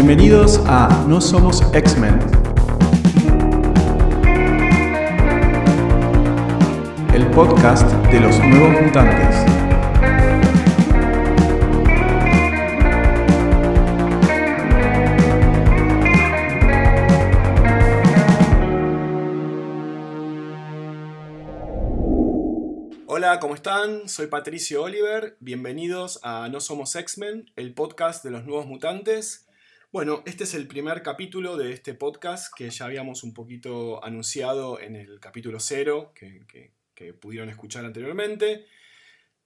Bienvenidos 0.00 0.60
a 0.64 1.04
No 1.08 1.20
Somos 1.20 1.60
X-Men. 1.74 2.20
El 7.12 7.26
podcast 7.32 7.90
de 8.06 8.20
los 8.20 8.38
nuevos 8.38 8.80
mutantes. 8.80 9.34
Hola, 23.08 23.40
¿cómo 23.40 23.56
están? 23.56 24.08
Soy 24.08 24.28
Patricio 24.28 24.84
Oliver. 24.84 25.36
Bienvenidos 25.40 26.20
a 26.22 26.48
No 26.48 26.60
Somos 26.60 26.94
X-Men, 26.94 27.50
el 27.56 27.74
podcast 27.74 28.22
de 28.22 28.30
los 28.30 28.44
nuevos 28.44 28.66
mutantes. 28.66 29.47
Bueno, 29.90 30.22
este 30.26 30.44
es 30.44 30.52
el 30.52 30.68
primer 30.68 31.02
capítulo 31.02 31.56
de 31.56 31.72
este 31.72 31.94
podcast 31.94 32.52
que 32.54 32.68
ya 32.68 32.84
habíamos 32.84 33.22
un 33.22 33.32
poquito 33.32 34.04
anunciado 34.04 34.78
en 34.78 34.94
el 34.96 35.18
capítulo 35.18 35.58
cero, 35.60 36.12
que, 36.14 36.74
pudieron 37.18 37.48
escuchar 37.48 37.86
anteriormente. 37.86 38.66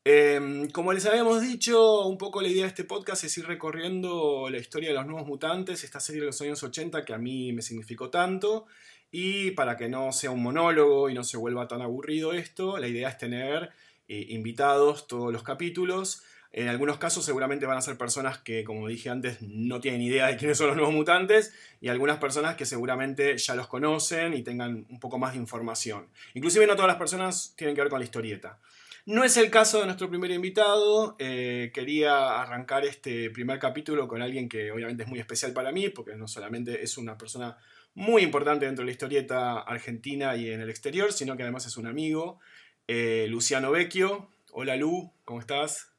Em, 0.05 0.69
como 0.70 0.92
les 0.92 1.06
habíamos 1.06 1.42
dicho, 1.42 2.09
un 2.09 2.19
poco 2.19 2.42
la 2.42 2.48
idea 2.48 2.62
de 2.62 2.70
este 2.70 2.83
podcast 2.83 3.23
es 3.23 3.38
ir 3.38 3.47
recorriendo 3.47 4.48
la 4.50 4.59
historia 4.59 4.88
de 4.88 4.97
los 4.97 5.06
nuevos 5.06 5.28
mutantes, 5.28 5.84
esta 5.84 6.00
serie 6.00 6.23
de 6.23 6.27
los 6.27 6.41
años 6.41 6.61
80 6.61 7.05
que 7.05 7.14
a 7.14 7.19
mí 7.19 7.52
me 7.52 7.62
significó 7.62 8.11
tanto. 8.11 8.66
Y 9.12 9.52
para 9.52 9.77
que 9.77 9.88
no 9.88 10.11
sea 10.11 10.33
un 10.33 10.42
monólogo 10.42 11.09
y 11.09 11.14
no 11.14 11.22
se 11.22 11.36
vuelva 11.36 11.69
tan 11.69 11.83
aburrido 11.83 12.33
esto, 12.33 12.78
la 12.78 12.88
idea 12.88 13.11
es 13.11 13.19
tener 13.19 13.70
eh, 14.09 14.27
invitados 14.30 15.06
todos 15.06 15.33
los 15.33 15.45
capítulos. 15.45 16.24
En 16.52 16.69
algunos 16.69 16.98
casos 16.98 17.24
seguramente 17.24 17.65
van 17.65 17.79
a 17.79 17.83
ser 17.83 17.97
personas 17.97 18.38
que, 18.38 18.62
como 18.62 18.87
dije 18.87 19.09
antes, 19.09 19.41
no 19.41 19.80
tienen 19.80 20.03
idea 20.03 20.27
de 20.27 20.36
quiénes 20.36 20.59
son 20.59 20.67
los 20.67 20.77
nuevos 20.77 20.94
mutantes 20.94 21.55
y 21.81 21.89
algunas 21.89 22.19
personas 22.19 22.56
que 22.56 22.67
seguramente 22.67 23.39
ya 23.39 23.55
los 23.55 23.69
conocen 23.69 24.34
y 24.34 24.42
tengan 24.42 24.86
un 24.91 25.00
poco 25.00 25.19
más 25.19 25.33
de 25.33 25.39
información. 25.39 26.09
Inclusive 26.34 26.67
no 26.67 26.75
todas 26.75 26.89
las 26.89 26.98
personas 26.98 27.55
tienen 27.56 27.75
que 27.75 27.81
ver 27.81 27.91
con 27.91 28.00
la 28.00 28.05
historieta. 28.05 28.59
No 29.06 29.25
es 29.25 29.36
el 29.36 29.50
caso 29.50 29.81
de 29.81 29.86
nuestro 29.86 30.11
primer 30.11 30.31
invitado. 30.31 31.17
eh, 31.19 31.70
quería 31.75 32.41
arrancar 32.41 32.84
este 32.84 33.31
primer 33.31 33.59
capítulo 33.59 34.06
con 34.06 34.22
alguien 34.22 34.48
que 34.48 34.70
obviamente 34.70 35.05
es 35.05 35.09
muy 35.09 35.19
especial 35.19 35.53
para 35.53 35.72
mí, 35.72 35.89
porque 35.89 36.14
no 36.14 36.28
solamente 36.28 36.83
es 36.83 36.98
una 36.98 37.16
persona 37.16 37.56
muy 37.94 38.22
importante 38.22 38.66
dentro 38.66 38.83
de 38.83 38.87
la 38.87 38.92
historieta 38.92 39.61
argentina 39.61 40.37
y 40.37 40.50
en 40.50 40.61
el 40.61 40.70
exterior, 40.70 41.12
sino 41.12 41.37
que 41.37 41.42
además 41.42 41.66
es 41.66 41.77
un 41.77 41.87
amigo, 41.87 42.39
eh, 42.87 43.27
Luciano 43.28 43.70
Vecchio. 43.70 44.28
Hola 44.53 44.77
Lu, 44.77 45.11
¿cómo 45.25 45.41
estás? 45.41 45.91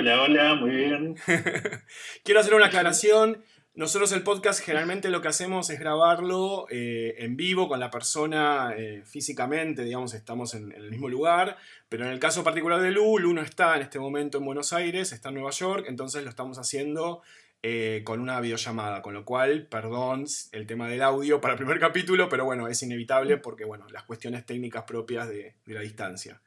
Hola, 0.00 0.22
hola, 0.22 0.54
muy 0.54 0.70
bien. 0.70 1.16
Quiero 2.24 2.38
hacer 2.38 2.54
una 2.54 2.66
aclaración. 2.66 3.42
Nosotros 3.74 4.12
el 4.12 4.22
podcast 4.22 4.60
generalmente 4.60 5.10
lo 5.10 5.20
que 5.20 5.26
hacemos 5.26 5.70
es 5.70 5.80
grabarlo 5.80 6.66
eh, 6.70 7.16
en 7.18 7.36
vivo 7.36 7.66
con 7.66 7.80
la 7.80 7.90
persona 7.90 8.74
eh, 8.76 9.02
físicamente, 9.04 9.82
digamos, 9.82 10.14
estamos 10.14 10.54
en, 10.54 10.70
en 10.70 10.84
el 10.84 10.90
mismo 10.92 11.08
lugar, 11.08 11.56
pero 11.88 12.04
en 12.04 12.12
el 12.12 12.20
caso 12.20 12.44
particular 12.44 12.80
de 12.80 12.92
Lu, 12.92 13.18
Lu 13.18 13.34
no 13.34 13.42
está 13.42 13.74
en 13.74 13.82
este 13.82 13.98
momento 13.98 14.38
en 14.38 14.44
Buenos 14.44 14.72
Aires, 14.72 15.10
está 15.10 15.30
en 15.30 15.34
Nueva 15.34 15.50
York, 15.50 15.86
entonces 15.88 16.22
lo 16.22 16.30
estamos 16.30 16.58
haciendo 16.58 17.22
eh, 17.64 18.02
con 18.04 18.20
una 18.20 18.40
videollamada, 18.40 19.02
con 19.02 19.14
lo 19.14 19.24
cual, 19.24 19.66
perdón 19.66 20.26
el 20.52 20.68
tema 20.68 20.88
del 20.88 21.02
audio 21.02 21.40
para 21.40 21.54
el 21.54 21.58
primer 21.58 21.80
capítulo, 21.80 22.28
pero 22.28 22.44
bueno, 22.44 22.68
es 22.68 22.80
inevitable 22.84 23.38
porque, 23.38 23.64
bueno, 23.64 23.88
las 23.90 24.04
cuestiones 24.04 24.46
técnicas 24.46 24.84
propias 24.84 25.28
de, 25.28 25.56
de 25.66 25.74
la 25.74 25.80
distancia. 25.80 26.40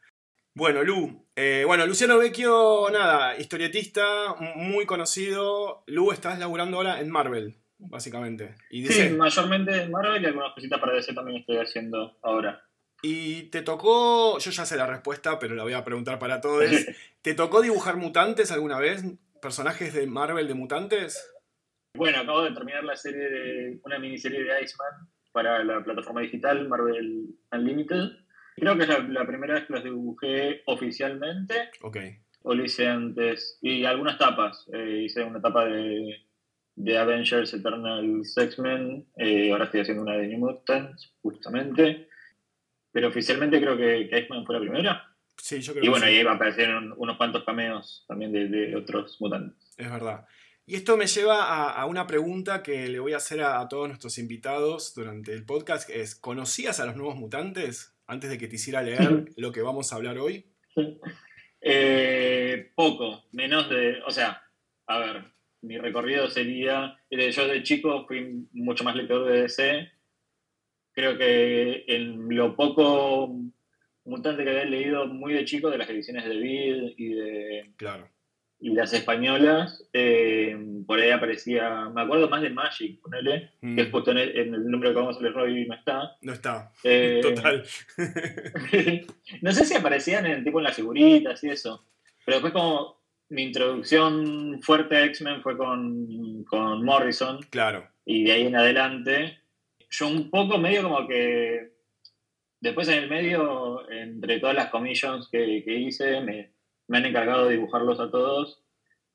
Bueno, 0.54 0.84
Lu. 0.84 1.26
eh, 1.36 1.64
bueno, 1.66 1.86
Luciano 1.86 2.18
Vecchio, 2.18 2.90
nada, 2.92 3.38
historietista, 3.38 4.36
muy 4.56 4.86
conocido. 4.86 5.84
Lu, 5.88 6.12
estás 6.12 6.40
laburando 6.40 6.78
ahora 6.78 7.00
en 7.00 7.10
Marvel, 7.10 7.56
básicamente. 7.78 8.56
Y, 8.70 8.86
Sí, 8.88 9.10
mayormente 9.12 9.84
en 9.84 9.92
Marvel 9.92 10.22
y 10.22 10.26
algunas 10.26 10.54
cositas 10.54 10.80
para 10.80 10.94
DC 10.94 11.14
también 11.14 11.40
estoy 11.40 11.58
haciendo 11.58 12.18
ahora. 12.22 12.64
y 13.02 13.44
te 13.44 13.62
tocó, 13.64 14.38
yo 14.38 14.52
ya 14.52 14.66
sé 14.66 14.76
la 14.78 14.86
respuesta, 14.86 15.40
pero 15.40 15.56
la 15.56 15.64
voy 15.64 15.74
a 15.74 15.84
preguntar 15.84 16.20
para 16.20 16.42
todos. 16.42 16.66
¿Te 17.22 17.34
tocó 17.34 17.62
dibujar 17.62 17.96
mutantes 17.98 18.52
alguna 18.52 18.78
vez? 18.78 19.04
¿Personajes 19.42 19.94
de 19.94 20.06
Marvel 20.06 20.48
de 20.48 20.54
mutantes? 20.54 21.34
Bueno, 21.96 22.20
acabo 22.20 22.44
de 22.44 22.52
terminar 22.52 22.84
la 22.84 22.96
serie 22.96 23.30
de 23.30 23.80
una 23.84 24.00
miniserie 24.00 24.44
de 24.44 24.64
Iceman 24.64 25.10
para 25.32 25.64
la 25.64 25.84
plataforma 25.84 26.22
digital 26.22 26.68
Marvel 26.68 27.36
Unlimited. 27.52 28.12
Creo 28.62 28.78
que 28.78 28.84
es 28.84 28.90
la, 28.90 29.00
la 29.00 29.26
primera 29.26 29.56
vez 29.56 29.66
que 29.66 29.74
los 29.74 29.84
dibujé 29.84 30.62
oficialmente, 30.68 31.72
Ok. 31.82 31.98
o 32.44 32.54
lo 32.54 32.64
hice 32.64 32.88
antes, 32.88 33.58
y 33.62 33.84
algunas 33.86 34.18
tapas. 34.20 34.68
Eh, 34.72 35.02
hice 35.06 35.24
una 35.24 35.42
tapa 35.42 35.66
de, 35.66 36.28
de 36.76 36.98
Avengers 36.98 37.54
Eternal 37.56 38.22
X-Men, 38.38 39.08
eh, 39.18 39.52
ahora 39.52 39.66
estoy 39.66 39.80
haciendo 39.82 40.04
una 40.04 40.14
de 40.16 40.28
New 40.28 40.38
Mutants, 40.40 41.12
justamente. 41.24 42.08
Pero 42.92 43.08
oficialmente 43.08 43.60
creo 43.60 43.76
que, 43.76 44.08
que 44.10 44.20
Iceman 44.20 44.46
fue 44.46 44.56
la 44.56 44.62
primera. 44.62 45.08
Sí, 45.38 45.60
yo 45.62 45.74
creo 45.74 45.84
Y 45.84 45.88
que 45.88 45.90
bueno, 45.90 46.06
sí. 46.06 46.12
ahí 46.12 46.26
aparecieron 46.28 46.94
unos 46.98 47.18
cuantos 47.18 47.44
cameos 47.44 48.06
también 48.08 48.32
de, 48.32 48.48
de 48.48 48.76
otros 48.76 49.18
mutantes. 49.20 49.74
Es 49.78 49.90
verdad. 49.90 50.28
Y 50.68 50.76
esto 50.76 50.96
me 50.98 51.08
lleva 51.08 51.46
a, 51.46 51.72
a 51.82 51.86
una 51.88 52.06
pregunta 52.06 52.62
que 52.62 52.88
le 52.90 53.00
voy 53.00 53.14
a 53.14 53.18
hacer 53.18 53.42
a, 53.42 53.60
a 53.60 53.68
todos 53.68 53.88
nuestros 53.88 54.18
invitados 54.20 54.94
durante 54.94 55.34
el 55.34 55.44
podcast, 55.46 55.90
es, 55.90 56.14
¿conocías 56.16 56.80
a 56.80 56.86
los 56.86 56.96
nuevos 56.96 57.16
mutantes 57.16 57.98
antes 58.12 58.30
de 58.30 58.38
que 58.38 58.50
te 58.50 58.56
hiciera 58.56 58.84
leer 58.84 59.32
lo 59.38 59.54
que 59.54 59.62
vamos 59.62 59.92
a 59.92 59.96
hablar 59.96 60.18
hoy? 60.18 60.46
Eh, 61.62 62.72
poco, 62.76 63.24
menos 63.32 63.70
de. 63.70 64.02
O 64.06 64.12
sea, 64.12 64.42
a 64.88 65.00
ver, 65.00 65.24
mi 65.62 65.78
recorrido 65.78 66.30
sería. 66.30 66.98
eh, 67.10 67.32
Yo 67.32 67.48
de 67.48 67.64
chico 67.64 68.06
fui 68.08 68.48
mucho 68.52 68.84
más 68.84 68.96
lector 68.98 69.26
de 69.26 69.44
DC. 69.44 69.90
Creo 70.92 71.18
que 71.18 71.86
en 71.88 72.36
lo 72.36 72.54
poco 72.56 73.34
mutante 74.04 74.44
que 74.44 74.50
había 74.50 74.66
leído 74.66 75.08
muy 75.08 75.34
de 75.34 75.46
chico, 75.46 75.70
de 75.70 75.78
las 75.78 75.90
ediciones 75.90 76.26
de 76.26 76.36
Vid 76.36 76.94
y 76.98 77.14
de 77.14 77.72
Claro. 77.78 78.10
Y 78.62 78.70
las 78.74 78.94
españolas, 78.94 79.90
eh, 79.92 80.56
por 80.86 81.00
ahí 81.00 81.10
aparecía. 81.10 81.90
Me 81.90 82.02
acuerdo 82.02 82.30
más 82.30 82.44
de 82.44 82.52
Magic, 82.52 83.02
ponele, 83.02 83.52
Mm, 83.62 83.76
que 83.76 83.82
es 83.82 83.92
justo 83.92 84.12
en 84.12 84.20
el, 84.20 84.38
en 84.38 84.54
el 84.54 84.66
número 84.68 84.92
que 84.92 85.00
vamos 85.00 85.18
a 85.18 85.22
leer 85.22 85.38
hoy 85.38 85.66
no 85.68 85.74
está. 85.74 86.16
no 86.22 86.34
está. 86.34 86.72
Eh, 86.84 87.20
Total. 87.24 87.64
no 89.42 89.52
sé 89.52 89.66
si 89.66 89.76
aparecían 89.76 90.26
en, 90.28 90.44
tipo 90.44 90.60
en 90.60 90.66
las 90.66 90.76
figuritas 90.76 91.44
y 91.44 91.50
eso. 91.50 91.86
Pero 92.24 92.38
después 92.38 92.54
como 92.54 93.02
mi 93.30 93.44
introducción 93.44 94.62
fuerte 94.62 94.96
a 94.96 95.06
X-Men 95.06 95.42
fue 95.42 95.58
con, 95.58 96.44
con 96.44 96.84
Morrison 96.84 97.40
claro. 97.50 97.88
y 98.06 98.26
de 98.26 98.32
ahí 98.34 98.48
en 98.48 98.58
adelante 98.58 99.40
yo 99.90 100.08
un 100.08 100.30
poco 100.30 100.58
medio 100.58 100.84
como 100.84 101.08
que 101.08 101.72
después 102.60 102.88
en 102.90 103.04
el 103.04 103.10
medio, 103.10 103.90
entre 103.90 104.40
todas 104.40 104.56
las 104.56 104.70
commissions 104.70 105.30
que, 105.30 105.64
que 105.66 105.76
hice, 105.76 106.22
me, 106.22 106.52
me 106.92 106.98
han 106.98 107.06
encargado 107.06 107.46
de 107.48 107.54
dibujarlos 107.56 108.00
a 108.02 108.12
todos 108.12 108.62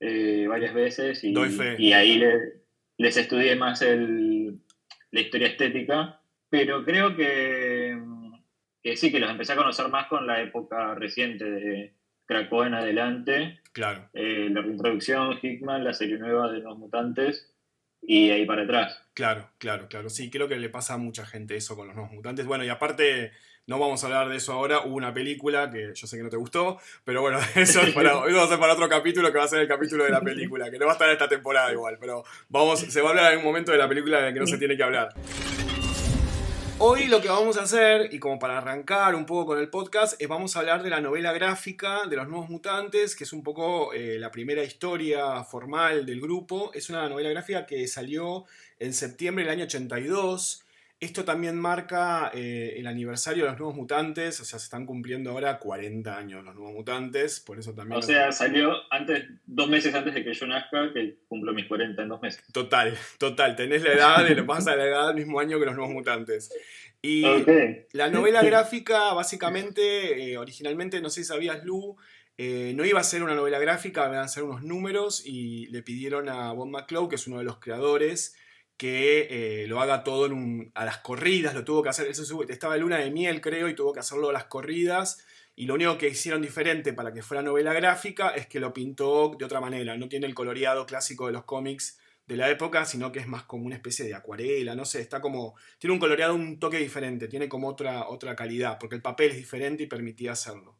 eh, 0.00 0.46
varias 0.48 0.72
veces 0.74 1.22
y, 1.24 1.34
y 1.78 1.92
ahí 1.92 2.18
le- 2.18 2.62
les 2.98 3.16
estudié 3.18 3.54
más 3.56 3.82
el, 3.82 4.58
la 5.10 5.20
historia 5.20 5.48
estética, 5.48 6.20
pero 6.48 6.84
creo 6.84 7.14
que, 7.14 7.98
que 8.82 8.96
sí, 8.96 9.12
que 9.12 9.20
los 9.20 9.30
empecé 9.30 9.52
a 9.52 9.56
conocer 9.56 9.88
más 9.88 10.06
con 10.08 10.26
la 10.26 10.40
época 10.40 10.94
reciente 10.94 11.44
de 11.44 11.94
Krakoa 12.24 12.66
en 12.66 12.74
adelante, 12.74 13.60
Claro. 13.72 14.08
eh, 14.14 14.48
la 14.50 14.62
reintroducción, 14.62 15.38
Hickman, 15.42 15.84
la 15.84 15.92
serie 15.92 16.16
nueva 16.16 16.50
de 16.50 16.60
los 16.60 16.78
mutantes 16.78 17.52
y 18.02 18.30
ahí 18.30 18.46
para 18.46 18.62
atrás. 18.62 19.02
Claro, 19.14 19.50
claro, 19.58 19.88
claro. 19.88 20.10
Sí, 20.10 20.30
creo 20.30 20.48
que 20.48 20.56
le 20.56 20.68
pasa 20.68 20.94
a 20.94 20.98
mucha 20.98 21.26
gente 21.26 21.56
eso 21.56 21.76
con 21.76 21.86
los 21.86 21.96
nuevos 21.96 22.12
mutantes. 22.12 22.46
Bueno, 22.46 22.64
y 22.64 22.68
aparte, 22.68 23.32
no 23.66 23.78
vamos 23.78 24.02
a 24.02 24.06
hablar 24.06 24.28
de 24.28 24.36
eso 24.36 24.52
ahora. 24.52 24.80
Hubo 24.80 24.94
una 24.94 25.12
película 25.12 25.70
que 25.70 25.92
yo 25.94 26.06
sé 26.06 26.16
que 26.16 26.22
no 26.22 26.28
te 26.28 26.36
gustó, 26.36 26.78
pero 27.04 27.20
bueno, 27.20 27.38
eso, 27.56 27.80
es 27.80 27.94
para, 27.94 28.10
eso 28.26 28.36
va 28.36 28.44
a 28.44 28.48
ser 28.48 28.58
para 28.58 28.74
otro 28.74 28.88
capítulo 28.88 29.32
que 29.32 29.38
va 29.38 29.44
a 29.44 29.48
ser 29.48 29.60
el 29.60 29.68
capítulo 29.68 30.04
de 30.04 30.10
la 30.10 30.20
película, 30.22 30.70
que 30.70 30.78
no 30.78 30.86
va 30.86 30.92
a 30.92 30.94
estar 30.94 31.08
en 31.08 31.14
esta 31.14 31.28
temporada 31.28 31.72
igual, 31.72 31.96
pero 32.00 32.24
vamos, 32.48 32.80
se 32.80 33.00
va 33.00 33.08
a 33.08 33.10
hablar 33.10 33.32
en 33.32 33.38
un 33.40 33.44
momento 33.44 33.72
de 33.72 33.78
la 33.78 33.88
película 33.88 34.20
de 34.22 34.32
que 34.32 34.40
no 34.40 34.46
se 34.46 34.58
tiene 34.58 34.76
que 34.76 34.82
hablar. 34.82 35.08
Hoy 36.78 37.06
lo 37.06 37.22
que 37.22 37.28
vamos 37.28 37.56
a 37.56 37.62
hacer, 37.62 38.12
y 38.12 38.18
como 38.18 38.38
para 38.38 38.58
arrancar 38.58 39.14
un 39.14 39.24
poco 39.24 39.46
con 39.46 39.58
el 39.58 39.70
podcast, 39.70 40.20
es 40.20 40.28
vamos 40.28 40.54
a 40.54 40.58
hablar 40.58 40.82
de 40.82 40.90
la 40.90 41.00
novela 41.00 41.32
gráfica 41.32 42.06
de 42.06 42.16
los 42.16 42.28
nuevos 42.28 42.50
mutantes, 42.50 43.16
que 43.16 43.24
es 43.24 43.32
un 43.32 43.42
poco 43.42 43.94
eh, 43.94 44.18
la 44.18 44.30
primera 44.30 44.62
historia 44.62 45.42
formal 45.42 46.04
del 46.04 46.20
grupo. 46.20 46.70
Es 46.74 46.90
una 46.90 47.08
novela 47.08 47.30
gráfica 47.30 47.64
que 47.64 47.88
salió 47.88 48.44
en 48.78 48.92
septiembre 48.92 49.44
del 49.44 49.54
año 49.54 49.64
82. 49.64 50.65
Esto 50.98 51.26
también 51.26 51.58
marca 51.58 52.30
eh, 52.32 52.74
el 52.78 52.86
aniversario 52.86 53.44
de 53.44 53.50
los 53.50 53.58
nuevos 53.58 53.76
mutantes, 53.76 54.40
o 54.40 54.46
sea, 54.46 54.58
se 54.58 54.64
están 54.64 54.86
cumpliendo 54.86 55.30
ahora 55.30 55.58
40 55.58 56.16
años 56.16 56.42
los 56.42 56.54
nuevos 56.54 56.72
mutantes, 56.72 57.38
por 57.40 57.58
eso 57.58 57.74
también... 57.74 57.98
O 57.98 58.02
sea, 58.02 58.32
salió 58.32 58.72
antes, 58.90 59.24
dos 59.44 59.68
meses 59.68 59.94
antes 59.94 60.14
de 60.14 60.24
que 60.24 60.32
yo 60.32 60.46
nazca, 60.46 60.90
que 60.94 61.18
cumplo 61.28 61.52
mis 61.52 61.66
40 61.66 62.02
en 62.02 62.08
dos 62.08 62.22
meses. 62.22 62.42
Total, 62.50 62.96
total, 63.18 63.56
tenés 63.56 63.82
la 63.82 63.92
edad, 63.92 64.26
de, 64.26 64.40
vas 64.40 64.66
a 64.68 64.74
la 64.74 64.86
edad 64.86 65.08
del 65.08 65.16
mismo 65.16 65.38
año 65.38 65.58
que 65.60 65.66
los 65.66 65.74
nuevos 65.76 65.92
mutantes. 65.92 66.50
Y 67.02 67.24
Ok. 67.24 67.48
la 67.92 68.08
novela 68.08 68.42
gráfica, 68.42 69.12
básicamente, 69.12 70.32
eh, 70.32 70.38
originalmente, 70.38 71.02
no 71.02 71.10
sé 71.10 71.22
si 71.22 71.28
sabías, 71.28 71.62
Lu, 71.64 71.96
Eh, 72.38 72.74
no 72.76 72.84
iba 72.84 73.00
a 73.00 73.02
ser 73.02 73.22
una 73.22 73.34
novela 73.34 73.58
gráfica, 73.58 74.04
iban 74.08 74.18
a 74.18 74.28
ser 74.28 74.42
unos 74.42 74.62
números 74.62 75.22
y 75.24 75.68
le 75.68 75.82
pidieron 75.82 76.28
a 76.28 76.52
Bob 76.52 76.68
McClough, 76.68 77.08
que 77.08 77.14
es 77.14 77.26
uno 77.26 77.38
de 77.38 77.44
los 77.44 77.56
creadores, 77.60 78.34
que 78.76 79.62
eh, 79.62 79.66
lo 79.66 79.80
haga 79.80 80.04
todo 80.04 80.28
a 80.74 80.84
las 80.84 80.98
corridas, 80.98 81.54
lo 81.54 81.64
tuvo 81.64 81.82
que 81.82 81.88
hacer, 81.88 82.08
eso 82.08 82.42
estaba 82.48 82.74
en 82.74 82.82
luna 82.82 82.98
de 82.98 83.10
miel 83.10 83.40
creo 83.40 83.68
y 83.68 83.74
tuvo 83.74 83.92
que 83.92 84.00
hacerlo 84.00 84.30
a 84.30 84.32
las 84.32 84.44
corridas 84.44 85.24
y 85.54 85.64
lo 85.64 85.74
único 85.74 85.96
que 85.96 86.08
hicieron 86.08 86.42
diferente 86.42 86.92
para 86.92 87.12
que 87.12 87.22
fuera 87.22 87.42
novela 87.42 87.72
gráfica 87.72 88.30
es 88.30 88.46
que 88.46 88.60
lo 88.60 88.74
pintó 88.74 89.34
de 89.38 89.44
otra 89.44 89.60
manera, 89.60 89.96
no 89.96 90.08
tiene 90.08 90.26
el 90.26 90.34
coloreado 90.34 90.84
clásico 90.84 91.26
de 91.26 91.32
los 91.32 91.44
cómics 91.44 91.98
de 92.26 92.36
la 92.36 92.50
época, 92.50 92.84
sino 92.84 93.12
que 93.12 93.20
es 93.20 93.26
más 93.26 93.44
como 93.44 93.64
una 93.64 93.76
especie 93.76 94.04
de 94.04 94.14
acuarela, 94.14 94.74
no 94.74 94.84
sé, 94.84 95.00
está 95.00 95.20
como, 95.20 95.54
tiene 95.78 95.94
un 95.94 96.00
coloreado 96.00 96.34
un 96.34 96.58
toque 96.58 96.78
diferente, 96.78 97.28
tiene 97.28 97.48
como 97.48 97.68
otra, 97.68 98.08
otra 98.08 98.36
calidad, 98.36 98.78
porque 98.78 98.96
el 98.96 99.02
papel 99.02 99.30
es 99.30 99.36
diferente 99.36 99.84
y 99.84 99.86
permitía 99.86 100.32
hacerlo. 100.32 100.76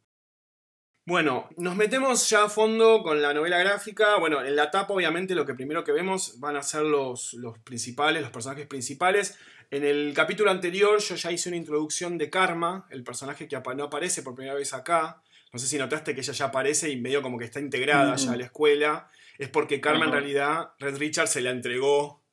Bueno, 1.08 1.48
nos 1.56 1.76
metemos 1.76 2.28
ya 2.28 2.46
a 2.46 2.48
fondo 2.48 3.04
con 3.04 3.22
la 3.22 3.32
novela 3.32 3.58
gráfica. 3.58 4.16
Bueno, 4.16 4.44
en 4.44 4.56
la 4.56 4.72
tapa 4.72 4.92
obviamente 4.92 5.36
lo 5.36 5.46
que 5.46 5.54
primero 5.54 5.84
que 5.84 5.92
vemos 5.92 6.40
van 6.40 6.56
a 6.56 6.64
ser 6.64 6.82
los, 6.82 7.32
los 7.34 7.60
principales, 7.60 8.22
los 8.22 8.32
personajes 8.32 8.66
principales. 8.66 9.38
En 9.70 9.84
el 9.84 10.12
capítulo 10.16 10.50
anterior 10.50 10.98
yo 10.98 11.14
ya 11.14 11.30
hice 11.30 11.48
una 11.48 11.58
introducción 11.58 12.18
de 12.18 12.28
Karma, 12.28 12.88
el 12.90 13.04
personaje 13.04 13.46
que 13.46 13.56
no 13.76 13.84
aparece 13.84 14.24
por 14.24 14.34
primera 14.34 14.56
vez 14.56 14.74
acá. 14.74 15.22
No 15.52 15.60
sé 15.60 15.68
si 15.68 15.78
notaste 15.78 16.12
que 16.12 16.22
ella 16.22 16.32
ya 16.32 16.46
aparece 16.46 16.90
y 16.90 17.00
medio 17.00 17.22
como 17.22 17.38
que 17.38 17.44
está 17.44 17.60
integrada 17.60 18.16
ya 18.16 18.32
a 18.32 18.36
la 18.36 18.46
escuela. 18.46 19.08
Es 19.38 19.48
porque 19.48 19.80
Karma 19.80 20.06
en 20.06 20.12
realidad, 20.12 20.72
Red 20.80 20.96
Richard 20.96 21.28
se 21.28 21.40
la 21.40 21.50
entregó 21.50 22.24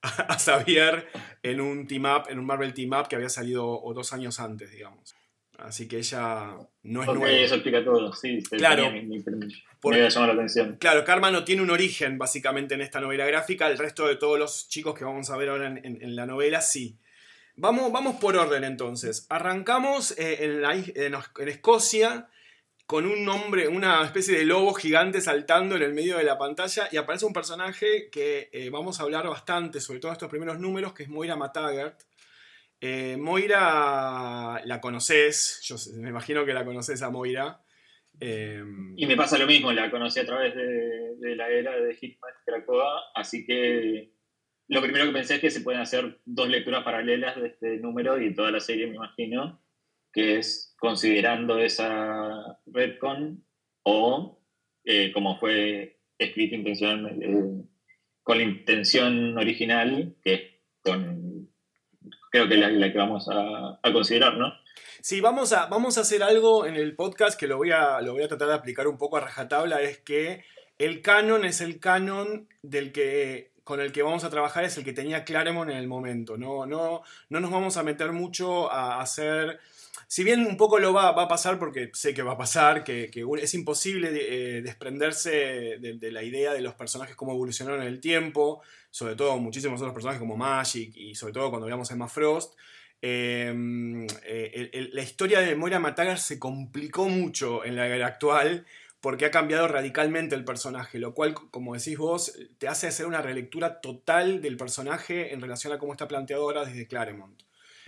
a, 0.00 0.38
Xavier 0.38 1.06
en 1.42 1.60
un 1.60 1.86
team 1.86 2.06
up, 2.06 2.30
en 2.30 2.38
un 2.38 2.46
Marvel 2.46 2.72
team 2.72 2.98
up 2.98 3.08
que 3.08 3.16
había 3.16 3.28
salido 3.28 3.82
dos 3.94 4.14
años 4.14 4.40
antes, 4.40 4.70
digamos. 4.70 5.14
Así 5.58 5.86
que 5.86 5.98
ella 5.98 6.56
no 6.82 7.02
es 7.02 7.08
nueva. 7.08 7.30
Eso 7.30 7.54
explica 7.54 7.84
todo, 7.84 8.12
sí. 8.12 8.42
Claro. 8.50 8.90
Me, 8.90 9.22
la 9.82 10.32
atención. 10.32 10.76
Claro, 10.78 11.04
Karma 11.04 11.30
no 11.30 11.44
tiene 11.44 11.62
un 11.62 11.70
origen 11.70 12.18
básicamente 12.18 12.74
en 12.74 12.80
esta 12.80 13.00
novela 13.00 13.26
gráfica. 13.26 13.68
El 13.68 13.78
resto 13.78 14.06
de 14.06 14.16
todos 14.16 14.38
los 14.38 14.68
chicos 14.68 14.94
que 14.96 15.04
vamos 15.04 15.30
a 15.30 15.36
ver 15.36 15.50
ahora 15.50 15.68
en, 15.68 16.16
la 16.16 16.26
novela, 16.26 16.60
sí. 16.60 16.98
Vamos, 17.56 17.92
vamos 17.92 18.16
por 18.16 18.36
orden 18.36 18.64
entonces. 18.64 19.26
Arrancamos 19.28 20.16
eh, 20.18 20.60
en, 20.96 21.48
Escocia 21.48 22.28
con 22.86 23.06
un 23.06 23.24
nombre, 23.24 23.68
una 23.68 24.04
especie 24.04 24.36
de 24.36 24.44
lobo 24.44 24.74
gigante 24.74 25.20
saltando 25.20 25.76
en 25.76 25.82
el 25.82 25.94
medio 25.94 26.18
de 26.18 26.24
la 26.24 26.38
pantalla 26.38 26.88
y 26.90 26.96
aparece 26.96 27.24
un 27.24 27.32
personaje 27.32 28.10
que 28.10 28.50
eh, 28.52 28.70
vamos 28.70 28.98
a 28.98 29.04
hablar 29.04 29.28
bastante, 29.28 29.80
sobre 29.80 30.00
todo 30.00 30.12
estos 30.12 30.28
primeros 30.28 30.58
números, 30.58 30.92
que 30.92 31.04
es 31.04 31.08
Moira 31.08 31.36
Mataggart 31.36 32.00
eh, 32.84 33.16
Moira 33.16 34.60
la 34.64 34.80
conoces, 34.80 35.60
yo 35.62 35.76
me 36.00 36.08
imagino 36.08 36.44
que 36.44 36.52
la 36.52 36.64
conoces 36.64 37.00
a 37.02 37.10
Moira. 37.10 37.62
Em, 38.18 38.94
y 38.96 39.06
me 39.06 39.16
pasa 39.16 39.38
lo 39.38 39.46
mismo, 39.46 39.70
la 39.70 39.88
conocí 39.88 40.18
a 40.18 40.26
través 40.26 40.52
de, 40.56 41.36
la 41.36 41.48
era 41.48 41.76
de 41.76 41.94
Hitman 41.94 42.32
Krakoa, 42.44 43.04
así 43.14 43.46
que 43.46 44.10
lo 44.66 44.82
primero 44.82 45.06
que 45.06 45.12
pensé 45.12 45.36
es 45.36 45.40
que 45.40 45.50
se 45.50 45.60
pueden 45.60 45.80
hacer 45.80 46.18
dos 46.24 46.48
lecturas 46.48 46.82
paralelas 46.82 47.40
de 47.40 47.48
este 47.48 47.76
número 47.76 48.20
y 48.20 48.34
toda 48.34 48.50
la 48.50 48.58
serie, 48.58 48.88
me 48.88 48.96
imagino, 48.96 49.62
que 50.12 50.38
es 50.38 50.74
considerando 50.76 51.60
esa 51.60 52.58
Redcon 52.66 53.44
o 53.84 54.42
eh, 54.84 55.12
como 55.12 55.38
fue 55.38 56.00
escrito 56.18 56.56
intencionalmente, 56.56 57.26
eh, 57.26 57.64
con 58.24 58.38
la 58.38 58.42
intención 58.42 59.38
original, 59.38 60.16
que 60.24 60.34
es 60.34 60.42
con 60.82 61.31
creo 62.32 62.48
que 62.48 62.54
es 62.54 62.72
la, 62.72 62.90
que 62.90 62.98
vamos 62.98 63.28
a, 63.30 63.78
considerar, 63.92 64.38
¿no? 64.38 64.54
Sí, 65.02 65.20
vamos 65.20 65.52
a, 65.52 65.66
vamos 65.66 65.98
a 65.98 66.00
hacer 66.00 66.22
algo 66.22 66.64
en 66.64 66.76
el 66.76 66.96
podcast 66.96 67.38
que 67.38 67.46
lo 67.46 67.58
voy, 67.58 67.72
a, 67.72 68.00
lo 68.00 68.14
voy 68.14 68.22
a 68.22 68.28
tratar 68.28 68.48
de 68.48 68.54
aplicar 68.54 68.88
un 68.88 68.96
poco 68.96 69.18
a 69.18 69.20
rajatabla, 69.20 69.82
es 69.82 69.98
que 69.98 70.44
el 70.78 71.02
canon 71.02 71.44
es 71.44 71.60
el 71.60 71.78
canon 71.78 72.48
del 72.62 72.90
que 72.90 73.52
con 73.64 73.80
el 73.80 73.92
que 73.92 74.02
vamos 74.02 74.24
a 74.24 74.30
trabajar 74.30 74.64
es 74.64 74.76
el 74.76 74.84
que 74.84 74.92
tenía 74.92 75.24
Claremont 75.24 75.70
en 75.70 75.76
el 75.76 75.86
momento. 75.86 76.36
No, 76.36 76.66
no, 76.66 77.02
no 77.28 77.40
nos 77.40 77.50
vamos 77.50 77.76
a 77.76 77.84
meter 77.84 78.10
mucho 78.10 78.72
a 78.72 79.00
hacer 79.00 79.60
si 80.12 80.24
bien 80.24 80.44
un 80.44 80.58
poco 80.58 80.78
lo 80.78 80.92
va, 80.92 81.08
a 81.08 81.26
pasar, 81.26 81.58
porque 81.58 81.90
sé 81.94 82.12
que 82.12 82.22
va 82.22 82.32
a 82.32 82.36
pasar, 82.36 82.84
que, 82.84 83.10
es 83.40 83.54
imposible 83.54 84.10
eh, 84.12 84.60
desprenderse 84.60 85.78
de, 85.80 86.12
la 86.12 86.22
idea 86.22 86.52
de 86.52 86.60
los 86.60 86.74
personajes, 86.74 87.16
cómo 87.16 87.32
evolucionaron 87.32 87.80
en 87.80 87.88
el 87.88 87.98
tiempo, 87.98 88.60
sobre 88.92 89.16
todo 89.16 89.38
muchísimos 89.38 89.80
otros 89.80 89.94
personajes 89.94 90.20
como 90.20 90.36
Magic 90.36 90.92
y 90.94 91.14
sobre 91.16 91.32
todo 91.32 91.50
cuando 91.50 91.66
veamos 91.66 91.90
a 91.90 91.94
Emma 91.94 92.08
Frost. 92.08 92.54
Em, 93.00 94.06
eh, 94.24 94.90
la 94.92 95.02
historia 95.02 95.40
de 95.40 95.56
Moira 95.56 95.80
Matagar 95.80 96.20
se 96.20 96.38
complicó 96.38 97.08
mucho 97.08 97.64
en 97.64 97.74
la 97.74 97.88
era 97.88 98.06
actual 98.06 98.64
porque 99.00 99.24
ha 99.24 99.32
cambiado 99.32 99.66
radicalmente 99.66 100.36
el 100.36 100.44
personaje, 100.44 101.00
lo 101.00 101.14
cual, 101.14 101.34
como 101.34 101.74
decís 101.74 101.98
vos, 101.98 102.38
te 102.58 102.68
hace 102.68 102.86
hacer 102.86 103.06
una 103.06 103.20
relectura 103.22 103.80
total 103.80 104.40
del 104.40 104.56
personaje 104.56 105.34
en 105.34 105.40
relación 105.40 105.72
a 105.72 105.78
cómo 105.78 105.92
está 105.92 106.06
planteado 106.06 106.44
ahora 106.44 106.64
desde 106.64 106.86
Claremont. 106.86 107.42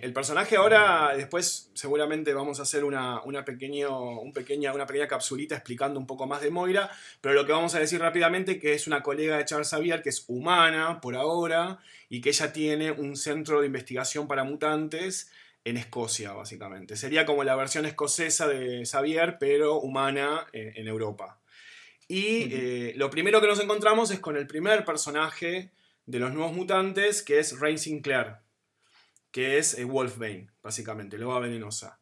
El 0.05 0.13
personaje 0.13 0.55
ahora, 0.55 1.13
después 1.17 1.71
seguramente 1.73 2.31
vamos 2.35 2.59
a 2.59 2.61
hacer 2.61 2.83
una, 2.83 3.23
pequeño, 3.43 4.19
un 4.19 4.33
pequeña, 4.33 4.71
una 4.71 4.85
pequeña 4.85 5.07
capsulita 5.07 5.55
explicando 5.55 5.99
un 5.99 6.05
poco 6.05 6.27
más 6.27 6.41
de 6.41 6.51
Moira, 6.51 6.91
pero 7.21 7.33
lo 7.33 7.43
que 7.47 7.53
vamos 7.53 7.73
a 7.73 7.79
decir 7.79 7.99
rápidamente 7.99 8.59
que 8.59 8.73
es 8.73 8.85
una 8.85 9.01
colega 9.01 9.35
de 9.37 9.45
Charles 9.45 9.67
Xavier 9.67 10.03
que 10.03 10.09
es 10.09 10.25
humana 10.27 11.01
por 11.01 11.15
ahora 11.15 11.79
y 12.07 12.21
que 12.21 12.29
ella 12.29 12.53
tiene 12.53 12.91
un 12.91 13.15
centro 13.15 13.61
de 13.61 13.65
investigación 13.65 14.27
para 14.27 14.43
mutantes 14.43 15.31
en 15.63 15.75
Escocia, 15.75 16.33
básicamente. 16.33 16.97
Sería 16.97 17.25
como 17.25 17.43
la 17.43 17.55
versión 17.55 17.87
escocesa 17.87 18.47
de 18.47 18.85
Xavier, 18.85 19.37
pero 19.39 19.79
humana 19.79 20.45
en, 20.53 20.87
Europa. 20.87 21.39
Y 22.07 22.53
eh, 22.53 22.93
lo 22.95 23.09
primero 23.09 23.41
que 23.41 23.47
nos 23.47 23.59
encontramos 23.59 24.11
es 24.11 24.19
con 24.19 24.37
el 24.37 24.45
primer 24.45 24.85
personaje 24.85 25.71
de 26.05 26.19
los 26.19 26.31
nuevos 26.31 26.53
mutantes, 26.53 27.23
que 27.23 27.39
es 27.39 27.59
Rain 27.59 27.79
Sinclair 27.79 28.44
que 29.35 29.57
es 29.57 29.77
eh, 29.77 29.83
Wolfbane, 29.83 30.47
básicamente, 30.63 31.17
loba 31.17 31.41
venenosa, 31.41 31.99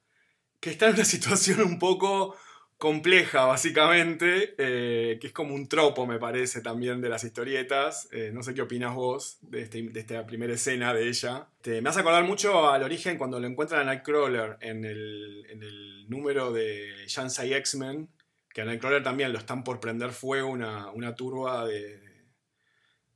que 0.59 0.69
está 0.69 0.89
en 0.89 0.93
una 0.93 1.03
situación 1.15 1.63
un 1.63 1.79
poco 1.79 2.37
compleja, 2.77 3.45
básicamente, 3.45 4.53
eh, 4.59 5.17
que 5.19 5.27
es 5.27 5.33
como 5.33 5.55
un 5.55 5.67
tropo, 5.67 6.05
me 6.05 6.19
parece, 6.19 6.61
también 6.61 7.01
de 7.01 7.09
las 7.09 7.23
historietas. 7.23 8.07
Eh, 8.11 8.29
no 8.31 8.43
sé 8.43 8.53
qué 8.53 8.61
opinas 8.61 8.93
vos 8.93 9.39
de, 9.41 9.63
este, 9.63 9.89
esta 9.95 10.27
primera 10.27 10.53
escena 10.53 10.93
de 10.93 11.07
ella. 11.07 11.47
me 11.65 11.89
hace 11.89 12.01
acordar 12.01 12.23
mucho 12.23 12.69
al 12.69 12.83
origen 12.83 13.17
cuando 13.17 13.39
lo 13.39 13.47
encuentran 13.47 13.81
a 13.81 13.85
Nightcrawler 13.85 14.57
en 14.61 14.85
el, 14.85 15.47
en 15.49 15.63
el 15.63 16.07
número 16.09 16.53
de 16.53 17.05
Shansai 17.07 17.51
X-Men, 17.53 18.09
que 18.53 18.61
a 18.61 18.65
Nightcrawler 18.65 19.01
también 19.01 19.33
lo 19.33 19.39
están 19.39 19.63
por 19.63 19.79
prender 19.79 20.11
fuego 20.11 20.49
una, 20.49 20.91
una 20.91 21.15
turba 21.15 21.65
de, 21.65 22.12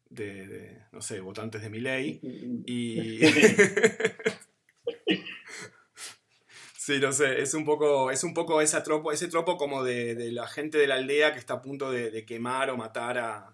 de, 0.09 0.83
no 0.91 1.01
sé, 1.01 1.19
votantes 1.19 1.61
de 1.61 1.69
mi 1.69 1.79
ley. 1.79 2.19
Y. 2.65 3.19
sí, 6.77 6.99
no 6.99 7.11
sé, 7.11 7.41
es 7.41 7.53
un 7.53 7.65
poco, 7.65 8.11
es 8.11 8.23
un 8.23 8.33
poco 8.33 8.61
ese 8.61 8.79
tropo, 8.81 9.11
ese 9.11 9.27
tropo 9.27 9.57
como 9.57 9.83
de, 9.83 10.31
la 10.31 10.47
gente 10.47 10.77
de 10.77 10.87
la 10.87 10.95
aldea 10.95 11.33
que 11.33 11.39
está 11.39 11.55
a 11.55 11.61
punto 11.61 11.91
de, 11.91 12.25
quemar 12.25 12.69
o 12.69 12.77
matar 12.77 13.17
a, 13.17 13.53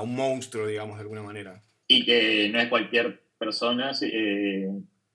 un 0.00 0.16
monstruo, 0.16 0.66
digamos, 0.66 0.96
de 0.96 1.02
alguna 1.02 1.22
manera. 1.22 1.62
Y 1.86 2.04
que 2.04 2.48
no 2.52 2.60
es 2.60 2.68
cualquier 2.68 3.22
persona, 3.38 3.92
eh, 4.02 4.68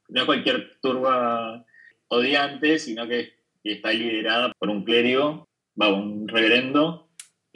no 0.08 0.22
es 0.22 0.26
cualquier 0.26 0.80
turba 0.82 1.66
odiante, 2.08 2.80
sino 2.80 3.08
que, 3.08 3.38
está 3.62 3.92
liderada 3.92 4.54
por 4.58 4.70
un 4.70 4.86
clérigo, 4.86 5.50
va, 5.80 5.94
un 5.94 6.28
reverendo, 6.28 7.09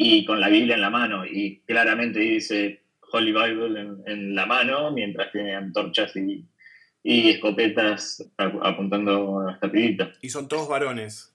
y 0.03 0.25
con 0.25 0.39
la 0.41 0.49
Biblia 0.49 0.75
en 0.75 0.81
la 0.81 0.89
mano. 0.89 1.25
Y 1.25 1.61
claramente 1.65 2.19
dice 2.19 2.83
Holy 3.11 3.31
Bible 3.31 3.79
en, 4.05 4.35
la 4.35 4.45
mano, 4.45 4.91
mientras 4.91 5.31
tiene 5.31 5.55
antorchas 5.55 6.13
y, 6.15 6.45
escopetas 7.03 8.23
apuntando 8.37 9.47
a 9.47 9.53
esta 9.53 9.71
pibita. 9.71 10.11
Y 10.21 10.29
son 10.29 10.47
todos 10.47 10.67
varones. 10.67 11.33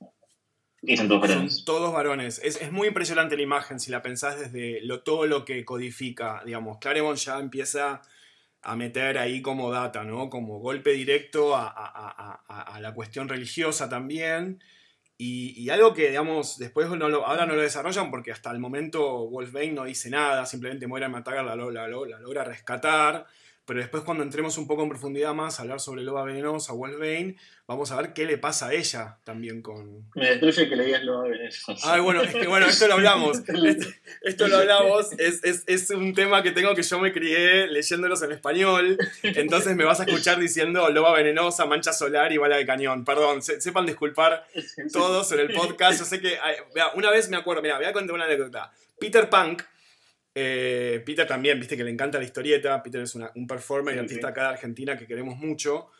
Y 0.82 0.96
son 0.96 1.08
todos 1.08 1.22
varones. 1.22 1.56
Son 1.56 1.64
todos 1.64 1.92
varones. 1.92 2.40
Es, 2.44 2.70
muy 2.72 2.88
impresionante 2.88 3.36
la 3.36 3.42
imagen 3.42 3.80
si 3.80 3.90
la 3.90 4.02
pensás 4.02 4.38
desde 4.38 4.80
lo, 4.82 5.00
todo 5.00 5.26
lo 5.26 5.44
que 5.44 5.64
codifica. 5.64 6.42
Digamos, 6.44 6.78
Claremont 6.78 7.18
ya 7.18 7.38
empieza 7.38 8.02
a 8.60 8.76
meter 8.76 9.18
ahí 9.18 9.40
como 9.40 9.70
data, 9.70 10.04
¿no? 10.04 10.28
Como 10.28 10.58
golpe 10.58 10.92
directo 10.92 11.56
a, 11.56 11.68
a 11.68 12.80
la 12.80 12.92
cuestión 12.92 13.28
religiosa 13.28 13.88
también. 13.88 14.60
Y, 15.20 15.68
algo 15.70 15.94
que, 15.94 16.10
digamos, 16.10 16.58
después 16.58 16.88
no 16.88 17.06
ahora 17.24 17.44
no 17.44 17.56
lo 17.56 17.62
desarrollan 17.62 18.08
porque 18.08 18.30
hasta 18.30 18.52
el 18.52 18.60
momento 18.60 19.28
Wolfbane 19.28 19.72
no 19.72 19.84
dice 19.84 20.10
nada, 20.10 20.46
simplemente 20.46 20.86
muere 20.86 21.06
a 21.06 21.08
matar, 21.08 21.44
la, 21.44 21.56
la, 21.56 21.88
la, 21.88 21.88
logra 21.88 22.44
rescatar, 22.44 23.26
pero 23.68 23.80
después 23.80 24.02
cuando 24.02 24.24
entremos 24.24 24.56
un 24.56 24.66
poco 24.66 24.82
en 24.82 24.88
profundidad 24.88 25.34
más 25.34 25.58
a 25.58 25.62
hablar 25.62 25.78
sobre 25.78 26.02
Loba 26.02 26.24
Venenosa, 26.24 26.72
Wolverine, 26.72 27.36
vamos 27.66 27.92
a 27.92 28.00
ver 28.00 28.14
qué 28.14 28.24
le 28.24 28.38
pasa 28.38 28.68
a 28.68 28.72
ella 28.72 29.18
también 29.24 29.60
con... 29.60 30.08
Me 30.14 30.30
destruye 30.30 30.70
que 30.70 30.74
le 30.74 30.86
digas 30.86 31.04
Loba 31.04 31.24
Venenosa. 31.24 31.74
Ay, 31.84 32.00
bueno, 32.00 32.22
es 32.22 32.34
que 32.34 32.46
bueno, 32.46 32.64
esto 32.64 32.88
lo 32.88 32.94
hablamos. 32.94 33.36
Esto, 33.48 33.88
esto 34.22 34.48
lo 34.48 34.56
hablamos, 34.56 35.12
es, 35.18 35.44
es, 35.44 35.64
es, 35.66 35.90
un 35.90 36.14
tema 36.14 36.42
que 36.42 36.52
tengo 36.52 36.74
que 36.74 36.82
yo 36.82 36.98
me 36.98 37.12
crié 37.12 37.66
leyéndolos 37.66 38.22
en 38.22 38.32
español, 38.32 38.96
entonces 39.22 39.76
me 39.76 39.84
vas 39.84 40.00
a 40.00 40.04
escuchar 40.04 40.38
diciendo 40.38 40.88
Loba 40.88 41.12
Venenosa, 41.12 41.66
Mancha 41.66 41.92
Solar 41.92 42.32
y 42.32 42.38
Bala 42.38 42.56
de 42.56 42.64
Cañón. 42.64 43.04
Perdón, 43.04 43.42
sepan 43.42 43.84
disculpar 43.84 44.46
todos 44.90 45.30
en 45.32 45.40
el 45.40 45.52
podcast. 45.52 45.98
Yo 45.98 46.04
sé 46.06 46.20
que, 46.20 46.38
una 46.94 47.10
vez 47.10 47.28
me 47.28 47.36
acuerdo, 47.36 47.60
mira, 47.60 47.76
voy 47.76 47.84
a 47.84 47.92
contar 47.92 48.14
una 48.14 48.24
anécdota. 48.24 48.72
Peter 48.98 49.28
Punk 49.28 49.62
eh, 50.34 51.02
Peter 51.04 51.26
también, 51.26 51.58
viste 51.58 51.76
que 51.76 51.84
le 51.84 51.90
encanta 51.90 52.18
la 52.18 52.24
historieta. 52.24 52.82
Peter 52.82 53.02
es 53.02 53.14
un 53.14 53.46
performer 53.46 53.96
y 53.96 53.98
artista 53.98 54.28
acá 54.28 54.42
de 54.42 54.48
Argentina 54.48 54.96
que 54.96 55.06
queremos 55.06 55.36
mucho. 55.36 55.90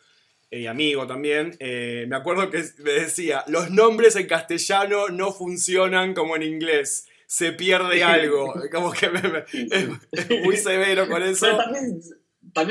Eh, 0.51 0.61
y 0.61 0.67
amigo 0.67 1.05
también. 1.07 1.55
Eh, 1.59 2.05
me 2.07 2.15
acuerdo 2.15 2.49
que 2.49 2.63
me 2.79 2.91
decía: 2.91 3.43
los 3.47 3.69
nombres 3.69 4.15
en 4.15 4.27
castellano 4.27 5.09
no 5.09 5.31
funcionan 5.31 6.13
como 6.13 6.35
en 6.35 6.43
inglés. 6.43 7.07
Se 7.27 7.51
pierde 7.53 8.03
algo. 8.03 8.53
Como 8.71 8.91
que 8.91 9.09
es, 9.51 10.41
muy 10.43 10.57
severo 10.57 11.07
con 11.07 11.21
eso 11.23 11.57
también 11.57 12.01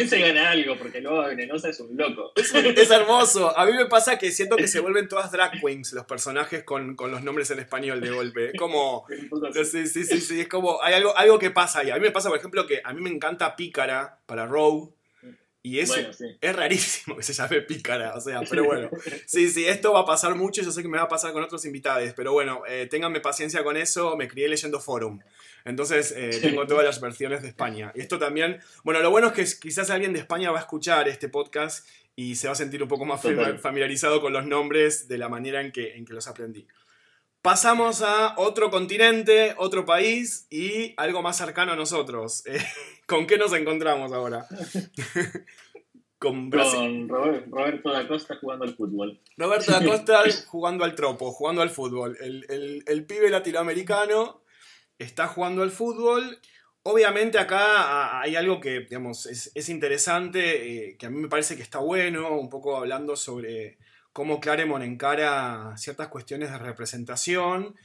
se 0.09 0.19
gana 0.21 0.51
algo, 0.51 0.77
porque 0.77 1.01
luego 1.01 1.23
Venenosa 1.23 1.69
es 1.69 1.81
un 1.81 1.97
loco. 1.97 2.33
Es, 2.37 2.91
hermoso. 2.91 3.57
A 3.57 3.67
mí 3.67 3.73
me 3.73 3.87
pasa 3.87 4.19
que 4.19 4.31
siento 4.31 4.57
que 4.57 4.69
se 4.69 4.81
vuelven 4.81 5.09
todas 5.09 5.31
drag 5.33 5.61
queens 5.61 5.93
los 5.93 6.05
personajes 6.05 6.65
con, 6.65 6.97
los 6.99 7.23
nombres 7.23 7.51
en 7.51 7.59
español 7.59 8.01
de 8.01 8.11
golpe. 8.11 8.47
Es 8.47 8.59
como. 8.59 9.07
Sí, 9.65 9.87
sí, 9.87 10.05
sí, 10.05 10.21
sí. 10.21 10.41
Es 10.41 10.49
como. 10.49 10.83
Hay 10.83 10.95
algo, 10.95 11.17
algo 11.17 11.39
que 11.39 11.51
pasa 11.51 11.81
ahí. 11.81 11.91
A 11.91 11.95
mí 11.95 12.01
me 12.01 12.11
pasa, 12.11 12.29
por 12.29 12.39
ejemplo, 12.39 12.67
que 12.67 12.81
a 12.85 12.93
mí 12.93 13.01
me 13.01 13.11
encanta 13.11 13.57
Pícara 13.57 14.19
para 14.27 14.47
Rogue. 14.47 14.93
Y 15.61 15.81
eso 15.81 15.97
es 16.41 16.57
rarísimo 16.57 17.17
que 17.17 17.23
se 17.23 17.33
llame 17.33 17.61
pícara, 17.61 18.15
o 18.15 18.21
sea, 18.21 18.41
pero 18.49 18.65
bueno. 18.65 18.89
Sí, 19.27 19.51
sí, 19.51 19.67
esto 19.67 19.93
va 19.93 20.01
a 20.01 20.07
pasar 20.07 20.35
mucho 20.35 20.63
yo 20.63 20.71
sé 20.71 20.83
que 20.83 20.89
me 20.89 20.97
va 20.99 21.05
a 21.05 21.09
pasar 21.09 21.33
con 21.33 21.43
otros 21.43 21.65
invitados, 21.67 22.11
pero 22.17 22.33
bueno, 22.33 22.63
eh, 22.67 22.87
ténganme 22.89 23.21
paciencia 23.21 23.63
con 23.65 23.77
eso, 23.77 24.17
me 24.17 24.29
crié 24.29 24.49
leyendo 24.49 24.81
Forum. 24.81 25.21
Entonces 25.65 26.15
eh, 26.17 26.39
tengo 26.41 26.67
todas 26.67 26.85
las 26.85 27.01
versiones 27.01 27.43
de 27.43 27.49
España. 27.49 27.93
Y 27.95 28.01
esto 28.01 28.19
también, 28.19 28.61
bueno, 28.85 29.01
lo 29.01 29.11
bueno 29.11 29.29
es 29.29 29.55
que 29.55 29.69
quizás 29.69 29.91
alguien 29.91 30.13
de 30.13 30.21
España 30.21 30.51
va 30.51 30.59
a 30.59 30.63
escuchar 30.63 31.09
este 31.09 31.29
podcast 31.29 31.87
y 32.17 32.37
se 32.37 32.49
va 32.49 32.53
a 32.53 32.57
sentir 32.57 32.83
un 32.83 32.89
poco 32.89 33.05
más 33.05 33.21
familiarizado 33.61 34.21
con 34.21 34.33
los 34.33 34.45
nombres 34.45 35.09
de 35.09 35.19
la 35.19 35.29
manera 35.29 35.61
en 35.61 35.71
que, 35.71 35.95
en 35.95 36.05
que 36.05 36.15
los 36.15 36.27
aprendí. 36.27 36.67
Pasamos 37.43 38.03
a 38.03 38.35
otro 38.37 38.71
continente, 38.71 39.55
otro 39.57 39.85
país 39.85 40.47
y 40.51 40.95
algo 40.97 41.23
más 41.23 41.37
cercano 41.37 41.73
a 41.73 41.77
nosotros. 41.77 42.43
Eh, 42.53 42.59
¿Con 43.07 43.27
qué 43.27 43.39
nos 43.39 43.53
encontramos 43.55 44.13
ahora? 44.13 44.47
Con, 46.19 46.51
Con 46.51 47.09
Roberto 47.09 47.93
da 47.93 48.09
Costa 48.09 48.37
jugando 48.41 48.65
al 48.65 48.75
fútbol. 48.75 49.21
Roberto 49.37 49.71
da 49.71 49.85
Costa 49.85 50.23
jugando 50.47 50.85
al 50.85 50.95
tropo, 50.95 51.31
jugando 51.31 51.63
al 51.63 51.71
fútbol. 51.71 52.19
El, 52.21 52.45
el, 52.49 52.83
el 52.87 53.07
pibe 53.07 53.31
latinoamericano 53.31 54.43
está 54.99 55.29
jugando 55.29 55.63
al 55.63 55.71
fútbol. 55.71 56.39
Obviamente 56.83 57.39
acá 57.39 58.21
hay 58.21 58.37
algo 58.37 58.61
que, 58.61 58.81
digamos, 58.81 59.27
es, 59.27 59.69
interesante, 59.69 60.91
eh, 60.91 60.97
que 60.97 61.07
a 61.07 61.11
mí 61.11 61.21
me 61.21 61.29
parece 61.29 61.57
que 61.57 61.63
está 61.63 61.79
bueno, 61.79 62.39
un 62.39 62.49
poco 62.49 62.77
hablando 62.77 63.17
sobre 63.17 63.79
cómo 64.13 64.41
Claremont 64.41 64.85
encara 64.85 65.77
ciertas 65.77 66.09
cuestiones 66.09 66.51
de 66.51 66.59
representación. 66.59 67.77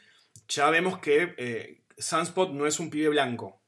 Ya 0.47 0.69
vemos 0.69 0.99
que 0.99 1.33
eh, 1.37 1.81
Sunspot 1.97 2.51
no 2.51 2.65
es 2.65 2.79
un 2.79 2.89
pibe 2.89 3.09
blanco, 3.09 3.61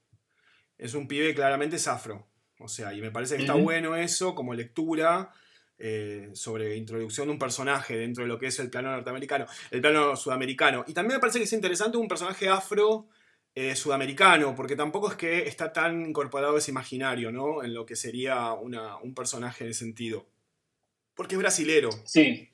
es 0.77 0.93
un 0.93 1.07
pibe 1.07 1.35
claramente 1.35 1.77
afro. 1.89 2.27
O 2.59 2.67
sea, 2.67 2.93
y 2.93 3.01
me 3.01 3.11
parece 3.11 3.35
que 3.35 3.41
está 3.41 3.55
bueno 3.55 3.95
eso 3.95 4.33
como 4.33 4.53
lectura 4.53 5.33
eh, 5.77 6.29
sobre 6.33 6.77
introducción 6.77 7.27
de 7.27 7.33
un 7.33 7.39
personaje 7.39 7.97
dentro 7.97 8.23
de 8.23 8.29
lo 8.29 8.39
que 8.39 8.47
es 8.47 8.57
el 8.59 8.69
plano 8.69 8.91
norteamericano, 8.91 9.45
el 9.71 9.81
plano 9.81 10.15
sudamericano. 10.15 10.85
Y 10.87 10.93
también 10.93 11.17
me 11.17 11.19
parece 11.19 11.39
que 11.39 11.43
es 11.43 11.53
interesante 11.53 11.97
un 11.97 12.07
personaje 12.07 12.47
afro 12.47 13.09
eh, 13.57 13.73
sudamericano, 13.77 14.53
porque 14.53 14.75
tampoco 14.75 15.09
es 15.09 15.15
que 15.15 15.47
está 15.47 15.71
tan 15.71 16.05
incorporado 16.07 16.57
ese 16.57 16.71
imaginario, 16.71 17.31
¿no? 17.31 17.63
En 17.63 17.73
lo 17.73 17.85
que 17.85 17.95
sería 17.95 18.51
un 18.51 19.15
personaje 19.15 19.63
ese 19.63 19.79
sentido. 19.85 20.25
Porque 21.15 21.35
es 21.35 21.39
brasilero. 21.39 21.89
Sí. 22.03 22.49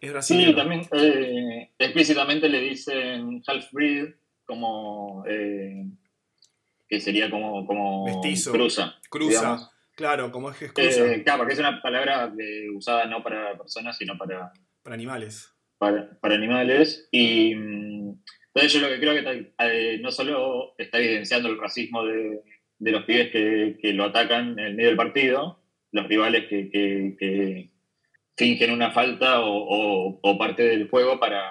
Es 0.00 0.12
brasilero. 0.12 0.50
Sí, 0.50 0.56
también 0.56 0.82
eh, 0.92 1.70
explícitamente 1.76 2.48
le 2.48 2.60
dicen 2.60 3.42
half-breed 3.44 4.14
como... 4.46 5.24
Eh, 5.26 5.84
que 6.88 7.00
sería 7.00 7.28
como, 7.28 7.66
como 7.66 8.04
Mestizo, 8.04 8.52
cruza. 8.52 8.94
Cruza, 9.08 9.72
claro, 9.96 10.30
como 10.30 10.50
es 10.50 10.56
que 10.56 10.66
es 10.66 10.72
cruza. 10.72 11.22
claro, 11.24 11.38
porque 11.38 11.54
es 11.54 11.60
una 11.60 11.82
palabra 11.82 12.32
usada 12.74 13.06
no 13.06 13.24
para 13.24 13.58
personas, 13.58 13.96
sino 13.96 14.16
para... 14.16 14.52
Para 14.84 14.94
animales. 14.94 15.52
Para, 15.78 16.18
para 16.20 16.36
animales. 16.36 17.08
Y 17.10 17.54
entonces 18.54 18.72
yo 18.72 18.80
lo 18.80 18.88
que 18.88 19.00
creo 19.00 19.14
que 19.14 19.52
eh, 19.58 19.98
no 20.02 20.10
solo 20.10 20.74
está 20.76 20.98
evidenciando 20.98 21.48
el 21.48 21.58
racismo 21.58 22.04
de, 22.04 22.42
los 22.80 23.04
pibes 23.04 23.30
que, 23.30 23.92
lo 23.92 24.04
atacan 24.04 24.58
en 24.58 24.66
el 24.66 24.74
medio 24.74 24.88
del 24.88 24.96
partido, 24.96 25.60
los 25.92 26.08
rivales 26.08 26.46
que, 26.48 27.70
fingen 28.36 28.70
una 28.70 28.90
falta 28.90 29.40
o, 29.42 30.38
parte 30.38 30.64
del 30.64 30.88
juego 30.88 31.20
para, 31.20 31.44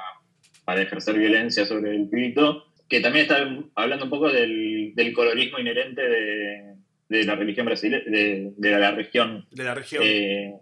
ejercer 0.76 1.18
violencia 1.18 1.66
sobre 1.66 1.96
el 1.96 2.10
pibito, 2.10 2.66
que 2.88 3.00
también 3.00 3.24
está 3.24 3.48
hablando 3.76 4.06
un 4.06 4.12
poco 4.12 4.30
del, 4.30 4.94
colorismo 5.16 5.60
inherente 5.60 6.02
de, 6.02 7.24
la 7.24 7.36
religión 7.36 7.66
brasileña, 7.66 8.04
de, 8.06 8.54
la 8.58 8.92
región. 8.92 9.48
De 9.52 9.64
la 9.64 9.74
región. 9.74 10.04
Eh, 10.06 10.54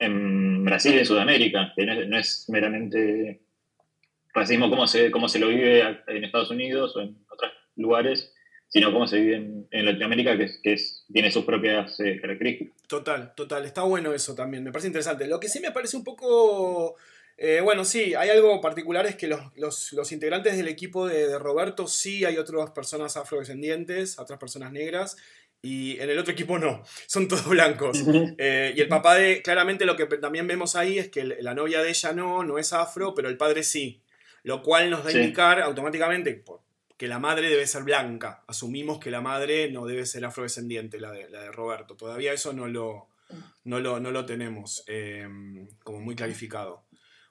en 0.00 0.64
Brasil 0.64 0.94
y 0.94 0.98
en 0.98 1.06
Sudamérica, 1.06 1.72
que 1.74 1.86
no 1.86 2.18
es 2.18 2.46
meramente 2.48 3.40
racismo 4.38 4.70
como 4.70 4.86
se, 4.86 5.10
cómo 5.10 5.28
se 5.28 5.38
lo 5.38 5.48
vive 5.48 5.80
en 6.06 6.24
Estados 6.24 6.50
Unidos 6.50 6.96
o 6.96 7.00
en 7.00 7.16
otros 7.30 7.52
lugares, 7.76 8.32
sino 8.68 8.92
cómo 8.92 9.06
se 9.06 9.20
vive 9.20 9.36
en, 9.70 9.84
Latinoamérica, 9.84 10.36
que, 10.36 10.50
que 10.62 10.76
tiene 11.12 11.30
sus 11.30 11.44
propias 11.44 11.98
eh, 12.00 12.18
características. 12.20 12.76
Total, 12.86 13.34
total, 13.34 13.64
está 13.64 13.82
bueno 13.82 14.12
eso 14.12 14.34
también, 14.34 14.62
me 14.62 14.72
parece 14.72 14.88
interesante. 14.88 15.26
Lo 15.26 15.40
que 15.40 15.48
sí 15.48 15.60
me 15.60 15.72
parece 15.72 15.96
un 15.96 16.04
poco... 16.04 16.96
Eh, 17.40 17.60
bueno, 17.62 17.84
sí, 17.84 18.14
hay 18.16 18.30
algo 18.30 18.60
particular, 18.60 19.06
es 19.06 19.14
que 19.14 19.28
los, 19.28 20.12
integrantes 20.12 20.56
del 20.56 20.66
equipo 20.66 21.06
de, 21.06 21.38
Roberto 21.38 21.86
sí 21.86 22.24
hay 22.24 22.36
otras 22.36 22.72
personas 22.72 23.16
afrodescendientes, 23.16 24.18
otras 24.18 24.40
personas 24.40 24.72
negras, 24.72 25.16
y 25.62 25.98
en 26.00 26.10
el 26.10 26.18
otro 26.18 26.32
equipo 26.32 26.58
no, 26.58 26.82
son 27.06 27.28
todos 27.28 27.48
blancos. 27.48 28.02
Eh, 28.38 28.72
y 28.76 28.80
el 28.80 28.88
papá 28.88 29.14
de, 29.14 29.40
claramente 29.40 29.86
lo 29.86 29.96
que 29.96 30.06
también 30.06 30.48
vemos 30.48 30.74
ahí 30.74 30.98
es 30.98 31.08
que 31.08 31.24
la 31.24 31.54
novia 31.54 31.80
de 31.80 31.90
ella 31.90 32.12
no, 32.12 32.42
no 32.42 32.58
es 32.58 32.72
afro, 32.72 33.14
pero 33.14 33.28
el 33.28 33.36
padre 33.36 33.62
sí 33.62 34.02
lo 34.42 34.62
cual 34.62 34.90
nos 34.90 35.04
da 35.04 35.10
a 35.10 35.12
indicar 35.12 35.60
automáticamente 35.60 36.44
que 36.96 37.06
la 37.06 37.18
madre 37.18 37.48
debe 37.48 37.66
ser 37.66 37.84
blanca. 37.84 38.44
Asumimos 38.48 38.98
que 38.98 39.10
la 39.10 39.20
madre 39.20 39.70
no 39.70 39.86
debe 39.86 40.04
ser 40.04 40.24
afrodescendiente, 40.24 41.00
la 41.00 41.12
de, 41.12 41.28
la 41.30 41.42
de 41.42 41.52
Roberto. 41.52 41.96
Todavía 41.96 42.32
eso 42.32 42.52
no 42.52 42.66
lo, 42.66 43.08
no 43.64 43.80
lo, 43.80 44.26
tenemos 44.26 44.84
em, 44.88 45.68
como 45.84 46.00
muy 46.00 46.16
clarificado. 46.16 46.86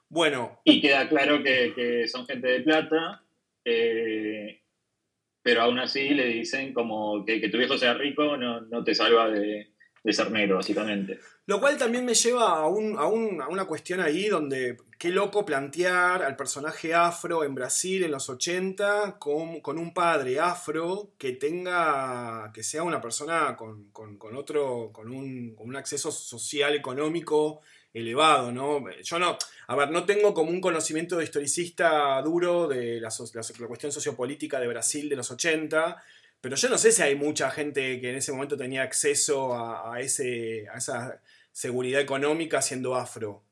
Bueno. 0.08 0.60
Y 0.64 0.80
queda 0.80 1.08
claro 1.08 1.42
que, 1.42 2.06
son 2.08 2.26
gente 2.26 2.48
de 2.48 2.60
plata, 2.60 3.22
eh, 3.64 4.62
pero 5.42 5.62
aún 5.62 5.78
así 5.78 6.10
le 6.10 6.26
dicen 6.26 6.72
como 6.72 7.24
que, 7.26 7.40
que 7.40 7.50
tu 7.50 7.58
viejo 7.58 7.76
sea 7.76 7.94
rico 7.94 8.36
no, 8.36 8.62
no 8.62 8.82
te 8.84 8.94
salva 8.94 9.28
de, 9.28 9.72
de 10.02 10.12
ser 10.12 10.30
negro, 10.30 10.56
básicamente. 10.56 11.18
Lo 11.46 11.60
cual 11.60 11.76
también 11.76 12.04
me 12.04 12.14
lleva 12.14 12.58
a, 12.58 12.66
un, 12.66 12.98
a, 12.98 13.48
una 13.48 13.64
cuestión 13.66 14.00
ahí 14.00 14.28
donde 14.28 14.76
qué 14.98 15.10
loco 15.10 15.44
plantear 15.44 16.24
al 16.24 16.34
personaje 16.34 16.92
afro 16.92 17.44
en 17.44 17.54
Brasil 17.54 18.02
en 18.02 18.10
los 18.10 18.28
80 18.28 19.18
con, 19.18 19.60
con 19.60 19.78
un 19.78 19.94
padre 19.94 20.40
afro 20.40 21.12
que 21.16 21.32
tenga, 21.32 22.50
que 22.52 22.64
sea 22.64 22.82
una 22.82 23.00
persona 23.00 23.56
con, 23.56 23.90
otro, 24.36 24.90
con 24.92 25.10
un, 25.10 25.54
con 25.54 25.68
un 25.68 25.76
acceso 25.76 26.10
social, 26.10 26.74
económico 26.74 27.60
elevado, 27.94 28.50
¿no? 28.52 28.84
Yo 29.02 29.18
no, 29.18 29.38
a 29.68 29.76
ver, 29.76 29.90
no 29.90 30.04
tengo 30.04 30.34
como 30.34 30.50
un 30.50 30.60
conocimiento 30.60 31.16
de 31.16 31.24
historicista 31.24 32.20
duro 32.22 32.66
de 32.66 33.00
la, 33.00 33.08
la, 33.08 33.66
cuestión 33.66 33.92
sociopolítica 33.92 34.58
de 34.60 34.68
Brasil 34.68 35.08
de 35.08 35.16
los 35.16 35.30
80, 35.30 36.02
pero 36.40 36.56
yo 36.56 36.68
no 36.68 36.76
sé 36.76 36.92
si 36.92 37.02
hay 37.02 37.14
mucha 37.14 37.50
gente 37.50 38.00
que 38.00 38.10
en 38.10 38.16
ese 38.16 38.32
momento 38.32 38.56
tenía 38.56 38.82
acceso 38.82 39.54
a, 39.54 40.00
ese, 40.00 40.66
a 40.72 40.78
esa 40.78 41.20
seguridad 41.52 42.00
económica 42.00 42.60
siendo 42.62 42.94
afro. 42.94 43.47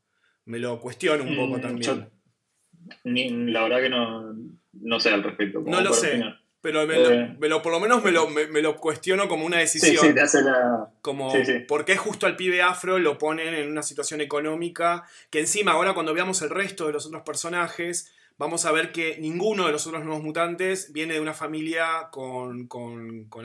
Me 0.46 0.58
lo 0.58 0.80
cuestiono 0.80 1.24
un 1.24 1.36
poco 1.36 1.58
mm, 1.58 1.60
también. 1.60 3.52
la 3.52 3.62
verdad 3.62 3.80
que 3.80 3.90
no, 3.90 5.00
sé 5.00 5.10
al 5.10 5.22
respecto. 5.22 5.62
No 5.64 5.80
lo 5.80 5.92
sé. 5.92 6.22
Pero 6.60 6.82
eh. 6.82 7.36
me, 7.38 7.48
lo, 7.48 7.62
por 7.62 7.70
lo 7.70 7.78
menos 7.78 8.02
me 8.02 8.10
lo, 8.10 8.28
me, 8.28 8.60
lo, 8.60 8.76
cuestiono 8.76 9.28
como 9.28 9.46
una 9.46 9.58
decisión. 9.58 9.96
Sí, 9.96 10.08
sí, 10.08 10.14
te 10.14 10.20
hace 10.20 10.42
la... 10.42 10.90
Como, 11.00 11.32
¿por 11.68 11.84
qué 11.84 11.96
justo 11.96 12.26
al 12.26 12.34
pibe 12.34 12.60
afro 12.60 12.98
lo 12.98 13.18
ponen 13.18 13.54
en 13.54 13.70
una 13.70 13.82
situación 13.82 14.20
económica? 14.20 15.04
Que 15.30 15.38
encima, 15.38 15.72
ahora 15.72 15.94
cuando 15.94 16.12
veamos 16.12 16.42
el 16.42 16.50
resto 16.50 16.86
de 16.86 16.92
los 16.92 17.06
otros 17.06 17.22
personajes, 17.22 18.12
vamos 18.36 18.64
a 18.64 18.72
ver 18.72 18.90
que 18.90 19.18
ninguno 19.20 19.66
de 19.66 19.72
los 19.72 19.86
otros 19.86 20.04
nuevos 20.04 20.24
mutantes 20.24 20.92
viene 20.92 21.14
de 21.14 21.20
una 21.20 21.34
familia 21.34 22.08
con, 22.10 22.68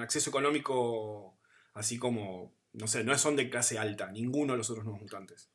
acceso 0.02 0.32
económico 0.32 1.38
así 1.76 2.00
como 2.00 2.54
no 2.74 2.88
sé, 2.88 3.04
no 3.04 3.16
son 3.18 3.36
de 3.36 3.50
clase 3.50 3.78
alta, 3.78 4.12
ninguno 4.12 4.54
de 4.54 4.58
los 4.58 4.70
otros 4.70 4.86
nuevos 4.86 5.02
mutantes. 5.02 5.51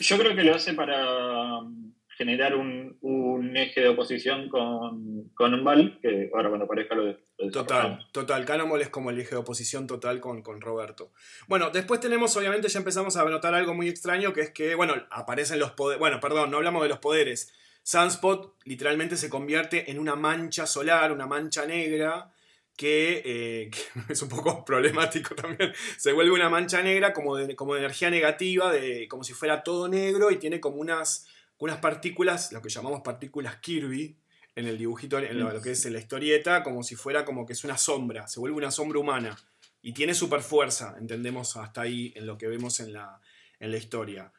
Yo 0.00 0.18
creo 0.18 0.34
que 0.34 0.42
lo 0.42 0.54
hace 0.54 0.74
para 0.74 1.58
um, 1.58 1.92
generar 2.16 2.54
un, 2.54 3.52
eje 3.56 3.80
de 3.80 3.88
oposición 3.88 4.48
con, 4.48 5.30
con 5.34 5.54
Umbal, 5.54 5.98
que 6.00 6.30
ahora 6.34 6.48
cuando 6.48 6.64
aparezca 6.64 6.94
lo, 6.94 7.04
lo 7.04 7.50
Total, 7.50 8.06
total. 8.12 8.44
Cannonball 8.44 8.82
es 8.82 8.88
como 8.88 9.10
el 9.10 9.20
eje 9.20 9.30
de 9.30 9.36
oposición 9.36 9.86
total 9.86 10.20
con, 10.20 10.42
con 10.42 10.60
Roberto. 10.60 11.12
Bueno, 11.46 11.70
después 11.70 12.00
tenemos, 12.00 12.36
obviamente, 12.36 12.68
ya 12.68 12.78
empezamos 12.78 13.16
a 13.16 13.24
notar 13.24 13.54
algo 13.54 13.74
muy 13.74 13.88
extraño, 13.88 14.32
que 14.32 14.42
es 14.42 14.50
que, 14.50 14.74
bueno, 14.74 14.94
aparecen 15.10 15.58
los 15.58 15.72
poderes. 15.72 16.00
Bueno, 16.00 16.20
perdón, 16.20 16.50
no 16.50 16.58
hablamos 16.58 16.82
de 16.82 16.88
los 16.88 16.98
poderes. 16.98 17.52
Sunspot 17.82 18.54
literalmente 18.64 19.16
se 19.16 19.28
convierte 19.28 19.90
en 19.90 19.98
una 19.98 20.16
mancha 20.16 20.66
solar, 20.66 21.12
una 21.12 21.26
mancha 21.26 21.66
negra, 21.66 22.33
que, 22.76 23.22
eh, 23.24 23.70
es 24.08 24.22
un 24.22 24.28
poco 24.28 24.64
problemático 24.64 25.34
también. 25.34 25.72
Se 25.96 26.12
vuelve 26.12 26.32
una 26.32 26.48
mancha 26.48 26.82
negra 26.82 27.12
como 27.12 27.36
de, 27.36 27.54
como 27.54 27.74
de 27.74 27.80
energía 27.80 28.10
negativa, 28.10 28.72
de, 28.72 29.08
como 29.08 29.24
si 29.24 29.32
fuera 29.32 29.62
todo 29.62 29.88
negro 29.88 30.30
y 30.30 30.36
tiene 30.36 30.60
como 30.60 30.76
unas, 30.76 31.26
unas 31.58 31.78
partículas, 31.78 32.52
lo 32.52 32.60
que 32.60 32.68
llamamos 32.68 33.02
partículas 33.02 33.56
Kirby, 33.56 34.16
en 34.56 34.66
el 34.66 34.78
dibujito, 34.78 35.18
en 35.18 35.38
lo, 35.38 35.60
que 35.60 35.72
es 35.72 35.84
en 35.86 35.94
la 35.94 35.98
historieta, 35.98 36.62
como 36.62 36.82
si 36.82 36.94
fuera 36.94 37.24
como 37.24 37.44
que 37.44 37.54
es 37.54 37.64
una 37.64 37.76
sombra, 37.76 38.28
se 38.28 38.38
vuelve 38.38 38.56
una 38.56 38.70
sombra 38.70 39.00
humana. 39.00 39.36
Y 39.82 39.92
tiene 39.92 40.14
super 40.14 40.40
fuerza, 40.40 40.96
entendemos 40.98 41.56
hasta 41.56 41.82
ahí 41.82 42.12
en 42.16 42.26
lo 42.26 42.38
que 42.38 42.46
vemos 42.46 42.80
en 42.80 42.92
la, 42.92 43.20
en 43.58 43.70
la 43.70 43.76
historia. 43.76 44.32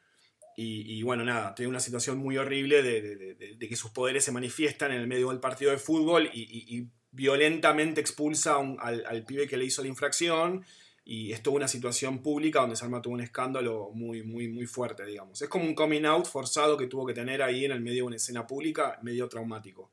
Y, 0.58 1.02
bueno, 1.02 1.22
nada, 1.22 1.54
tiene 1.54 1.68
una 1.68 1.80
situación 1.80 2.16
muy 2.16 2.38
horrible 2.38 2.82
de, 2.82 3.58
que 3.58 3.76
sus 3.76 3.90
poderes 3.90 4.24
se 4.24 4.32
manifiestan 4.32 4.90
en 4.90 5.02
el 5.02 5.06
medio 5.06 5.28
del 5.28 5.38
partido 5.38 5.70
de 5.70 5.76
fútbol 5.76 6.30
y, 6.32 6.88
violentamente 7.16 8.00
expulsa 8.00 8.56
al, 8.78 9.24
pibe 9.24 9.48
que 9.48 9.56
le 9.56 9.64
hizo 9.64 9.82
la 9.82 9.88
infracción. 9.88 10.64
Y 11.04 11.32
es 11.32 11.40
toda 11.40 11.56
una 11.56 11.68
situación 11.68 12.20
pública 12.20 12.60
donde 12.60 12.74
se 12.74 12.84
arma 12.84 13.00
todo 13.00 13.14
un 13.14 13.20
escándalo 13.20 13.90
muy, 13.94 14.24
muy, 14.24 14.48
muy 14.48 14.66
fuerte, 14.66 15.06
digamos. 15.06 15.40
Es 15.40 15.48
como 15.48 15.64
un 15.64 15.74
coming 15.74 16.04
out 16.04 16.26
forzado 16.26 16.76
que 16.76 16.88
tuvo 16.88 17.06
que 17.06 17.14
tener 17.14 17.42
ahí 17.42 17.64
en 17.64 17.70
el 17.70 17.80
medio 17.80 17.98
de 17.98 18.02
una 18.02 18.16
escena 18.16 18.44
pública, 18.44 18.98
medio 19.02 19.28
traumático. 19.28 19.92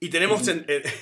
Y 0.00 0.10
tenemos 0.10 0.42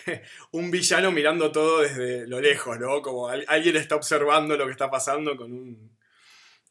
un 0.53 0.71
villano 0.71 1.13
mirando 1.13 1.53
todo 1.53 1.81
desde 1.83 2.27
lo 2.27 2.41
lejos, 2.41 2.81
¿no? 2.81 3.03
Como 3.03 3.29
alguien 3.29 3.77
está 3.77 3.95
observando 3.95 4.57
lo 4.57 4.65
que 4.65 4.73
está 4.73 4.91
pasando 4.91 5.37
con 5.37 5.53
un, 5.53 5.97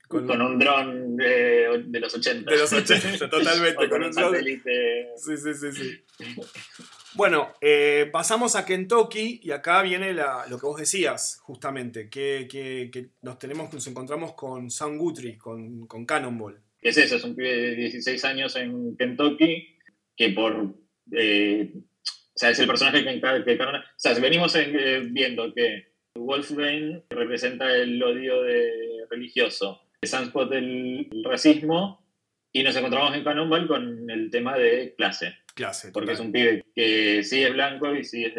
con, 0.07 0.41
un 0.41 0.57
dron 0.57 1.15
de, 1.15 1.83
de, 1.85 1.99
los 1.99 2.15
80. 2.15 2.49
De 2.49 2.57
los 2.57 2.73
80, 2.73 3.29
totalmente. 3.29 3.87
con, 3.87 4.03
un 4.03 4.11
satélite. 4.11 5.09
Sí, 5.17 5.37
sí, 5.37 5.53
sí, 5.53 5.71
sí. 5.71 6.03
Bueno, 7.15 7.53
eh, 7.61 8.09
pasamos 8.11 8.57
a 8.57 8.65
Kentucky 8.65 9.39
y 9.41 9.51
acá 9.51 9.81
viene 9.81 10.13
lo 10.13 10.59
que 10.59 10.65
vos 10.65 10.77
decías, 10.77 11.39
justamente, 11.43 12.09
que, 12.09 13.09
nos, 13.21 13.39
tenemos, 13.39 13.73
nos 13.73 13.87
encontramos 13.87 14.33
con 14.33 14.69
Sam 14.69 14.97
Guthrie, 14.97 15.37
con, 15.37 15.87
con 15.87 16.05
Cannonball. 16.05 16.59
Es 16.81 16.97
eso, 16.97 17.15
es 17.15 17.23
un 17.23 17.35
pibe 17.35 17.55
de 17.55 17.75
16 17.75 18.25
años 18.25 18.55
en 18.57 18.97
Kentucky 18.97 19.77
que 20.15 20.29
por... 20.29 20.75
Eh, 21.11 21.71
o 21.75 22.37
sea, 22.37 22.49
es 22.49 22.59
el 22.59 22.67
personaje 22.67 23.03
que, 23.03 23.21
que, 23.21 23.63
o 23.63 23.67
sea, 23.95 24.13
venimos 24.19 24.53
eh, 24.55 25.01
viendo 25.09 25.53
que 25.53 25.93
Wolfgang 26.15 27.01
representa 27.09 27.73
el 27.73 28.03
odio 28.03 28.41
de 28.43 29.05
religioso, 29.09 29.81
Sunspot 30.03 30.49
del 30.49 31.09
racismo 31.23 32.05
y 32.51 32.61
nos 32.61 32.75
encontramos 32.75 33.15
en 33.15 33.23
Cannonball 33.23 33.67
con 33.67 34.09
el 34.09 34.29
tema 34.29 34.57
de 34.57 34.93
clase. 34.97 35.33
Clase. 35.55 35.91
Porque 35.91 36.11
es 36.11 36.19
un 36.19 36.31
pibe 36.31 36.63
que 36.75 37.23
sí 37.23 37.41
es 37.41 37.51
blanco 37.51 37.95
y 37.95 38.03
sí 38.03 38.25
es 38.25 38.35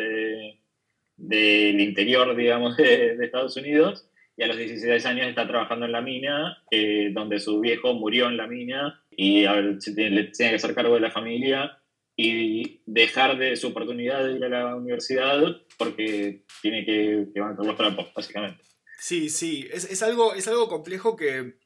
del 1.17 1.81
interior, 1.81 2.37
digamos, 2.37 2.77
de, 2.77 3.17
Estados 3.25 3.57
Unidos 3.57 4.09
y 4.37 4.43
a 4.43 4.47
los 4.47 4.59
16 4.59 5.05
años 5.07 5.27
está 5.27 5.49
trabajando 5.49 5.87
en 5.87 5.93
la 5.93 6.03
mina, 6.03 6.63
eh, 6.71 7.11
donde 7.13 7.41
su 7.41 7.59
viejo 7.59 7.95
murió 7.95 8.29
en 8.29 8.37
la 8.37 8.47
mina 8.47 9.03
y 9.11 9.47
a 9.47 9.55
ver, 9.55 9.79
tiene, 9.79 10.25
tiene 10.25 10.51
que 10.51 10.57
hacer 10.57 10.75
cargo 10.75 10.95
de 10.95 11.01
la 11.01 11.11
familia 11.11 11.79
y 12.17 12.81
dejar 12.87 13.37
de 13.39 13.57
su 13.57 13.69
oportunidad 13.69 14.25
de 14.25 14.33
ir 14.33 14.45
a 14.45 14.49
la 14.49 14.75
universidad 14.75 15.39
porque 15.77 16.45
tiene 16.63 16.85
que, 16.85 17.27
bancar 17.39 17.67
los 17.67 17.77
trapos, 17.77 18.13
básicamente. 18.15 18.63
Sí, 18.99 19.29
sí, 19.29 19.69
es, 19.71 20.03
algo, 20.03 20.35
es 20.35 20.49
algo 20.49 20.69
complejo 20.69 21.15
que 21.17 21.59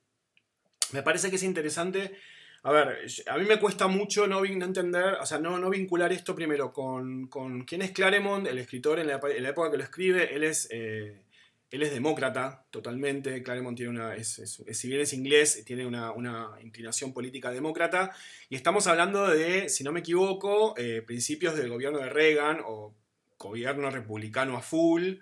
me 0.93 1.03
parece 1.03 1.31
que 1.31 1.37
es 1.37 1.45
interesante. 1.45 2.17
A 2.63 2.73
ver, 2.73 3.07
a 3.27 3.39
mí 3.39 3.47
me 3.47 3.59
cuesta 3.59 3.87
mucho 3.87 4.27
no, 4.27 4.45
entender, 4.45 5.15
o 5.15 5.25
sea, 5.25 5.39
no, 5.39 5.59
no 5.59 5.71
vincular 5.71 6.13
esto 6.13 6.35
primero 6.35 6.73
con, 6.73 7.27
con, 7.29 7.65
quién 7.65 7.81
es 7.81 7.93
Claremont, 7.93 8.47
el 8.47 8.59
escritor 8.59 8.99
en 8.99 9.07
la, 9.07 9.15
época 9.15 9.71
que 9.71 9.79
lo 9.79 9.83
escribe. 9.83 10.35
Él 10.35 10.45
es, 10.45 10.69
eh, 10.71 11.23
él 11.71 11.83
es 11.83 11.91
demócrata 11.91 12.67
totalmente. 12.71 13.43
Claremont 13.43 13.79
tiene 13.79 13.93
una, 13.93 14.15
es, 14.15 14.61
si 14.73 14.89
bien 14.89 15.01
es 15.01 15.15
inglés, 15.15 15.65
tiene 15.65 15.87
una, 15.87 16.51
inclinación 16.63 17.15
política 17.15 17.51
demócrata. 17.51 18.11
Y 18.51 18.57
estamos 18.57 18.87
hablando 18.87 19.27
de, 19.29 19.71
si 19.71 19.83
no 19.83 19.93
me 19.93 20.01
equivoco, 20.01 20.75
eh, 20.77 21.03
principios 21.07 21.57
del 21.57 21.71
gobierno 21.71 21.99
de 21.99 22.11
Reagan 22.11 22.61
o 22.67 22.95
gobierno 23.39 23.91
republicano 23.91 24.59
a 24.59 24.61
full. 24.61 25.15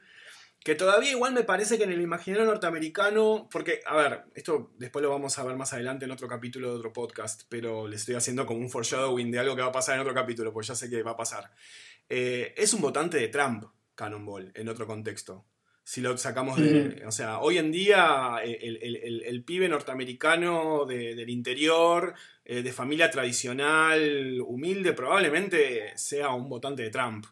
Que 0.62 0.74
todavía 0.74 1.12
igual 1.12 1.32
me 1.32 1.44
parece 1.44 1.78
que 1.78 1.84
en 1.84 1.92
el 1.92 2.00
imaginario 2.00 2.44
norteamericano, 2.44 3.48
porque, 3.50 3.80
a 3.86 3.96
ver, 3.96 4.24
esto 4.34 4.72
después 4.76 5.02
lo 5.02 5.10
vamos 5.10 5.38
a 5.38 5.44
ver 5.44 5.56
más 5.56 5.72
adelante 5.72 6.04
en 6.04 6.10
otro 6.10 6.28
capítulo 6.28 6.70
de 6.70 6.76
otro 6.76 6.92
podcast, 6.92 7.42
pero 7.48 7.86
le 7.86 7.96
estoy 7.96 8.16
haciendo 8.16 8.44
como 8.44 8.60
un 8.60 8.68
foreshadowing 8.68 9.30
de 9.30 9.38
algo 9.38 9.56
que 9.56 9.62
va 9.62 9.68
a 9.68 9.72
pasar 9.72 9.94
en 9.94 10.02
otro 10.02 10.14
capítulo, 10.14 10.52
pues 10.52 10.66
ya 10.66 10.74
sé 10.74 10.90
que 10.90 11.02
va 11.02 11.12
a 11.12 11.16
pasar. 11.16 11.50
Eh, 12.08 12.54
es 12.56 12.74
un 12.74 12.80
votante 12.80 13.18
de 13.18 13.28
Trump, 13.28 13.64
Cannonball, 13.94 14.52
en 14.54 14.68
otro 14.68 14.86
contexto. 14.86 15.46
Si 15.84 16.02
lo 16.02 16.16
sacamos 16.18 16.60
de... 16.60 17.02
O 17.06 17.12
sea, 17.12 17.38
hoy 17.38 17.56
en 17.56 17.72
día 17.72 18.40
eh, 18.44 18.58
el, 18.60 19.44
pibe 19.44 19.70
norteamericano 19.70 20.84
del 20.84 21.30
interior, 21.30 22.14
eh, 22.44 22.62
de 22.62 22.72
familia 22.72 23.10
tradicional, 23.10 24.38
humilde, 24.46 24.92
probablemente 24.92 25.96
sea 25.96 26.30
un 26.30 26.50
votante 26.50 26.82
de 26.82 26.90
Trump, 26.90 27.24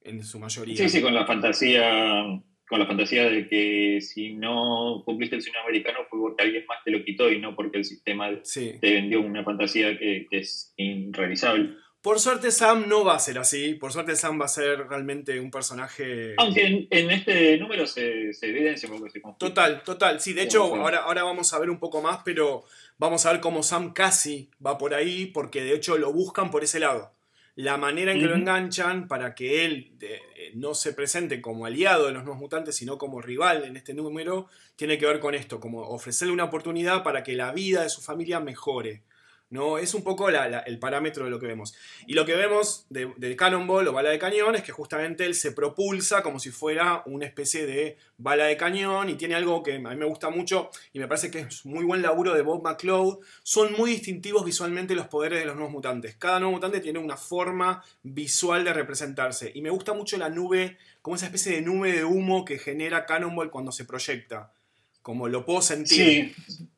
en 0.00 0.24
su 0.24 0.38
mayoría. 0.38 0.76
Sí, 0.76 0.88
sí, 0.88 1.02
con 1.02 1.14
la 1.14 1.26
fantasía 1.26 2.40
con 2.68 2.78
la 2.78 2.86
fantasía 2.86 3.24
de 3.30 3.48
que 3.48 4.00
si 4.00 4.34
no 4.34 5.02
cumpliste 5.04 5.36
el 5.36 5.42
sueño 5.42 5.60
americano 5.60 6.00
fue 6.08 6.20
porque 6.20 6.42
alguien 6.42 6.66
más 6.66 6.78
te 6.84 6.90
lo 6.90 7.02
quitó 7.02 7.30
y 7.30 7.40
no 7.40 7.56
porque 7.56 7.78
el 7.78 7.84
sistema 7.84 8.30
te 8.42 8.78
vendió 8.82 9.20
una 9.20 9.42
fantasía 9.42 9.98
que, 9.98 10.26
es 10.30 10.74
irrealizable. 10.76 11.70
Por 12.02 12.20
suerte 12.20 12.52
Sam 12.52 12.84
no 12.88 13.04
va 13.04 13.16
a 13.16 13.18
ser 13.18 13.38
así, 13.38 13.74
por 13.74 13.92
suerte 13.92 14.14
Sam 14.14 14.40
va 14.40 14.44
a 14.44 14.48
ser 14.48 14.86
realmente 14.86 15.40
un 15.40 15.50
personaje... 15.50 16.34
Aunque 16.36 16.86
en, 16.90 17.10
este 17.10 17.58
número 17.58 17.86
se, 17.86 18.32
se 18.32 18.48
evidencia 18.48 18.88
porque 18.88 19.10
se 19.10 19.20
Total, 19.38 19.82
total, 19.82 20.20
sí, 20.20 20.32
de 20.32 20.42
hecho 20.42 20.62
ahora, 20.62 20.98
ahora 20.98 21.24
vamos 21.24 21.52
a 21.52 21.58
ver 21.58 21.70
un 21.70 21.80
poco 21.80 22.00
más, 22.00 22.20
pero 22.24 22.64
vamos 22.98 23.26
a 23.26 23.32
ver 23.32 23.40
cómo 23.40 23.62
Sam 23.62 23.92
casi 23.92 24.50
va 24.64 24.78
por 24.78 24.94
ahí, 24.94 25.26
porque 25.26 25.62
de 25.62 25.74
hecho 25.74 25.98
lo 25.98 26.12
buscan 26.12 26.50
por 26.50 26.62
ese 26.62 26.78
lado 26.78 27.17
la 27.58 27.76
manera 27.76 28.12
en 28.12 28.20
que 28.20 28.26
lo 28.26 28.36
enganchan 28.36 29.08
para 29.08 29.34
que 29.34 29.64
él 29.64 29.90
eh, 30.00 30.20
no 30.54 30.74
se 30.74 30.92
presente 30.92 31.40
como 31.42 31.66
aliado 31.66 32.06
de 32.06 32.12
los 32.12 32.22
nuevos 32.22 32.40
mutantes, 32.40 32.76
sino 32.76 32.98
como 32.98 33.20
rival 33.20 33.64
en 33.64 33.76
este 33.76 33.94
número, 33.94 34.46
tiene 34.76 34.96
que 34.96 35.06
ver 35.06 35.18
con 35.18 35.34
esto, 35.34 35.58
como 35.58 35.80
ofrecerle 35.80 36.32
una 36.32 36.44
oportunidad 36.44 37.02
para 37.02 37.24
que 37.24 37.32
la 37.32 37.50
vida 37.50 37.82
de 37.82 37.90
su 37.90 38.00
familia 38.00 38.38
mejore. 38.38 39.02
¿No? 39.50 39.78
Es 39.78 39.94
un 39.94 40.02
poco 40.02 40.28
el 40.28 40.78
parámetro 40.78 41.24
de 41.24 41.30
lo 41.30 41.40
que 41.40 41.46
vemos. 41.46 41.74
Y 42.06 42.14
lo 42.14 42.26
que 42.26 42.34
vemos 42.34 42.86
de, 42.90 43.12
de, 43.16 43.36
Cannonball 43.36 43.88
o 43.88 43.92
bala 43.92 44.10
de 44.10 44.18
cañón 44.18 44.54
es 44.56 44.62
que 44.62 44.72
justamente 44.72 45.24
él 45.24 45.34
se 45.34 45.52
propulsa 45.52 46.22
como 46.22 46.38
si 46.38 46.50
fuera 46.50 47.02
una 47.06 47.24
especie 47.24 47.66
de 47.66 47.96
bala 48.18 48.44
de 48.44 48.56
cañón 48.56 49.08
y 49.08 49.14
tiene 49.14 49.34
algo 49.34 49.62
que 49.62 49.76
a 49.76 49.78
mí 49.78 49.96
me 49.96 50.04
gusta 50.04 50.28
mucho 50.28 50.70
y 50.92 50.98
me 50.98 51.08
parece 51.08 51.30
que 51.30 51.40
es 51.40 51.64
muy 51.64 51.84
buen 51.84 52.02
laburo 52.02 52.34
de 52.34 52.42
Bob 52.42 52.62
McCloud. 52.62 53.18
Son 53.42 53.72
muy 53.72 53.90
distintivos 53.90 54.44
visualmente 54.44 54.94
los 54.94 55.06
poderes 55.06 55.40
de 55.40 55.46
los 55.46 55.54
nuevos 55.54 55.72
mutantes. 55.72 56.16
Cada 56.16 56.40
nuevo 56.40 56.52
mutante 56.52 56.80
tiene 56.80 56.98
una 56.98 57.16
forma 57.16 57.82
visual 58.02 58.64
de 58.64 58.72
representarse 58.72 59.50
y 59.54 59.62
me 59.62 59.70
gusta 59.70 59.94
mucho 59.94 60.18
la 60.18 60.28
nube, 60.28 60.76
como 61.00 61.16
esa 61.16 61.26
especie 61.26 61.52
de 61.52 61.62
nube 61.62 61.92
de 61.92 62.04
humo 62.04 62.44
que 62.44 62.58
genera 62.58 63.06
Cannonball 63.06 63.50
cuando 63.50 63.72
se 63.72 63.84
proyecta. 63.84 64.52
Como 65.00 65.28
lo 65.28 65.46
puedo 65.46 65.62
sentir. 65.62 66.34
Sí 66.46 66.68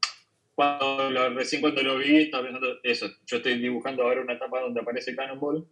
cuando 0.61 1.31
recién 1.31 1.63
cuando 1.63 1.83
lo 1.83 1.97
vi, 1.97 2.17
estaba 2.17 2.43
pensando 2.43 2.79
eso. 2.83 3.09
Yo 3.27 3.39
estoy 3.39 3.59
dibujando 3.59 4.03
ahora 4.03 4.21
una 4.21 4.35
etapa 4.35 4.61
donde 4.61 4.81
aparece 4.81 5.17
Cannonball 5.17 5.67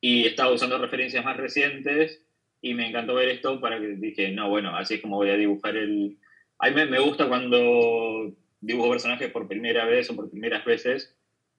y 0.00 0.26
estaba 0.26 0.50
usando 0.50 0.78
referencias 0.78 1.22
más 1.22 1.36
recientes 1.36 2.24
y 2.62 2.72
me 2.72 2.88
encantó 2.88 3.14
ver 3.14 3.28
esto 3.28 3.60
para 3.60 3.78
que 3.78 3.88
dije, 3.96 4.30
no, 4.30 4.48
bueno, 4.48 4.74
así 4.74 4.94
es 4.94 5.02
como 5.02 5.16
voy 5.16 5.28
a 5.28 5.36
dibujar 5.36 5.76
el... 5.76 6.16
A 6.58 6.70
mí 6.70 6.86
me, 6.86 6.98
gusta 7.00 7.28
cuando 7.28 8.34
dibujo 8.60 8.90
personajes 8.90 9.30
por 9.30 9.46
primera 9.46 9.84
vez 9.84 10.08
o 10.08 10.16
por 10.16 10.30
primeras 10.30 10.64
veces, 10.64 11.16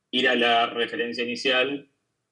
ir 0.10 0.28
a 0.28 0.36
la 0.36 0.66
referencia 0.68 1.24
inicial 1.24 1.88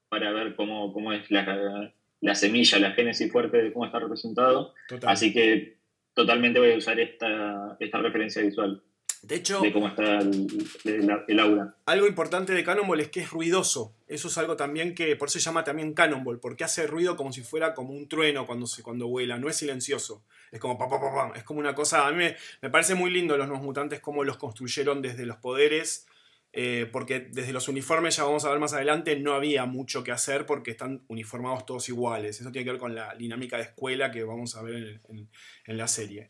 para 0.10 0.32
ver 0.32 0.56
cómo, 0.56 0.92
cómo 0.94 1.14
es 1.14 1.30
la, 1.30 1.94
la 2.22 2.36
semilla, 2.36 2.80
la 2.80 2.92
génesis 2.92 3.32
fuerte 3.32 3.62
de 3.62 3.72
cómo 3.72 3.86
está 3.86 4.00
representado. 4.00 4.74
Así 5.06 5.32
que 5.32 5.78
totalmente 6.16 6.60
voy 6.60 6.72
a 6.72 6.78
usar 6.78 7.00
esta, 7.00 7.78
esta 7.80 8.00
referencia 8.00 8.42
visual. 8.42 8.82
De 9.22 9.36
hecho, 9.36 9.60
de 9.60 9.74
cómo 9.74 9.88
está 9.90 10.20
el, 10.20 10.48
el- 10.86 11.12
el 11.28 11.40
aura. 11.40 11.76
algo 11.86 12.08
importante 12.08 12.54
de 12.54 12.64
Cannonball 12.64 13.02
es 13.02 13.10
que 13.10 13.20
es 13.20 13.32
ruidoso. 13.32 13.94
Eso 14.08 14.28
es 14.30 14.38
algo 14.38 14.56
también 14.56 14.96
que, 14.96 15.16
por 15.18 15.28
eso 15.28 15.40
se 15.40 15.46
llama 15.46 15.64
también 15.64 15.94
Cannonball, 15.94 16.40
porque 16.40 16.64
hace 16.64 16.88
ruido 16.88 17.16
como 17.16 17.34
si 17.34 17.42
fuera 17.44 17.74
como 17.74 17.92
un 17.94 18.08
trueno 18.08 18.46
cuando, 18.48 18.66
se, 18.66 18.82
cuando 18.82 19.08
vuela, 19.08 19.38
no 19.38 19.50
es 19.50 19.58
silencioso. 19.58 20.24
Es 20.52 20.60
como 20.60 20.78
pa, 20.78 20.88
pa, 20.90 21.00
pa, 21.02 21.14
pa. 21.32 21.38
es 21.38 21.44
como 21.44 21.60
una 21.60 21.76
cosa, 21.76 22.08
a 22.08 22.12
mí 22.12 22.18
me, 22.18 22.36
me 22.62 22.70
parece 22.70 22.96
muy 22.96 23.12
lindo 23.12 23.38
los 23.38 23.48
nuevos 23.48 23.64
mutantes, 23.66 24.00
cómo 24.00 24.24
los 24.24 24.38
construyeron 24.38 25.02
desde 25.02 25.26
los 25.26 25.38
poderes, 25.38 26.08
eh, 26.54 26.90
porque 26.92 27.20
desde 27.20 27.54
los 27.54 27.68
uniformes, 27.68 28.16
ya 28.16 28.24
vamos 28.24 28.46
a 28.46 28.50
ver 28.50 28.58
más 28.58 28.74
adelante, 28.74 29.16
no 29.20 29.34
había 29.34 29.66
mucho 29.66 30.04
que 30.04 30.12
hacer 30.12 30.48
porque 30.48 30.72
están 30.72 31.04
uniformados 31.08 31.66
todos 31.68 31.88
iguales. 31.90 32.40
Eso 32.42 32.52
tiene 32.52 32.66
que 32.66 32.72
ver 32.72 32.80
con 32.80 32.96
la 32.96 33.14
dinámica 33.16 33.58
de 33.58 33.64
escuela 33.64 34.10
que 34.12 34.24
vamos 34.24 34.56
a 34.56 34.64
ver 34.64 34.76
en, 34.76 35.02
en- 35.10 35.30
en 35.66 35.78
la 35.78 35.88
serie. 35.88 36.30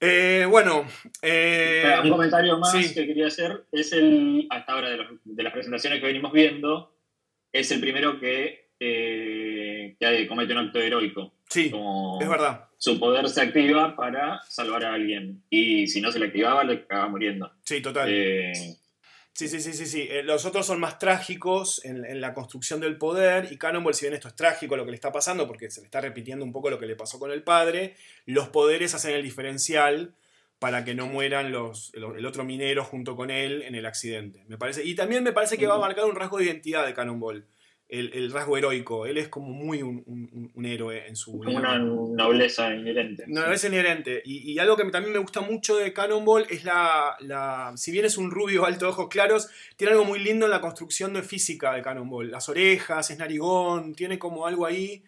Eh, 0.00 0.46
bueno, 0.48 0.86
eh, 1.22 1.82
un 2.04 2.10
comentario 2.10 2.56
más 2.58 2.70
sí. 2.72 2.94
que 2.94 3.06
quería 3.06 3.26
hacer 3.26 3.64
es 3.72 3.92
el, 3.92 4.46
hasta 4.50 4.72
ahora 4.72 4.90
de, 4.90 4.96
los- 4.98 5.08
de 5.24 5.42
las 5.42 5.52
presentaciones 5.52 5.98
que 6.00 6.06
venimos 6.06 6.32
viendo, 6.32 6.94
es 7.52 7.70
el 7.72 7.80
primero 7.80 8.20
que, 8.20 8.68
eh, 8.78 9.96
que 9.98 10.26
comete 10.28 10.52
un 10.52 10.58
acto 10.66 10.78
heroico. 10.80 11.32
sí, 11.48 11.70
Como 11.70 12.18
es 12.20 12.28
verdad. 12.28 12.66
su 12.76 13.00
poder 13.00 13.28
se 13.28 13.40
activa 13.42 13.96
para 13.96 14.40
salvar 14.48 14.84
a 14.84 14.94
alguien. 14.94 15.42
Y 15.50 15.88
si 15.88 16.00
no 16.00 16.12
se 16.12 16.20
le 16.20 16.26
activaba, 16.26 16.62
le 16.62 16.74
acababa 16.74 17.08
muriendo. 17.08 17.50
Sí, 17.64 17.80
total. 17.82 18.08
Sí, 19.38 19.46
sí, 19.46 19.60
sí, 19.60 19.72
sí, 19.72 19.86
sí. 19.86 20.08
Eh, 20.10 20.24
los 20.24 20.44
otros 20.46 20.66
son 20.66 20.80
más 20.80 20.98
trágicos 20.98 21.80
en, 21.84 22.04
en 22.04 22.20
la 22.20 22.34
construcción 22.34 22.80
del 22.80 22.98
poder 22.98 23.52
y 23.52 23.56
Cannonball, 23.56 23.94
si 23.94 24.04
bien 24.04 24.14
esto 24.14 24.26
es 24.26 24.34
trágico 24.34 24.76
lo 24.76 24.84
que 24.84 24.90
le 24.90 24.96
está 24.96 25.12
pasando, 25.12 25.46
porque 25.46 25.70
se 25.70 25.80
le 25.80 25.84
está 25.84 26.00
repitiendo 26.00 26.44
un 26.44 26.50
poco 26.50 26.70
lo 26.70 26.78
que 26.80 26.86
le 26.86 26.96
pasó 26.96 27.20
con 27.20 27.30
el 27.30 27.44
padre, 27.44 27.94
los 28.26 28.48
poderes 28.48 28.94
hacen 28.94 29.14
el 29.14 29.22
diferencial 29.22 30.12
para 30.58 30.84
que 30.84 30.96
no 30.96 31.06
mueran 31.06 31.52
los, 31.52 31.92
el, 31.94 32.02
el 32.16 32.26
otro 32.26 32.42
minero 32.42 32.82
junto 32.82 33.14
con 33.14 33.30
él 33.30 33.62
en 33.62 33.76
el 33.76 33.86
accidente. 33.86 34.44
Me 34.48 34.58
parece, 34.58 34.84
y 34.84 34.96
también 34.96 35.22
me 35.22 35.30
parece 35.32 35.56
que 35.56 35.68
va 35.68 35.76
a 35.76 35.78
marcar 35.78 36.06
un 36.06 36.16
rasgo 36.16 36.38
de 36.38 36.46
identidad 36.46 36.84
de 36.84 36.94
Cannonball, 36.94 37.46
el, 37.88 38.12
el 38.12 38.30
rasgo 38.32 38.56
heroico. 38.58 39.06
Él 39.06 39.16
es 39.18 39.28
como 39.28 39.48
muy 39.48 39.82
un, 39.82 40.02
un- 40.06 40.50
un 40.54 40.64
héroe 40.66 41.06
en 41.08 41.16
su... 41.16 41.38
como 41.38 41.56
una 41.56 41.78
nobleza 41.78 42.74
inherente. 42.74 43.24
No, 43.26 43.50
es 43.50 43.64
inherente. 43.64 44.22
Y, 44.24 44.52
y 44.52 44.58
algo 44.58 44.76
que 44.76 44.84
también 44.90 45.12
me 45.12 45.18
gusta 45.18 45.40
mucho 45.40 45.76
de 45.76 45.92
Cannonball 45.92 46.46
es 46.50 46.64
la, 46.64 47.16
la- 47.20 47.72
Si 47.76 47.90
bien 47.90 48.04
es 48.04 48.18
un 48.18 48.30
rubio 48.30 48.66
alto 48.66 48.84
de 48.86 48.90
ojos 48.90 49.08
claros, 49.08 49.48
tiene 49.76 49.92
algo 49.92 50.04
muy 50.04 50.18
lindo 50.18 50.44
en 50.46 50.50
la 50.50 50.60
construcción 50.60 51.14
de 51.14 51.22
física 51.22 51.72
de 51.72 51.82
Cannonball. 51.82 52.30
Las 52.30 52.48
orejas, 52.48 53.10
es 53.10 53.18
narigón, 53.18 53.94
tiene 53.94 54.18
como 54.18 54.46
algo 54.46 54.66
ahí 54.66 55.02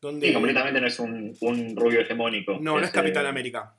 donde. 0.00 0.28
Sí, 0.28 0.32
completamente 0.32 0.80
no 0.80 0.86
es 0.86 0.98
un, 1.00 1.36
un 1.40 1.76
rubio 1.76 2.00
hegemónico. 2.00 2.58
no, 2.60 2.78
no 2.78 2.80
es 2.80 2.88
eh, 2.90 2.92
Capitán 2.94 3.26
América. 3.26 3.74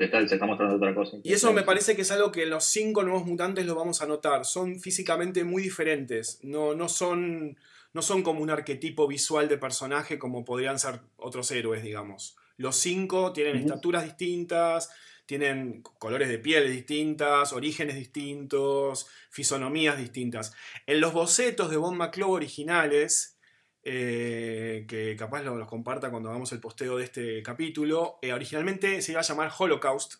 Se 0.00 0.06
está, 0.06 0.26
se 0.26 0.36
está 0.36 0.46
mostrando 0.46 0.76
otra 0.76 0.94
cosa. 0.94 1.18
Y 1.22 1.34
eso 1.34 1.52
me 1.52 1.62
parece 1.62 1.94
que 1.94 2.00
es 2.00 2.10
algo 2.10 2.32
que 2.32 2.46
los 2.46 2.64
cinco 2.64 3.02
nuevos 3.02 3.26
mutantes 3.26 3.66
lo 3.66 3.74
vamos 3.74 4.00
a 4.00 4.06
notar. 4.06 4.46
Son 4.46 4.80
físicamente 4.80 5.44
muy 5.44 5.62
diferentes. 5.62 6.38
No, 6.42 6.74
no, 6.74 6.88
son, 6.88 7.58
no 7.92 8.00
son 8.00 8.22
como 8.22 8.40
un 8.40 8.48
arquetipo 8.48 9.06
visual 9.06 9.46
de 9.46 9.58
personaje 9.58 10.18
como 10.18 10.42
podrían 10.42 10.78
ser 10.78 11.00
otros 11.18 11.50
héroes, 11.50 11.82
digamos. 11.82 12.38
Los 12.56 12.76
cinco 12.76 13.34
tienen 13.34 13.56
estaturas 13.56 14.04
distintas, 14.04 14.88
tienen 15.26 15.82
colores 15.98 16.30
de 16.30 16.38
piel 16.38 16.72
distintas, 16.72 17.52
orígenes 17.52 17.96
distintos, 17.96 19.06
fisonomías 19.28 19.98
distintas. 19.98 20.54
En 20.86 21.02
los 21.02 21.12
bocetos 21.12 21.70
de 21.70 21.76
Von 21.76 21.98
McClough 21.98 22.32
originales, 22.32 23.36
eh, 23.84 24.84
que 24.88 25.16
capaz 25.16 25.42
lo- 25.42 25.56
los 25.56 25.68
comparta 25.68 26.10
cuando 26.10 26.28
hagamos 26.28 26.52
el 26.52 26.60
posteo 26.60 26.96
de 26.98 27.04
este 27.04 27.42
capítulo, 27.42 28.18
eh, 28.22 28.32
originalmente 28.32 29.00
se 29.02 29.12
iba 29.12 29.20
a 29.20 29.24
llamar 29.24 29.50
Holocaust, 29.58 30.14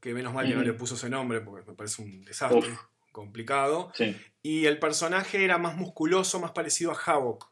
que 0.00 0.14
menos 0.14 0.32
mal 0.34 0.46
que 0.46 0.54
no 0.54 0.62
le 0.62 0.72
puso 0.74 0.94
ese 0.96 1.08
nombre 1.08 1.40
porque 1.40 1.70
me 1.70 1.76
parece 1.76 2.02
un 2.02 2.24
desastre, 2.24 2.72
Uf. 2.72 2.78
complicado. 3.12 3.90
Sí. 3.94 4.16
Y 4.42 4.66
el 4.66 4.78
personaje 4.78 5.44
era 5.44 5.56
más 5.58 5.76
musculoso, 5.76 6.40
más 6.40 6.52
parecido 6.52 6.90
a 6.92 6.94
Havok. 7.06 7.50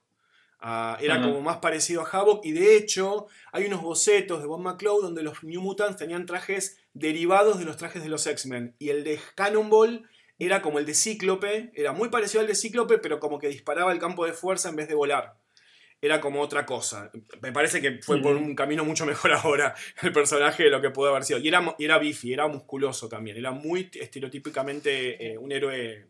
Ah, 0.65 0.97
era 1.01 1.21
como 1.21 1.41
más 1.41 1.57
parecido 1.57 2.03
a 2.03 2.09
Havok. 2.09 2.45
Y 2.45 2.53
de 2.53 2.77
hecho, 2.77 3.27
hay 3.53 3.65
unos 3.65 3.81
bocetos 3.83 4.41
de 4.41 4.47
Von 4.47 4.63
McClough 4.63 5.03
donde 5.03 5.23
los 5.23 5.43
New 5.43 5.61
Mutants 5.61 5.97
tenían 5.97 6.25
trajes 6.27 6.79
derivados 6.95 7.59
de 7.59 7.65
los 7.65 7.77
trajes 7.79 8.03
de 8.03 8.09
los 8.09 8.27
X-Men. 8.27 8.77
Y 8.79 8.91
el 8.91 9.03
de 9.03 9.19
Cannonball 9.35 10.09
era 10.47 10.63
como 10.63 10.79
el 10.79 10.87
de 10.87 10.95
Cíclope. 10.95 11.71
Era 11.75 11.93
muy 11.93 12.09
parecido 12.09 12.41
al 12.41 12.47
de 12.47 12.55
Cíclope, 12.55 12.99
pero 12.99 13.21
como 13.21 13.39
que 13.39 13.49
disparaba 13.49 13.93
el 13.93 13.99
campo 13.99 14.25
de 14.27 14.33
fuerza 14.33 14.69
en 14.69 14.77
vez 14.77 14.89
de 14.89 14.95
volar. 14.95 15.35
Era 16.01 16.21
como 16.21 16.41
otra 16.41 16.67
cosa. 16.67 17.13
Me 17.41 17.53
parece 17.53 17.81
que 17.81 18.01
fue 18.03 18.21
por 18.21 18.35
un 18.37 18.57
camino 18.57 18.85
mucho 18.85 19.07
mejor 19.07 19.33
ahora 19.33 19.75
el 20.03 20.13
personaje 20.13 20.65
de 20.65 20.71
lo 20.71 20.81
que 20.81 20.91
pudo 20.91 21.11
haber 21.11 21.23
sido. 21.25 21.39
Y 21.39 21.47
era, 21.49 21.75
era 21.79 21.99
bifi, 21.99 22.33
era 22.33 22.49
musculoso 22.49 23.09
también. 23.09 23.37
Era 23.37 23.53
muy 23.53 23.89
estereotípicamente 23.95 25.33
eh, 25.33 25.39
un 25.39 25.53
héroe. 25.53 26.07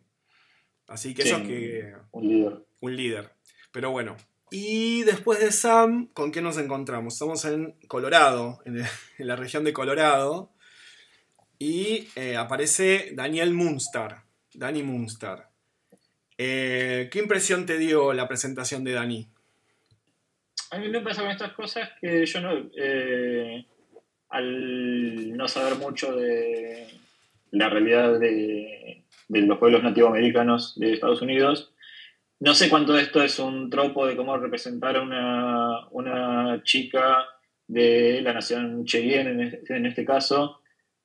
Así 0.88 1.12
que 1.14 1.22
eso 1.22 1.36
es 1.36 1.42
que 1.46 1.92
Un 2.10 2.28
líder. 2.28 2.52
un 2.80 2.96
líder. 2.96 3.32
Pero 3.70 3.90
bueno. 3.90 4.16
Y 4.50 5.02
después 5.04 5.40
de 5.40 5.50
Sam, 5.52 6.08
¿con 6.12 6.30
qué 6.32 6.42
nos 6.42 6.58
encontramos? 6.58 7.14
Estamos 7.14 7.44
en 7.46 7.72
Colorado, 7.88 8.60
en, 8.66 8.78
el- 8.78 8.86
en 9.18 9.26
la 9.26 9.36
región 9.36 9.64
de 9.64 9.72
Colorado. 9.74 10.52
Y 11.58 12.08
eh, 12.16 12.36
aparece 12.36 13.10
Daniel 13.14 13.52
Munster. 13.54 14.16
Danny 14.54 14.82
Munster. 14.82 15.38
Eh, 16.38 17.08
¿Qué 17.12 17.18
impresión 17.18 17.66
te 17.66 17.78
dio 17.78 18.12
la 18.12 18.26
presentación 18.28 18.84
de 18.84 18.92
Dani? 18.92 19.28
A 20.70 20.78
mí 20.78 20.88
me 20.88 21.00
pasa 21.00 21.22
con 21.22 21.30
estas 21.30 21.52
cosas 21.52 21.90
que 22.00 22.24
yo 22.24 22.40
no. 22.40 22.70
eh, 22.76 23.64
al 24.30 25.36
no 25.36 25.46
saber 25.46 25.76
mucho 25.76 26.16
de 26.16 26.88
la 27.50 27.68
realidad 27.68 28.18
de, 28.18 29.04
de 29.28 29.40
los 29.42 29.58
pueblos 29.58 29.82
nativoamericanos 29.82 30.78
de 30.78 30.94
Estados 30.94 31.20
Unidos, 31.20 31.74
no 32.40 32.54
sé 32.54 32.70
cuánto 32.70 32.94
de 32.94 33.02
esto 33.02 33.22
es 33.22 33.38
un 33.38 33.70
tropo 33.70 34.06
de 34.06 34.16
cómo 34.16 34.36
representar 34.36 34.96
a 34.96 35.02
una, 35.02 35.86
una 35.90 36.62
chica 36.64 37.24
de 37.68 38.20
la 38.22 38.32
nación 38.32 38.84
Cheyenne, 38.84 39.30
en 39.30 39.40
este, 39.42 39.76
en 39.76 39.86
este 39.86 40.04
caso, 40.04 40.61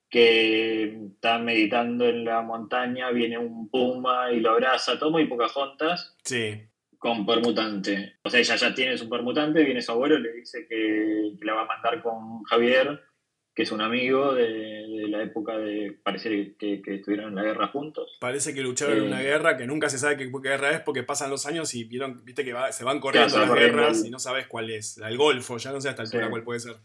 que 0.10 0.84
está 1.14 1.38
meditando 1.40 2.08
en 2.08 2.26
la 2.26 2.42
montaña, 2.42 3.12
viene 3.12 3.38
un 3.38 3.70
puma 3.70 4.32
y 4.32 4.40
lo 4.40 4.52
abraza, 4.52 4.98
todo 4.98 5.12
muy 5.12 5.26
Pocahontas 5.26 6.16
Sí, 6.24 6.62
con 6.98 7.26
permutante. 7.26 8.14
O 8.24 8.30
sea, 8.30 8.40
ella 8.40 8.56
ya 8.56 8.74
tiene 8.74 8.98
su 8.98 9.10
permutante, 9.10 9.64
viene 9.64 9.82
su 9.82 9.92
abuelo, 9.92 10.18
le 10.18 10.34
dice 10.34 10.66
que, 10.68 11.34
que 11.38 11.46
la 11.46 11.54
va 11.54 11.62
a 11.64 11.66
mandar 11.66 12.02
con 12.02 12.44
Javier, 12.44 13.02
que 13.54 13.64
es 13.64 13.72
un 13.72 13.82
amigo 13.82 14.34
de, 14.34 14.48
de 14.48 15.08
la 15.10 15.24
época 15.24 15.58
de. 15.58 15.98
parece 16.04 16.56
que, 16.58 16.82
que 16.82 16.96
estuvieron 16.96 17.30
en 17.30 17.36
la 17.36 17.44
guerra 17.44 17.68
juntos. 17.68 18.18
parece 18.20 18.54
que 18.54 18.62
lucharon 18.62 18.98
en 18.98 19.04
Eh. 19.04 19.08
una 19.08 19.22
guerra 19.22 19.58
que 19.58 19.66
nunca 19.68 19.90
se 19.90 19.98
sabe 19.98 20.16
qué, 20.16 20.32
qué 20.32 20.50
guerra 20.50 20.72
es 20.72 20.80
porque 20.82 21.04
pasan 21.04 21.30
los 21.32 21.46
años 21.48 21.74
y 21.74 21.84
vieron, 21.84 22.24
viste 22.24 22.46
que 22.46 22.54
va- 22.54 22.72
se 22.72 22.84
van 22.84 23.00
corriendo 23.00 23.38
las 23.38 23.52
guerras 23.54 24.02
el- 24.02 24.08
y 24.08 24.10
no 24.12 24.20
sabes 24.20 24.48
cuál 24.48 24.70
es. 24.70 24.98
La 24.98 25.08
del 25.08 25.18
Golfo, 25.18 25.58
ya 25.58 25.72
no 25.72 25.82
sé 25.82 25.90
hasta 25.90 26.04
altura 26.04 26.26
Sí. 26.26 26.30
cuál 26.30 26.44
puede 26.44 26.60
ser. 26.60 26.76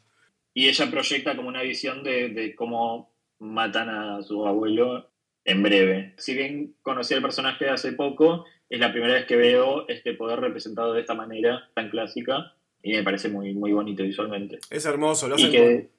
Y 0.54 0.68
ella 0.68 0.90
proyecta 0.90 1.34
como 1.36 1.48
una 1.48 1.62
visión 1.62 2.02
de, 2.02 2.28
de 2.30 2.54
cómo 2.54 3.11
matan 3.42 3.88
a 3.88 4.22
su 4.22 4.46
abuelo 4.46 5.10
en 5.44 5.62
breve. 5.62 6.14
Si 6.16 6.34
bien 6.34 6.76
conocí 6.82 7.14
al 7.14 7.22
personaje 7.22 7.68
hace 7.68 7.92
poco, 7.92 8.46
es 8.70 8.78
la 8.78 8.92
primera 8.92 9.14
vez 9.14 9.26
que 9.26 9.36
veo 9.36 9.86
este 9.88 10.14
poder 10.14 10.40
representado 10.40 10.92
de 10.92 11.00
esta 11.00 11.14
manera 11.14 11.68
tan 11.74 11.90
clásica 11.90 12.54
y 12.82 12.92
me 12.92 13.02
parece 13.02 13.28
muy, 13.28 13.52
muy 13.52 13.72
bonito 13.72 14.02
visualmente. 14.04 14.58
Es 14.70 14.86
hermoso, 14.86 15.28
lo 15.28 15.38
Y 15.38 15.50
que 15.50 15.90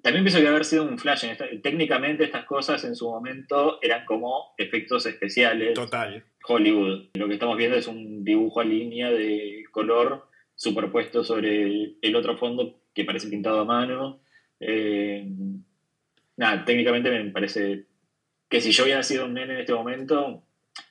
también 0.00 0.24
pienso 0.24 0.40
que 0.40 0.48
haber 0.48 0.64
sido 0.64 0.84
un 0.84 0.98
flash. 0.98 1.26
técnicamente 1.62 2.24
estas 2.24 2.44
cosas 2.44 2.84
en 2.84 2.94
su 2.94 3.10
momento 3.10 3.78
eran 3.82 4.06
como 4.06 4.54
efectos 4.56 5.06
especiales. 5.06 5.74
Total. 5.74 6.24
Hollywood. 6.46 7.08
Lo 7.14 7.26
que 7.26 7.34
estamos 7.34 7.56
viendo 7.56 7.76
es 7.76 7.86
un 7.86 8.24
dibujo 8.24 8.60
a 8.60 8.64
línea 8.64 9.10
de 9.10 9.64
color 9.72 10.28
superpuesto 10.54 11.24
sobre 11.24 11.96
el 12.00 12.16
otro 12.16 12.38
fondo 12.38 12.80
que 12.94 13.04
parece 13.04 13.28
pintado 13.28 13.60
a 13.60 13.64
mano. 13.64 14.20
Eh, 14.60 15.26
nada, 16.40 16.64
técnicamente 16.64 17.10
me 17.10 17.30
parece 17.30 17.84
que 18.48 18.62
si 18.62 18.72
yo 18.72 18.84
hubiera 18.84 19.02
sido 19.02 19.26
un 19.26 19.34
nene 19.34 19.54
en 19.54 19.60
este 19.60 19.74
momento, 19.74 20.42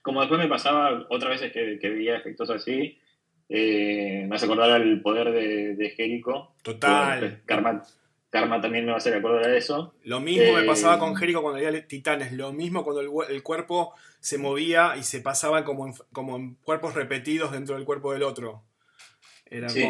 como 0.03 0.21
después 0.21 0.39
me 0.39 0.47
pasaba 0.47 1.07
otras 1.09 1.31
veces 1.31 1.51
que, 1.51 1.79
que 1.79 1.89
veía 1.89 2.17
efectos 2.17 2.51
así, 2.51 2.99
eh, 3.49 4.25
me 4.29 4.35
hace 4.35 4.45
acordar 4.45 4.69
al 4.69 5.01
poder 5.01 5.31
de, 5.31 5.75
de 5.75 5.89
Jericho. 5.89 6.53
Total. 6.61 7.41
Karma, 7.47 7.83
Karma 8.29 8.61
también 8.61 8.85
me 8.85 8.91
va 8.91 8.97
a 8.97 8.99
hacer 8.99 9.15
acordar 9.15 9.49
a 9.49 9.57
eso. 9.57 9.95
Lo 10.03 10.19
mismo 10.19 10.53
me 10.53 10.61
Eh, 10.61 10.67
pasaba 10.67 10.99
con 10.99 11.15
Jericho 11.15 11.41
cuando 11.41 11.59
leía 11.59 11.87
Titanes, 11.87 12.31
lo 12.31 12.53
mismo 12.53 12.83
cuando 12.83 13.01
el, 13.27 13.41
cuerpo 13.41 13.95
se 14.19 14.37
movía 14.37 14.97
y 14.97 15.03
se 15.03 15.19
pasaba 15.19 15.65
como 15.65 15.87
en, 15.87 15.93
como 16.13 16.35
en 16.35 16.55
cuerpos 16.63 16.93
repetidos 16.93 17.51
dentro 17.51 17.75
del 17.75 17.85
cuerpo 17.85 18.13
del 18.13 18.21
otro. 18.21 18.63
Era 19.47 19.67
Sí. 19.67 19.83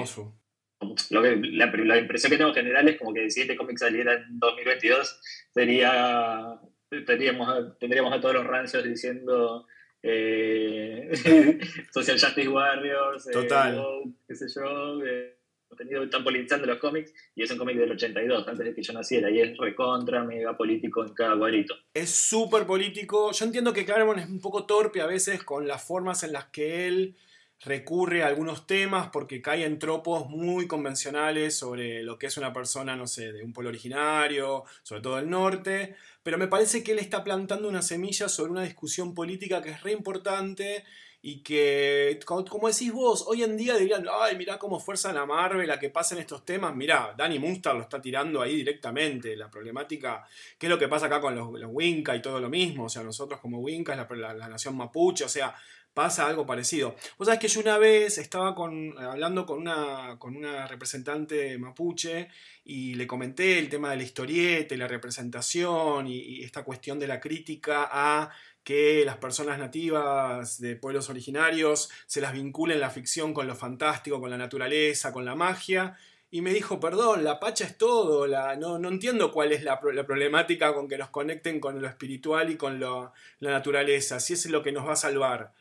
Lo 1.09 1.21
que, 1.21 1.35
la, 1.35 1.65
la 1.65 1.97
impresión 1.97 2.31
que 2.31 2.37
tengo 2.37 2.53
general 2.53 2.87
es 2.87 2.97
como 2.97 3.13
que 3.13 3.29
si 3.29 3.41
este 3.41 3.55
cómic 3.55 3.77
saliera 3.77 4.13
en 4.13 4.39
2022, 4.39 5.19
sería, 5.53 6.59
tendríamos, 7.05 7.77
tendríamos 7.79 8.13
a 8.13 8.21
todos 8.21 8.35
los 8.35 8.47
rancios 8.47 8.83
diciendo 8.83 9.65
eh, 10.01 11.09
Social 11.93 12.19
Justice 12.19 12.47
Warriors, 12.47 13.27
eh, 13.27 13.31
Total. 13.31 13.83
qué 14.27 14.35
sé 14.35 14.45
yo. 14.53 15.03
eh, 15.05 15.35
contenido 15.67 16.03
están 16.03 16.23
politizando 16.23 16.65
los 16.65 16.79
cómics 16.79 17.13
y 17.35 17.43
es 17.43 17.51
un 17.51 17.59
cómic 17.59 17.77
del 17.77 17.91
82, 17.91 18.47
antes 18.47 18.65
de 18.65 18.73
que 18.73 18.81
yo 18.81 18.91
naciera, 18.91 19.29
y 19.29 19.39
es 19.39 19.55
recontra, 19.55 20.23
mega 20.23 20.57
político 20.57 21.05
en 21.05 21.13
cada 21.13 21.37
cuadrito. 21.37 21.75
Es 21.93 22.09
súper 22.09 22.65
político. 22.65 23.31
Yo 23.31 23.45
entiendo 23.45 23.71
que 23.71 23.85
Claremont 23.85 24.19
es 24.19 24.27
un 24.27 24.41
poco 24.41 24.65
torpe 24.65 25.01
a 25.01 25.05
veces 25.05 25.43
con 25.43 25.67
las 25.67 25.85
formas 25.85 26.23
en 26.23 26.33
las 26.33 26.45
que 26.45 26.87
él 26.87 27.15
recurre 27.61 28.23
a 28.23 28.27
algunos 28.27 28.65
temas 28.67 29.09
porque 29.09 29.41
cae 29.41 29.65
en 29.65 29.79
tropos 29.79 30.29
muy 30.29 30.67
convencionales 30.67 31.57
sobre 31.57 32.03
lo 32.03 32.17
que 32.17 32.27
es 32.27 32.37
una 32.37 32.53
persona, 32.53 32.95
no 32.95 33.05
sé, 33.05 33.33
de 33.33 33.43
un 33.43 33.51
pueblo 33.51 33.69
originario, 33.69 34.63
sobre 34.83 35.01
todo 35.01 35.17
del 35.17 35.29
norte, 35.29 35.95
pero 36.23 36.37
me 36.37 36.47
parece 36.47 36.83
que 36.83 36.93
él 36.93 36.99
está 36.99 37.23
plantando 37.23 37.67
una 37.67 37.81
semilla 37.81 38.29
sobre 38.29 38.51
una 38.51 38.63
discusión 38.63 39.13
política 39.13 39.61
que 39.61 39.71
es 39.71 39.81
re 39.83 39.91
importante 39.91 40.85
y 41.21 41.43
que, 41.43 42.17
como 42.25 42.69
decís 42.69 42.93
vos, 42.93 43.25
hoy 43.27 43.43
en 43.43 43.57
día 43.57 43.75
dirían, 43.75 44.05
ay, 44.21 44.37
mirá 44.37 44.57
cómo 44.57 44.79
fuerza 44.79 45.11
la 45.11 45.25
Marvel 45.25 45.67
la 45.67 45.77
que 45.77 45.89
pasa 45.89 46.15
en 46.15 46.21
estos 46.21 46.45
temas, 46.45 46.73
mirá, 46.73 47.13
Danny 47.17 47.39
Munster 47.39 47.75
lo 47.75 47.81
está 47.81 47.99
tirando 47.99 48.41
ahí 48.41 48.55
directamente, 48.55 49.35
la 49.35 49.51
problemática, 49.51 50.25
qué 50.57 50.67
es 50.67 50.69
lo 50.69 50.79
que 50.79 50.87
pasa 50.87 51.07
acá 51.07 51.19
con 51.19 51.35
los, 51.35 51.51
los 51.59 51.69
Winca 51.73 52.15
y 52.15 52.21
todo 52.21 52.39
lo 52.39 52.49
mismo, 52.49 52.85
o 52.85 52.89
sea, 52.89 53.03
nosotros 53.03 53.41
como 53.41 53.59
Winca 53.59 53.93
es 53.93 54.17
la, 54.17 54.33
la 54.33 54.47
nación 54.47 54.77
mapuche, 54.77 55.25
o 55.25 55.29
sea, 55.29 55.53
pasa 55.99 56.27
algo 56.27 56.45
parecido. 56.45 56.95
Vos 57.17 57.25
sabés 57.25 57.41
que 57.41 57.49
yo 57.49 57.59
una 57.59 57.77
vez 57.77 58.19
estaba 58.19 58.55
con, 58.55 58.97
hablando 58.99 59.45
con 59.45 59.59
una, 59.59 60.15
con 60.17 60.38
una 60.38 60.65
representante 60.65 61.57
mapuche 61.57 62.29
y 62.63 62.93
le 62.93 63.05
comenté 63.05 63.59
el 63.59 63.67
tema 63.67 63.91
de 63.91 63.97
la 63.97 64.03
historieta 64.03 64.73
y 64.73 64.77
la 64.77 64.88
representación 64.88 66.07
y, 66.07 66.41
esta 66.41 66.63
cuestión 66.63 66.99
de 66.99 67.07
la 67.07 67.19
crítica 67.19 67.89
a 67.91 68.31
que 68.63 69.03
las 69.05 69.17
personas 69.17 69.59
nativas 69.59 70.62
de 70.62 70.77
pueblos 70.77 71.09
originarios 71.09 71.89
se 72.05 72.21
las 72.21 72.31
vinculen 72.31 72.79
la 72.79 72.91
ficción 72.91 73.33
con 73.33 73.45
lo 73.45 73.55
fantástico, 73.55 74.21
con 74.21 74.29
la 74.29 74.38
naturaleza, 74.38 75.12
con 75.12 75.25
la 75.25 75.35
magia. 75.35 75.97
Y 76.31 76.39
me 76.39 76.53
dijo, 76.53 76.79
perdón, 76.79 77.25
la 77.25 77.41
pacha 77.41 77.65
es 77.65 77.77
todo, 77.77 78.25
la, 78.25 78.55
no, 78.55 78.79
no 78.79 78.88
entiendo 78.88 79.33
cuál 79.33 79.51
es 79.51 79.63
la, 79.63 79.81
problemática 79.81 80.73
con 80.73 80.88
que 80.88 80.97
nos 80.97 81.09
conecten 81.09 81.59
con 81.59 81.81
lo 81.81 81.89
espiritual 81.89 82.49
y 82.51 82.55
con 82.55 82.79
la 82.79 83.12
naturaleza, 83.41 84.21
si 84.21 84.31
es 84.31 84.45
lo 84.45 84.63
que 84.63 84.71
nos 84.71 84.88
va 84.88 84.93
a 84.93 84.95
salvar. 84.95 85.59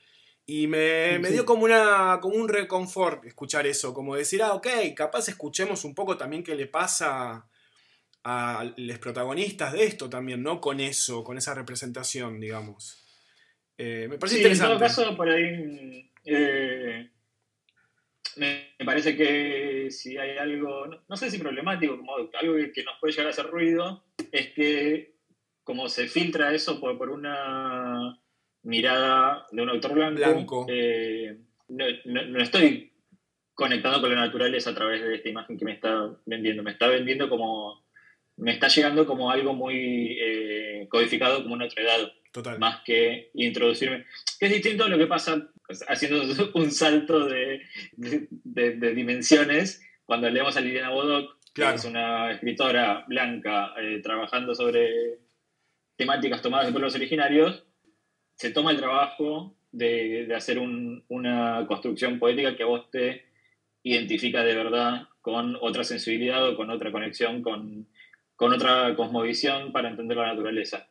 Y 0.50 0.66
me, 0.66 1.18
dio 1.30 1.44
como, 1.44 1.64
una, 1.64 2.20
como 2.22 2.36
un 2.36 2.48
reconfort 2.48 3.22
escuchar 3.26 3.66
eso, 3.66 3.92
como 3.92 4.16
decir, 4.16 4.42
ah, 4.42 4.54
ok, 4.54 4.66
capaz 4.96 5.28
escuchemos 5.28 5.84
un 5.84 5.94
poco 5.94 6.16
también 6.16 6.42
qué 6.42 6.54
le 6.54 6.66
pasa 6.66 7.46
a 8.24 8.72
los 8.78 8.98
protagonistas 8.98 9.74
de 9.74 9.84
esto 9.84 10.08
también, 10.08 10.42
¿no? 10.42 10.58
Con 10.58 10.80
eso, 10.80 11.22
con 11.22 11.36
esa 11.36 11.52
representación, 11.52 12.40
digamos. 12.40 13.04
Eh, 13.76 14.06
me 14.08 14.16
parece 14.16 14.38
interesante. 14.38 14.72
En 14.72 14.78
todo 14.78 14.88
caso, 14.88 15.16
por 15.18 15.28
ahí 15.28 16.10
eh, 16.24 17.10
me 18.36 18.86
parece 18.86 19.18
que 19.18 19.90
si 19.90 20.16
hay 20.16 20.38
algo, 20.38 20.86
no, 20.86 21.16
sé 21.18 21.30
si 21.30 21.36
problemático, 21.36 21.98
como 21.98 22.14
algo 22.16 22.54
que, 22.72 22.84
nos 22.84 22.98
puede 22.98 23.12
llegar 23.12 23.26
a 23.26 23.30
hacer 23.32 23.48
ruido, 23.48 24.02
es 24.32 24.48
que 24.54 25.12
como 25.62 25.90
se 25.90 26.08
filtra 26.08 26.54
eso 26.54 26.80
por 26.80 27.10
una 27.10 28.18
mirada 28.68 29.46
de 29.50 29.62
un 29.62 29.70
autor 29.70 29.94
blanco. 30.14 30.66
Eh, 30.68 31.38
no, 31.68 32.38
estoy 32.38 32.92
conectando 33.54 34.00
con 34.00 34.10
la 34.10 34.20
naturaleza 34.20 34.70
a 34.70 34.74
través 34.74 35.02
de 35.02 35.14
esta 35.14 35.28
imagen 35.30 35.58
que 35.58 35.64
me 35.64 35.72
está 35.72 36.14
vendiendo. 36.26 36.62
Me 36.62 36.72
está 36.72 36.86
vendiendo 36.86 37.28
como. 37.30 37.82
Me 38.36 38.52
está 38.52 38.68
llegando 38.68 39.06
como 39.06 39.30
algo 39.30 39.52
muy 39.54 40.18
eh, 40.20 40.86
codificado 40.90 41.42
como 41.42 41.54
una 41.54 41.64
edad. 41.64 42.12
Total. 42.30 42.58
Más 42.58 42.82
que 42.84 43.30
introducirme. 43.34 44.04
es 44.38 44.50
distinto 44.52 44.84
a 44.84 44.88
lo 44.88 44.98
que 44.98 45.06
pasa 45.06 45.48
haciendo 45.88 46.22
un 46.54 46.70
salto 46.70 47.26
de, 47.26 47.62
dimensiones 48.94 49.82
cuando 50.04 50.28
leemos 50.28 50.56
a 50.56 50.60
Liliana 50.60 50.90
Bodoc, 50.90 51.38
que 51.54 51.62
es 51.62 51.84
una 51.86 52.32
escritora 52.32 53.06
blanca 53.08 53.72
eh, 53.80 54.00
trabajando 54.02 54.54
sobre 54.54 55.20
temáticas 55.96 56.42
tomadas 56.42 56.66
de 56.66 56.72
pueblos 56.72 56.94
originarios 56.94 57.64
se 58.38 58.50
toma 58.50 58.70
el 58.70 58.76
trabajo 58.76 59.56
de, 59.72 60.32
hacer 60.34 60.58
una 60.60 61.66
construcción 61.66 62.18
poética 62.20 62.56
que 62.56 62.62
a 62.62 62.66
vos 62.66 62.88
te 62.90 63.24
identifica 63.82 64.44
de 64.44 64.54
verdad 64.54 65.08
con 65.20 65.56
otra 65.60 65.82
sensibilidad 65.82 66.48
o 66.48 66.56
con 66.56 66.70
otra 66.70 66.92
conexión, 66.92 67.42
con, 67.42 67.88
con 68.36 68.52
otra 68.52 68.94
cosmovisión 68.94 69.72
para 69.72 69.90
entender 69.90 70.16
la 70.16 70.28
naturaleza. 70.28 70.88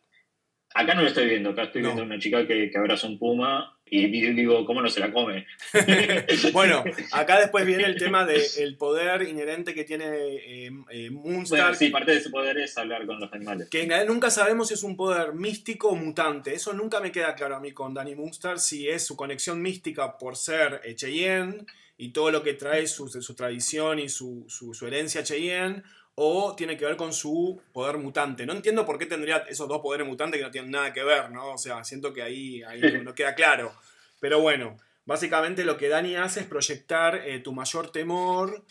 Acá 0.73 0.93
no 0.93 1.01
lo 1.01 1.07
estoy 1.07 1.27
viendo, 1.27 1.51
acá 1.51 1.63
estoy 1.63 1.83
viendo 1.83 2.03
una 2.03 2.19
chica 2.19 2.45
que, 2.45 2.69
que, 2.69 2.77
abraza 2.77 3.07
un 3.07 3.17
puma 3.17 3.76
y 3.89 4.07
digo, 4.33 4.65
¿cómo 4.65 4.81
no 4.81 4.89
se 4.89 4.99
la 4.99 5.11
come? 5.11 5.45
bueno, 6.53 6.83
acá 7.11 7.39
después 7.39 7.65
viene 7.65 7.85
el 7.85 7.97
tema 7.97 8.25
del 8.25 8.75
poder 8.77 9.23
inherente 9.23 9.73
que 9.73 9.83
tiene 9.83 10.05
eh, 10.05 10.71
eh 10.89 11.09
Moonstar. 11.09 11.75
sí, 11.75 11.89
parte 11.89 12.13
de 12.13 12.21
su 12.21 12.31
poder 12.31 12.57
es 12.57 12.77
hablar 12.77 13.05
con 13.05 13.19
los 13.19 13.31
animales. 13.31 13.69
Que 13.69 13.87
nunca 14.05 14.29
sabemos 14.29 14.67
si 14.69 14.73
es 14.73 14.83
un 14.83 14.95
poder 14.95 15.33
místico 15.33 15.89
o 15.89 15.95
mutante. 15.95 16.53
Eso 16.53 16.73
nunca 16.73 16.99
me 16.99 17.11
queda 17.11 17.35
claro 17.35 17.55
a 17.55 17.59
mí 17.59 17.71
con 17.71 17.93
Danny 17.93 18.15
Moonstar, 18.15 18.59
si 18.59 18.87
es 18.89 19.05
su 19.05 19.15
conexión 19.15 19.61
mística 19.61 20.17
por 20.17 20.35
ser 20.35 20.81
Cheyenne 20.95 21.65
y 21.97 22.09
todo 22.09 22.31
lo 22.31 22.43
que 22.43 22.53
trae 22.53 22.87
su, 22.87 23.07
su 23.07 23.33
tradición 23.35 23.99
y 23.99 24.09
su, 24.09 24.45
su, 24.47 24.73
su 24.73 24.85
herencia 24.85 25.23
Cheyenne 25.23 25.83
o 26.19 26.55
tiene 26.55 26.77
que 26.77 26.85
ver 26.85 26.97
con 26.97 27.13
su 27.13 27.61
poder 27.71 27.99
mutante. 27.99 28.47
No 28.47 28.53
entiendo 28.53 28.87
por 28.87 28.97
qué 28.97 29.05
tendría 29.05 29.37
esos 29.49 29.67
dos 29.67 29.81
poderes 29.81 30.07
mutantes 30.07 30.39
que 30.39 30.45
no 30.45 30.51
tienen 30.51 30.71
nada 30.71 30.91
que 30.91 31.03
ver, 31.03 31.29
¿no? 31.29 31.53
O 31.53 31.57
sea, 31.59 31.83
siento 31.83 32.11
que 32.11 32.23
ahí, 32.23 32.63
ahí 32.63 32.81
no 33.03 33.13
queda 33.13 33.35
claro. 33.35 33.71
Pero 34.19 34.41
bueno, 34.41 34.77
básicamente 35.05 35.63
lo 35.63 35.77
que 35.77 35.89
Dani 35.89 36.15
hace 36.15 36.39
es 36.39 36.47
proyectar 36.47 37.21
eh, 37.23 37.39
tu 37.39 37.53
mayor 37.53 37.91
temor. 37.91 38.65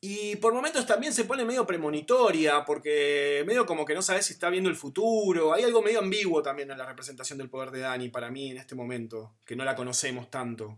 Y 0.00 0.36
por 0.36 0.52
momentos 0.52 0.86
también 0.86 1.12
se 1.12 1.24
pone 1.24 1.44
medio 1.44 1.64
premonitoria, 1.64 2.64
porque 2.64 3.44
medio 3.46 3.64
como 3.64 3.84
que 3.84 3.94
no 3.94 4.02
sabes 4.02 4.26
si 4.26 4.32
está 4.32 4.50
viendo 4.50 4.68
el 4.68 4.74
futuro. 4.74 5.54
Hay 5.54 5.62
algo 5.62 5.82
medio 5.82 6.00
ambiguo 6.00 6.42
también 6.42 6.72
en 6.72 6.78
la 6.78 6.86
representación 6.86 7.38
del 7.38 7.48
poder 7.48 7.70
de 7.70 7.78
Dani 7.78 8.08
para 8.08 8.28
mí 8.28 8.50
en 8.50 8.56
este 8.56 8.74
momento, 8.74 9.36
que 9.44 9.54
no 9.54 9.64
la 9.64 9.76
conocemos 9.76 10.30
tanto. 10.30 10.76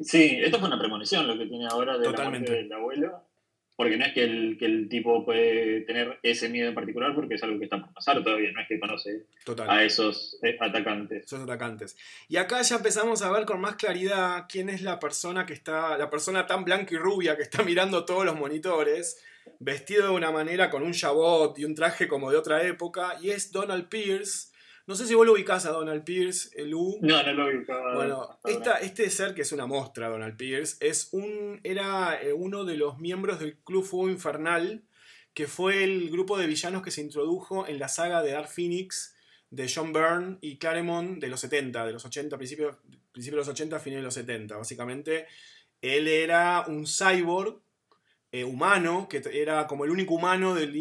Sí, 0.00 0.40
esto 0.42 0.58
fue 0.58 0.66
una 0.66 0.78
premonición 0.78 1.24
lo 1.28 1.38
que 1.38 1.46
tiene 1.46 1.68
ahora 1.70 1.96
de 1.98 2.04
Totalmente. 2.04 2.50
la 2.50 2.58
del 2.58 2.72
abuelo. 2.72 3.33
Porque 3.76 3.96
no 3.96 4.04
es 4.04 4.12
que 4.12 4.22
el, 4.22 4.56
que 4.58 4.66
el 4.66 4.88
tipo 4.88 5.24
puede 5.24 5.80
tener 5.80 6.18
ese 6.22 6.48
miedo 6.48 6.68
en 6.68 6.74
particular, 6.74 7.14
porque 7.14 7.34
es 7.34 7.42
algo 7.42 7.58
que 7.58 7.64
está 7.64 7.80
por 7.80 7.92
pasar 7.92 8.22
todavía, 8.22 8.52
no 8.52 8.60
es 8.60 8.68
que 8.68 8.78
conoce 8.78 9.24
a 9.66 9.82
esos 9.82 10.38
eh, 10.42 10.56
atacantes. 10.60 11.24
Esos 11.24 11.40
atacantes. 11.40 11.96
Y 12.28 12.36
acá 12.36 12.62
ya 12.62 12.76
empezamos 12.76 13.22
a 13.22 13.32
ver 13.32 13.44
con 13.44 13.60
más 13.60 13.74
claridad 13.76 14.46
quién 14.48 14.68
es 14.68 14.82
la 14.82 15.00
persona 15.00 15.44
que 15.44 15.54
está, 15.54 15.98
la 15.98 16.08
persona 16.08 16.46
tan 16.46 16.64
blanca 16.64 16.94
y 16.94 16.98
rubia 16.98 17.36
que 17.36 17.42
está 17.42 17.62
mirando 17.64 18.04
todos 18.04 18.24
los 18.24 18.36
monitores, 18.36 19.20
vestido 19.58 20.04
de 20.04 20.14
una 20.14 20.30
manera 20.30 20.70
con 20.70 20.82
un 20.82 20.92
jabot 20.92 21.58
y 21.58 21.64
un 21.64 21.74
traje 21.74 22.06
como 22.06 22.30
de 22.30 22.36
otra 22.36 22.62
época, 22.62 23.16
y 23.20 23.30
es 23.30 23.50
Donald 23.50 23.88
Pierce 23.88 24.53
no 24.86 24.94
sé 24.96 25.06
si 25.06 25.14
vos 25.14 25.24
lo 25.24 25.32
ubicás 25.32 25.64
a 25.64 25.70
Donald 25.70 26.04
Pierce, 26.04 26.50
el 26.60 26.74
U. 26.74 26.98
No, 27.00 27.22
no 27.22 27.32
lo 27.32 27.46
ubicaba. 27.46 27.94
Bueno, 27.94 28.38
este 28.44 29.08
ser 29.08 29.34
que 29.34 29.42
es 29.42 29.52
una 29.52 29.66
mostra, 29.66 30.08
Donald 30.08 30.36
Pierce, 30.36 30.76
es 30.80 31.08
un, 31.12 31.60
era 31.64 32.20
eh, 32.20 32.34
uno 32.34 32.64
de 32.64 32.76
los 32.76 32.98
miembros 32.98 33.40
del 33.40 33.56
Club 33.58 33.84
Fuego 33.84 34.10
Infernal, 34.10 34.82
que 35.32 35.46
fue 35.46 35.84
el 35.84 36.10
grupo 36.10 36.36
de 36.36 36.46
villanos 36.46 36.82
que 36.82 36.90
se 36.90 37.00
introdujo 37.00 37.66
en 37.66 37.78
la 37.78 37.88
saga 37.88 38.22
de 38.22 38.32
Dark 38.32 38.48
Phoenix 38.48 39.16
de 39.50 39.70
John 39.72 39.92
Byrne 39.92 40.38
y 40.40 40.58
Claremont 40.58 41.18
de 41.18 41.28
los 41.28 41.40
70, 41.40 41.86
de 41.86 41.92
los 41.92 42.04
80, 42.04 42.36
principios, 42.36 42.76
principios 43.10 43.46
de 43.46 43.48
los 43.48 43.48
80, 43.48 43.80
fines 43.80 43.98
de 44.00 44.02
los 44.02 44.14
70. 44.14 44.56
Básicamente, 44.56 45.26
él 45.80 46.08
era 46.08 46.64
un 46.66 46.86
cyborg 46.86 47.63
eh, 48.34 48.42
humano, 48.42 49.06
que 49.08 49.22
era 49.32 49.68
como 49.68 49.84
el 49.84 49.92
único 49.92 50.14
humano 50.14 50.56
del, 50.56 50.74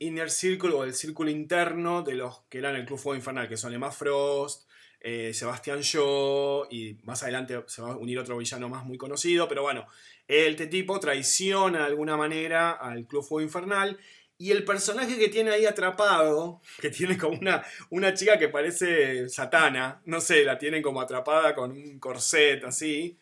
inner 0.00 0.28
circle 0.28 0.72
o 0.72 0.82
el 0.82 0.92
círculo 0.92 1.30
interno 1.30 2.02
de 2.02 2.14
los 2.14 2.40
que 2.48 2.58
eran 2.58 2.74
el 2.74 2.84
Club 2.84 2.98
Fuego 2.98 3.14
Infernal, 3.14 3.48
que 3.48 3.56
son 3.56 3.72
Emma 3.72 3.92
Frost, 3.92 4.68
eh, 5.00 5.32
Sebastián 5.32 5.82
Shaw 5.82 6.66
y 6.68 6.98
más 7.04 7.22
adelante 7.22 7.62
se 7.68 7.80
va 7.80 7.92
a 7.92 7.96
unir 7.96 8.18
otro 8.18 8.36
villano 8.38 8.68
más 8.68 8.84
muy 8.84 8.98
conocido, 8.98 9.46
pero 9.46 9.62
bueno, 9.62 9.86
este 10.26 10.66
tipo 10.66 10.98
traiciona 10.98 11.78
de 11.78 11.84
alguna 11.84 12.16
manera 12.16 12.72
al 12.72 13.06
Club 13.06 13.22
Fuego 13.22 13.46
Infernal 13.46 13.96
y 14.36 14.50
el 14.50 14.64
personaje 14.64 15.16
que 15.18 15.28
tiene 15.28 15.52
ahí 15.52 15.64
atrapado, 15.64 16.60
que 16.80 16.90
tiene 16.90 17.16
como 17.16 17.38
una, 17.38 17.64
una 17.90 18.14
chica 18.14 18.36
que 18.36 18.48
parece 18.48 19.28
satana, 19.28 20.02
no 20.06 20.20
sé, 20.20 20.44
la 20.44 20.58
tienen 20.58 20.82
como 20.82 21.00
atrapada 21.00 21.54
con 21.54 21.70
un 21.70 22.00
corset 22.00 22.64
así, 22.64 23.16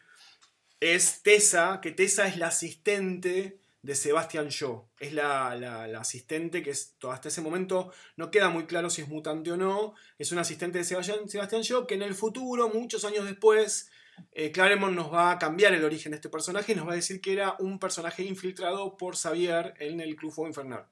es 0.80 1.22
Tessa, 1.22 1.80
que 1.82 1.92
Tessa 1.92 2.26
es 2.26 2.36
la 2.36 2.48
asistente 2.48 3.60
de 3.84 3.94
Sebastian 3.94 4.48
Shaw. 4.48 4.88
Es 4.98 5.12
la, 5.12 5.84
asistente 5.98 6.62
que 6.62 6.70
es, 6.70 6.96
hasta 7.08 7.28
ese 7.28 7.42
momento 7.42 7.92
no 8.16 8.30
queda 8.30 8.48
muy 8.48 8.64
claro 8.64 8.88
si 8.88 9.02
es 9.02 9.08
mutante 9.08 9.52
o 9.52 9.56
no. 9.56 9.94
Es 10.18 10.32
una 10.32 10.40
asistente 10.40 10.78
de 10.78 10.84
Sebastian, 10.84 11.28
Sebastian 11.28 11.62
Shaw 11.62 11.86
que 11.86 11.94
en 11.94 12.02
el 12.02 12.14
futuro, 12.14 12.70
muchos 12.70 13.04
años 13.04 13.26
después, 13.26 13.90
eh, 14.32 14.50
Claremont 14.50 14.94
nos 14.94 15.12
va 15.12 15.32
a 15.32 15.38
cambiar 15.38 15.74
el 15.74 15.84
origen 15.84 16.12
de 16.12 16.16
este 16.16 16.30
personaje 16.30 16.72
y 16.72 16.74
nos 16.74 16.88
va 16.88 16.92
a 16.92 16.96
decir 16.96 17.20
que 17.20 17.32
era 17.32 17.56
un 17.58 17.78
personaje 17.78 18.22
infiltrado 18.22 18.96
por 18.96 19.16
Xavier 19.16 19.74
en 19.78 20.00
el 20.00 20.16
Club 20.16 20.32
Fuego 20.32 20.48
Infernal. 20.48 20.86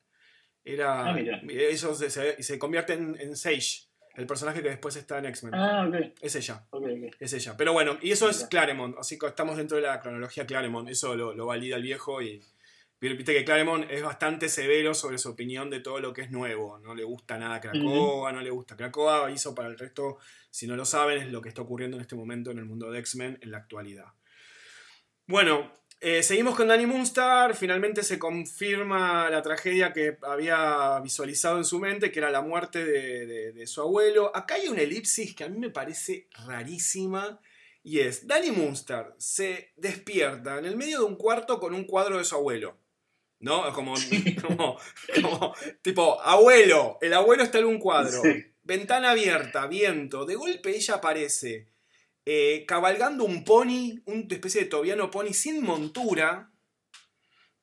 Era, 0.65 1.13
ah, 1.13 1.19
eso 1.19 1.95
se, 1.95 2.11
se, 2.11 2.59
convierte 2.59 2.93
en, 2.93 3.37
Sage 3.37 3.89
El 4.15 4.27
personaje 4.27 4.63
que 4.63 4.69
después 4.69 4.95
está 4.97 5.19
en 5.19 5.27
X-Men. 5.27 5.55
Ah, 5.55 5.87
ok. 5.89 6.13
Es 6.21 6.35
ella. 6.37 6.67
ok, 6.71 6.83
ok. 6.83 7.15
Es 7.19 7.33
ella. 7.33 7.57
Pero 7.57 7.73
bueno, 7.73 7.99
y 8.03 8.13
eso 8.13 8.29
es. 8.29 8.47
Claremont. 8.51 8.97
Así 8.99 9.19
que 9.19 9.27
estamos 9.27 9.57
dentro 9.57 9.77
de 9.77 9.85
la 9.85 10.01
cronología 10.01 10.47
Claremont. 10.47 10.89
Eso 10.89 11.15
lo, 11.15 11.35
lo 11.35 11.47
valida 11.47 11.77
el 11.77 11.83
viejo 11.83 12.21
y. 12.23 12.43
Viste 13.01 13.35
que 13.35 13.45
Claremont 13.45 13.91
es 13.91 14.01
bastante 14.01 14.49
severo 14.49 14.95
sobre 14.95 15.19
su 15.19 15.31
opinión 15.31 15.69
de 15.71 15.81
todo 15.81 15.99
lo 15.99 16.13
que 16.13 16.21
es 16.21 16.31
nuevo. 16.31 16.79
No 16.79 16.95
le 16.95 17.03
gusta 17.03 17.37
nada 17.37 17.61
Krakoa, 17.61 18.31
no 18.31 18.41
le 18.41 18.51
gusta 18.51 18.77
Krakoa. 18.77 19.29
Hizo 19.29 19.57
para 19.57 19.69
el 19.69 19.77
resto, 19.77 20.19
si 20.51 20.69
no 20.69 20.77
lo 20.77 20.85
saben, 20.85 21.21
es 21.21 21.33
lo 21.33 21.43
que 21.43 21.49
está 21.49 21.63
ocurriendo 21.63 21.97
en 21.97 22.03
este 22.03 22.15
momento 22.15 22.53
en 22.53 22.59
el 22.59 22.65
mundo 22.65 22.93
de 22.93 23.01
X-Men 23.01 23.41
en 23.43 23.51
la 23.51 23.59
actualidad. 23.59 24.07
Bueno, 25.27 25.73
eh, 26.03 26.23
seguimos 26.23 26.55
con 26.57 26.69
Danny 26.69 26.85
Moonstar. 26.87 27.55
Finalmente 27.57 28.03
se 28.03 28.19
confirma 28.19 29.31
la 29.31 29.41
tragedia 29.43 29.93
que 29.93 30.19
había 30.23 30.99
visualizado 31.01 31.59
en 31.59 31.65
su 31.65 31.79
mente, 31.79 32.11
que 32.11 32.19
era 32.19 32.31
la 32.31 32.43
muerte 32.43 32.85
de, 32.85 33.27
de- 33.27 33.53
de 33.53 33.67
su 33.67 33.81
abuelo. 33.81 34.31
Acá 34.35 34.57
hay 34.57 34.69
una 34.69 34.83
elipsis 34.83 35.35
que 35.35 35.45
a 35.45 35.49
mí 35.49 35.59
me 35.59 35.71
parece 35.71 36.29
rarísima. 36.47 37.41
Y 37.85 38.01
es, 38.01 38.27
Danny 38.27 38.51
Moonstar 38.53 39.15
se 39.19 39.73
despierta 39.77 40.59
en 40.59 40.67
el 40.67 40.77
medio 40.77 40.99
de 41.01 41.05
un 41.05 41.17
cuarto 41.17 41.59
con 41.59 41.75
un 41.75 41.85
cuadro 41.85 42.19
de 42.19 42.25
su 42.25 42.35
abuelo. 42.35 42.77
¿No? 43.41 43.73
Como, 43.73 43.95
como, 44.47 44.79
como, 45.21 45.55
tipo, 45.83 46.21
abuelo, 46.23 46.99
el 47.01 47.13
abuelo 47.13 47.43
está 47.43 47.59
en 47.59 47.65
un 47.65 47.79
cuadro. 47.79 48.23
Sí. 48.23 48.47
Ventana 48.63 49.11
abierta, 49.11 49.67
viento. 49.67 50.25
De 50.25 50.37
golpe 50.37 50.71
ella 50.77 50.95
aparece 50.95 51.72
eh, 52.25 52.65
cabalgando 52.67 53.25
un 53.25 53.45
pony, 53.45 54.01
una 54.07 54.27
especie 54.29 54.63
de 54.63 54.69
tobiano 54.69 55.11
pony 55.11 55.33
sin 55.33 55.63
montura. 55.63 56.51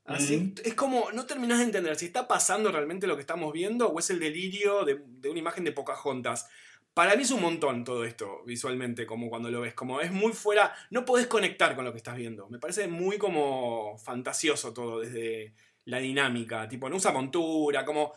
Así. 0.06 0.54
Es 0.64 0.74
como, 0.74 1.12
no 1.12 1.26
terminás 1.26 1.60
de 1.60 1.66
entender 1.66 1.96
si 1.96 2.06
está 2.06 2.28
pasando 2.28 2.72
realmente 2.72 3.06
lo 3.06 3.16
que 3.16 3.22
estamos 3.22 3.54
viendo 3.54 3.90
o 3.90 4.00
es 4.00 4.10
el 4.10 4.20
delirio 4.20 4.84
de, 4.84 5.00
de 5.06 5.30
una 5.30 5.40
imagen 5.40 5.64
de 5.64 5.72
Pocahontas. 5.72 6.48
Para 6.96 7.16
mí 7.16 7.22
es 7.22 7.32
un 7.32 7.42
montón 7.42 7.84
todo 7.84 8.04
esto 8.04 8.44
visualmente, 8.46 9.06
como 9.06 9.30
cuando 9.30 9.50
lo 9.50 9.62
ves, 9.62 9.76
como 9.76 10.02
es 10.02 10.12
muy 10.12 10.34
fuera, 10.34 10.74
no 10.90 11.06
podés 11.06 11.28
conectar 11.28 11.76
con 11.76 11.86
lo 11.86 11.92
que 11.92 12.00
estás 12.00 12.16
viendo. 12.16 12.50
Me 12.50 12.60
parece 12.60 12.88
muy 12.88 13.18
como 13.18 13.98
fantasioso 14.00 14.74
todo 14.74 15.00
desde 15.00 15.54
la 15.86 16.00
dinámica, 16.00 16.68
tipo, 16.68 16.90
no 16.90 16.96
usa 16.98 17.12
montura, 17.12 17.86
como... 17.86 18.14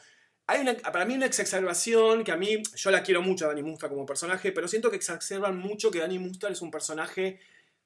Hay 0.53 0.61
una, 0.61 0.75
para 0.75 1.05
mí 1.05 1.15
una 1.15 1.27
exacerbación 1.27 2.25
que 2.25 2.33
a 2.33 2.37
mí, 2.37 2.63
yo 2.77 2.91
la 2.91 3.03
quiero 3.03 3.23
mucho 3.23 3.47
a 3.47 3.49
Danny 3.49 3.63
Mustar 3.63 3.91
como 3.91 4.07
personaje, 4.07 4.53
pero 4.53 4.69
siento 4.69 4.91
que 4.91 4.97
exacerban 4.97 5.57
mucho 5.57 5.91
que 5.91 6.01
Danny 6.01 6.19
Mustar 6.19 6.53
es 6.53 6.63
un 6.63 6.71
personaje 6.71 7.41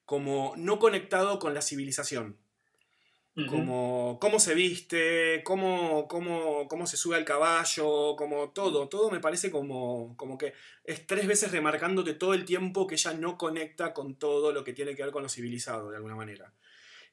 como 0.05 0.55
no 0.57 0.79
conectado 0.79 1.39
con 1.39 1.55
la 1.55 1.63
civilización 1.63 2.37
como 3.45 4.19
cómo 4.19 4.41
se 4.41 4.55
viste, 4.55 5.43
cómo, 5.45 6.09
cómo, 6.09 6.67
cómo 6.69 6.87
se 6.87 6.97
sube 6.97 7.17
al 7.17 7.27
caballo, 7.27 8.17
como 8.17 8.51
todo, 8.51 8.89
todo 8.89 9.11
me 9.11 9.21
parece 9.21 9.51
como, 9.51 10.17
como 10.17 10.39
que 10.39 10.55
es 10.85 11.07
tres 11.07 11.27
veces 11.27 11.53
remarcándote 11.53 12.15
todo 12.15 12.33
el 12.33 12.47
tiempo 12.47 12.87
que 12.87 12.95
ella 12.95 13.13
no 13.13 13.37
conecta 13.37 13.93
con 13.93 14.15
todo 14.15 14.53
lo 14.53 14.65
que 14.65 14.73
tiene 14.73 14.97
que 14.97 15.03
ver 15.03 15.13
con 15.13 15.23
lo 15.23 15.29
civilizado, 15.29 15.91
de 15.91 15.97
alguna 15.97 16.17
manera. 16.17 16.55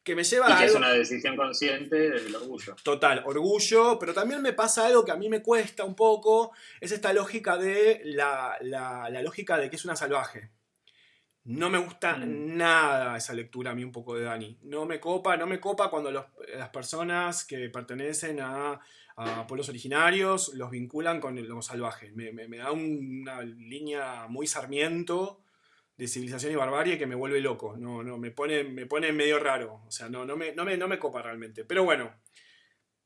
Que 0.03 0.15
me 0.15 0.23
lleva 0.23 0.49
Y 0.49 0.51
a 0.51 0.57
que 0.57 0.65
es 0.65 0.75
algo- 0.75 0.79
una 0.85 0.93
decisión 0.93 1.37
consciente 1.37 1.95
del 1.95 2.35
orgullo. 2.35 2.75
Total, 2.83 3.23
orgullo, 3.25 3.97
pero 3.99 4.13
también 4.13 4.41
me 4.41 4.51
pasa 4.53 4.85
algo 4.85 5.05
que 5.05 5.11
a 5.11 5.15
mí 5.15 5.29
me 5.29 5.41
cuesta 5.41 5.85
un 5.85 5.95
poco, 5.95 6.51
es 6.81 6.91
esta 6.91 7.13
lógica 7.13 7.57
de 7.57 8.01
la, 8.03 8.57
la- 8.61 9.09
la 9.09 9.21
lógica 9.21 9.57
de 9.57 9.69
que 9.69 9.77
es 9.77 9.85
una 9.85 9.95
salvaje. 9.95 10.49
No 11.45 11.69
me 11.69 11.77
gusta 11.77 12.15
Mm. 12.17 12.57
nada 12.57 13.17
esa 13.17 13.33
lectura 13.33 13.71
a 13.71 13.75
mí 13.75 13.83
un 13.83 13.91
poco 13.91 14.15
de 14.15 14.23
Dani. 14.23 14.57
No 14.63 14.85
me 14.85 14.99
copa, 14.99 15.35
no 15.37 15.45
me 15.47 15.59
copa 15.59 15.89
cuando 15.89 16.11
los- 16.11 16.25
las 16.55 16.69
personas 16.69 17.43
que 17.45 17.69
pertenecen 17.69 18.39
a, 18.41 18.79
a 19.15 19.45
pueblos 19.47 19.69
originarios 19.69 20.53
los 20.55 20.71
vinculan 20.71 21.19
con 21.21 21.35
lo 21.47 21.61
salvaje. 21.61 22.11
Me, 22.11 22.31
me- 22.31 22.47
me 22.47 22.57
da 22.57 22.71
una 22.71 23.41
línea 23.41 24.25
muy 24.27 24.47
sarmiento 24.47 25.42
de 25.97 26.07
civilización 26.07 26.51
y 26.51 26.55
barbarie 26.55 26.97
que 26.97 27.07
me 27.07 27.15
vuelve 27.15 27.39
loco. 27.39 27.75
No, 27.77 28.03
no, 28.03 28.17
me 28.17 28.31
pone, 28.31 28.63
me 28.63 28.85
pone 28.85 29.11
medio 29.11 29.39
raro. 29.39 29.83
O 29.85 29.91
sea, 29.91 30.09
no, 30.09 30.25
no, 30.25 30.35
me, 30.35 30.53
no, 30.53 30.65
me, 30.65 30.77
no 30.77 30.87
me 30.87 30.99
copa 30.99 31.21
realmente. 31.21 31.65
Pero 31.65 31.83
bueno, 31.83 32.13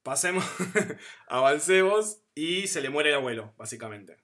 pasemos, 0.03 0.45
avancemos 1.27 2.23
y 2.33 2.67
se 2.67 2.81
le 2.81 2.89
muere 2.89 3.09
el 3.09 3.15
abuelo, 3.15 3.53
básicamente. 3.57 4.17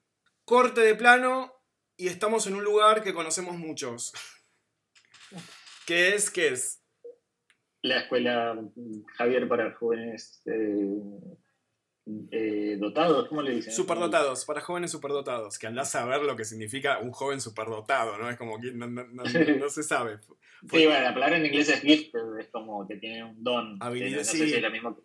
Corte 0.45 0.81
de 0.81 0.95
plano 0.95 1.53
y 1.97 2.07
estamos 2.07 2.47
en 2.47 2.55
un 2.55 2.63
lugar 2.63 3.03
que 3.03 3.13
conocemos 3.13 3.57
muchos. 3.57 4.13
¿Qué 5.85 6.15
es? 6.15 6.29
¿Qué 6.29 6.49
es? 6.49 6.81
La 7.81 7.99
escuela 7.99 8.57
Javier 9.17 9.47
para 9.49 9.73
jóvenes 9.73 10.41
eh, 10.45 11.37
eh, 12.31 12.77
dotados, 12.79 13.27
¿cómo 13.29 13.41
le 13.41 13.55
dicen? 13.55 13.73
Superdotados, 13.73 14.45
para 14.45 14.61
jóvenes 14.61 14.91
superdotados, 14.91 15.57
que 15.57 15.67
andás 15.67 15.93
a 15.95 16.05
ver 16.05 16.21
lo 16.23 16.35
que 16.35 16.43
significa 16.45 16.99
un 16.99 17.11
joven 17.11 17.39
superdotado, 17.39 18.17
¿no? 18.17 18.29
Es 18.29 18.37
como 18.37 18.59
que 18.59 18.71
no, 18.73 18.87
no- 18.87 19.05
no- 19.05 19.23
no 19.59 19.69
se 19.69 19.83
sabe. 19.83 20.17
Sí, 20.69 20.85
bueno, 20.85 21.01
la 21.01 21.13
palabra 21.13 21.37
en 21.37 21.45
inglés 21.45 21.69
es 21.69 21.81
gifted, 21.81 22.39
es 22.39 22.47
como 22.49 22.87
que 22.87 22.95
tiene 22.97 23.23
un 23.23 23.43
don. 23.43 23.77
Habilidad, 23.81 24.17
no, 24.19 24.23
sí. 24.23 24.37
sé 24.37 24.47
si 24.47 24.53
es 24.55 24.61
la 24.61 24.69
misma. 24.69 24.95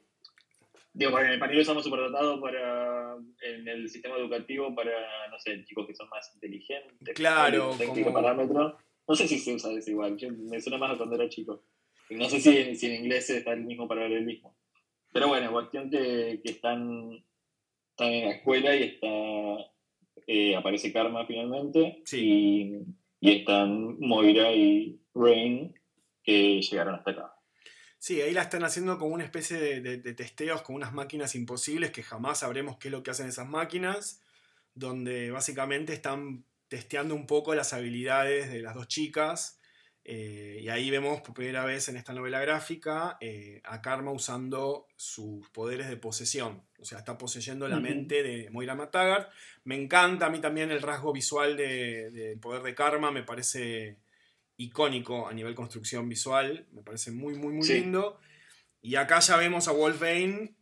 Digo, 0.93 1.11
porque 1.13 1.27
en 1.27 1.31
el 1.33 1.39
español 1.39 1.61
usamos 1.61 1.85
superdotado 1.85 2.41
para, 2.41 3.15
en 3.43 3.69
el 3.69 3.89
sistema 3.89 4.17
educativo 4.17 4.75
para, 4.75 4.91
no 5.31 5.39
sé, 5.39 5.65
chicos 5.65 5.87
que 5.87 5.95
son 5.95 6.09
más 6.09 6.29
inteligentes. 6.35 7.15
Claro, 7.15 7.75
técnico 7.79 8.11
como- 8.11 8.23
parámetro. 8.23 8.77
No 9.07 9.15
sé 9.15 9.27
si 9.29 9.39
se 9.39 9.55
usa 9.55 9.71
eso 9.73 9.91
igual, 9.91 10.17
yo, 10.19 10.29
me 10.31 10.61
suena 10.61 10.77
más 10.79 10.93
a 10.95 10.97
cuando 10.99 11.15
era 11.15 11.29
chico. 11.29 11.63
No 12.11 12.29
sé 12.29 12.41
si, 12.41 12.57
en- 12.59 12.77
si 12.77 12.87
en 12.87 13.05
inglés 13.05 13.31
está 13.31 13.53
el 13.53 13.65
mismo 13.65 13.87
paralelismo. 13.89 14.57
Pero 15.13 15.29
bueno, 15.29 15.51
cuestión 15.53 15.91
que, 15.91 16.41
que 16.45 16.51
están, 16.53 17.25
están 17.91 18.09
en 18.13 18.25
la 18.27 18.31
escuela 18.37 18.77
y 18.77 18.83
está 18.83 19.73
eh, 20.27 20.55
aparece 20.57 20.93
Karma 20.93 21.27
finalmente. 21.27 22.03
Sí. 22.05 22.85
Y, 23.21 23.29
y 23.31 23.39
están 23.39 23.99
Moira 23.99 24.53
y 24.53 25.01
Rain 25.15 25.75
que 26.23 26.61
llegaron 26.61 26.95
hasta 26.97 27.11
acá. 27.13 27.35
Sí, 27.99 28.21
ahí 28.21 28.33
la 28.33 28.43
están 28.43 28.63
haciendo 28.63 28.97
como 28.99 29.15
una 29.15 29.25
especie 29.25 29.59
de, 29.59 29.81
de- 29.81 29.97
de 29.97 30.15
testeos 30.15 30.63
con 30.63 30.77
unas 30.77 30.93
máquinas 30.93 31.35
imposibles 31.35 31.91
que 31.91 32.03
jamás 32.05 32.41
sabremos 32.41 32.77
qué 32.79 32.89
es 32.89 32.93
lo 32.93 33.03
que 33.03 33.11
hacen 33.11 33.27
esas 33.29 33.49
máquinas, 33.49 34.23
donde 34.75 35.33
básicamente 35.33 35.95
están 35.95 36.45
testeando 36.69 37.15
un 37.17 37.27
poco 37.27 37.55
las 37.57 37.73
habilidades 37.73 38.53
de 38.53 38.61
las 38.63 38.75
dos 38.75 38.87
chicas. 38.87 39.58
Eh, 40.11 40.61
y 40.63 40.69
ahí 40.71 40.89
vemos 40.91 41.21
por 41.21 41.35
primera 41.35 41.67
vez 41.67 41.89
en 41.91 41.97
esta 41.99 42.15
novela 42.15 42.41
gráfica 42.41 43.19
eh, 43.21 43.61
a 43.65 43.83
Karma 43.83 44.11
usando 44.11 44.87
sus 44.97 45.47
poderes 45.51 45.87
de 45.91 45.99
posesión. 45.99 46.63
O 46.79 46.85
sea, 46.87 46.97
está 46.99 47.19
poseyendo 47.19 47.69
la 47.69 47.79
mente 47.79 48.23
de 48.23 48.49
Moira 48.49 48.75
Mataggart. 48.75 49.29
Me 49.65 49.75
encanta 49.75 50.25
a 50.27 50.31
mí 50.31 50.41
también 50.41 50.71
el 50.71 50.81
rasgo 50.81 51.13
visual 51.13 51.59
de- 51.59 52.11
del 52.11 52.39
poder 52.41 52.63
de 52.63 52.75
Karma, 52.75 53.11
me 53.11 53.23
parece 53.23 53.99
icónico 54.57 55.29
a 55.29 55.33
nivel 55.35 55.55
construcción 55.55 56.09
visual, 56.09 56.67
me 56.73 56.83
parece 56.83 57.11
muy, 57.11 57.35
muy, 57.35 57.53
muy 57.53 57.67
Sí. 57.67 57.75
lindo. 57.81 58.19
Y 58.81 58.95
acá 58.97 59.19
ya 59.21 59.37
vemos 59.37 59.69
a 59.69 59.73
Wolfbane 59.73 60.55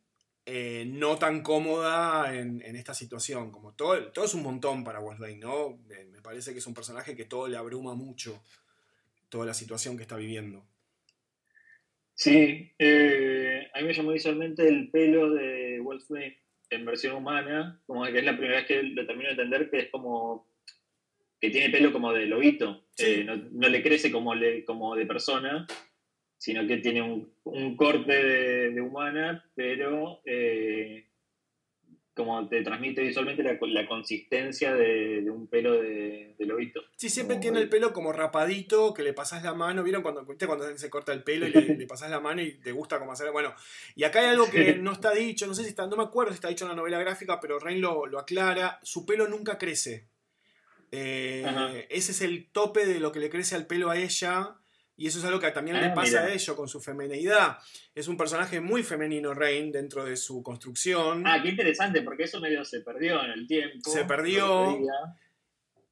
eh, 0.44 0.84
no 0.86 1.16
tan 1.18 1.42
cómoda 1.42 2.34
en, 2.34 2.62
en 2.62 2.76
esta 2.76 2.94
situación, 2.94 3.50
como 3.50 3.72
todo, 3.74 4.12
todo 4.12 4.24
es 4.24 4.34
un 4.34 4.42
montón 4.42 4.84
para 4.84 5.00
Wolfbane, 5.00 5.36
¿no? 5.38 5.78
Me 5.88 6.20
parece 6.22 6.52
que 6.52 6.58
es 6.58 6.66
un 6.66 6.74
personaje 6.74 7.14
que 7.16 7.24
todo 7.24 7.48
le 7.48 7.56
abruma 7.56 7.94
mucho, 7.94 8.42
toda 9.36 9.46
la 9.48 9.54
situación 9.54 9.98
que 9.98 10.04
está 10.04 10.16
viviendo. 10.16 10.64
Sí, 12.14 12.72
eh, 12.78 13.68
a 13.74 13.80
mí 13.80 13.86
me 13.86 13.92
llamó 13.92 14.12
visualmente 14.12 14.66
el 14.66 14.90
pelo 14.90 15.30
de 15.30 15.78
Wolfsbane 15.80 16.38
en 16.70 16.86
versión 16.86 17.16
humana, 17.16 17.78
como 17.86 18.06
que 18.06 18.18
es 18.18 18.24
la 18.24 18.34
primera 18.34 18.60
vez 18.60 18.66
que 18.66 18.82
lo 18.82 19.06
termino 19.06 19.28
de 19.28 19.32
entender, 19.32 19.68
que 19.68 19.80
es 19.80 19.90
como 19.90 20.48
que 21.38 21.50
tiene 21.50 21.68
pelo 21.68 21.92
como 21.92 22.14
de 22.14 22.24
lobito, 22.24 22.86
Sí. 22.92 23.04
Eh, 23.04 23.24
no, 23.24 23.36
no 23.36 23.68
le 23.68 23.82
crece 23.82 24.10
como, 24.10 24.34
le, 24.34 24.64
como 24.64 24.96
de 24.96 25.04
persona, 25.04 25.66
sino 26.38 26.66
que 26.66 26.78
tiene 26.78 27.02
un, 27.02 27.30
un 27.44 27.76
corte 27.76 28.10
de, 28.10 28.70
de 28.70 28.80
humana, 28.80 29.44
pero 29.54 30.22
eh, 30.24 31.05
como 32.16 32.48
te 32.48 32.62
transmite 32.62 33.02
visualmente 33.02 33.42
la, 33.42 33.58
la 33.60 33.86
consistencia 33.86 34.74
de, 34.74 35.20
de 35.20 35.30
un 35.30 35.48
pelo 35.48 35.74
de, 35.74 36.34
de 36.38 36.46
lobito. 36.46 36.80
Sí, 36.96 37.10
siempre 37.10 37.34
Como 37.34 37.42
tiene 37.42 37.60
el 37.60 37.68
pelo 37.68 37.92
como 37.92 38.10
rapadito, 38.10 38.94
que 38.94 39.02
le 39.02 39.12
pasás 39.12 39.44
la 39.44 39.52
mano. 39.52 39.82
¿Vieron 39.82 40.02
cuando, 40.02 40.24
¿viste 40.24 40.46
cuando 40.46 40.64
se 40.78 40.88
corta 40.88 41.12
el 41.12 41.22
pelo 41.22 41.46
y 41.46 41.52
le, 41.52 41.76
le 41.76 41.86
pasás 41.86 42.10
la 42.10 42.18
mano 42.18 42.40
y 42.40 42.52
te 42.52 42.72
gusta 42.72 42.98
cómo 42.98 43.12
hacer? 43.12 43.30
Bueno, 43.32 43.54
y 43.94 44.04
acá 44.04 44.20
hay 44.20 44.26
algo 44.28 44.50
que 44.50 44.76
no 44.78 44.92
está 44.92 45.12
dicho, 45.12 45.46
no 45.46 45.54
sé 45.54 45.62
si 45.62 45.68
está, 45.68 45.86
no 45.86 45.96
me 45.96 46.04
acuerdo 46.04 46.32
si 46.32 46.36
está 46.36 46.48
dicho 46.48 46.64
en 46.64 46.70
la 46.70 46.76
novela 46.76 46.98
gráfica, 46.98 47.38
pero 47.38 47.58
Rain 47.58 47.82
lo, 47.82 48.06
lo 48.06 48.18
aclara. 48.18 48.80
Su 48.82 49.04
pelo 49.04 49.28
nunca 49.28 49.58
crece. 49.58 50.08
Eh, 50.92 51.86
ese 51.90 52.12
es 52.12 52.22
el 52.22 52.50
tope 52.50 52.86
de 52.86 52.98
lo 52.98 53.12
que 53.12 53.20
le 53.20 53.28
crece 53.28 53.56
al 53.56 53.66
pelo 53.66 53.90
a 53.90 53.98
ella. 53.98 54.56
Y 54.96 55.06
eso 55.08 55.18
es 55.18 55.24
algo 55.26 55.38
que 55.38 55.50
también 55.50 55.78
le 55.78 55.86
Ah, 55.86 55.94
pasa 55.94 56.20
mira. 56.22 56.24
a 56.24 56.32
ella 56.34 56.54
con 56.54 56.68
su 56.68 56.80
femineidad. 56.80 57.58
Es 57.94 58.08
un 58.08 58.16
personaje 58.16 58.60
muy 58.60 58.82
femenino, 58.82 59.34
Rain, 59.34 59.70
dentro 59.70 60.04
de 60.04 60.16
su 60.16 60.42
construcción. 60.42 61.26
Ah, 61.26 61.40
qué 61.42 61.50
interesante, 61.50 62.00
porque 62.02 62.22
eso 62.24 62.40
medio 62.40 62.64
se 62.64 62.80
perdió 62.80 63.22
en 63.24 63.30
el 63.32 63.46
tiempo. 63.46 63.90
Se 63.90 64.04
perdió. 64.04 64.78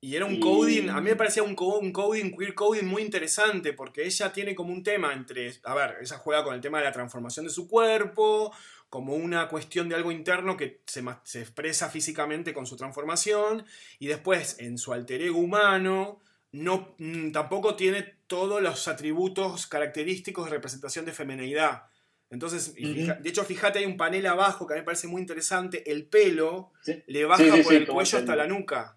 Y 0.01 0.17
era 0.17 0.27
un 0.27 0.38
coding, 0.38 0.90
a 0.90 1.01
mí 1.01 1.09
me 1.11 1.17
parecía 1.17 1.43
un, 1.43 1.57
un 1.59 1.93
coding, 1.93 2.37
queer 2.37 2.55
coding 2.55 2.85
muy 2.85 3.01
interesante, 3.01 3.73
porque 3.73 4.05
ella 4.05 4.31
tiene 4.35 4.55
como 4.55 4.71
un 4.71 4.83
tema 4.83 5.14
entre, 5.14 5.55
a 5.64 5.75
ver, 5.75 5.97
ella 6.03 6.19
juega 6.19 6.45
con 6.45 6.55
el 6.55 6.61
tema 6.61 6.77
de 6.79 6.85
la 6.85 6.93
transformación 6.93 7.47
de 7.47 7.51
su 7.51 7.67
cuerpo, 7.67 8.53
como 8.90 9.14
una 9.14 9.49
cuestión 9.49 9.88
de 9.88 9.95
algo 9.95 10.12
interno 10.12 10.59
que 10.59 10.83
se, 10.87 11.03
se 11.23 11.40
expresa 11.40 11.88
físicamente 11.88 12.53
con 12.53 12.67
su 12.67 12.77
transformación, 12.77 13.64
y 13.99 14.09
después 14.09 14.59
en 14.61 14.77
su 14.77 14.93
alter 14.93 15.23
ego 15.23 15.38
humano, 15.38 16.21
no, 16.55 16.94
mm, 16.98 17.33
tampoco 17.33 17.75
tiene 17.75 18.02
todos 18.29 18.63
los 18.63 18.87
atributos 18.87 19.67
característicos 19.67 20.44
de 20.44 20.52
representación 20.52 21.05
de 21.05 21.13
femenidad. 21.13 21.83
Entonces, 22.31 22.75
de 22.75 23.29
hecho, 23.29 23.44
fíjate, 23.44 23.81
hay 23.81 23.87
un 23.87 23.96
panel 23.96 24.25
abajo 24.27 24.65
que 24.65 24.75
a 24.75 24.77
mí 24.77 24.83
me 24.83 24.85
parece 24.85 25.09
muy 25.09 25.21
interesante. 25.21 25.90
El 25.90 26.07
pelo 26.07 26.73
le 27.09 27.25
baja 27.25 27.44
por 27.63 27.75
el 27.75 27.88
cuello 27.88 28.19
hasta 28.19 28.37
la 28.37 28.46
nuca. 28.46 28.96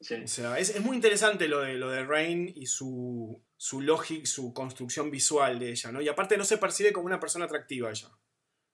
O 0.00 0.26
sea, 0.26 0.58
es, 0.58 0.80
muy 0.80 0.96
interesante 0.96 1.46
lo 1.46 1.60
de, 1.60 1.74
lo 1.74 1.90
de 1.90 2.04
Rain 2.04 2.52
y 2.54 2.66
su, 2.66 3.40
su 3.56 3.80
su 4.24 4.52
construcción 4.52 5.12
visual 5.12 5.60
de 5.60 5.70
ella, 5.70 5.92
¿no? 5.92 6.00
Y 6.00 6.08
aparte 6.08 6.36
no 6.36 6.44
se 6.44 6.58
percibe 6.58 6.92
como 6.92 7.06
una 7.06 7.20
persona 7.20 7.44
atractiva 7.44 7.90
ella. 7.90 8.08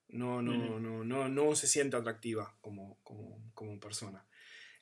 No, 0.07 0.41
no, 0.41 0.79
no, 0.79 1.03
no, 1.03 1.29
no 1.29 1.55
se 1.55 1.67
siente 1.67 1.97
atractiva 1.97 2.55
como, 2.61 2.97
como, 3.53 3.79
persona. 3.79 4.25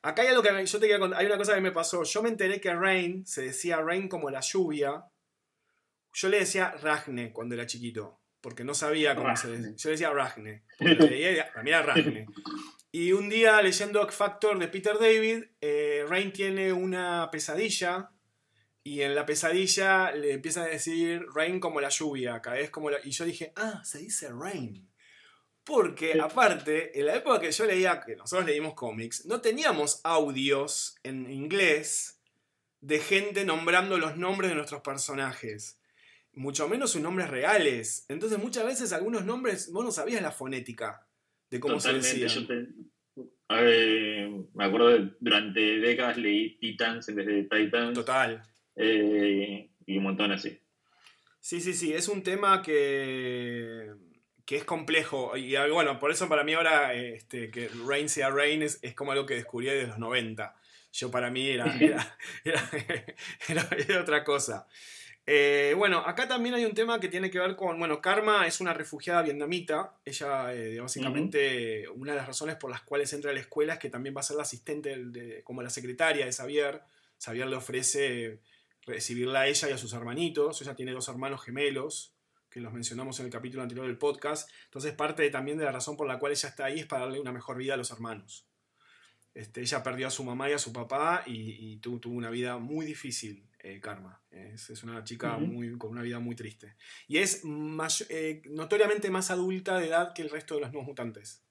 Acá 0.04 0.22
hay 0.22 0.28
algo 0.28 0.44
que 0.44 0.66
yo 0.66 0.80
te 0.80 0.94
Hay 0.94 1.26
una 1.26 1.38
cosa 1.38 1.56
que 1.56 1.62
me 1.62 1.72
pasó. 1.72 2.04
Yo 2.04 2.22
me 2.22 2.30
enteré 2.30 2.62
que 2.62 2.74
Rain 2.74 3.26
se 3.26 3.42
decía 3.42 3.82
Rain 3.82 4.08
como 4.08 4.30
la 4.30 4.42
lluvia. 4.42 5.06
Yo 6.14 6.30
le 6.30 6.40
decía 6.40 6.72
Ragne 6.72 7.34
cuando 7.34 7.56
era 7.56 7.66
chiquito 7.66 8.20
porque 8.44 8.66
no 8.66 8.74
sabía 8.74 9.16
cómo 9.16 9.36
se 9.38 9.48
decía. 9.48 9.74
Yo 9.78 9.90
decía 9.90 10.12
Ragne. 10.12 10.66
Para 10.78 11.64
mí 11.64 11.70
era 11.70 11.82
Ragne. 11.82 12.28
Y 12.92 13.14
un 13.14 13.30
día 13.30 13.62
leyendo 13.62 14.06
Factor 14.10 14.60
de 14.60 14.68
Peter 14.68 15.00
David, 15.00 15.46
eh, 15.62 16.06
Rain 16.08 16.34
tiene 16.34 16.74
una 16.74 17.30
pesadilla 17.32 18.12
y 18.84 19.02
en 19.02 19.16
la 19.16 19.26
pesadilla 19.26 20.12
le 20.12 20.34
empieza 20.34 20.64
a 20.64 20.68
decir 20.68 21.26
Rain 21.34 21.62
como 21.62 21.80
la 21.80 21.88
lluvia, 21.88 22.42
cada 22.42 22.58
vez 22.58 22.70
como 22.70 22.92
la... 22.92 22.98
Y 23.04 23.12
yo 23.12 23.24
dije, 23.24 23.54
ah, 23.56 23.82
se 23.86 24.00
dice 24.00 24.30
Rain. 24.30 24.93
Porque 25.64 26.20
aparte, 26.20 27.00
en 27.00 27.06
la 27.06 27.16
época 27.16 27.40
que 27.40 27.52
yo 27.52 27.66
leía, 27.66 28.02
que 28.02 28.16
nosotros 28.16 28.46
leímos 28.46 28.74
cómics, 28.74 29.26
no 29.26 29.40
teníamos 29.40 30.02
audios 30.04 30.98
en 31.04 31.32
inglés 31.32 32.20
de 32.82 33.00
gente 33.00 33.46
nombrando 33.46 33.98
los 33.98 34.18
nombres 34.18 34.52
de 34.52 34.56
nuestros 34.56 34.82
personajes 34.82 35.80
mucho 36.36 36.68
menos 36.68 36.92
sus 36.92 37.02
nombres 37.02 37.30
reales. 37.30 38.06
Entonces 38.10 38.40
muchas 38.40 38.66
veces 38.66 38.94
algunos 38.94 39.26
nombres 39.26 39.72
vos 39.72 39.86
no 39.86 39.92
sabías 39.92 40.22
la 40.22 40.32
fonética 40.32 41.06
de 41.50 41.60
cómo 41.60 41.80
se 41.80 41.94
decía. 41.94 42.28
me 44.54 44.66
acuerdo 44.66 45.16
durante 45.20 45.60
décadas 45.80 46.18
leí 46.18 46.58
Titans 46.58 47.08
en 47.10 47.16
vez 47.16 47.28
de 47.28 47.44
Titans. 47.44 47.94
Total. 47.94 48.44
Eh, 48.76 49.70
y 49.86 49.98
un 49.98 50.04
montón 50.04 50.32
así. 50.32 50.60
Sí, 51.40 51.60
sí, 51.60 51.74
sí, 51.74 51.94
es 51.94 52.08
un 52.08 52.24
tema 52.24 52.62
que, 52.62 53.92
que 54.46 54.58
es 54.58 54.64
complejo. 54.64 55.36
Y 55.38 55.56
bueno, 55.72 56.00
por 56.00 56.12
eso 56.12 56.28
para 56.30 56.44
mí 56.44 56.54
ahora 56.54 56.94
este, 56.94 57.50
que 57.50 57.70
Rain 57.86 58.10
sea 58.10 58.30
Rain 58.30 58.62
es, 58.64 58.80
como 58.96 59.12
algo 59.12 59.26
que 59.26 59.36
descubrí 59.36 59.68
desde 59.68 59.88
los 59.88 60.00
90. 60.00 60.56
Yo 60.94 61.10
para 61.10 61.30
mí 61.32 61.50
era, 61.50 62.06
era 63.48 64.02
otra 64.02 64.24
cosa. 64.24 64.68
Eh, 65.26 65.74
bueno, 65.78 66.00
acá 66.00 66.28
también 66.28 66.54
hay 66.56 66.66
un 66.66 66.74
tema 66.74 67.00
que 67.00 67.08
tiene 67.08 67.32
que 67.32 67.40
ver 67.40 67.56
con, 67.56 67.80
bueno, 67.80 68.02
Karma 68.02 68.46
es 68.46 68.60
una 68.60 68.74
refugiada 68.74 69.22
vietnamita, 69.22 69.96
ella 70.04 70.54
eh, 70.54 70.78
básicamente 70.82 71.88
una 71.88 72.12
de 72.12 72.18
las 72.18 72.28
razones 72.28 72.58
por 72.58 72.70
las 72.70 72.82
cuales 72.82 73.14
entra 73.14 73.32
a 73.32 73.34
la 73.34 73.40
escuela 73.40 73.74
es 73.74 73.80
que 73.80 73.90
también 73.90 74.14
va 74.14 74.20
a 74.20 74.24
ser 74.24 74.36
la 74.36 74.44
asistente 74.44 74.98
de, 74.98 75.42
como 75.44 75.62
la 75.62 75.70
secretaria 75.70 76.26
de 76.26 76.34
Xavier, 76.34 76.82
Xavier 77.24 77.48
le 77.48 77.56
ofrece 77.56 78.40
recibirla 78.82 79.42
a 79.42 79.48
ella 79.48 79.70
y 79.70 79.72
a 79.72 79.78
sus 79.78 79.94
hermanitos, 79.94 80.62
ella 80.62 80.76
tiene 80.76 80.92
dos 80.92 81.08
hermanos 81.08 81.42
gemelos, 81.42 82.13
que 82.54 82.62
los 82.62 82.72
mencionamos 82.72 83.20
en 83.20 83.26
el 83.26 83.32
capítulo 83.32 83.64
anterior 83.64 83.88
del 83.88 83.98
podcast, 83.98 84.48
entonces 84.66 84.94
parte 84.94 85.28
también 85.32 85.58
de 85.58 85.66
la 85.66 85.72
razón 85.72 85.98
por 85.98 86.08
la 86.08 86.20
cual 86.20 86.34
ella 86.34 86.50
está 86.50 86.66
ahí 86.66 86.82
es 86.82 86.86
para 86.86 87.06
darle 87.06 87.20
una 87.20 87.32
mejor 87.32 87.58
vida 87.58 87.74
a 87.74 87.78
los 87.78 87.90
hermanos. 87.90 88.48
Este, 89.34 89.62
ella 89.62 89.82
perdió 89.82 90.06
a 90.06 90.12
su 90.12 90.24
mamá 90.24 90.52
y 90.52 90.54
a 90.54 90.60
su 90.60 90.72
papá 90.72 91.24
y, 91.26 91.78
tuvo 91.78 92.14
una 92.14 92.30
vida 92.30 92.60
muy 92.60 92.86
difícil 92.86 93.50
eh, 93.58 93.80
Karma. 93.80 94.22
Es, 94.30 94.84
una 94.84 95.04
chica 95.04 95.38
muy, 95.38 95.76
con 95.80 95.90
una 95.90 96.04
vida 96.04 96.20
muy 96.20 96.36
triste. 96.36 96.76
Y 97.08 97.18
es 97.18 97.42
eh, 98.10 98.44
notoriamente 98.46 99.10
más 99.10 99.32
adulta 99.32 99.80
de 99.80 99.88
edad 99.88 100.14
que 100.14 100.22
el 100.22 100.30
resto 100.30 100.54
de 100.54 100.62
los 100.62 100.72
nuevos 100.72 100.88
mutantes. 100.88 101.44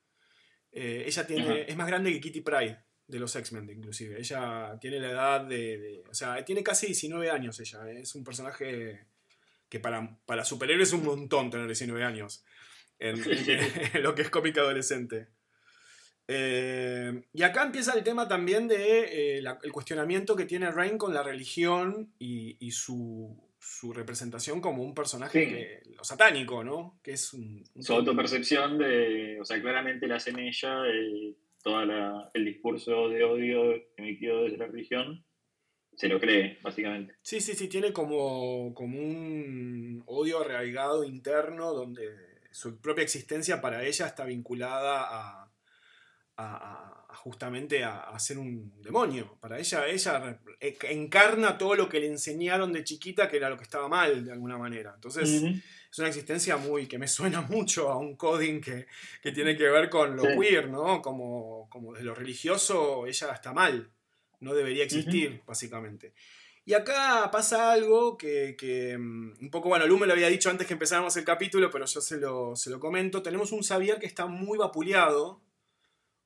Eh, 0.71 1.03
ella 1.05 1.27
tiene, 1.27 1.63
es 1.63 1.77
más 1.77 1.89
grande 1.89 2.13
que 2.13 2.21
Kitty 2.21 2.43
Pride 2.43 2.79
de 3.09 3.19
los 3.19 3.35
X-Men, 3.35 3.69
inclusive. 3.71 4.21
Ella 4.21 4.79
tiene 4.81 5.01
la 5.01 5.11
edad 5.11 5.41
de, 5.41 6.05
O 6.09 6.15
sea, 6.15 6.45
tiene 6.45 6.63
casi 6.63 6.87
19 6.87 7.29
años 7.29 7.59
ella. 7.59 7.91
Es 7.91 8.15
un 8.15 8.23
personaje 8.23 9.12
que 9.73 9.81
para, 9.81 10.19
para 10.27 10.45
superhéroes 10.45 10.89
es 10.89 10.95
un 10.95 11.07
montón 11.07 11.49
tener 11.49 11.67
19 11.67 12.05
años 12.05 12.45
en, 12.99 13.17
en 13.25 14.03
lo 14.03 14.15
que 14.15 14.21
es 14.21 14.29
cómic 14.29 14.59
adolescente. 14.59 15.29
Eh, 16.29 17.23
y 17.33 17.43
acá 17.43 17.63
empieza 17.63 17.95
el 17.95 18.05
tema 18.05 18.29
también 18.29 18.69
de 18.69 19.39
eh, 19.39 19.43
el 19.63 19.73
cuestionamiento 19.73 20.37
que 20.37 20.45
tiene 20.45 20.71
Rain 20.71 20.99
con 20.99 21.15
la 21.15 21.23
religión 21.23 22.13
y, 22.19 22.71
su, 22.71 23.51
representación 23.95 24.61
como 24.61 24.83
un 24.83 24.95
personaje 24.95 25.81
lo 25.97 26.05
satánico, 26.05 26.63
¿no? 26.63 27.01
Que 27.03 27.13
es 27.13 27.35
su 27.81 27.93
autopercepción 27.95 28.77
de, 28.77 29.39
o 29.41 29.45
sea, 29.47 29.59
claramente 29.63 30.07
la 30.07 30.21
semilla 30.21 30.83
de 30.83 31.35
todo 31.63 31.81
el 32.35 32.45
discurso 32.45 33.09
de 33.09 33.25
odio 33.25 33.75
emitido 33.97 34.45
desde 34.45 34.59
la 34.59 34.67
religión 34.67 35.25
se 36.03 36.09
lo 36.09 36.19
cree, 36.19 36.59
básicamente. 36.61 37.15
Sí, 37.23 37.41
sí, 37.41 37.55
sí, 37.55 37.69
tiene 37.69 37.93
como, 37.93 38.75
como 38.75 38.99
un 38.99 40.03
odio 40.07 40.41
arraigado 40.41 41.05
interno 41.05 41.73
donde 41.73 42.11
su 42.51 42.81
propia 42.81 43.05
existencia 43.05 43.61
para 43.61 43.85
ella 43.85 44.09
está 44.09 44.25
vinculada 44.25 45.47
a, 46.37 47.09
justamente 47.15 47.85
a, 47.85 48.19
ser 48.19 48.39
un 48.39 48.83
demonio. 48.83 49.39
Para 49.41 49.61
ella, 49.61 49.87
ella 49.87 50.41
e, 50.59 50.77
encarna 50.91 51.57
todo 51.57 51.77
lo 51.77 51.89
que 51.89 52.01
le 52.01 52.09
enseñaron 52.09 52.73
de 52.73 52.83
chiquita, 52.83 53.29
que 53.29 53.37
era 53.37 53.49
lo 53.49 53.57
que 53.57 53.63
estaba 53.63 53.87
mal 53.87 54.25
de 54.25 54.33
alguna 54.33 54.59
manera. 54.59 54.91
Entonces, 54.97 55.31
es 55.31 55.99
una 56.01 56.09
existencia 56.09 56.57
muy 56.57 56.89
que 56.89 56.99
me 56.99 57.07
suena 57.07 57.43
mucho 57.49 57.91
a 57.91 57.97
un 57.97 58.17
coding 58.17 58.61
que, 58.61 58.89
tiene 59.33 59.57
que 59.57 59.71
ver 59.71 59.89
con 59.89 60.17
lo 60.17 60.25
queer, 60.25 60.69
¿no? 60.69 61.01
Como, 61.01 61.69
como 61.71 61.93
de 61.93 62.03
lo 62.03 62.13
religioso, 62.13 63.07
ella 63.07 63.31
está 63.35 63.53
mal. 63.53 63.93
No 64.43 64.55
debería 64.55 64.85
existir, 64.85 65.41
básicamente. 65.47 66.13
Y 66.65 66.75
acá 66.75 67.31
pasa 67.33 67.73
algo 67.73 68.19
que, 68.19 68.97
mm, 68.99 69.45
un 69.45 69.51
poco, 69.51 69.69
bueno, 69.69 69.87
Lu 69.87 69.99
me 69.99 70.07
lo 70.07 70.13
había 70.13 70.29
dicho 70.29 70.51
antes 70.51 70.67
que 70.67 70.75
empezáramos 70.75 71.17
el 71.17 71.25
capítulo, 71.25 71.71
pero 71.71 71.87
yo 71.87 72.01
se 72.01 72.19
lo, 72.19 72.55
se 72.57 72.71
lo 72.71 72.81
comento. 72.81 73.23
Tenemos 73.23 73.53
un 73.53 73.63
Xavier 73.63 73.99
que 73.99 74.07
está 74.07 74.27
muy 74.27 74.59
vapuleado, 74.59 75.41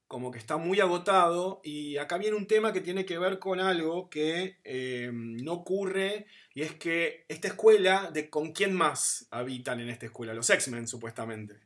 como 0.09 0.31
que 0.31 0.39
está 0.39 0.57
muy 0.57 0.81
agotado 0.81 1.61
y 1.65 1.97
acá 1.97 2.17
viene 2.17 2.37
un 2.37 2.47
tema 2.47 2.73
que 2.73 2.81
tiene 2.81 3.05
que 3.05 3.19
ver 3.19 3.39
con 3.39 3.61
algo 3.61 4.09
que 4.09 4.59
eh, 4.65 5.11
no 5.13 5.53
ocurre 5.53 6.27
y 6.55 6.63
es 6.63 6.75
que 6.75 7.25
esta 7.29 7.49
escuela, 7.49 8.11
de 8.13 8.31
¿con 8.31 8.53
quién 8.53 8.73
más 8.73 9.27
habitan 9.31 9.81
en 9.81 9.91
esta 9.91 10.07
escuela? 10.07 10.33
Los 10.33 10.49
X-Men 10.49 10.87
supuestamente. 10.87 11.66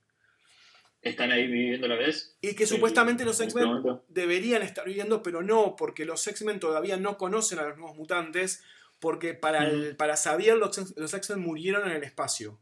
¿Están 1.02 1.32
ahí 1.32 1.46
viviendo 1.46 1.86
a 1.86 1.90
la 1.90 1.96
vez? 1.96 2.36
Y 2.42 2.54
que 2.54 2.66
supuestamente 2.66 3.24
los 3.24 3.40
este 3.40 3.44
X-Men 3.44 4.00
deberían 4.08 4.62
estar 4.62 4.84
viviendo, 4.86 5.22
pero 5.22 5.42
no, 5.42 5.76
porque 5.76 6.04
los 6.04 6.26
X-Men 6.26 6.60
todavía 6.60 6.96
no 6.96 7.16
conocen 7.16 7.58
a 7.58 7.68
los 7.68 7.78
nuevos 7.78 7.96
mutantes, 7.96 8.62
porque 8.98 9.32
para, 9.32 9.66
el, 9.66 9.96
para 9.96 10.16
Xavier 10.16 10.56
los, 10.56 10.76
X-Men 11.14 11.40
murieron 11.40 11.88
en 11.88 11.96
el 11.96 12.02
espacio. 12.02 12.60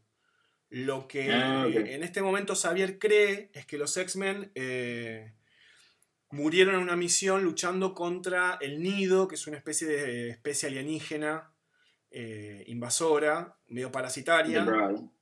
Lo 0.69 1.07
que 1.07 1.31
ah, 1.31 1.67
en 1.67 2.03
este 2.03 2.21
momento 2.21 2.55
Xavier 2.55 2.99
cree 2.99 3.49
es 3.53 3.65
que 3.65 3.77
los 3.77 3.95
X-Men... 3.97 4.51
Eh, 4.55 5.33
murieron 6.31 6.75
en 6.75 6.81
una 6.81 6.95
misión 6.95 7.43
luchando 7.43 7.93
contra 7.93 8.57
el 8.61 8.81
nido, 8.81 9.27
que 9.27 9.35
es 9.35 9.47
una 9.47 9.57
especie 9.57 9.87
de 9.87 10.29
especie 10.29 10.69
alienígena 10.69 11.51
eh, 12.11 12.63
invasora, 12.67 13.57
medio 13.67 13.91
parasitaria, 13.91 14.65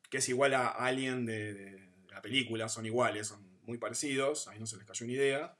que 0.09 0.17
es 0.17 0.29
igual 0.29 0.53
a 0.53 0.67
Alien 0.67 1.25
de, 1.25 1.86
la 2.17 2.21
película, 2.21 2.67
son 2.67 2.85
iguales, 2.85 3.27
son 3.27 3.39
muy 3.65 3.77
parecidos, 3.77 4.47
ahí 4.47 4.59
no 4.59 4.65
se 4.65 4.77
les 4.77 4.85
cayó 4.85 5.05
una 5.05 5.13
idea. 5.13 5.57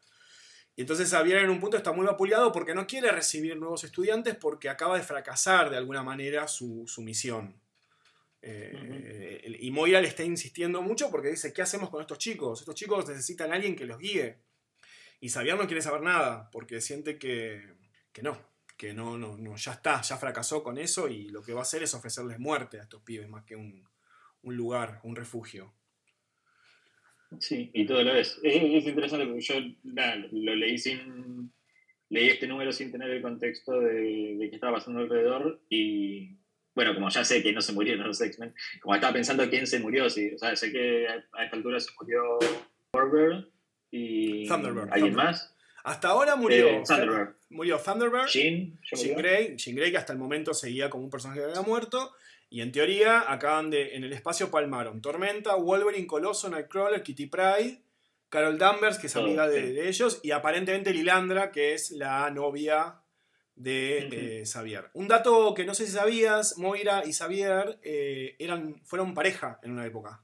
Y 0.75 0.81
entonces 0.81 1.09
Xavier 1.09 1.37
en 1.39 1.49
un 1.49 1.59
punto 1.59 1.77
está 1.77 1.91
muy 1.91 2.05
vapuleado 2.05 2.51
porque 2.51 2.73
no 2.73 2.85
quiere 2.87 3.11
recibir 3.11 3.55
nuevos 3.57 3.83
estudiantes 3.83 4.35
porque 4.35 4.69
acaba 4.69 4.97
de 4.97 5.03
fracasar 5.03 5.69
de 5.69 5.77
alguna 5.77 6.03
manera 6.03 6.47
su, 6.47 6.85
misión. 6.97 7.61
Eh, 8.41 9.57
y 9.59 9.71
Moira 9.71 10.01
le 10.01 10.07
está 10.07 10.23
insistiendo 10.23 10.81
mucho 10.81 11.09
porque 11.11 11.29
dice, 11.29 11.53
¿qué 11.53 11.61
hacemos 11.61 11.89
con 11.89 12.01
estos 12.01 12.17
chicos? 12.17 12.59
Estos 12.59 12.75
chicos 12.75 13.07
necesitan 13.07 13.51
a 13.51 13.55
alguien 13.55 13.75
que 13.75 13.85
los 13.85 13.99
guíe. 13.99 14.39
Y 15.19 15.29
Xavier 15.29 15.57
no 15.57 15.65
quiere 15.65 15.81
saber 15.81 16.01
nada, 16.01 16.49
porque 16.51 16.79
siente 16.79 17.17
que, 17.17 17.75
no, 18.21 18.37
que 18.77 18.93
no, 18.93 19.17
no, 19.17 19.37
no, 19.37 19.55
ya 19.55 19.73
está, 19.73 20.01
ya 20.01 20.17
fracasó 20.17 20.63
con 20.63 20.77
eso 20.77 21.07
y 21.07 21.29
lo 21.29 21.41
que 21.41 21.53
va 21.53 21.61
a 21.61 21.63
hacer 21.63 21.81
es 21.81 21.93
ofrecerles 21.93 22.39
muerte 22.39 22.79
a 22.79 22.83
estos 22.83 23.01
pibes 23.01 23.27
más 23.27 23.43
que 23.43 23.55
un, 23.55 23.87
lugar, 24.43 24.99
un 25.03 25.15
refugio. 25.15 25.73
Sí, 27.39 27.69
y 27.73 27.85
todo 27.85 28.03
lo 28.03 28.15
es. 28.15 28.39
Es, 28.43 28.85
interesante 28.85 29.25
porque 29.25 29.41
yo 29.41 29.55
lo 30.31 30.55
leí 30.55 30.77
sin, 30.77 31.51
leí 32.09 32.29
este 32.29 32.47
número 32.47 32.71
sin 32.71 32.91
tener 32.91 33.09
el 33.09 33.21
contexto 33.21 33.79
de, 33.79 34.35
de 34.37 34.49
qué 34.49 34.55
estaba 34.55 34.77
pasando 34.77 35.01
alrededor 35.01 35.61
y 35.69 36.37
bueno, 36.73 36.93
como 36.93 37.09
ya 37.09 37.23
sé 37.25 37.41
que 37.41 37.51
no 37.53 37.59
se 37.61 37.73
murieron 37.73 38.05
los 38.07 38.21
X-Men, 38.21 38.53
como 38.81 38.93
estaba 38.93 39.11
pensando 39.13 39.49
quién 39.49 39.65
se 39.65 39.79
murió, 39.79 40.09
sí, 40.11 40.29
o 40.35 40.37
sea, 40.37 40.55
sé 40.55 40.71
que 40.71 41.07
a 41.07 41.43
esta 41.43 41.55
altura 41.57 41.79
se 41.79 41.89
murió 41.99 42.37
Thunderbird 42.91 43.45
y 43.89 44.47
Thunderbird, 44.47 44.83
alguien 44.91 45.13
Thunderbird. 45.13 45.15
más. 45.15 45.55
Hasta 45.83 46.09
ahora 46.09 46.35
murió, 46.35 46.67
Eh, 46.67 46.83
Thunderbird. 46.87 47.35
murió 47.49 47.79
Thunderbird, 47.79 48.27
Jean, 48.27 48.79
¿ya 48.91 48.97
Jean 48.97 49.13
murió? 49.15 49.17
Grey, 49.17 49.55
Jean 49.57 49.75
Grey, 49.75 49.89
que 49.91 49.97
hasta 49.97 50.13
el 50.13 50.19
momento 50.19 50.53
seguía 50.53 50.89
como 50.89 51.03
un 51.03 51.09
personaje 51.09 51.39
que 51.41 51.45
había 51.47 51.61
muerto. 51.61 52.11
Y 52.49 52.61
en 52.61 52.71
teoría, 52.71 53.31
acaban 53.31 53.69
de. 53.69 53.95
En 53.95 54.03
el 54.03 54.13
espacio 54.13 54.49
palmaron 54.49 55.01
Tormenta, 55.01 55.55
Wolverine, 55.55 56.07
Coloso, 56.07 56.49
Nightcrawler, 56.49 57.03
Kitty 57.03 57.27
Pryde, 57.27 57.81
Carol 58.29 58.57
Danvers, 58.57 58.97
que 58.97 59.07
es 59.07 59.15
amiga 59.15 59.47
de, 59.47 59.61
sí. 59.61 59.73
de 59.73 59.87
ellos, 59.87 60.19
y 60.23 60.31
aparentemente 60.31 60.93
Lilandra, 60.93 61.51
que 61.51 61.73
es 61.73 61.91
la 61.91 62.29
novia 62.31 63.01
de 63.57 64.41
eh, 64.41 64.45
Xavier. 64.45 64.89
Un 64.93 65.07
dato 65.07 65.53
que 65.53 65.65
no 65.65 65.73
sé 65.73 65.85
si 65.85 65.91
sabías, 65.91 66.57
Moira 66.57 67.03
y 67.05 67.11
Xavier 67.11 67.79
eh, 67.83 68.35
eran, 68.39 68.79
fueron 68.85 69.13
pareja 69.13 69.59
en 69.63 69.71
una 69.71 69.85
época. 69.85 70.23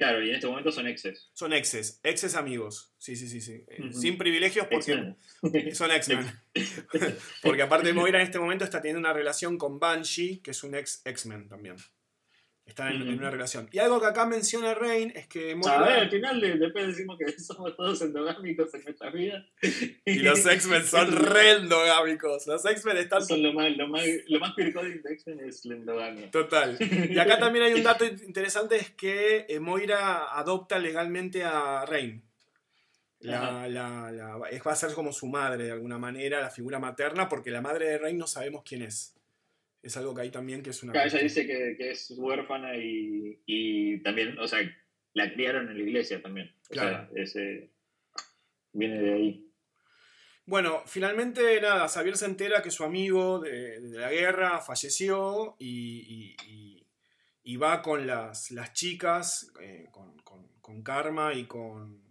Claro, 0.00 0.24
y 0.24 0.30
en 0.30 0.36
este 0.36 0.46
momento 0.46 0.72
son 0.72 0.86
exes. 0.86 1.28
Son 1.34 1.52
exes, 1.52 2.00
exes 2.02 2.34
amigos. 2.34 2.94
Sí, 2.96 3.16
sí, 3.16 3.28
sí, 3.28 3.42
sí. 3.42 3.66
Eh. 3.68 3.92
Sin 3.92 4.16
privilegios 4.16 4.66
porque 4.66 4.92
X-Men. 4.94 5.74
son 5.74 5.90
X-Men. 5.90 6.26
Porque 7.42 7.60
aparte 7.60 7.92
Moira 7.92 8.18
en 8.18 8.24
este 8.24 8.38
momento 8.38 8.64
está 8.64 8.80
teniendo 8.80 9.00
una 9.00 9.12
relación 9.12 9.58
con 9.58 9.78
Banshee, 9.78 10.40
que 10.40 10.52
es 10.52 10.64
un 10.64 10.74
ex 10.74 11.02
X-Men 11.04 11.50
también. 11.50 11.76
Están 12.70 12.92
en, 13.02 13.18
una 13.18 13.30
relación. 13.30 13.68
Y 13.72 13.78
algo 13.80 14.00
que 14.00 14.06
acá 14.06 14.26
menciona 14.26 14.74
Rain 14.74 15.12
es 15.14 15.26
que 15.26 15.40
A 15.40 15.54
ver, 15.54 15.56
Moira 15.56 15.94
al 16.02 16.10
final 16.10 16.40
de- 16.40 16.56
después 16.56 16.86
decimos 16.86 17.18
que 17.18 17.30
somos 17.40 17.76
todos 17.76 18.00
endogámicos 18.00 18.72
en 18.74 18.84
nuestra 18.84 19.10
vida. 19.10 19.44
y 20.06 20.14
los 20.20 20.46
X-Men 20.46 20.84
son 20.86 21.10
re 21.16 21.50
endogámicos. 21.52 22.46
Los 22.46 22.64
X-Men 22.64 22.96
están 22.98 23.24
Son 23.26 23.42
lo 23.42 23.52
más, 23.52 23.76
lo 23.76 23.88
más, 23.88 24.04
lo 24.28 24.38
más 24.40 24.54
de 24.56 24.68
X-Men 24.68 25.40
es 25.40 25.64
la 25.64 25.74
endogamia. 25.74 26.30
total. 26.30 26.78
Y 26.80 27.18
acá 27.18 27.38
también 27.38 27.64
hay 27.64 27.74
un 27.74 27.82
dato 27.82 28.04
interesante, 28.06 28.76
es 28.76 28.90
que 28.90 29.46
eh, 29.48 29.58
Moira 29.60 30.38
adopta 30.38 30.78
legalmente 30.78 31.44
a 31.44 31.84
Rain. 31.86 32.22
La, 33.18 33.68
la- 33.68 34.10
la- 34.10 34.48
es- 34.50 34.62
va 34.66 34.72
a 34.72 34.76
ser 34.76 34.94
como 34.94 35.12
su 35.12 35.26
madre 35.26 35.64
de 35.64 35.72
alguna 35.72 35.98
manera, 35.98 36.40
la 36.40 36.50
figura 36.50 36.78
materna, 36.78 37.28
porque 37.28 37.50
la 37.50 37.60
madre 37.60 37.86
de 37.86 37.98
Rain 37.98 38.16
no 38.16 38.26
sabemos 38.26 38.62
quién 38.64 38.82
es. 38.82 39.14
Es 39.82 39.96
algo 39.96 40.14
que 40.14 40.22
hay 40.22 40.30
también 40.30 40.62
que 40.62 40.70
es 40.70 40.82
una... 40.82 40.92
Claro, 40.92 41.08
ella 41.08 41.22
dice 41.22 41.46
que, 41.46 41.74
que 41.78 41.90
es 41.92 42.10
huérfana 42.16 42.76
y, 42.76 43.42
y 43.46 44.02
también, 44.02 44.38
o 44.38 44.46
sea, 44.46 44.58
la 45.14 45.32
criaron 45.32 45.68
en 45.70 45.78
la 45.78 45.82
iglesia 45.82 46.20
también. 46.20 46.54
O 46.68 46.72
Claro. 46.72 47.08
sea, 47.12 47.22
ese 47.22 47.70
viene 48.72 49.00
de 49.00 49.12
ahí. 49.14 49.46
Bueno, 50.46 50.82
finalmente 50.86 51.60
nada, 51.60 51.88
Xavier 51.88 52.16
se 52.16 52.26
entera 52.26 52.62
que 52.62 52.70
su 52.70 52.84
amigo 52.84 53.38
de, 53.40 53.80
de 53.80 53.98
la 53.98 54.10
guerra 54.10 54.60
falleció 54.60 55.56
y, 55.58 56.00
y- 56.00 56.36
y- 56.46 56.86
y 57.42 57.56
va 57.56 57.80
con 57.82 58.06
las, 58.06 58.50
las 58.50 58.72
chicas, 58.74 59.50
eh, 59.60 59.86
con, 59.90 60.16
con- 60.18 60.48
con 60.60 60.82
Karma 60.82 61.32
y 61.34 61.46
con... 61.46 62.02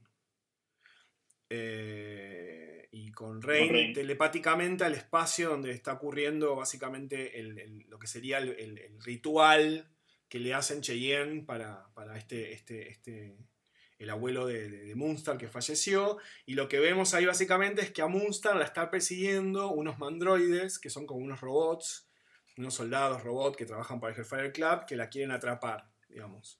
eh, 1.50 2.79
y 2.92 3.12
con 3.12 3.42
Rain, 3.42 3.72
Rain. 3.72 3.94
telepáticamente 3.94 4.84
al 4.84 4.96
espacio 4.96 5.50
donde 5.50 5.72
está 5.72 5.94
ocurriendo 5.94 6.56
básicamente 6.56 7.40
el- 7.40 7.60
el- 7.60 7.86
lo 7.88 8.00
que 8.00 8.08
sería 8.08 8.40
el, 8.40 8.98
ritual 9.04 9.88
que 10.28 10.40
le 10.40 10.54
hacen 10.54 10.82
Cheyenne 10.82 11.44
para, 11.44 11.88
para 11.94 12.18
este, 12.18 12.52
este, 12.54 12.90
este, 12.90 13.38
el 14.00 14.10
abuelo 14.10 14.46
de, 14.48 14.70
de, 14.70 14.84
de 14.86 14.96
Moonstar 14.96 15.38
que 15.38 15.48
falleció. 15.48 16.18
Y 16.46 16.54
lo 16.54 16.68
que 16.70 16.80
vemos 16.80 17.14
ahí 17.14 17.26
básicamente 17.26 17.82
es 17.82 17.92
que 17.92 18.02
a 18.02 18.08
Moonstar 18.08 18.56
la 18.56 18.66
están 18.66 18.90
persiguiendo 18.90 19.72
unos 19.72 19.98
mandroides, 20.00 20.80
que 20.80 20.90
son 20.90 21.06
como 21.06 21.20
unos 21.20 21.42
robots, 21.42 22.08
unos 22.58 22.74
soldados 22.76 23.24
robots 23.24 23.58
que 23.58 23.66
trabajan 23.66 24.00
para 24.00 24.14
el 24.14 24.20
Hellfire 24.20 24.52
Club, 24.52 24.86
que 24.88 24.96
la 24.96 25.10
quieren 25.10 25.32
atrapar, 25.32 25.90
digamos. 26.08 26.60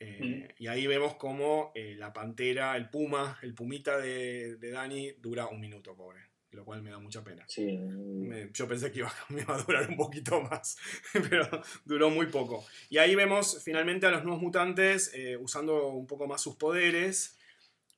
Eh, 0.00 0.48
Y 0.58 0.66
ahí 0.66 0.86
vemos 0.86 1.14
como 1.16 1.72
eh, 1.74 1.94
la 1.96 2.12
pantera, 2.12 2.76
el 2.76 2.90
puma, 2.90 3.38
el 3.42 3.54
pumita 3.54 3.96
de, 3.98 4.56
de 4.56 4.70
Dani 4.70 5.12
dura 5.18 5.46
un 5.48 5.60
minuto, 5.60 5.94
pobre. 5.96 6.20
Lo 6.52 6.64
cual 6.64 6.80
me 6.82 6.90
da 6.90 6.98
mucha 6.98 7.22
pena. 7.22 7.44
Sí. 7.48 7.76
Me- 7.76 8.50
yo 8.52 8.66
pensé 8.68 8.90
que 8.90 9.00
iba, 9.00 9.12
me 9.28 9.42
iba 9.42 9.54
a 9.56 9.62
durar 9.62 9.88
un 9.90 9.96
poquito 9.96 10.40
más, 10.40 10.76
pero 11.30 11.48
duró 11.84 12.08
muy 12.10 12.26
poco. 12.26 12.64
Y 12.88 12.98
ahí 12.98 13.14
vemos 13.14 13.62
finalmente 13.62 14.06
a 14.06 14.10
los 14.10 14.22
nuevos 14.24 14.40
mutantes 14.42 15.10
eh, 15.14 15.36
usando 15.36 15.88
un 15.88 16.06
poco 16.06 16.26
más 16.26 16.40
sus 16.40 16.56
poderes. 16.56 17.36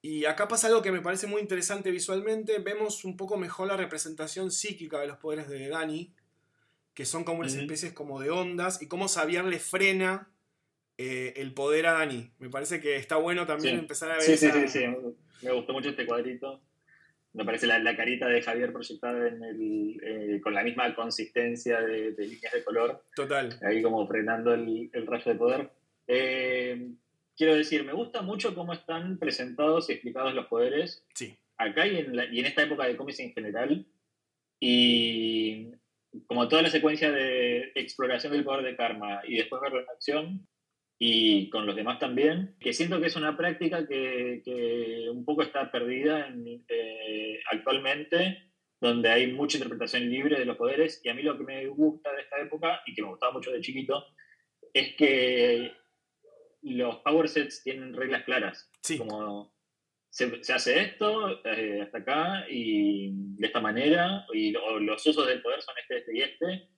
Y 0.01 0.25
acá 0.25 0.49
pasa 0.49 0.69
algo 0.69 0.83
que 0.83 0.93
me 0.93 1.01
parece 1.03 1.27
muy 1.27 1.41
interesante 1.43 1.91
visualmente. 1.91 2.59
Vemos 2.61 3.05
un 3.05 3.17
poco 3.17 3.37
mejor 3.37 3.69
la 3.69 3.77
representación 3.77 4.51
psíquica 4.51 5.01
de 5.01 5.09
los 5.09 5.19
poderes 5.19 5.49
de 5.49 5.69
Dani, 5.69 6.13
que 6.95 7.05
son 7.05 7.25
como 7.25 7.41
unas 7.41 7.55
especies 7.55 7.93
como 7.93 8.21
de 8.21 8.31
ondas, 8.31 8.81
y 8.83 8.87
cómo 8.89 9.09
Xavier 9.09 9.45
le 9.45 9.59
frena 9.61 10.31
eh, 10.99 11.33
el 11.37 11.55
poder 11.55 11.87
a 11.87 11.93
Dani. 11.93 12.31
Me 12.39 12.51
parece 12.51 12.81
que 12.81 12.97
está 12.97 13.17
bueno 13.17 13.47
también 13.47 13.75
Sí. 13.77 13.81
empezar 13.81 14.11
a 14.11 14.15
ver 14.15 14.23
Sí, 14.23 14.37
sí, 14.37 14.51
sí, 14.51 14.69
sí. 14.69 14.85
Me 15.43 15.53
gustó 15.53 15.73
mucho 15.73 15.91
este 15.91 16.05
cuadrito. 16.07 16.61
Me 17.35 17.45
parece 17.45 17.67
la, 17.67 17.79
la 17.79 17.97
carita 17.97 18.27
de 18.27 18.43
Javier 18.43 18.73
proyectada 18.73 19.29
en 19.29 19.43
el, 19.45 20.01
eh, 20.03 20.41
con 20.43 20.55
la 20.55 20.65
misma 20.65 20.95
consistencia 20.95 21.81
de, 21.81 22.13
de 22.13 22.27
líneas 22.27 22.53
de 22.53 22.65
color, 22.65 23.05
Total. 23.15 23.57
ahí 23.63 23.81
como 23.83 24.07
frenando 24.09 24.53
el, 24.55 24.91
el 24.93 25.07
rayo 25.07 25.33
de 25.33 25.39
poder. 25.39 25.71
Eh, 26.09 26.91
quiero 27.37 27.55
decir, 27.55 27.85
me 27.85 27.93
gusta 27.93 28.23
mucho 28.23 28.55
cómo 28.55 28.73
están 28.73 29.19
presentados 29.19 29.89
y 29.89 29.93
explicados 29.93 30.35
los 30.35 30.47
poderes 30.47 31.05
Sí. 31.15 31.37
acá 31.59 31.87
y 31.87 31.99
en, 31.99 32.17
la- 32.17 32.25
y 32.27 32.41
en 32.41 32.47
esta 32.47 32.63
época 32.63 32.87
de 32.87 32.97
cómics 32.97 33.21
en 33.21 33.33
general. 33.33 33.87
Y 34.59 35.69
como 36.27 36.49
toda 36.49 36.63
la 36.63 36.71
secuencia 36.71 37.13
de 37.13 37.71
exploración 37.75 38.33
del 38.33 38.43
poder 38.45 38.65
de 38.65 38.77
karma 38.77 39.21
y 39.29 39.37
después 39.37 39.61
verlo 39.63 39.81
en 39.81 39.89
acción 39.91 40.47
y 40.99 41.49
con 41.51 41.65
los 41.65 41.77
demás 41.77 41.99
también, 41.99 42.57
que 42.59 42.73
siento 42.73 43.01
que 43.01 43.07
es 43.07 43.17
una 43.17 43.37
práctica 43.37 43.87
que, 43.87 44.43
que 44.45 45.09
un 45.11 45.25
poco 45.25 45.43
está 45.43 45.71
perdida 45.71 46.27
en, 46.27 46.65
eh, 46.69 47.41
actualmente, 47.53 48.51
donde 48.81 49.09
hay 49.09 49.33
mucha 49.33 49.59
interpretación 49.59 50.09
libre 50.09 50.39
de 50.39 50.45
los 50.45 50.57
poderes 50.57 51.01
y 51.05 51.09
a 51.09 51.15
mí 51.15 51.23
lo 51.23 51.39
que 51.39 51.45
me 51.45 51.67
gusta 51.67 52.13
de 52.13 52.23
esta 52.23 52.41
época 52.41 52.81
y 52.87 52.95
que 52.95 53.03
me 53.03 53.09
gustaba 53.09 53.33
mucho 53.33 53.53
de 53.53 53.61
chiquito 53.61 54.05
es 54.73 54.95
que 54.97 55.73
los 56.63 56.97
power 56.97 57.29
sets 57.29 57.63
tienen 57.63 57.95
reglas 57.95 58.25
claras. 58.25 58.71
Sí. 58.83 58.99
Como 58.99 59.55
se, 60.11 60.43
se 60.43 60.53
hace 60.53 60.81
esto 60.81 61.45
eh, 61.45 61.83
hasta 61.83 61.99
acá 61.99 62.47
y 62.51 63.11
de 63.37 63.47
esta 63.47 63.61
manera, 63.61 64.27
y 64.33 64.55
o 64.57 64.81
los 64.81 65.07
usos 65.07 65.27
del 65.27 65.43
poder 65.43 65.63
son 65.63 65.75
este, 65.81 65.99
este 65.99 66.17
y 66.17 66.23
este, 66.23 66.69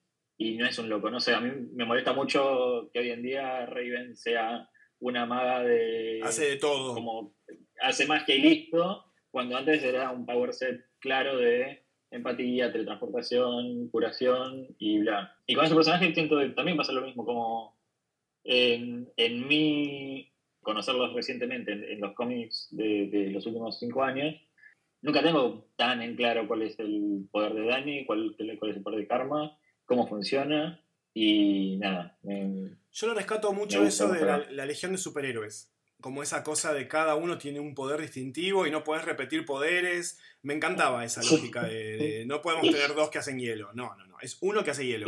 y 0.41 0.55
no 0.55 0.65
es 0.65 0.79
un 0.79 0.89
loco. 0.89 1.11
No 1.11 1.19
sé, 1.19 1.35
a 1.35 1.39
mí 1.39 1.51
me 1.73 1.85
molesta 1.85 2.13
mucho 2.13 2.89
que 2.91 2.99
hoy 2.99 3.11
en 3.11 3.21
día 3.21 3.67
Raven 3.67 4.15
sea 4.17 4.67
una 4.99 5.27
maga 5.27 5.61
de. 5.61 6.19
Hace 6.23 6.51
de 6.51 6.55
todo. 6.55 6.95
Como 6.95 7.35
hace 7.79 8.07
más 8.07 8.23
que 8.23 8.39
listo, 8.39 9.05
cuando 9.29 9.55
antes 9.55 9.83
era 9.83 10.09
un 10.09 10.25
power 10.25 10.51
set 10.51 10.83
claro 10.99 11.37
de 11.37 11.83
empatía, 12.09 12.71
teletransportación, 12.71 13.89
curación 13.89 14.67
y 14.79 14.99
bla. 14.99 15.37
Y 15.45 15.53
con 15.53 15.65
ese 15.65 15.75
personaje 15.75 16.11
siento 16.11 16.39
que 16.39 16.49
también 16.49 16.75
pasa 16.75 16.91
lo 16.91 17.05
mismo, 17.05 17.23
como 17.23 17.77
en, 18.43 19.09
en 19.17 19.47
mi 19.47 20.27
conocerlos 20.61 21.13
recientemente 21.13 21.71
en, 21.71 21.83
en 21.83 22.01
los 22.01 22.13
cómics 22.13 22.67
de, 22.71 23.07
de 23.07 23.29
los 23.29 23.45
últimos 23.45 23.77
cinco 23.79 24.03
años, 24.03 24.35
nunca 25.01 25.21
tengo 25.21 25.67
tan 25.75 26.01
en 26.01 26.15
claro 26.15 26.47
cuál 26.47 26.63
es 26.63 26.79
el 26.79 27.27
poder 27.31 27.53
de 27.53 27.65
Dani, 27.65 28.05
cuál, 28.05 28.35
cuál 28.57 28.71
es 28.71 28.77
el 28.77 28.83
poder 28.83 28.99
de 28.99 29.07
Karma, 29.07 29.57
cómo 29.91 30.07
funciona 30.07 30.81
y 31.13 31.77
nada. 31.77 32.17
me- 32.23 32.77
Yo 32.93 33.07
lo 33.07 33.13
rescato 33.13 33.51
mucho 33.53 33.83
eso 33.85 34.07
de 34.07 34.19
la 34.51 34.65
legión 34.65 34.91
de 34.93 34.97
superhéroes. 34.97 35.70
Como 36.01 36.23
esa 36.23 36.43
cosa 36.43 36.73
de 36.73 36.87
cada 36.87 37.15
uno 37.15 37.37
tiene 37.37 37.59
un 37.59 37.73
poder 37.75 38.01
distintivo 38.01 38.65
y 38.67 38.71
no 38.71 38.83
puedes 38.83 39.05
repetir 39.05 39.45
poderes. 39.45 40.19
Me 40.43 40.55
encantaba 40.55 41.05
esa 41.05 41.21
lógica 41.23 41.63
de, 41.63 41.97
de 41.97 42.25
no 42.25 42.41
podemos 42.41 42.69
tener 42.71 42.95
dos 42.95 43.09
que 43.11 43.19
hacen 43.19 43.39
hielo. 43.39 43.71
No, 43.73 43.95
no, 43.95 44.07
no. 44.07 44.17
Es 44.21 44.37
uno 44.41 44.63
que 44.63 44.71
hace 44.71 44.85
hielo. 44.85 45.07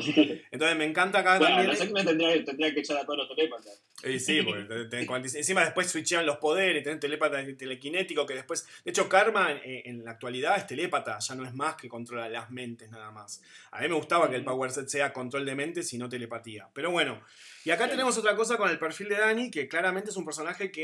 Entonces 0.51 0.77
me 0.77 0.85
encanta 0.85 1.19
acá 1.19 1.37
bueno, 1.37 1.55
también. 1.55 1.69
los 1.71 1.81
X-Men 1.81 2.05
tendría, 2.05 2.45
tendría 2.45 2.73
que 2.73 2.79
echar 2.79 2.97
a 2.97 3.05
todos 3.05 3.19
los 3.19 3.35
telépatas. 3.35 3.81
Y 4.03 4.19
sí, 4.19 4.41
porque 4.41 4.63
te- 4.63 4.85
te- 4.85 5.05
cuando- 5.07 5.27
encima 5.27 5.61
después 5.63 5.87
switchean 5.89 6.25
los 6.25 6.37
poderes, 6.37 6.83
tenés 6.83 6.99
telépata 6.99 7.43
telequinético 7.57 8.25
que 8.25 8.33
después... 8.35 8.67
De 8.83 8.91
hecho, 8.91 9.07
Karma 9.09 9.51
en, 9.51 9.61
en 9.85 10.03
la 10.05 10.11
actualidad 10.11 10.57
es 10.57 10.67
telépata, 10.67 11.17
ya 11.19 11.35
no 11.35 11.45
es 11.45 11.53
más 11.53 11.75
que 11.75 11.87
controla 11.89 12.27
las 12.29 12.49
mentes 12.51 12.89
nada 12.91 13.11
más. 13.11 13.41
A 13.71 13.81
mí 13.81 13.87
me 13.87 13.95
gustaba 13.95 14.29
que 14.29 14.35
el 14.35 14.43
Power 14.43 14.71
Set 14.71 14.87
sea 14.87 15.13
control 15.13 15.45
de 15.45 15.55
mentes 15.55 15.91
y 15.93 15.97
no 15.97 16.09
telepatía. 16.09 16.67
Pero 16.73 16.89
bueno, 16.91 17.21
y 17.65 17.69
acá 17.71 17.87
tenemos 17.87 18.17
otra 18.17 18.35
cosa 18.35 18.57
con 18.57 18.69
el 18.69 18.77
perfil 18.79 19.09
de 19.09 19.17
Dani, 19.17 19.49
que 19.51 19.67
claramente 19.67 20.09
es 20.09 20.17
un 20.17 20.25
personaje 20.25 20.71
que 20.71 20.82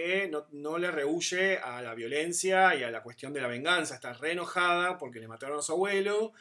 no, 0.52 0.78
le 0.78 0.92
rehuye 0.92 1.58
a 1.58 1.82
la 1.82 1.94
violencia 1.96 2.76
y 2.76 2.84
a 2.84 2.92
la 2.92 3.02
cuestión 3.02 3.34
de 3.34 3.42
la 3.42 3.48
venganza. 3.48 3.96
Está 3.96 4.14
re 4.14 4.32
enojada 4.32 4.98
porque 4.98 5.20
le 5.20 5.28
mataron 5.28 5.60
a 5.60 5.62
su 5.62 5.72
abuelo 5.74 6.34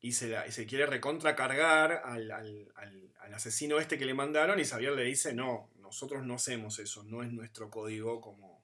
y 0.00 0.12
se, 0.12 0.36
quiere 0.66 0.86
recontra 0.86 1.34
cargar 1.34 2.02
al, 2.04 2.30
al- 2.30 2.70
asesino 3.34 3.80
este 3.80 3.98
que 3.98 4.04
le 4.06 4.14
mandaron 4.14 4.60
y 4.60 4.64
Xavier 4.64 4.92
le 4.92 5.04
dice, 5.04 5.34
no, 5.34 5.70
nosotros 5.80 6.24
no 6.24 6.34
hacemos 6.34 6.78
eso, 6.78 7.02
no 7.02 7.22
es 7.22 7.32
nuestro 7.32 7.68
código 7.68 8.20
como, 8.20 8.62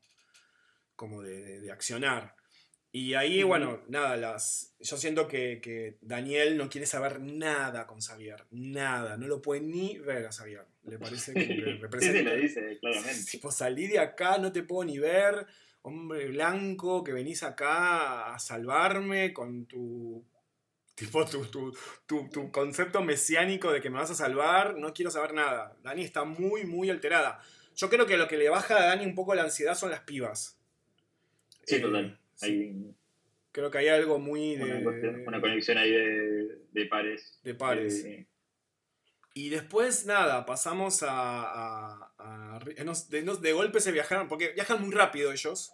como 0.95 1.22
de 1.22 1.70
accionar. 1.72 2.34
Y 2.93 3.14
ahí, 3.14 3.45
bueno, 3.45 3.80
nada, 3.86 4.16
las, 4.16 4.74
yo 4.80 4.97
siento 4.97 5.28
que, 5.28 5.97
Daniel 6.01 6.57
no 6.57 6.68
quiere 6.68 6.86
saber 6.88 7.20
nada 7.20 7.86
con 7.86 8.01
Xavier, 8.01 8.47
nada, 8.51 9.16
no 9.16 9.28
lo 9.28 9.41
puede 9.41 9.61
ni 9.61 9.99
ver 9.99 10.26
a 10.26 10.32
Xavier. 10.32 10.66
Le 10.84 10.99
parece 10.99 11.32
que 11.32 11.41
representa. 11.80 12.18
sí, 12.18 12.24
lo 12.24 12.34
dice, 12.34 12.78
claramente. 12.80 13.24
Tipo, 13.30 13.53
salí 13.53 13.86
de 13.86 14.01
acá, 14.01 14.38
no 14.38 14.51
te 14.51 14.64
puedo 14.64 14.84
ni 14.84 14.99
ver, 14.99 15.47
hombre 15.82 16.28
blanco, 16.28 17.05
que 17.05 17.12
venís 17.12 17.45
acá 17.45 18.34
a 18.34 18.38
salvarme 18.41 19.32
con 19.32 19.66
tu. 19.66 20.26
Tipo, 20.97 21.24
tu, 21.24 21.47
tu, 22.07 22.28
tu 22.28 22.51
concepto 22.51 23.03
mesiánico 23.03 23.70
de 23.70 23.80
que 23.80 23.88
me 23.88 23.99
vas 23.99 24.11
a 24.11 24.14
salvar, 24.16 24.76
no 24.76 24.93
quiero 24.93 25.12
saber 25.12 25.32
nada. 25.32 25.76
Dani 25.82 26.03
está 26.03 26.24
muy, 26.24 26.64
muy 26.64 26.91
alterada. 26.91 27.41
Yo 27.76 27.88
creo 27.88 28.05
que 28.05 28.16
lo 28.16 28.26
que 28.26 28.36
le 28.36 28.51
baja 28.51 28.76
a 28.76 28.86
Dani 28.86 29.07
un 29.07 29.14
poco 29.14 29.34
la 29.34 29.45
ansiedad 29.45 29.76
son 29.76 29.91
las 29.91 30.01
pibas. 30.01 30.59
Sí, 31.64 31.80
total. 31.80 32.20
Creo 33.53 33.70
que 33.70 33.78
hay 33.78 33.88
algo 33.88 34.18
muy 34.18 34.57
de. 34.57 34.86
Una, 35.26 35.41
conexión 35.41 35.78
ahí 35.78 35.91
de, 35.91 36.86
pares. 36.86 37.41
De 37.43 37.55
pares. 37.55 38.07
Y 39.34 39.49
después, 39.49 40.07
nada, 40.07 40.47
pasamos 40.47 41.05
a. 41.07 42.12
de, 43.09 43.53
golpe 43.53 43.80
se 43.80 43.93
viajaron, 43.93 44.28
porque 44.28 44.53
viajan 44.53 44.82
muy 44.82 44.95
rápido 44.95 45.32
ellos. 45.32 45.72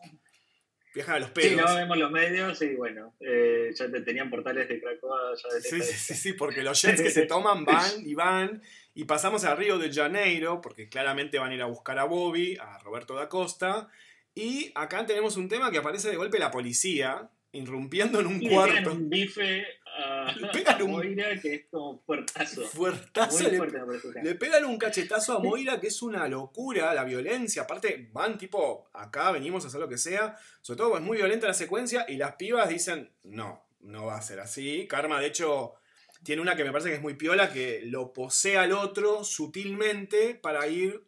Viajan 0.95 1.17
a 1.17 1.19
los 1.19 1.31
pelos. 1.31 1.51
Sí, 1.51 1.57
no 1.57 1.75
vemos 1.75 1.99
los 1.99 2.11
medios 2.11 2.62
y 2.62 2.75
bueno, 2.75 3.14
eh, 3.21 3.71
ya 3.75 3.91
te 3.91 4.01
tenían 4.01 4.31
portales 4.31 4.67
de 4.67 4.81
Cracoa. 4.81 5.35
Ya 5.35 5.61
sí, 5.61 5.83
sí, 5.83 5.93
sí, 5.93 6.14
sí, 6.14 6.33
porque 6.33 6.62
los 6.62 6.81
jets 6.81 7.03
que 7.03 7.11
se 7.11 7.27
toman 7.27 7.67
van 7.67 8.07
y 8.07 8.14
van. 8.14 8.62
Y 8.95 9.05
pasamos 9.05 9.45
a 9.45 9.55
Río 9.55 9.79
de 9.79 9.93
Janeiro, 9.93 10.62
porque 10.62 10.89
claramente 10.89 11.39
van 11.39 11.51
a 11.51 11.55
ir 11.55 11.61
a 11.61 11.67
buscar 11.67 11.99
a 11.99 12.05
Bobby, 12.05 12.57
a 12.59 12.79
Roberto 12.79 13.14
da 13.14 13.29
Costa. 13.29 13.91
Y 14.37 14.70
acá 14.74 15.07
tenemos 15.07 15.39
un 15.39 15.49
tema 15.49 15.70
que 15.70 15.78
aparece 15.78 16.11
de 16.11 16.16
golpe 16.16 16.39
la 16.39 16.51
policía, 16.51 17.30
irrumpiendo 17.53 18.20
en 18.20 18.26
un 18.26 18.43
y 18.43 18.51
cuarto. 18.51 18.91
Le 18.91 18.91
un 18.91 19.09
bife 19.09 19.64
a, 19.87 20.78
Moira 20.87 21.41
que 21.41 21.55
es 21.55 21.66
como 21.70 22.03
fuertazo. 22.05 22.62
Fuertazo. 22.66 23.49
le, 23.49 24.22
le, 24.22 24.34
pegan 24.34 24.66
un 24.66 24.76
cachetazo 24.76 25.39
a 25.39 25.39
Moira 25.39 25.80
que 25.80 25.87
es 25.87 26.03
una 26.03 26.28
locura, 26.28 26.93
la 26.93 27.05
violencia. 27.05 27.62
Aparte, 27.62 28.11
van 28.12 28.37
tipo, 28.37 28.91
acá 28.93 29.30
venimos 29.30 29.64
a 29.64 29.68
hacer 29.68 29.80
lo 29.80 29.89
que 29.89 29.97
sea. 29.97 30.37
Sobre 30.61 30.76
todo 30.76 30.99
es 30.99 31.03
muy 31.03 31.16
violenta 31.16 31.47
la 31.47 31.55
secuencia 31.55 32.05
y 32.07 32.18
las 32.18 32.34
pibas 32.34 32.68
dicen, 32.68 33.11
no, 33.22 33.66
no 33.80 34.05
va 34.05 34.18
a 34.18 34.22
ser 34.22 34.41
así. 34.41 34.87
Karma, 34.87 35.18
de 35.18 35.28
hecho, 35.28 35.76
tiene 36.24 36.43
una 36.43 36.57
que 36.57 36.64
me 36.64 36.72
parece 36.72 36.91
que 36.91 36.97
es 36.97 37.03
muy 37.03 37.14
piola, 37.14 37.55
que 37.55 37.80
lo 37.87 38.12
posee 38.12 38.59
al 38.59 38.72
otro 38.72 39.24
sutilmente 39.24 40.34
para 40.34 40.66
ir 40.68 41.07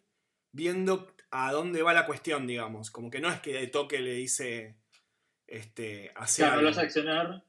viendo 0.50 1.14
a 1.30 1.52
dónde 1.52 1.82
va 1.82 1.92
la 1.92 2.06
cuestión, 2.06 2.46
digamos. 2.46 2.90
Como 2.90 3.10
que 3.10 3.20
no 3.20 3.28
es 3.28 3.40
que 3.40 3.52
de 3.52 3.66
toque 3.66 4.00
le 4.00 4.14
dice 4.14 4.76
este, 5.46 6.12
hacer. 6.14 6.46
Claro, 6.46 6.56
no 6.56 6.62
lo 6.62 6.68
hace 6.70 6.80
accionar 6.80 7.44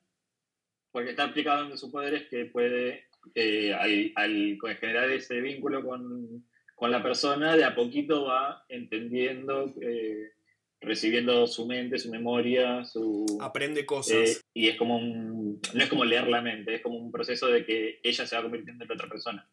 porque 0.92 1.12
está 1.12 1.26
aplicado 1.26 1.70
en 1.70 1.78
su 1.78 1.92
poder 1.92 2.16
es 2.16 2.28
que 2.28 2.46
puede, 2.46 3.06
eh, 3.36 3.74
al, 3.74 4.58
generar 4.80 5.10
ese 5.12 5.40
vínculo 5.42 5.84
con, 5.84 6.46
la 6.82 7.04
persona, 7.04 7.58
de 7.58 7.66
a 7.66 7.76
poquito 7.76 8.26
va 8.26 8.66
entendiendo, 8.70 9.74
eh, 9.82 10.32
recibiendo 10.80 11.46
su 11.46 11.68
mente, 11.68 12.00
su 12.00 12.10
memoria, 12.10 12.86
su... 12.86 13.38
Aprende 13.42 13.86
cosas. 13.86 14.16
Eh, 14.16 14.42
y 14.54 14.70
es 14.70 14.78
como 14.78 14.96
un... 14.98 15.60
No 15.74 15.84
es 15.84 15.90
como 15.90 16.06
leer 16.06 16.28
la 16.28 16.42
mente, 16.42 16.76
es 16.76 16.82
como 16.82 16.98
un 16.98 17.12
proceso 17.12 17.48
de 17.48 17.66
que 17.66 18.00
ella 18.02 18.26
se 18.26 18.36
va 18.36 18.44
convirtiendo 18.44 18.86
en 18.86 18.92
otra 18.92 19.10
persona. 19.10 19.48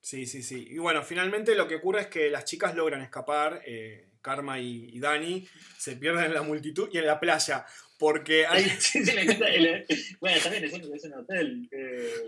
Sí, 0.00 0.26
sí, 0.26 0.42
sí. 0.42 0.66
Y 0.70 0.78
bueno, 0.78 1.02
finalmente 1.02 1.54
lo 1.54 1.68
que 1.68 1.76
ocurre 1.76 2.02
es 2.02 2.06
que 2.06 2.30
las 2.30 2.44
chicas 2.44 2.74
logran 2.74 3.02
escapar, 3.02 3.62
eh, 3.66 4.06
Karma 4.22 4.58
y, 4.58 4.98
Dani, 4.98 5.46
se 5.78 5.96
pierden 5.96 6.26
en 6.26 6.34
la 6.34 6.42
multitud 6.42 6.88
y 6.92 6.98
en 6.98 7.06
la 7.06 7.20
playa. 7.20 7.66
Porque 7.98 8.46
hay. 8.46 8.64
sí, 8.80 9.04
sí, 9.04 9.12
bueno, 10.20 10.40
también 10.42 10.64
es 10.64 10.72
un, 10.72 11.14
hotel. 11.14 11.68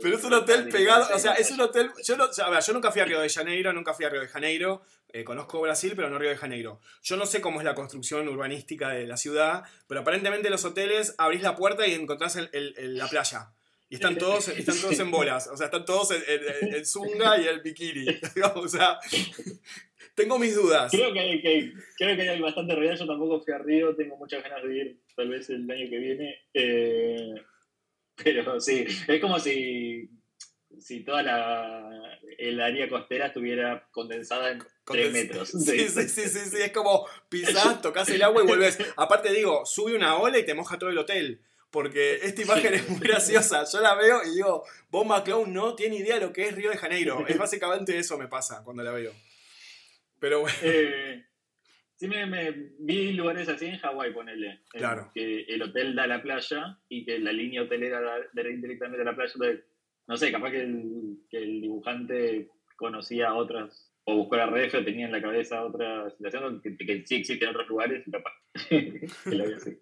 Pero 0.03 0.17
es 0.17 0.25
un 0.25 0.35
hotel 0.35 0.69
pegado. 0.69 1.15
O 1.15 1.19
sea, 1.19 1.33
es 1.33 1.51
un 1.51 1.61
hotel. 1.63 1.91
Yo, 2.05 2.17
no, 2.19 2.29
yo 2.31 2.73
nunca 2.75 2.93
fui 2.93 3.01
a 3.01 3.07
Río 3.07 3.21
de 3.21 3.31
Janeiro, 3.31 3.73
nunca 3.73 3.95
fui 3.95 4.05
a 4.05 4.11
Río 4.11 4.21
de 4.21 4.29
Janeiro. 4.29 4.83
Eh, 5.15 5.25
conozco 5.25 5.61
Brasil, 5.63 5.95
pero 5.97 6.11
no 6.11 6.19
Río 6.19 6.29
de 6.29 6.37
Janeiro. 6.37 6.81
Yo 7.03 7.17
no 7.17 7.25
sé 7.25 7.41
cómo 7.41 7.61
es 7.61 7.65
la 7.65 7.75
construcción 7.75 8.29
urbanística 8.29 8.91
de 8.91 9.07
la 9.07 9.17
ciudad, 9.17 9.63
pero 9.87 10.01
aparentemente 10.03 10.51
los 10.51 10.65
hoteles 10.67 11.15
abrís 11.17 11.41
la 11.43 11.57
puerta 11.57 11.87
y 11.87 11.95
encontrás 11.95 12.39
la 12.53 13.09
playa. 13.09 13.53
Y 13.93 13.97
están 13.97 14.17
todos, 14.19 14.49
están 14.49 14.81
todos 14.81 14.99
en 14.99 15.11
bolas, 15.11 15.49
o 15.49 15.57
sea, 15.57 15.67
están 15.67 15.85
todos 15.85 16.13
en, 16.13 16.75
en, 16.75 16.87
zunga 16.87 17.39
y 17.39 17.47
el 17.47 17.61
bikini. 17.61 18.07
o 18.55 18.67
sea, 18.67 18.99
tengo 20.15 20.39
mis 20.39 20.55
dudas. 20.55 20.91
Creo 20.91 21.13
que, 21.13 21.21
hay, 21.21 21.43
que, 21.43 21.75
creo 21.99 22.17
que 22.17 22.31
hay 22.31 22.41
bastante 22.41 22.75
realidad. 22.75 22.97
Yo 22.97 23.07
tampoco 23.07 23.43
fui 23.43 23.53
a 23.53 23.59
Río, 23.59 23.95
tengo 23.95 24.17
muchas 24.17 24.43
ganas 24.43 24.63
de 24.65 24.75
ir, 24.75 25.01
tal 25.15 25.29
vez 25.29 25.51
el 25.51 25.71
año 25.71 25.91
que 25.91 25.99
viene. 25.99 26.37
Eh, 26.55 27.35
pero 28.17 28.59
sí, 28.63 28.87
es 29.07 29.21
como 29.21 29.39
si, 29.39 30.09
si 30.79 31.05
toda 31.05 31.23
la 31.23 32.19
el 32.39 32.61
área 32.63 32.89
costera 32.89 33.27
estuviera 33.27 33.87
condensada 33.91 34.53
en 34.53 34.65
3 34.87 35.13
metros. 35.13 35.51
Sí, 35.65 35.87
sí, 35.87 36.09
sí, 36.09 36.29
sí, 36.29 36.39
sí, 36.51 36.57
es 36.63 36.73
como 36.73 37.07
pisás, 37.29 37.83
tocas 37.83 38.09
el 38.09 38.23
agua 38.23 38.43
y 38.43 38.47
vuelves. 38.47 38.79
Aparte 38.97 39.33
digo, 39.33 39.67
sube 39.67 39.95
una 39.95 40.17
ola 40.17 40.39
y 40.39 40.47
te 40.47 40.55
moja 40.55 40.79
todo 40.79 40.89
el 40.89 40.97
hotel. 40.97 41.43
Porque 41.73 42.17
esta 42.23 42.43
imagen 42.43 42.75
es 42.75 42.89
muy 42.89 43.01
graciosa. 43.01 43.65
Yo 43.65 43.81
la 43.81 43.95
veo 43.95 44.23
y 44.25 44.35
digo, 44.35 44.63
Bob 44.91 45.07
McClone 45.07 45.51
no 45.51 45.75
tiene 45.75 45.97
idea 45.97 46.17
de 46.17 46.27
lo 46.27 46.33
que 46.33 46.47
es 46.47 46.55
Río 46.55 46.71
de 46.71 46.77
Janeiro. 46.77 47.27
Es 47.27 47.39
básicamente 47.39 47.99
eso 47.99 48.19
me 48.19 48.29
pasa 48.29 48.63
cuando 48.63 48.83
la 48.83 48.93
veo. 48.93 49.13
Pero 50.21 50.43
bueno. 50.43 50.57
Eh, 50.63 51.25
sí, 51.97 52.07
me, 52.07 52.53
vi 52.79 53.13
lugares 53.13 53.49
así 53.49 53.67
en 53.67 53.79
Hawái, 53.79 54.13
ponele. 54.13 54.61
Claro. 54.69 55.11
Que 55.15 55.45
el 55.49 55.63
hotel 55.63 55.97
da 55.97 56.05
a 56.05 56.09
la 56.09 56.23
playa 56.23 56.79
y 56.89 57.07
que 57.07 57.19
la 57.19 57.33
línea 57.33 57.63
hotelera 57.63 58.01
da 58.03 58.19
directamente 58.33 59.01
a 59.01 59.05
la 59.05 59.17
playa. 59.17 59.33
no 60.07 60.17
sé, 60.19 60.31
capaz 60.31 60.51
que 60.51 60.61
el, 60.61 61.21
que 61.31 61.39
el 61.39 61.63
dibujante 61.63 62.51
conocía 62.77 63.33
otras 63.33 63.92
o 64.05 64.17
buscó 64.17 64.37
la 64.37 64.47
red 64.47 64.75
o 64.75 64.85
tenía 64.85 65.07
en 65.07 65.13
la 65.13 65.23
cabeza 65.23 65.65
otra 65.65 66.11
situación 66.11 66.61
que, 66.61 66.77
que 66.77 67.05
sí 67.07 67.17
existen 67.17 67.49
otros 67.49 67.69
lugares 67.69 68.03
y 68.07 68.11
capaz 68.11 68.33
que 68.69 69.09
lo 69.25 69.57
así. 69.57 69.79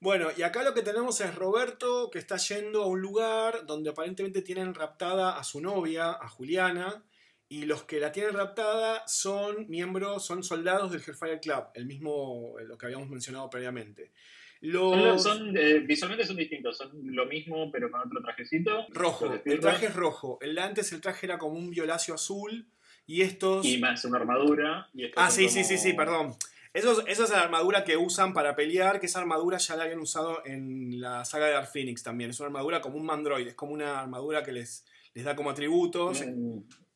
Bueno, 0.00 0.28
y 0.36 0.42
acá 0.42 0.62
lo 0.62 0.74
que 0.74 0.82
tenemos 0.82 1.20
es 1.20 1.34
Roberto 1.34 2.10
que 2.10 2.18
está 2.18 2.36
yendo 2.36 2.82
a 2.82 2.86
un 2.86 3.00
lugar 3.00 3.66
donde 3.66 3.90
aparentemente 3.90 4.42
tienen 4.42 4.74
raptada 4.74 5.38
a 5.38 5.44
su 5.44 5.60
novia, 5.60 6.10
a 6.10 6.28
Juliana, 6.28 7.04
y 7.48 7.66
los 7.66 7.84
que 7.84 8.00
la 8.00 8.10
tienen 8.10 8.34
raptada 8.34 9.06
son 9.06 9.68
miembros, 9.68 10.26
son 10.26 10.42
soldados 10.42 10.90
del 10.90 11.02
Hellfire 11.06 11.40
Club, 11.40 11.66
el 11.74 11.86
mismo, 11.86 12.56
eh, 12.58 12.64
lo 12.64 12.76
que 12.76 12.86
habíamos 12.86 13.08
mencionado 13.08 13.48
previamente. 13.48 14.12
Los... 14.60 15.26
Eh, 15.54 15.80
visualmente 15.80 16.26
son 16.26 16.36
distintos, 16.36 16.78
son 16.78 16.90
lo 17.04 17.26
mismo 17.26 17.70
pero 17.70 17.90
con 17.90 18.00
otro 18.00 18.20
trajecito. 18.22 18.86
Rojo, 18.90 19.32
el 19.44 19.60
traje 19.60 19.86
es 19.86 19.94
rojo. 19.94 20.38
El 20.40 20.54
de 20.54 20.60
antes 20.62 20.90
el 20.92 21.02
traje 21.02 21.26
era 21.26 21.38
como 21.38 21.58
un 21.58 21.70
violáceo 21.70 22.14
azul 22.14 22.66
y 23.06 23.22
estos... 23.22 23.64
Y 23.66 23.78
más 23.78 24.04
una 24.04 24.18
armadura. 24.18 24.88
ah, 25.16 25.30
sí, 25.30 25.48
sí, 25.48 25.64
sí, 25.64 25.78
sí, 25.78 25.92
perdón. 25.92 26.34
Eso, 26.72 27.06
esa 27.06 27.24
es 27.24 27.30
la 27.30 27.42
armadura 27.42 27.84
que 27.84 27.96
usan 27.96 28.32
para 28.32 28.56
pelear, 28.56 28.98
que 28.98 29.06
esa 29.06 29.20
armadura 29.20 29.58
ya 29.58 29.76
la 29.76 29.84
habían 29.84 30.00
usado 30.00 30.44
en 30.44 31.00
la 31.00 31.24
saga 31.24 31.46
de 31.46 31.52
Dark 31.52 31.68
Phoenix 31.72 32.02
también. 32.02 32.30
Es 32.30 32.40
una 32.40 32.48
armadura 32.48 32.80
como 32.80 32.96
un 32.96 33.06
Mandroid, 33.06 33.46
es 33.46 33.54
como 33.54 33.72
una 33.72 34.00
armadura 34.00 34.42
que 34.42 34.50
les, 34.50 34.84
les 35.14 35.24
da 35.24 35.36
como 35.36 35.50
atributos. 35.50 36.20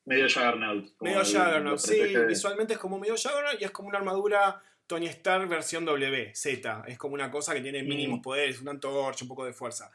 medio 0.05 0.25
Juggernaut. 0.25 0.85
Medio 1.01 1.21
Juggernaut, 1.21 1.79
sí, 1.79 2.01
visualmente 2.27 2.73
es 2.73 2.79
como 2.81 2.99
medio 2.99 3.15
Juggernaut 3.15 3.61
y 3.61 3.65
es 3.65 3.71
como 3.71 3.89
una 3.89 3.99
armadura 3.99 4.61
Tony 4.89 5.07
Stark 5.07 5.49
versión 5.49 5.85
W, 5.85 6.35
Z. 6.35 6.85
Es 6.89 6.99
como 6.99 7.15
una 7.15 7.31
cosa 7.31 7.55
que 7.55 7.61
tiene 7.61 7.85
mínimos 7.85 8.19
mm. 8.19 8.23
poderes, 8.23 8.61
una 8.61 8.73
antorcha, 8.73 9.25
un 9.25 9.29
poco 9.29 9.45
de 9.45 9.53
fuerza. 9.53 9.93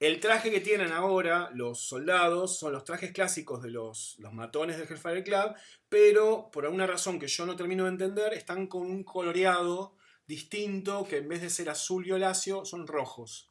El 0.00 0.20
traje 0.20 0.50
que 0.50 0.60
tienen 0.60 0.92
ahora 0.92 1.50
los 1.54 1.80
soldados 1.80 2.58
son 2.58 2.72
los 2.72 2.84
trajes 2.84 3.12
clásicos 3.12 3.62
de 3.62 3.70
los, 3.70 4.16
los 4.18 4.32
matones 4.32 4.76
del 4.76 4.88
Hellfire 4.88 5.22
Club, 5.22 5.54
pero 5.88 6.50
por 6.50 6.64
alguna 6.64 6.86
razón 6.86 7.18
que 7.18 7.28
yo 7.28 7.46
no 7.46 7.56
termino 7.56 7.84
de 7.84 7.90
entender, 7.90 8.34
están 8.34 8.66
con 8.66 8.82
un 8.82 9.04
coloreado 9.04 9.96
distinto 10.26 11.06
que 11.08 11.18
en 11.18 11.28
vez 11.28 11.42
de 11.42 11.50
ser 11.50 11.70
azul 11.70 12.02
y 12.02 12.06
violáceo 12.06 12.64
son 12.64 12.86
rojos. 12.86 13.50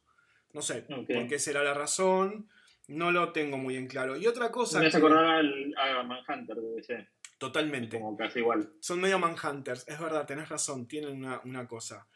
No 0.52 0.62
sé 0.62 0.82
por 0.82 1.26
qué 1.26 1.38
será 1.38 1.64
la 1.64 1.74
razón, 1.74 2.48
no 2.86 3.10
lo 3.10 3.32
tengo 3.32 3.56
muy 3.56 3.76
en 3.76 3.88
claro. 3.88 4.16
Y 4.16 4.26
otra 4.26 4.50
cosa. 4.50 4.80
Me 4.80 4.86
hace 4.86 4.98
al, 4.98 5.74
a 5.76 6.02
Manhunter, 6.02 6.56
debe 6.56 6.82
ser. 6.82 7.08
Totalmente. 7.38 7.98
Como 7.98 8.16
casi 8.16 8.38
igual. 8.38 8.72
Son 8.80 9.00
medio 9.00 9.18
Manhunters, 9.18 9.86
es 9.88 9.98
verdad, 9.98 10.26
tenés 10.26 10.48
razón, 10.48 10.86
tienen 10.86 11.16
una, 11.16 11.40
una 11.44 11.66
cosa. 11.66 12.06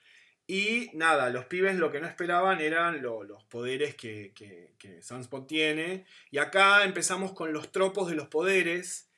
Y 0.51 0.91
nada, 0.95 1.29
los 1.29 1.45
pibes 1.45 1.77
lo 1.77 1.93
que 1.93 2.01
no 2.01 2.07
esperaban 2.07 2.63
eran 2.63 3.03
los 3.03 3.45
poderes 3.45 3.95
que, 3.95 4.33
que, 4.35 5.03
Sunspot 5.03 5.47
tiene. 5.47 6.07
Y 6.31 6.39
acá 6.39 6.85
empezamos 6.85 7.33
con 7.33 7.53
los 7.53 7.71
tropos 7.71 8.09
de 8.09 8.15
los 8.15 8.29
poderes, 8.29 9.11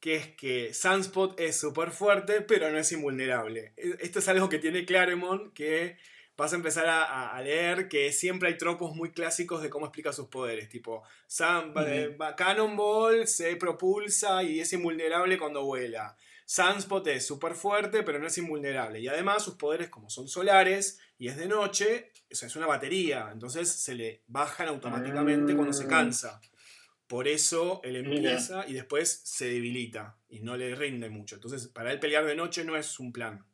que 0.00 0.16
es 0.16 0.26
que 0.34 0.74
Sunspot 0.74 1.38
es 1.38 1.56
súper 1.56 1.92
fuerte, 1.92 2.40
pero 2.40 2.72
no 2.72 2.78
es 2.78 2.90
invulnerable. 2.90 3.72
E, 3.76 3.98
esto 4.00 4.18
es 4.18 4.26
algo 4.26 4.48
que 4.48 4.58
tiene 4.58 4.84
Claremont, 4.84 5.52
que 5.52 5.96
vas 6.36 6.52
a 6.52 6.56
empezar 6.56 6.86
a, 6.88 7.40
leer 7.40 7.88
que 7.88 8.10
siempre 8.10 8.48
hay 8.48 8.58
tropos 8.58 8.96
muy 8.96 9.12
clásicos 9.12 9.62
de 9.62 9.70
cómo 9.70 9.86
explica 9.86 10.12
sus 10.12 10.26
poderes. 10.26 10.68
Tipo, 10.68 11.04
Sun, 11.28 11.72
Cannonball 12.36 13.28
se 13.28 13.54
propulsa 13.54 14.42
y 14.42 14.58
es 14.58 14.72
invulnerable 14.72 15.38
cuando 15.38 15.64
vuela. 15.64 16.16
Sunspot 16.46 17.06
es 17.08 17.26
súper 17.26 17.54
fuerte, 17.54 18.02
pero 18.02 18.18
no 18.18 18.26
es 18.26 18.36
invulnerable. 18.38 19.00
Y 19.00 19.08
además 19.08 19.42
sus 19.42 19.54
poderes, 19.54 19.88
como 19.88 20.10
son 20.10 20.28
solares 20.28 21.00
y 21.18 21.28
es 21.28 21.36
de 21.36 21.46
noche, 21.46 22.10
eso 22.28 22.46
es 22.46 22.54
una 22.56 22.66
batería. 22.66 23.30
Entonces 23.32 23.68
se 23.70 23.94
le 23.94 24.22
bajan 24.26 24.68
automáticamente 24.68 25.54
cuando 25.54 25.72
se 25.72 25.84
Ah. 25.84 25.88
cansa. 25.88 26.40
Por 27.06 27.28
eso 27.28 27.80
él 27.84 28.02
Mira. 28.02 28.14
empieza 28.32 28.66
y 28.66 28.72
después 28.72 29.22
se 29.24 29.46
debilita 29.46 30.18
y 30.28 30.40
no 30.40 30.56
le 30.56 30.74
rinde 30.74 31.10
mucho. 31.10 31.34
Entonces, 31.36 31.68
para 31.68 31.92
él 31.92 32.00
pelear 32.00 32.24
de 32.24 32.34
noche 32.34 32.64
no 32.64 32.76
es 32.76 32.98
un 32.98 33.12
plan, 33.12 33.44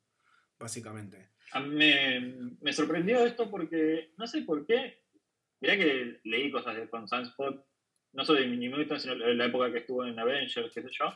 básicamente. 0.58 1.30
A 1.52 1.60
mí 1.60 1.74
me, 1.74 2.20
me 2.60 2.72
sorprendió 2.72 3.24
esto 3.26 3.50
porque, 3.50 4.12
no 4.16 4.26
sé 4.28 4.42
por 4.42 4.64
qué, 4.66 5.02
mirá 5.60 5.76
que 5.76 6.20
leí 6.24 6.50
cosas 6.50 6.76
de 6.76 6.88
con 6.88 7.08
Sunspot, 7.08 7.66
no 8.12 8.24
solo 8.24 8.40
de 8.40 8.46
Minimutant, 8.46 9.00
sino 9.00 9.14
en 9.14 9.36
la 9.38 9.46
época 9.46 9.70
que 9.72 9.78
estuvo 9.78 10.04
en 10.06 10.18
Avengers, 10.18 10.72
qué 10.72 10.82
sé 10.82 10.88
yo. 10.92 11.06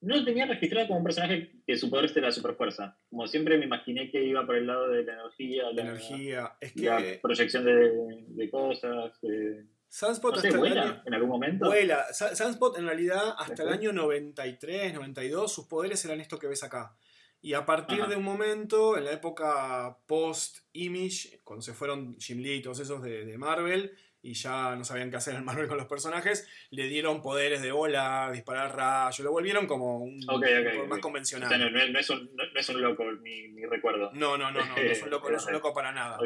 No 0.00 0.16
lo 0.16 0.24
tenía 0.24 0.46
registrado 0.46 0.86
como 0.86 0.98
un 1.00 1.04
personaje 1.04 1.50
que 1.66 1.76
su 1.76 1.90
poder 1.90 2.10
era 2.14 2.28
la 2.28 2.32
superfuerza. 2.32 2.96
Como 3.10 3.26
siempre 3.26 3.58
me 3.58 3.64
imaginé 3.64 4.10
que 4.10 4.22
iba 4.24 4.46
por 4.46 4.54
el 4.56 4.66
lado 4.66 4.88
de 4.88 5.02
la 5.04 5.14
energía, 5.14 5.64
La 5.72 5.82
energía. 5.82 6.56
Es 6.60 6.76
la 6.76 6.98
que 6.98 7.18
proyección 7.20 7.64
de, 7.64 8.24
de 8.28 8.50
cosas. 8.50 9.20
de- 9.22 9.64
Sunspot 9.90 10.34
no 10.36 10.40
sé, 10.40 10.48
hasta 10.48 10.56
el 10.58 10.60
vuela 10.60 10.82
año- 10.82 11.02
en 11.06 11.14
algún 11.14 11.30
momento. 11.30 11.66
Vuela. 11.66 12.04
Sunspot 12.12 12.78
en 12.78 12.86
realidad 12.86 13.34
hasta 13.38 13.62
el 13.64 13.70
Después. 13.70 13.78
año 13.78 13.92
93, 13.92 14.94
92, 14.94 15.52
sus 15.52 15.66
poderes 15.66 16.04
eran 16.04 16.20
esto 16.20 16.38
que 16.38 16.46
ves 16.46 16.62
acá. 16.62 16.94
Y 17.40 17.54
a 17.54 17.64
partir 17.64 18.00
Ajá. 18.02 18.10
de 18.10 18.16
un 18.16 18.24
momento, 18.24 18.96
en 18.98 19.04
la 19.04 19.12
época 19.12 19.96
post-Image, 20.06 21.40
cuando 21.44 21.62
se 21.62 21.72
fueron 21.72 22.16
Jim 22.18 22.38
Lee 22.40 22.56
y 22.56 22.62
todos 22.62 22.80
esos 22.80 23.02
de, 23.02 23.24
de 23.24 23.38
Marvel, 23.38 23.92
y 24.30 24.34
ya 24.34 24.76
no 24.76 24.84
sabían 24.84 25.10
qué 25.10 25.16
hacer 25.16 25.34
en 25.34 25.44
Marvel 25.44 25.68
con 25.68 25.78
los 25.78 25.86
personajes, 25.86 26.46
le 26.70 26.86
dieron 26.88 27.22
poderes 27.22 27.62
de 27.62 27.72
volar, 27.72 28.32
disparar 28.32 28.76
rayos, 28.76 29.20
lo 29.20 29.30
volvieron 29.32 29.66
como 29.66 29.98
un 29.98 30.22
Ok, 30.24 30.36
ok, 30.36 30.40
poder 30.40 30.78
ok. 30.80 30.88
más 30.88 30.98
O 30.98 31.00
convencional. 31.00 31.48
sea, 31.48 31.58
no, 31.58 31.70
no 31.70 31.98
es- 31.98 32.10
un, 32.10 32.30
no- 32.36 32.44
no 32.52 32.60
es 32.60 32.68
un 32.68 32.82
loco 32.82 33.04
mi, 33.22 33.48
mi 33.48 33.64
recuerdo. 33.64 34.10
No, 34.12 34.36
no, 34.36 34.50
no, 34.50 34.64
no, 34.64 34.74
no 34.76 34.82
es 34.82 35.02
un 35.02 35.10
loco, 35.10 35.30
no 35.30 35.36
es 35.38 35.46
un 35.46 35.52
loco 35.58 35.72
para 35.72 35.92
nada. 35.92 36.18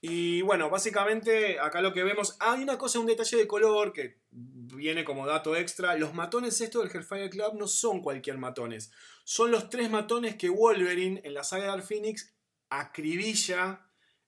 Y 0.00 0.42
bueno, 0.42 0.68
básicamente 0.68 1.58
acá 1.58 1.80
lo 1.80 1.92
que 1.94 2.02
vemos. 2.04 2.36
Hay 2.40 2.62
una 2.62 2.76
cosa, 2.76 2.98
un 2.98 3.06
detalle 3.06 3.38
de 3.38 3.46
color 3.46 3.92
que 3.92 4.18
viene 4.30 5.02
como 5.02 5.26
dato 5.26 5.56
extra. 5.56 5.94
Los 5.96 6.12
matones 6.12 6.60
estos 6.60 6.82
del 6.82 6.94
Hellfire 6.94 7.30
Club 7.30 7.54
no 7.54 7.66
son 7.66 8.02
cualquier 8.02 8.36
matones. 8.36 8.92
Son 9.24 9.50
los 9.50 9.70
tres 9.70 9.88
matones 9.90 10.36
que 10.36 10.50
Wolverine 10.50 11.22
en 11.24 11.32
la 11.32 11.42
saga 11.42 11.62
de 11.64 11.68
Dark 11.70 11.84
Phoenix 11.84 12.34
acribilla 12.68 13.83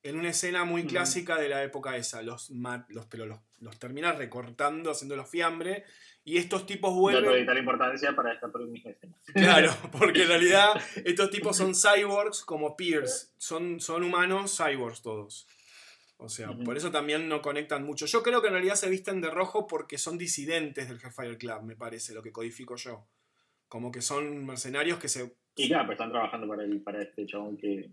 en 0.08 0.18
una 0.18 0.30
escena 0.30 0.64
muy 0.64 0.82
Ujú. 0.82 0.90
clásica 0.90 1.36
de 1.36 1.48
la 1.48 1.62
época 1.62 1.96
esa. 1.96 2.22
Los, 2.22 2.50
los, 2.88 3.06
pero 3.06 3.26
los, 3.26 3.40
los 3.60 3.78
termina 3.78 4.12
recortando, 4.12 4.90
haciéndolos 4.90 5.28
fiambre. 5.28 5.84
Y 6.24 6.38
estos 6.38 6.66
tipos 6.66 6.92
vuelven. 6.92 7.30
de 7.30 7.44
tal 7.44 7.58
importancia 7.58 8.14
para 8.14 8.32
esta. 8.32 8.48
Claro, 9.32 9.72
porque 9.92 10.22
en 10.22 10.28
realidad 10.28 10.70
estos 11.04 11.30
tipos 11.30 11.56
son 11.56 11.74
cyborgs 11.74 12.44
como 12.44 12.76
Pierce. 12.76 13.28
Son, 13.38 13.78
son 13.78 14.02
humanos 14.02 14.56
cyborgs 14.56 15.02
todos. 15.02 15.46
O 16.18 16.28
sea, 16.28 16.50
por 16.64 16.76
eso 16.76 16.90
también 16.90 17.28
no 17.28 17.42
conectan 17.42 17.84
mucho. 17.84 18.06
Yo 18.06 18.22
creo 18.22 18.40
que 18.40 18.48
en 18.48 18.54
realidad 18.54 18.74
se 18.74 18.88
visten 18.88 19.20
de 19.20 19.30
rojo 19.30 19.66
porque 19.66 19.98
son 19.98 20.16
disidentes 20.16 20.88
del 20.88 20.98
Hellfire 21.00 21.36
Club, 21.36 21.62
me 21.62 21.76
parece, 21.76 22.14
lo 22.14 22.22
que 22.22 22.32
codifico 22.32 22.76
yo. 22.76 23.06
Como 23.68 23.92
que 23.92 24.00
son 24.00 24.46
mercenarios 24.46 24.98
que 24.98 25.08
se. 25.08 25.36
Y 25.56 25.68
claro, 25.68 25.86
pues 25.86 25.96
están 25.96 26.10
trabajando 26.10 26.48
para, 26.48 26.64
el, 26.64 26.80
para 26.80 27.02
este 27.02 27.26
chabón 27.26 27.56
que, 27.56 27.90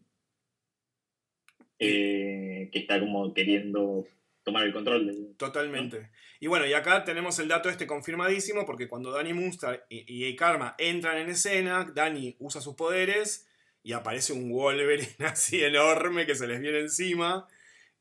eh, 1.80 2.70
que 2.72 2.80
está 2.80 3.00
como 3.00 3.34
queriendo 3.34 4.06
tomar 4.44 4.66
el 4.66 4.74
control 4.74 5.08
de... 5.08 5.34
Totalmente. 5.36 6.10
Y 6.40 6.48
bueno, 6.48 6.66
y 6.66 6.74
acá 6.74 7.06
tenemos 7.06 7.40
el 7.40 7.48
dato 7.48 7.70
este 7.70 7.88
confirmadísimo 7.88 8.66
porque 8.66 8.88
cuando 8.88 9.12
Danny 9.12 9.34
Moonstar 9.34 9.86
y, 9.90 10.28
y 10.28 10.36
Karma 10.36 10.76
entran 10.78 11.18
en 11.18 11.30
escena, 11.30 11.90
Danny 11.94 12.36
usa 12.40 12.62
sus 12.62 12.76
poderes 12.76 13.48
y 13.84 13.94
aparece 13.94 14.34
un 14.34 14.52
Wolverine 14.52 15.08
así 15.26 15.64
enorme 15.64 16.26
que 16.26 16.36
se 16.36 16.48
les 16.48 16.60
viene 16.60 16.80
encima 16.80 17.48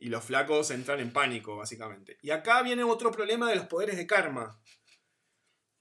y 0.03 0.09
los 0.09 0.25
flacos 0.25 0.73
entran 0.73 0.99
en 0.99 1.13
pánico, 1.13 1.57
básicamente. 1.57 2.19
Y 2.23 2.31
acá 2.31 2.61
viene 2.63 2.83
otro 2.83 3.13
problema 3.13 3.49
de 3.49 3.55
los 3.55 3.67
poderes 3.67 3.97
de 3.97 4.07
Karma. 4.07 4.61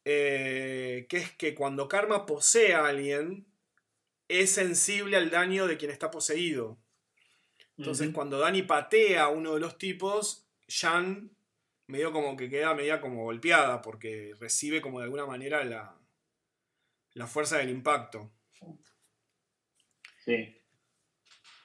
Eh, 0.06 1.08
que 1.10 1.18
es 1.18 1.32
que 1.32 1.56
cuando 1.56 1.88
Karma 1.88 2.28
posee 2.28 2.76
a 2.76 2.86
alguien, 2.86 3.48
es 4.28 4.52
sensible 4.52 5.18
al 5.18 5.32
daño 5.32 5.66
de 5.66 5.78
quien 5.78 5.90
está 5.90 6.12
poseído. 6.12 6.78
Entonces, 7.82 8.10
cuando 8.14 8.38
Dani 8.38 8.62
patea 8.62 9.24
a 9.24 9.30
uno 9.30 9.56
de 9.56 9.60
los 9.60 9.78
tipos, 9.78 10.48
Jan 10.68 11.32
medio 11.88 12.12
como 12.12 12.38
que 12.38 12.50
queda 12.50 12.74
media 12.76 13.02
como 13.02 13.24
golpeada 13.24 13.82
porque 13.82 14.36
recibe 14.40 14.82
como 14.82 15.00
de 15.00 15.06
alguna 15.06 15.26
manera 15.26 15.64
la, 15.66 15.98
la 17.14 17.28
fuerza 17.28 17.58
del 17.58 17.70
impacto. 17.70 18.32
Sí. 20.24 20.58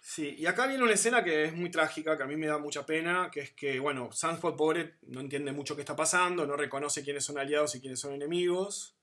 Sí, 0.00 0.34
y 0.38 0.46
acá 0.46 0.66
viene 0.66 0.82
una 0.84 0.94
escena 0.94 1.22
que 1.22 1.44
es 1.44 1.52
muy 1.52 1.70
trágica, 1.70 2.16
que 2.16 2.22
a 2.22 2.26
mí 2.26 2.36
me 2.36 2.46
da 2.46 2.58
mucha 2.58 2.86
pena, 2.86 3.28
que 3.30 3.40
es 3.40 3.50
que, 3.52 3.78
bueno, 3.78 4.10
Sunspot 4.12 4.56
pobre 4.56 4.94
no 5.02 5.20
entiende 5.20 5.52
mucho 5.52 5.74
qué 5.76 5.82
está 5.82 5.94
pasando, 5.94 6.46
no 6.46 6.56
reconoce 6.56 7.02
quiénes 7.04 7.24
son 7.24 7.38
aliados 7.38 7.74
y 7.74 7.80
quiénes 7.80 8.00
son 8.00 8.14
enemigos. 8.14 8.96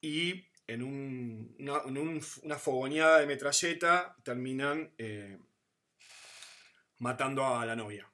Y 0.00 0.44
en, 0.68 0.82
un- 0.82 1.56
una, 1.58 1.82
en 1.86 1.98
un- 1.98 2.22
una 2.42 2.58
fogoneada 2.58 3.18
de 3.18 3.26
metralleta 3.26 4.14
terminan 4.22 4.92
eh, 4.98 5.38
matando 6.98 7.44
a 7.46 7.64
la 7.66 7.76
novia. 7.76 8.10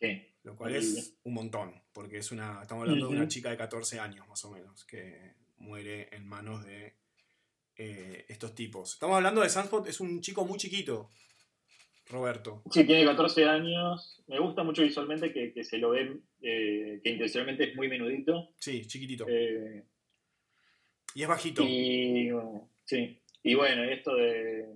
Sí. 0.00 0.26
Lo 0.42 0.56
cual 0.56 0.74
es 0.74 1.18
un 1.24 1.34
montón, 1.34 1.74
porque 1.92 2.18
es 2.18 2.32
una, 2.32 2.62
estamos 2.62 2.82
hablando 2.82 3.08
de 3.08 3.16
una 3.16 3.28
chica 3.28 3.50
de 3.50 3.58
14 3.58 4.00
años 4.00 4.26
más 4.26 4.42
o 4.44 4.50
menos, 4.50 4.84
que 4.86 5.34
muere 5.58 6.08
en 6.12 6.26
manos 6.26 6.64
de 6.64 6.94
eh, 7.76 8.24
estos 8.28 8.54
tipos. 8.54 8.94
Estamos 8.94 9.16
hablando 9.16 9.42
de 9.42 9.50
Sunspot, 9.50 9.86
es 9.86 10.00
un 10.00 10.22
chico 10.22 10.46
muy 10.46 10.58
chiquito, 10.58 11.10
Roberto. 12.08 12.62
Sí, 12.70 12.84
tiene 12.84 13.04
14 13.04 13.44
años. 13.44 14.22
Me 14.28 14.38
gusta 14.38 14.62
mucho 14.62 14.82
visualmente 14.82 15.30
que, 15.30 15.52
que 15.52 15.62
se 15.62 15.76
lo 15.76 15.90
ve, 15.90 16.20
eh, 16.40 17.00
que 17.02 17.10
intencionalmente 17.10 17.70
es 17.70 17.76
muy 17.76 17.88
menudito. 17.88 18.50
Sí, 18.58 18.86
chiquitito. 18.86 19.26
Eh, 19.28 19.84
y 21.14 21.22
es 21.22 21.28
bajito. 21.28 21.62
y, 21.62 22.30
sí. 22.84 23.20
y 23.42 23.54
bueno, 23.54 23.84
esto 23.84 24.14
de 24.14 24.66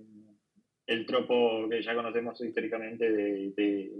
el 0.87 1.05
tropo 1.05 1.67
que 1.69 1.81
ya 1.81 1.95
conocemos 1.95 2.39
históricamente 2.41 3.11
de, 3.11 3.51
de, 3.55 3.91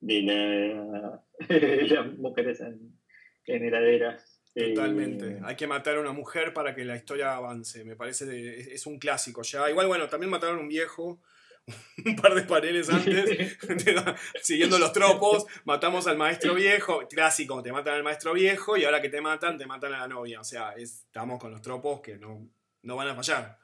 de 0.00 0.22
la- 0.22 1.22
de 1.48 1.86
las 1.88 2.18
mujeres 2.18 2.60
en, 2.60 2.98
en 3.46 3.64
heladeras. 3.64 4.36
Eh, 4.54 4.74
Totalmente. 4.74 5.38
Hay 5.44 5.54
que 5.56 5.66
matar 5.66 5.96
a 5.96 6.00
una 6.00 6.12
mujer 6.12 6.52
para 6.52 6.74
que 6.74 6.84
la 6.84 6.96
historia 6.96 7.34
avance. 7.36 7.84
Me 7.84 7.96
parece 7.96 8.26
de- 8.26 8.60
es, 8.60 8.66
es 8.68 8.86
un 8.86 8.98
clásico 8.98 9.42
ya. 9.42 9.68
Igual, 9.70 9.86
bueno, 9.86 10.08
también 10.08 10.30
mataron 10.30 10.58
a 10.58 10.60
un 10.60 10.68
viejo 10.68 11.22
un 12.04 12.16
par 12.16 12.34
de 12.34 12.42
paneles 12.42 12.90
antes, 12.90 13.58
siguiendo 14.42 14.78
los 14.78 14.92
tropos. 14.92 15.46
Matamos 15.64 16.06
al 16.08 16.16
maestro 16.18 16.54
viejo. 16.54 17.06
Clásico, 17.08 17.62
te 17.62 17.70
matan 17.72 17.94
al 17.94 18.02
maestro 18.02 18.32
viejo 18.32 18.76
y 18.76 18.84
ahora 18.84 19.00
que 19.00 19.08
te 19.08 19.20
matan, 19.20 19.56
te 19.58 19.66
matan 19.66 19.94
a 19.94 20.00
la 20.00 20.08
novia. 20.08 20.40
O 20.40 20.44
sea, 20.44 20.72
es- 20.72 21.04
estamos 21.04 21.38
con 21.38 21.52
los 21.52 21.62
tropos 21.62 22.00
que 22.00 22.16
no, 22.18 22.48
no 22.82 22.96
van 22.96 23.08
a 23.08 23.14
fallar. 23.14 23.58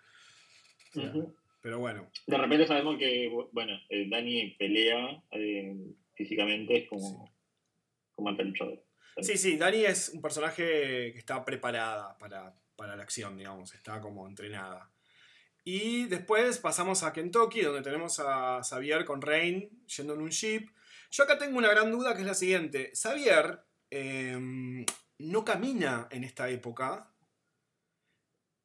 O 0.95 1.01
sea. 1.01 1.13
Pero 1.67 1.81
bueno, 1.81 2.09
De 2.29 2.39
repente 2.39 2.65
sabemos 2.65 2.97
que, 2.97 3.29
bueno, 3.51 3.73
eh, 3.89 4.07
Dani 4.09 4.51
pelea 4.53 5.21
eh, 5.33 5.77
físicamente, 6.15 6.77
es 6.77 6.89
como, 6.89 7.29
como 8.15 8.29
alta 8.29 8.45
luchador. 8.45 8.85
Sí, 9.21 9.37
sí, 9.37 9.57
Dani 9.57 9.85
es 9.85 10.11
un 10.11 10.23
personaje 10.23 10.63
que 11.13 11.19
está 11.19 11.45
preparada 11.45 12.17
para, 12.19 12.55
para 12.77 12.95
la 12.95 13.03
acción, 13.03 13.37
digamos, 13.37 13.75
está 13.75 14.01
como 14.01 14.29
entrenada. 14.29 14.93
Y 15.65 16.05
después 16.05 16.59
pasamos 16.59 17.03
a 17.03 17.13
Kentucky, 17.13 17.63
donde 17.63 17.83
tenemos 17.83 18.21
a 18.21 18.63
Xavier 18.63 19.05
con 19.05 19.21
Rain 19.21 19.69
yendo 19.89 20.15
en 20.15 20.21
un 20.21 20.31
jeep. 20.31 20.71
Yo 21.11 21.25
acá 21.25 21.37
tengo 21.37 21.59
una 21.59 21.71
gran 21.71 21.91
duda 21.91 22.15
que 22.15 22.21
es 22.21 22.29
la 22.29 22.35
siguiente. 22.35 22.93
Xavier 22.95 23.59
eh, 23.91 24.39
no 25.19 25.45
camina 25.45 26.07
en 26.13 26.23
esta 26.23 26.49
época. 26.49 27.11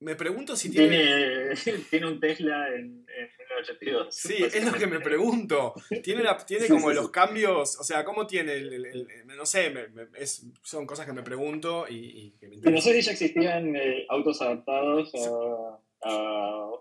Me 0.02 0.16
pregunto 0.16 0.56
si 0.56 0.70
tiene... 0.72 1.54
Tiene, 1.64 1.80
tiene 1.90 2.08
un 2.08 2.20
Tesla 2.20 2.68
en, 2.70 2.76
en 2.76 3.06
1982. 3.06 4.14
Sí, 4.16 4.36
es 4.44 4.66
lo 4.66 4.74
que 4.74 4.88
me 4.88 5.00
pregunto. 5.00 5.74
Tiene, 6.04 6.24
la- 6.24 6.38
tiene 6.38 6.66
Sí, 6.66 6.72
como 6.74 6.90
sí, 6.90 6.96
los 6.96 7.06
sí. 7.06 7.12
cambios, 7.12 7.78
o 7.80 7.84
sea, 7.84 8.04
¿cómo 8.04 8.26
tiene 8.28 8.54
el, 8.54 8.74
el- 8.74 8.86
el- 8.88 9.08
no 9.28 9.46
sé, 9.46 9.70
me- 9.70 9.88
me- 9.90 10.08
es- 10.18 10.46
son 10.64 10.86
cosas 10.88 11.06
que 11.06 11.14
me 11.14 11.22
pregunto 11.24 11.86
y, 11.88 11.96
y 11.96 12.32
que 12.40 12.48
me 12.48 12.56
Pero 12.58 12.72
no 12.72 12.78
interesan. 12.78 12.94
sé 12.94 13.00
si 13.02 13.06
ya 13.06 13.12
existían 13.12 13.76
eh, 13.76 14.06
autos 14.10 14.42
adaptados 14.42 15.12
a, 15.16 16.10
a, 16.10 16.12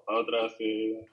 a 0.06 0.14
otras. 0.18 0.54
eh, 0.60 1.06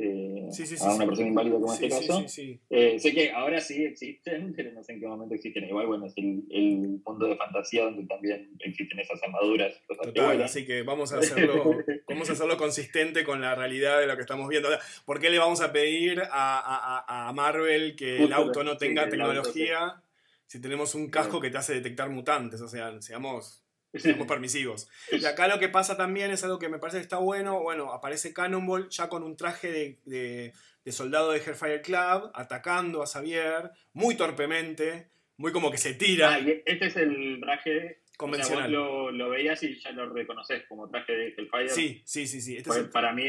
eh, 0.00 0.48
Sí, 0.50 0.66
sí, 0.66 0.76
sí, 0.76 0.84
a 0.84 0.94
una 0.94 1.06
persona 1.06 1.28
inválida 1.28 1.54
como 1.60 1.74
Sí, 1.74 1.84
este 1.84 2.06
caso. 2.06 2.24
Eh, 2.70 2.98
sé 2.98 3.12
que 3.12 3.30
ahora 3.32 3.60
sí 3.60 3.84
existen, 3.84 4.52
pero 4.56 4.72
no 4.72 4.82
sé 4.82 4.92
en 4.92 5.00
qué 5.00 5.06
momento 5.06 5.34
existen. 5.34 5.64
Igual, 5.64 5.86
bueno, 5.86 6.06
es 6.06 6.14
el, 6.16 6.44
el 6.50 7.00
mundo 7.04 7.26
de 7.26 7.36
fantasía 7.36 7.84
donde 7.84 8.04
también 8.06 8.50
existen 8.60 8.98
esas 9.00 9.22
armaduras. 9.22 9.74
cosas 9.86 10.06
Total, 10.06 10.42
así 10.42 10.64
que 10.64 10.82
vamos 10.82 11.12
a 11.12 11.18
hacerlo, 11.20 11.78
vamos 12.08 12.28
a 12.30 12.32
hacerlo 12.32 12.56
consistente 12.56 13.24
con 13.24 13.40
la 13.40 13.54
realidad 13.54 14.00
de 14.00 14.06
lo 14.06 14.14
que 14.16 14.22
estamos 14.22 14.48
viendo. 14.48 14.68
¿Por 15.04 15.20
qué 15.20 15.30
le 15.30 15.38
vamos 15.38 15.60
a 15.60 15.72
pedir 15.72 16.20
a, 16.22 16.28
a- 16.30 17.28
a 17.28 17.32
Marvel 17.32 17.94
que 17.96 18.22
el 18.22 18.32
auto 18.32 18.64
no 18.64 18.76
tenga 18.76 19.02
auto, 19.02 19.10
tecnología 19.10 20.02
si 20.46 20.60
tenemos 20.60 20.94
un 20.94 21.10
casco 21.10 21.40
que 21.40 21.50
te 21.50 21.58
hace 21.58 21.74
detectar 21.74 22.08
mutantes? 22.10 22.60
O 22.60 22.68
sea, 22.68 23.00
seamos 23.02 23.62
Somos 23.94 24.26
permisivos. 24.28 24.88
Y 25.10 25.24
acá 25.24 25.48
lo 25.48 25.58
que 25.58 25.68
pasa 25.68 25.96
también 25.96 26.30
es 26.30 26.44
algo 26.44 26.58
que 26.58 26.68
me 26.68 26.78
parece 26.78 26.98
que 26.98 27.02
está 27.02 27.18
bueno. 27.18 27.60
Bueno, 27.60 27.92
aparece 27.92 28.32
Cannonball 28.32 28.88
ya 28.88 29.08
con 29.08 29.22
un 29.22 29.36
traje 29.36 29.98
de, 30.04 30.52
soldado 30.86 31.32
de 31.32 31.38
Hellfire 31.38 31.82
Club, 31.82 32.30
atacando 32.34 33.02
a 33.02 33.06
Xavier, 33.06 33.70
muy 33.92 34.16
torpemente, 34.16 35.10
muy 35.36 35.52
como 35.52 35.70
que 35.70 35.78
se 35.78 35.94
tira. 35.94 36.34
Ah, 36.34 36.38
este 36.38 36.86
es 36.86 36.96
el 36.96 37.38
traje 37.40 38.02
convencional. 38.16 38.70
lo, 38.70 39.10
lo, 39.10 39.30
veías 39.30 39.62
y 39.62 39.78
ya 39.78 39.92
lo 39.92 40.12
reconoces 40.12 40.64
como 40.68 40.88
traje 40.88 41.12
de 41.12 41.34
Hellfire. 41.36 41.68
Sí, 41.68 42.02
sí, 42.04 42.26
sí. 42.26 42.40
sí. 42.40 42.56
Este 42.56 42.84
Para 42.84 43.12
mí, 43.12 43.24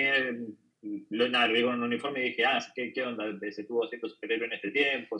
lo, 1.09 1.29
nada, 1.29 1.47
lo 1.47 1.53
vi 1.53 1.63
con 1.63 1.75
un 1.75 1.83
uniforme 1.83 2.19
y 2.19 2.29
dije, 2.29 2.45
ah, 2.45 2.59
¿qué, 2.75 2.91
qué 2.91 3.03
onda? 3.03 3.25
¿Se 3.51 3.63
tuvo 3.63 3.87
cierto 3.87 4.09
superhéroe 4.09 4.47
en 4.47 4.53
este 4.53 4.71
tiempo? 4.71 5.17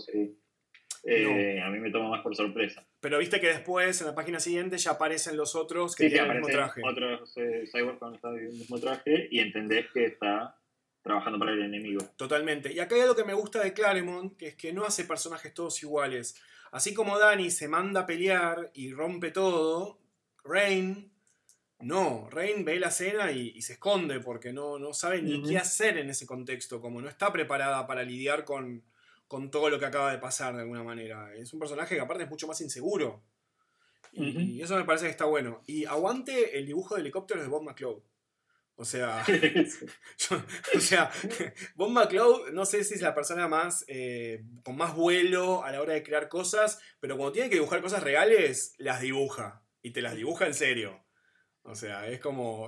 Eh, 1.04 1.60
a 1.60 1.70
mí 1.70 1.80
me 1.80 1.90
toma 1.90 2.10
más 2.10 2.22
por 2.22 2.36
sorpresa. 2.36 2.86
Pero 3.00 3.18
viste 3.18 3.40
que 3.40 3.48
después, 3.48 4.00
en 4.02 4.08
la 4.08 4.16
página 4.16 4.40
siguiente, 4.40 4.78
ya 4.78 4.92
aparecen 4.92 5.36
los 5.36 5.56
otros 5.56 5.96
que 5.96 6.10
tienen 6.10 6.32
el 6.32 6.38
mismo 6.38 6.48
traje. 6.48 6.82
Otros 6.84 7.38
eh, 7.38 7.64
cyborgs 7.72 8.00
con 8.00 8.38
el 8.38 8.54
mismo 8.54 8.80
traje 8.80 9.28
y 9.32 9.40
entendés 9.40 9.88
que 9.92 10.06
está 10.06 10.58
trabajando 11.02 11.40
para 11.40 11.54
el 11.54 11.64
enemigo. 11.64 12.04
Totalmente. 12.16 12.72
Y 12.72 12.80
acá 12.80 12.96
hay 12.96 13.02
algo 13.02 13.16
que 13.16 13.24
me 13.24 13.34
gusta 13.34 13.64
de 13.64 13.74
Claremont, 13.74 14.38
que 14.38 14.50
es 14.50 14.56
que 14.56 14.72
no 14.72 14.86
hace 14.86 15.06
personajes 15.06 15.54
todos 15.54 15.82
iguales. 15.82 16.40
Así 16.72 16.94
como 16.94 17.18
Danny 17.18 17.50
se 17.50 17.68
manda 17.68 18.02
a 18.02 18.06
pelear 18.06 18.70
y 18.76 18.94
rompe 18.94 19.32
todo, 19.32 20.00
Rain 20.44 21.12
no, 21.82 22.30
Rain 22.30 22.64
ve 22.64 22.80
la 22.80 22.90
escena 22.90 23.32
y, 23.32 23.60
se 23.62 23.74
esconde 23.74 24.20
porque 24.20 24.54
no, 24.54 24.78
no 24.78 24.94
sabe 24.94 25.22
ni 25.22 25.42
qué 25.42 25.58
hacer 25.58 25.98
en 25.98 26.10
ese 26.10 26.26
contexto, 26.28 26.80
como 26.80 27.02
no 27.02 27.10
está 27.10 27.34
preparada 27.34 27.88
para 27.88 28.04
lidiar 28.04 28.46
con, 28.46 28.84
con 29.32 29.50
todo 29.50 29.70
lo 29.70 29.80
que 29.80 29.86
acaba 29.86 30.12
de 30.12 30.18
pasar 30.18 30.54
de 30.54 30.64
alguna 30.64 30.84
manera. 30.84 31.34
Es 31.34 31.54
un 31.54 31.60
personaje 31.62 31.96
que 31.96 32.02
aparte 32.02 32.26
es 32.26 32.30
mucho 32.30 32.48
más 32.48 32.60
inseguro. 32.60 33.24
y, 34.12 34.62
eso 34.62 34.76
me 34.76 34.84
parece 34.84 35.06
que 35.06 35.12
está 35.12 35.24
bueno. 35.24 35.64
Y 35.66 35.86
aguante 35.86 36.58
el 36.60 36.66
dibujo 36.66 36.96
de 36.96 37.02
helicópteros 37.02 37.42
de 37.42 37.48
Bob 37.48 37.64
McCloud. 37.64 38.04
O 38.76 38.84
sea, 38.84 39.24
o 40.76 40.80
sea, 40.82 41.10
Bob 41.76 41.92
McCloud 41.92 42.50
no 42.52 42.66
sé 42.66 42.84
si 42.84 42.96
es 42.96 43.02
la 43.02 43.16
persona 43.16 43.48
más 43.48 43.86
eh, 43.88 44.44
con 44.66 44.76
más 44.76 44.94
vuelo 44.98 45.64
a 45.64 45.72
la 45.72 45.82
hora 45.82 45.94
de 45.94 46.04
crear 46.04 46.28
cosas, 46.28 46.82
pero 47.00 47.16
cuando 47.16 47.32
tiene 47.32 47.48
que 47.48 47.56
dibujar 47.56 47.82
cosas 47.82 48.04
reales, 48.04 48.76
las 48.80 49.00
dibuja. 49.00 49.64
Y 49.82 49.92
te 49.92 50.02
las 50.02 50.16
dibuja 50.16 50.46
en 50.46 50.54
serio. 50.54 51.06
O 51.64 51.74
sea, 51.74 52.06
es 52.10 52.20
como 52.20 52.68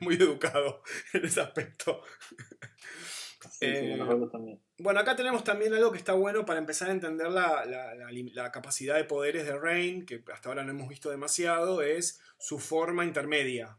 muy 0.00 0.16
educado 0.16 0.82
en 1.14 1.24
ese 1.24 1.40
aspecto. 1.40 2.02
Eh, 3.60 3.98
bueno, 4.78 5.00
acá 5.00 5.16
tenemos 5.16 5.44
también 5.44 5.72
algo 5.72 5.90
que 5.92 5.98
está 5.98 6.12
bueno 6.12 6.44
para 6.44 6.58
empezar 6.58 6.88
a 6.88 6.92
entender 6.92 7.28
la, 7.30 8.50
capacidad 8.52 8.96
de 8.96 9.04
poderes 9.04 9.46
de 9.46 9.58
Rain, 9.58 10.04
que 10.04 10.22
hasta 10.32 10.48
ahora 10.48 10.64
no 10.64 10.72
hemos 10.72 10.88
visto 10.88 11.10
demasiado, 11.10 11.82
es 11.82 12.20
su 12.38 12.58
forma 12.58 13.04
intermedia, 13.04 13.78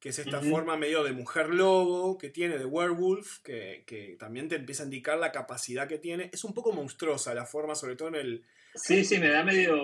que 0.00 0.08
es 0.08 0.18
esta 0.18 0.40
forma 0.40 0.76
medio 0.76 1.04
de 1.04 1.12
mujer 1.12 1.50
lobo 1.50 2.18
que 2.18 2.30
tiene, 2.30 2.58
de 2.58 2.64
werewolf, 2.64 3.40
que, 3.42 3.84
que, 3.86 4.16
también 4.18 4.48
te 4.48 4.56
empieza 4.56 4.82
a 4.82 4.86
indicar 4.86 5.18
la 5.18 5.32
capacidad 5.32 5.86
que 5.86 5.98
tiene. 5.98 6.30
Es 6.32 6.44
un 6.44 6.54
poco 6.54 6.72
monstruosa 6.72 7.34
la 7.34 7.46
forma, 7.46 7.74
sobre 7.74 7.96
todo 7.96 8.08
en 8.08 8.14
el... 8.16 8.44
Sí, 8.74 9.04
sí, 9.04 9.18
me 9.18 9.28
da 9.28 9.44
medio 9.44 9.76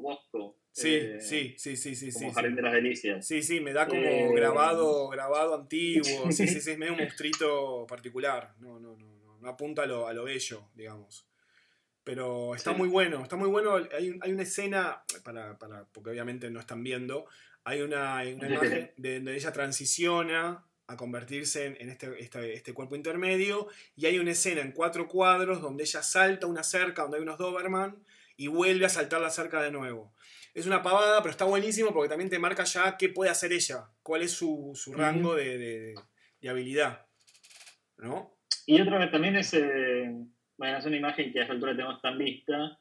bosco. 0.00 0.49
Sí, 0.72 1.20
sí, 1.20 1.54
sí, 1.58 1.76
sí, 1.76 1.94
sí. 1.94 2.12
Como 2.12 2.32
Jardín 2.32 2.56
de 2.56 2.62
las 2.62 2.72
Delicias. 2.72 3.26
Sí, 3.26 3.42
sí, 3.42 3.60
me 3.60 3.72
da 3.72 3.86
como 3.86 4.02
eh, 4.02 4.30
grabado, 4.34 5.08
grabado 5.08 5.54
antiguo. 5.54 6.30
Sí, 6.30 6.46
sí, 6.46 6.60
sí, 6.60 6.70
es 6.70 6.78
medio 6.78 6.92
un 6.92 7.00
monstruito 7.00 7.86
particular. 7.88 8.54
No, 8.58 8.78
no, 8.78 8.96
no, 8.96 9.06
no, 9.06 9.38
no 9.38 9.48
apunta 9.48 9.82
a 9.82 9.86
lo, 9.86 10.06
a 10.06 10.12
lo 10.12 10.24
bello, 10.24 10.70
digamos. 10.74 11.26
Pero 12.04 12.54
está 12.54 12.72
muy 12.72 12.88
bueno, 12.88 13.22
está 13.22 13.36
muy 13.36 13.48
bueno. 13.48 13.76
Hay, 13.76 14.18
hay 14.20 14.32
una 14.32 14.42
escena, 14.42 15.02
para, 15.22 15.58
para, 15.58 15.84
porque 15.86 16.10
obviamente 16.10 16.50
no 16.50 16.60
están 16.60 16.82
viendo, 16.82 17.26
hay 17.64 17.82
una, 17.82 18.22
una 18.34 18.48
imagen 18.48 18.92
de 18.96 19.16
donde 19.16 19.34
ella 19.34 19.52
transiciona 19.52 20.64
a 20.86 20.96
convertirse 20.96 21.66
en, 21.66 21.76
en 21.78 21.90
este, 21.90 22.20
este, 22.20 22.54
este, 22.54 22.74
cuerpo 22.74 22.96
intermedio 22.96 23.68
y 23.94 24.06
hay 24.06 24.18
una 24.18 24.32
escena 24.32 24.60
en 24.60 24.72
cuatro 24.72 25.06
cuadros 25.06 25.60
donde 25.60 25.84
ella 25.84 26.02
salta 26.02 26.48
una 26.48 26.64
cerca 26.64 27.02
donde 27.02 27.18
hay 27.18 27.22
unos 27.22 27.38
Doberman 27.38 28.02
y 28.36 28.48
vuelve 28.48 28.86
a 28.86 28.88
saltar 28.88 29.20
la 29.20 29.30
cerca 29.30 29.62
de 29.62 29.70
nuevo 29.70 30.12
es 30.54 30.66
una 30.66 30.82
pavada, 30.82 31.20
pero 31.20 31.30
está 31.30 31.44
buenísimo 31.44 31.92
porque 31.92 32.08
también 32.08 32.30
te 32.30 32.38
marca 32.38 32.64
ya 32.64 32.96
qué 32.96 33.08
puede 33.08 33.30
hacer 33.30 33.52
ella, 33.52 33.84
cuál 34.02 34.22
es 34.22 34.32
su, 34.32 34.74
rango 34.96 35.34
de, 35.34 35.94
habilidad. 36.48 37.06
¿No? 37.96 38.38
Y 38.66 38.80
otra 38.80 38.98
vez 38.98 39.10
también 39.10 39.36
es, 39.36 39.52
eh, 39.54 40.10
bueno, 40.56 40.78
es 40.78 40.86
una 40.86 40.96
imagen 40.96 41.32
que 41.32 41.40
a 41.40 41.42
esta 41.42 41.54
altura 41.54 41.76
tenemos 41.76 42.00
tan 42.00 42.16
vista, 42.18 42.78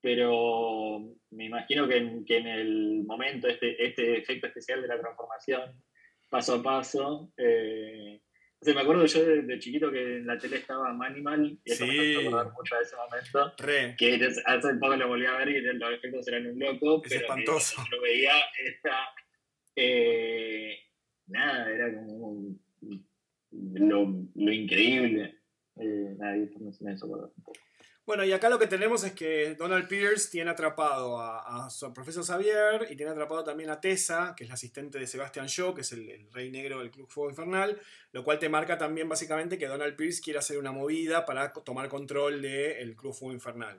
pero 0.00 1.14
me 1.30 1.46
imagino 1.46 1.86
que 1.86 1.96
en, 1.96 2.46
el 2.46 3.04
momento, 3.04 3.48
este, 3.48 3.84
este 3.84 4.18
efecto 4.18 4.46
especial 4.46 4.80
de 4.82 4.88
la 4.88 4.98
transformación, 4.98 5.82
paso 6.30 6.54
a 6.54 6.62
paso, 6.62 7.32
eh, 7.36 8.20
me 8.74 8.80
acuerdo 8.80 9.06
yo 9.06 9.24
de, 9.24 9.58
chiquito 9.58 9.90
que 9.90 10.16
en 10.18 10.26
la 10.26 10.36
tele 10.36 10.56
estaba 10.56 10.92
Manimal 10.92 11.46
y 11.46 11.60
eso 11.64 11.86
me 11.86 11.92
me 11.92 12.26
acordar 12.26 12.52
mucho 12.52 12.74
de 12.74 12.82
ese 12.82 12.96
momento. 12.96 13.52
Que 13.96 14.28
hace 14.44 14.74
poco 14.74 14.96
lo 14.96 15.08
volví 15.08 15.26
a 15.26 15.36
ver 15.36 15.48
y 15.48 15.60
los 15.60 15.92
efectos 15.92 16.28
eran 16.28 16.46
un 16.46 16.58
loco. 16.58 17.02
Es 17.04 17.12
espantoso. 17.12 17.82
lo 17.90 18.00
veía, 18.00 18.32
esta, 18.64 18.96
eh, 19.76 20.76
nada, 21.28 21.70
era 21.70 21.94
como 21.94 22.56
lo, 23.50 24.28
lo 24.34 24.52
increíble. 24.52 25.36
Eh, 25.76 26.16
nada, 26.18 26.36
y 26.36 26.42
esto 26.42 26.58
me, 26.58 26.72
me 26.80 26.94
hizo 26.94 27.06
un 27.06 27.42
poco. 27.44 27.60
Bueno, 28.08 28.24
y 28.24 28.32
acá 28.32 28.48
lo 28.48 28.58
que 28.58 28.66
tenemos 28.66 29.04
es 29.04 29.12
que 29.12 29.54
Donald 29.54 29.86
Pierce 29.86 30.30
tiene 30.30 30.50
atrapado 30.50 31.20
a, 31.20 31.68
su 31.68 31.92
profesor 31.92 32.24
Xavier 32.24 32.86
y 32.90 32.96
tiene 32.96 33.12
atrapado 33.12 33.44
también 33.44 33.68
a 33.68 33.82
Tessa, 33.82 34.32
que 34.34 34.44
es 34.44 34.48
la 34.48 34.54
asistente 34.54 34.98
de 34.98 35.06
Sebastian 35.06 35.46
Shaw, 35.46 35.74
que 35.74 35.82
es 35.82 35.92
el, 35.92 36.26
rey 36.32 36.50
negro 36.50 36.78
del 36.78 36.90
Club 36.90 37.06
Fuego 37.06 37.28
Infernal, 37.28 37.78
lo 38.12 38.24
cual 38.24 38.38
te 38.38 38.48
marca 38.48 38.78
también 38.78 39.10
básicamente 39.10 39.58
que 39.58 39.66
Donald 39.66 39.94
Pierce 39.94 40.22
quiere 40.22 40.38
hacer 40.38 40.56
una 40.56 40.72
movida 40.72 41.26
para 41.26 41.52
tomar 41.52 41.90
control 41.90 42.40
del 42.40 42.96
Club 42.96 43.12
Fuego 43.12 43.34
Infernal. 43.34 43.78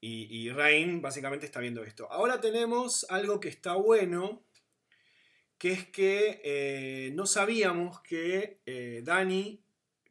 Y, 0.00 0.34
y, 0.34 0.48
Rain 0.48 1.02
básicamente 1.02 1.44
está 1.44 1.60
viendo 1.60 1.84
esto. 1.84 2.10
Ahora 2.10 2.40
tenemos 2.40 3.04
algo 3.10 3.40
que 3.40 3.50
está 3.50 3.74
bueno, 3.74 4.42
que 5.58 5.72
es 5.72 5.86
que 5.86 6.40
eh, 6.44 7.10
no 7.12 7.26
sabíamos 7.26 8.00
que 8.00 8.62
eh, 8.64 9.02
Dani 9.04 9.62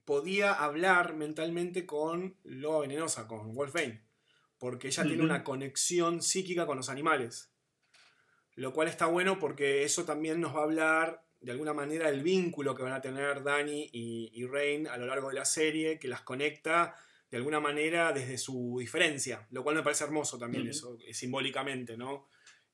podía 0.09 0.53
hablar 0.53 1.13
mentalmente 1.13 1.85
con 1.85 2.35
Loba 2.43 2.79
Venenosa, 2.79 3.27
con 3.27 3.53
Wolfbane, 3.53 4.01
porque 4.57 4.87
ella 4.87 5.03
tiene 5.03 5.21
una 5.21 5.43
conexión 5.43 6.23
psíquica 6.23 6.65
con 6.65 6.77
los 6.77 6.89
animales. 6.89 7.51
Lo 8.55 8.73
cual 8.73 8.87
está 8.87 9.05
bueno 9.05 9.37
porque 9.37 9.83
eso 9.83 10.05
también 10.05 10.41
nos 10.41 10.55
va 10.55 10.61
a 10.61 10.63
hablar 10.63 11.23
de 11.41 11.51
alguna 11.51 11.73
manera 11.73 12.09
del 12.09 12.23
vínculo 12.23 12.73
que 12.73 12.81
van 12.81 12.93
a 12.93 13.01
tener 13.01 13.43
Dani 13.43 13.87
y, 13.93 14.47
Rain 14.47 14.87
a 14.87 14.97
lo 14.97 15.05
largo 15.05 15.29
de 15.29 15.35
la 15.35 15.45
serie, 15.45 15.99
que 15.99 16.07
las 16.07 16.21
conecta 16.21 16.95
de 17.29 17.37
alguna 17.37 17.59
manera 17.59 18.11
desde 18.11 18.39
su 18.39 18.77
diferencia, 18.79 19.45
lo 19.51 19.61
cual 19.61 19.75
me 19.75 19.83
parece 19.83 20.05
hermoso 20.05 20.39
también 20.39 20.67
eso, 20.67 20.97
eh, 21.05 21.13
simbólicamente, 21.13 21.97
¿no? 21.97 22.29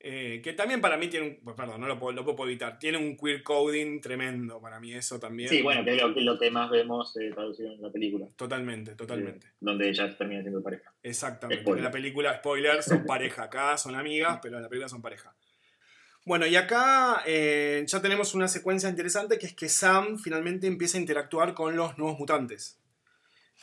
Eh, 0.07 0.39
que 0.43 0.53
también 0.53 0.81
para 0.81 0.97
mí 0.97 1.07
tiene 1.07 1.25
un. 1.25 1.35
Pues, 1.43 1.55
perdón, 1.55 1.81
no 1.81 1.87
lo 1.87 1.97
puedo, 1.97 2.23
puedo, 2.23 2.47
evitar. 2.47 2.77
Tiene 2.77 2.99
un 2.99 3.17
queer 3.17 3.41
coding 3.41 4.01
tremendo 4.01 4.61
para 4.61 4.79
mí, 4.79 4.93
eso 4.93 5.19
también. 5.19 5.49
Sí, 5.49 5.63
bueno, 5.63 5.83
que 5.83 5.95
es 5.95 6.23
lo, 6.23 6.37
que 6.37 6.51
más 6.51 6.69
vemos 6.69 7.17
eh, 7.17 7.31
traducido 7.33 7.73
en 7.73 7.81
la 7.81 7.89
película. 7.89 8.27
Totalmente, 8.35 8.93
totalmente. 8.93 9.47
donde 9.59 9.89
ellas 9.89 10.15
termina 10.15 10.41
siendo 10.43 10.61
pareja. 10.61 10.93
Exactamente. 11.01 11.67
En 11.67 11.83
la 11.83 11.89
película, 11.89 12.35
spoiler, 12.37 12.83
son 12.83 13.03
pareja. 13.03 13.45
Acá 13.45 13.79
son 13.79 13.95
amigas, 13.95 14.37
pero 14.43 14.57
en 14.57 14.61
la 14.61 14.69
película 14.69 14.89
son 14.89 15.01
pareja. 15.01 15.35
Bueno, 16.23 16.45
y 16.45 16.55
acá 16.55 17.23
eh, 17.25 17.83
ya 17.87 17.99
tenemos 17.99 18.35
una 18.35 18.47
secuencia 18.47 18.87
interesante 18.87 19.39
que 19.39 19.47
es 19.47 19.55
que 19.55 19.69
Sam 19.69 20.19
finalmente 20.19 20.67
empieza 20.67 20.99
a 20.99 21.01
interactuar 21.01 21.55
con 21.55 21.75
los 21.75 21.97
nuevos 21.97 22.19
mutantes. 22.19 22.79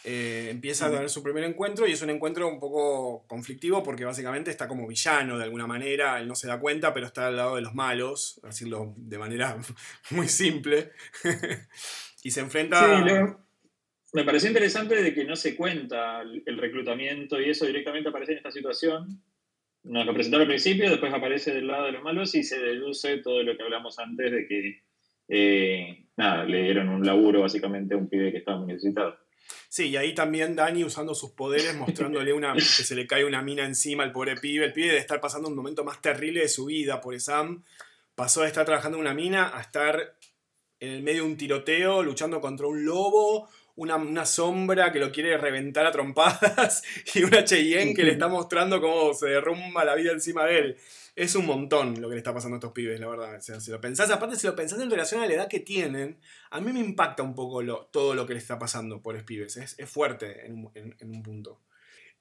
Eh, 0.05 0.49
empieza 0.51 0.87
a 0.87 0.91
tener 0.91 1.09
su 1.09 1.23
primer 1.23 1.45
encuentro 1.45 1.87
y 1.87 1.93
es 1.93 2.03
un 2.03 2.11
encuentro 2.11 2.49
un 2.49 2.59
poco 2.59 3.25
conflictivo 3.29 3.85
porque 3.85 4.05
básicamente 4.05 4.51
está 4.51 4.67
como 4.67 4.89
villano 4.89 5.39
de 5.39 5.45
alguna 5.45 5.69
manera, 5.69 6.19
él 6.19 6.27
no 6.27 6.35
se 6.35 6.49
da 6.49 6.59
cuenta, 6.59 6.93
pero 6.93 7.07
está 7.07 7.29
al 7.29 7.37
lado 7.37 7.55
de 7.55 7.63
los 7.63 7.75
malos, 7.75 8.41
decirlo 8.43 8.95
de 8.97 9.19
manera 9.19 9.57
muy 10.11 10.27
simple, 10.29 10.91
y 12.25 12.31
se 12.31 12.41
enfrenta... 12.41 12.81
Sí, 12.81 13.13
me 14.15 14.25
pareció 14.25 14.49
interesante 14.51 15.01
de 15.01 15.15
que 15.15 15.25
no 15.25 15.37
se 15.37 15.57
cuenta 15.57 16.21
el 16.21 16.59
reclutamiento 16.59 17.41
y 17.41 17.49
eso 17.49 17.65
directamente 17.65 18.11
aparece 18.11 18.33
en 18.33 18.39
esta 18.39 18.51
situación. 18.51 19.23
Nos 19.85 20.05
lo 20.05 20.13
presentaron 20.13 20.43
al 20.43 20.49
principio, 20.49 20.91
después 20.91 21.15
aparece 21.15 21.55
del 21.55 21.67
lado 21.67 21.87
de 21.87 21.93
los 21.93 22.03
malos 22.03 22.35
y 22.35 22.43
se 22.43 22.59
deduce 22.61 23.19
todo 23.19 23.43
lo 23.43 23.57
que 23.57 23.63
hablamos 23.63 23.99
antes 23.99 24.31
de 24.31 24.47
que, 24.47 24.83
eh, 25.29 26.05
nada, 26.17 26.45
le 26.45 26.63
dieron 26.63 26.91
un 26.91 27.07
laburo 27.07 27.41
básicamente 27.41 27.95
a 27.95 27.97
un 27.97 28.09
pibe 28.09 28.33
que 28.33 28.39
estaba 28.39 28.59
muy 28.59 28.69
necesitado. 28.69 29.17
Sí, 29.69 29.89
y 29.89 29.97
ahí 29.97 30.15
también 30.15 30.55
Dani 30.55 30.85
usando 30.85 31.15
sus 31.15 31.31
poderes, 31.31 31.75
mostrándole 31.75 32.33
una, 32.33 32.53
que 32.55 32.61
se 32.61 32.95
le 32.95 33.07
cae 33.07 33.25
una 33.25 33.43
mina 33.43 33.65
encima 33.65 34.05
al 34.05 34.13
pobre 34.13 34.37
pibe. 34.37 34.67
El 34.67 34.73
pibe 34.73 34.93
de 34.93 34.99
estar 34.99 35.21
pasando 35.21 35.49
un 35.49 35.57
momento 35.57 35.85
más 35.85 36.01
terrible 36.03 36.41
de 36.41 36.49
su 36.49 36.67
vida 36.67 37.01
por 37.01 37.19
Sam. 37.21 37.65
Pasó 38.15 38.43
de 38.43 38.49
estar 38.49 38.67
trabajando 38.67 38.99
en 38.99 39.03
una 39.03 39.15
mina 39.15 39.57
a 39.57 39.63
estar 39.63 40.15
en 40.79 40.91
el 40.91 41.03
medio 41.03 41.23
de 41.23 41.29
un 41.29 41.37
tiroteo 41.37 42.03
luchando 42.03 42.41
contra 42.41 42.67
un 42.67 42.85
lobo, 42.85 43.49
una, 43.77 43.97
una, 43.97 44.27
sombra 44.27 44.93
que 44.93 44.99
lo 44.99 45.13
quiere 45.13 45.39
reventar 45.39 45.87
a 45.87 45.93
trompadas 45.93 46.83
y 47.15 47.23
una 47.23 47.45
Cheyenne 47.45 47.95
que 47.95 48.03
le 48.03 48.13
está 48.13 48.29
mostrando 48.29 48.81
cómo 48.81 49.15
se 49.15 49.29
derrumba 49.29 49.85
la 49.85 49.95
vida 49.95 50.13
encima 50.13 50.45
de 50.45 50.59
él. 50.59 50.77
Es 51.15 51.35
un 51.35 51.47
montón 51.47 52.01
lo 52.01 52.09
que 52.09 52.15
le 52.15 52.19
está 52.19 52.33
pasando 52.33 52.57
a 52.57 52.59
estos 52.59 52.73
pibes, 52.73 52.99
la 52.99 53.09
verdad. 53.09 53.41
si 53.41 53.71
lo 53.71 53.81
pensás, 53.81 54.11
aparte 54.11 54.37
si 54.37 54.47
lo 54.47 54.57
pensás 54.57 54.81
en 54.81 54.91
relación 54.91 55.23
a 55.23 55.27
la 55.27 55.35
edad 55.35 55.49
que 55.49 55.61
tienen, 55.61 56.19
a 56.51 56.61
mí 56.61 56.73
me 56.73 56.81
impacta 56.81 57.23
un 57.23 57.35
poco 57.35 57.63
lo, 57.63 57.87
todo 57.93 58.15
lo 58.15 58.27
que 58.27 58.33
le 58.33 58.39
está 58.39 58.59
pasando 58.59 59.03
por 59.03 59.15
los 59.15 59.25
pibes. 59.25 59.57
Es, 59.57 59.79
es 59.79 59.91
fuerte 59.91 60.47
en 60.47 61.11
un 61.11 61.23
punto. 61.23 61.61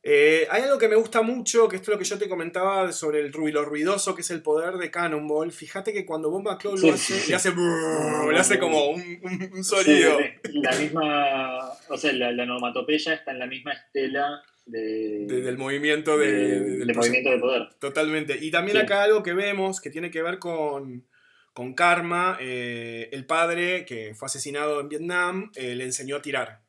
Eh, 0.04 0.48
hay 0.50 0.64
algo 0.64 0.80
que 0.80 0.88
me 0.88 0.96
gusta 0.96 1.22
mucho, 1.22 1.68
que 1.68 1.76
esto 1.76 1.92
es 1.92 1.96
lo 1.96 2.00
que 2.00 2.06
yo 2.06 2.18
te 2.18 2.28
comentaba 2.28 2.92
sobre 2.92 3.20
el 3.20 3.32
lo 3.32 3.66
ruidoso 3.66 4.16
que 4.16 4.22
es 4.22 4.32
el 4.32 4.42
poder 4.42 4.76
de 4.76 4.90
Cannonball. 4.90 5.52
Fíjate 5.52 5.94
que 5.94 6.08
cuando 6.08 6.32
Bomba 6.32 6.58
Claw 6.58 6.76
lo 6.76 6.94
hace, 6.94 7.30
le 7.30 7.36
hace, 7.36 7.52
le 7.52 8.40
hace 8.40 8.58
como 8.58 8.90
un, 8.90 9.64
sonido. 9.64 10.18
la 10.54 10.72
misma, 10.76 11.72
o 11.88 11.98
sea, 11.98 12.14
la, 12.14 12.32
la 12.32 12.44
onomatopeya 12.44 13.14
está 13.14 13.32
en 13.32 13.40
la 13.40 13.46
misma 13.46 13.74
estela 13.74 14.42
de, 14.66 15.26
del 15.28 15.58
movimiento 15.58 16.18
de, 16.18 16.60
del 16.60 16.96
movimiento 16.96 17.32
de 17.32 17.40
poder. 17.40 17.70
Totalmente. 17.80 18.38
Y 18.42 18.52
también 18.52 18.78
acá 18.78 19.04
algo 19.04 19.24
que 19.24 19.34
vemos 19.34 19.82
que 19.82 19.90
tiene 19.90 20.12
que 20.12 20.22
ver 20.22 20.40
con, 20.40 21.06
con 21.54 21.74
Karma, 21.74 22.38
eh, 22.40 23.10
el 23.12 23.26
padre 23.26 23.86
que 23.86 24.14
fue 24.16 24.28
asesinado 24.28 24.80
en 24.80 24.90
Vietnam, 24.90 25.52
eh, 25.56 25.76
le 25.76 25.84
enseñó 25.84 26.18
a 26.18 26.22
tirar. 26.22 26.61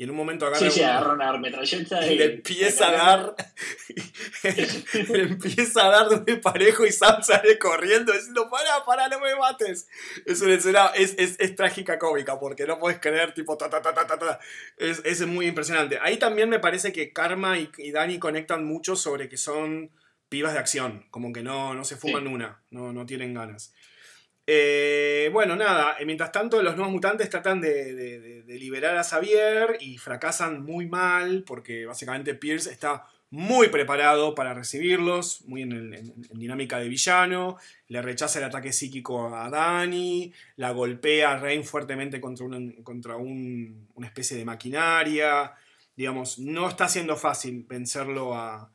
Y 0.00 0.04
en 0.04 0.10
un 0.10 0.16
momento 0.16 0.46
agarra. 0.46 0.70
Sí, 0.70 0.80
agarra 0.80 1.40
y, 2.06 2.14
le 2.14 2.24
empieza 2.24 2.88
a 2.88 2.92
dar. 2.92 3.34
le 5.08 5.22
empieza 5.22 5.86
a 5.86 5.90
dar 5.90 6.24
de 6.24 6.34
un 6.34 6.40
parejo 6.40 6.86
y 6.86 6.92
Sam 6.92 7.20
sale 7.20 7.58
corriendo 7.58 8.12
diciendo: 8.12 8.48
Para, 8.48 8.84
para, 8.84 9.08
no 9.08 9.18
me 9.18 9.34
mates. 9.34 9.88
Es 10.24 10.40
una 10.40 10.54
escena, 10.54 10.92
es, 10.94 11.16
es, 11.18 11.34
es 11.40 11.56
trágica 11.56 11.98
cómica 11.98 12.38
porque 12.38 12.64
no 12.64 12.78
puedes 12.78 13.00
creer, 13.00 13.34
tipo, 13.34 13.58
ta, 13.58 13.68
ta, 13.68 13.82
ta, 13.82 13.92
ta, 13.92 14.06
ta, 14.06 14.16
ta. 14.16 14.38
Es, 14.76 15.02
es 15.04 15.26
muy 15.26 15.46
impresionante. 15.48 15.98
Ahí 16.00 16.16
también 16.16 16.48
me 16.48 16.60
parece 16.60 16.92
que 16.92 17.12
Karma 17.12 17.58
y, 17.58 17.68
y 17.78 17.90
Dani 17.90 18.20
conectan 18.20 18.64
mucho 18.64 18.94
sobre 18.94 19.28
que 19.28 19.36
son 19.36 19.90
pibas 20.28 20.52
de 20.52 20.60
acción, 20.60 21.06
como 21.10 21.32
que 21.32 21.42
no, 21.42 21.74
no 21.74 21.84
se 21.84 21.96
fuman 21.96 22.28
una, 22.28 22.62
no, 22.70 22.92
no 22.92 23.04
tienen 23.04 23.34
ganas. 23.34 23.74
Eh, 24.50 25.28
bueno, 25.30 25.56
nada, 25.56 25.96
eh, 26.00 26.06
mientras 26.06 26.32
tanto 26.32 26.62
los 26.62 26.74
nuevos 26.74 26.90
mutantes 26.90 27.28
tratan 27.28 27.60
de, 27.60 28.42
liberar 28.46 28.96
a 28.96 29.04
Xavier 29.04 29.76
y 29.78 29.98
fracasan 29.98 30.64
muy 30.64 30.86
mal 30.86 31.44
porque 31.46 31.84
básicamente 31.84 32.34
Pierce 32.34 32.70
está 32.70 33.04
muy 33.28 33.68
preparado 33.68 34.34
para 34.34 34.54
recibirlos, 34.54 35.42
muy 35.42 35.60
en, 35.60 36.14
dinámica 36.30 36.78
de 36.78 36.88
villano, 36.88 37.58
le 37.88 38.00
rechaza 38.00 38.38
el 38.38 38.46
ataque 38.46 38.72
psíquico 38.72 39.36
a 39.36 39.50
Dani, 39.50 40.32
la 40.56 40.70
golpea 40.70 41.32
a 41.32 41.38
Rain 41.38 41.62
fuertemente 41.62 42.18
contra, 42.18 42.46
contra 42.82 43.16
una 43.16 44.06
especie 44.06 44.38
de 44.38 44.46
maquinaria, 44.46 45.52
digamos, 45.94 46.38
no 46.38 46.70
está 46.70 46.88
siendo 46.88 47.18
fácil 47.18 47.66
vencerlo 47.68 48.34
a, 48.34 48.70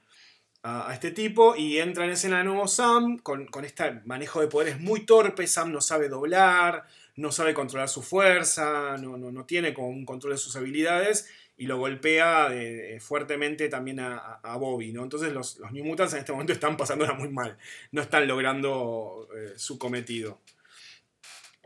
a, 0.64 0.93
este 0.93 1.11
tipo 1.11 1.55
y 1.55 1.78
entra 1.80 2.05
en 2.05 2.11
escena 2.11 2.39
de 2.39 2.45
nuevo 2.45 2.68
Sam 2.68 3.18
con, 3.20 3.47
este 3.64 4.01
manejo 4.05 4.41
de 4.41 4.47
poderes 4.47 4.80
muy 4.80 5.05
torpe. 5.05 5.45
Sam 5.45 5.72
no 5.72 5.82
sabe 5.82 6.09
doblar, 6.09 6.86
no 7.16 7.32
sabe 7.32 7.53
controlar 7.53 7.89
su 7.89 8.01
fuerza, 8.01 8.97
no, 8.97 9.18
no, 9.18 9.45
tiene 9.45 9.74
como 9.74 9.89
un 9.89 10.05
control 10.05 10.34
de 10.34 10.38
sus 10.38 10.55
habilidades 10.55 11.30
y 11.57 11.68
lo 11.68 11.78
golpea 11.78 12.47
eh, 12.51 12.99
fuertemente 12.99 13.70
también 13.70 13.99
a, 13.99 14.57
Bobby. 14.57 14.93
¿no? 14.93 15.03
Entonces 15.03 15.34
los, 15.34 15.59
New 15.72 15.84
Mutants 15.84 16.14
en 16.14 16.20
este 16.20 16.32
momento 16.32 16.53
están 16.53 16.78
pasándola 16.78 17.14
muy 17.14 17.30
mal, 17.30 17.57
no 17.91 18.01
están 18.01 18.28
logrando 18.28 19.28
eh, 19.36 19.53
su 19.57 19.78
cometido. 19.78 20.39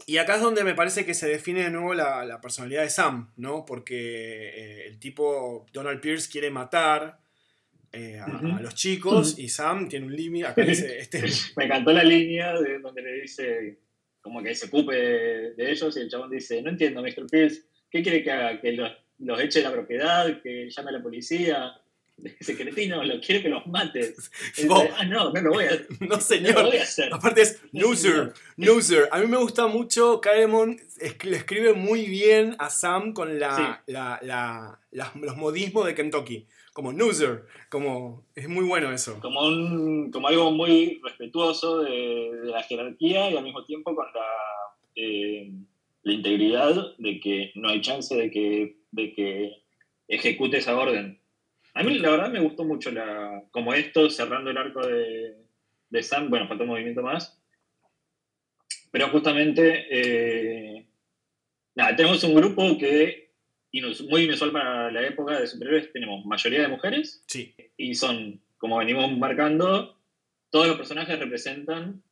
Y 0.07 0.19
acá 0.19 0.35
es 0.35 0.41
donde 0.41 0.63
me 0.63 0.73
parece 0.73 1.05
que 1.05 1.13
se 1.13 1.27
define 1.27 1.63
de 1.63 1.69
nuevo 1.69 1.93
la, 1.93 2.39
personalidad 2.41 2.83
de 2.83 2.89
Sam, 2.89 3.29
¿no? 3.35 3.65
Porque 3.65 3.97
eh, 3.97 4.87
el 4.87 4.99
tipo 4.99 5.65
Donald 5.73 5.99
Pierce 5.99 6.29
quiere 6.29 6.49
matar 6.49 7.19
eh, 7.91 8.19
a, 8.19 8.59
los 8.61 8.75
chicos 8.75 9.37
y 9.37 9.49
Sam 9.49 9.87
tiene 9.87 10.05
un 10.05 10.15
límite. 10.15 10.47
Acá 10.47 10.63
dice: 10.63 10.97
este... 10.99 11.23
Me 11.55 11.65
encantó 11.65 11.91
la 11.91 12.03
línea 12.03 12.59
de 12.59 12.79
donde 12.79 13.01
le 13.01 13.21
dice 13.21 13.79
como 14.21 14.43
que 14.43 14.53
se 14.55 14.65
ocupe 14.65 14.93
de, 14.93 15.71
ellos 15.71 15.95
y 15.95 16.01
el 16.01 16.09
chabón 16.09 16.29
dice: 16.29 16.61
No 16.61 16.69
entiendo, 16.69 17.01
Mr. 17.01 17.27
Pierce, 17.29 17.63
¿qué 17.89 18.03
quiere 18.03 18.23
que 18.23 18.31
haga? 18.31 18.59
¿Que 18.59 18.73
los, 18.73 18.91
los 19.19 19.39
eche 19.39 19.59
de 19.59 19.65
la 19.65 19.71
propiedad? 19.71 20.41
¿Que 20.41 20.69
llame 20.69 20.89
a 20.89 20.93
la 20.93 21.01
policía? 21.01 21.73
Ese 22.39 22.57
cretino, 22.57 23.03
lo 23.03 23.21
quiere 23.21 23.41
que 23.43 23.49
los 23.49 23.65
mates. 23.67 24.31
ah, 24.97 25.05
no, 25.05 25.31
no 25.31 25.41
lo 25.41 25.51
voy 25.51 25.65
a 25.65 25.67
hacer. 25.67 25.87
No, 25.99 26.19
señor. 26.19 26.55
No 26.55 26.61
lo 26.63 26.67
voy 26.69 26.77
a 26.77 26.83
hacer. 26.83 27.13
Aparte 27.13 27.41
es 27.41 27.61
loser, 27.71 28.33
loser. 28.57 29.07
A 29.11 29.19
mí 29.19 29.27
me 29.27 29.37
gusta 29.37 29.67
mucho, 29.67 30.19
Karemon 30.19 30.79
le 31.23 31.37
escribe 31.37 31.73
muy 31.73 32.05
bien 32.07 32.55
a 32.59 32.69
Sam 32.69 33.13
con 33.13 33.39
la, 33.39 33.83
la, 33.85 34.19
la, 34.21 34.79
los 34.91 35.37
modismos 35.37 35.85
de 35.85 35.95
Kentucky 35.95 36.47
como 36.77 36.93
Nooser, 36.93 37.43
como 37.69 38.27
es 38.35 38.47
muy 38.47 38.63
bueno 38.63 38.91
eso. 38.91 39.19
Como, 39.19 39.41
un, 39.47 40.11
como 40.11 40.27
algo 40.27 40.51
muy 40.51 41.01
respetuoso 41.03 41.81
de, 41.81 42.29
la 42.43 42.61
jerarquía 42.61 43.31
y 43.31 43.35
al 43.35 43.43
mismo 43.43 43.65
tiempo 43.65 43.95
con 43.95 44.05
la, 44.13 44.21
eh, 44.95 45.51
la 46.03 46.13
integridad 46.13 46.95
de 46.99 47.19
que 47.19 47.51
no 47.55 47.69
hay 47.69 47.81
chance 47.81 48.15
de 48.15 48.29
que, 48.29 48.77
de 48.91 49.11
que 49.11 49.63
ejecute 50.07 50.57
esa 50.57 50.77
orden. 50.77 51.19
A 51.73 51.81
mí 51.81 51.97
la 51.97 52.11
verdad 52.11 52.29
me 52.29 52.41
gustó 52.41 52.63
mucho 52.63 52.91
la, 52.91 53.43
como 53.49 53.73
esto, 53.73 54.11
cerrando 54.11 54.51
el 54.51 54.57
arco 54.59 54.85
de, 54.85 55.33
de 55.89 56.03
Sam, 56.03 56.29
bueno, 56.29 56.47
falta 56.47 56.63
un 56.63 56.69
movimiento 56.69 57.01
más, 57.01 57.41
pero 58.91 59.09
justamente, 59.09 59.87
eh, 59.89 60.85
nada, 61.73 61.95
tenemos 61.95 62.23
un 62.23 62.35
grupo 62.35 62.77
que 62.77 63.26
muy 64.09 64.23
inusual 64.23 64.51
para 64.51 64.91
la 64.91 65.05
época 65.05 65.39
de 65.39 65.47
superhéroes, 65.47 65.91
tenemos 65.91 66.25
mayoría 66.25 66.61
de 66.61 66.67
mujeres. 66.67 67.23
Sí. 67.27 67.53
Y 67.75 67.95
son, 67.95 68.41
como 68.57 68.77
venimos 68.77 69.15
marcando, 69.17 69.97
todos 70.49 70.67
los 70.67 70.77
personajes 70.77 71.19
representan 71.19 72.03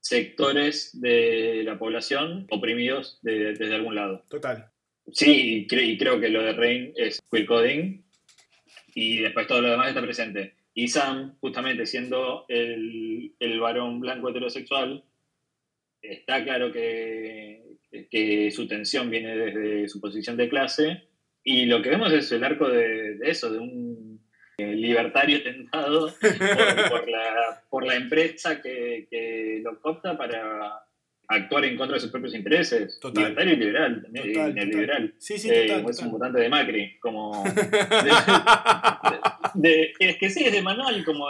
sectores 0.00 1.00
de 1.00 1.62
la 1.64 1.78
población 1.78 2.46
oprimidos 2.50 3.18
desde 3.22 3.74
algún 3.74 3.94
lado. 3.94 4.24
Total. 4.28 4.70
Sí, 5.12 5.66
y, 5.68 5.96
creo 5.96 6.20
que 6.20 6.28
lo 6.28 6.42
de 6.42 6.52
Rain 6.52 6.92
es 6.96 7.22
queer 7.30 7.46
coding 7.46 8.02
y 8.94 9.18
después 9.18 9.46
todo 9.46 9.60
lo 9.60 9.70
demás 9.70 9.88
está 9.88 10.02
presente. 10.02 10.54
Y 10.74 10.88
Sam, 10.88 11.36
justamente 11.40 11.86
siendo 11.86 12.46
el, 12.48 13.32
el 13.38 13.60
varón 13.60 14.00
blanco 14.00 14.30
heterosexual, 14.30 15.04
está 16.02 16.42
claro 16.44 16.72
que 16.72 17.63
que 18.10 18.50
su 18.50 18.66
tensión 18.66 19.10
viene 19.10 19.36
desde 19.36 19.88
su 19.88 20.00
posición 20.00 20.36
de 20.36 20.48
clase, 20.48 21.04
y 21.42 21.66
lo 21.66 21.82
que 21.82 21.90
vemos 21.90 22.12
es 22.12 22.32
el 22.32 22.42
arco 22.42 22.68
de, 22.68 23.18
eso, 23.22 23.52
de 23.52 23.58
un 23.58 24.20
eh, 24.58 24.74
libertario 24.74 25.42
tentado 25.42 26.12
por, 27.70 27.86
la, 27.86 27.96
empresa 27.96 28.62
que, 28.62 29.60
lo 29.62 29.78
opta 29.82 30.16
para 30.16 30.80
actuar 31.28 31.64
en 31.64 31.76
contra 31.76 31.96
de 31.96 32.00
sus 32.00 32.10
propios 32.10 32.34
intereses. 32.34 32.98
Libertario 33.14 33.52
y 33.52 33.56
liberal, 33.56 34.02
también, 34.02 34.54
neoliberal. 34.54 35.14
Sí, 35.18 35.38
sí, 35.38 35.48
total, 35.48 35.90
Es 35.90 36.00
un 36.00 36.12
votante 36.12 36.40
de 36.40 36.48
Macri, 36.48 36.98
como... 36.98 37.44
es 39.62 40.16
que 40.18 40.30
sí, 40.30 40.44
es 40.44 40.52
de 40.52 40.62
manual, 40.62 41.04
como... 41.04 41.28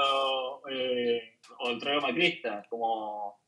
Eh, 0.70 1.34
o 1.58 1.70
el 1.70 2.00
macrista, 2.00 2.64
como 2.68 3.43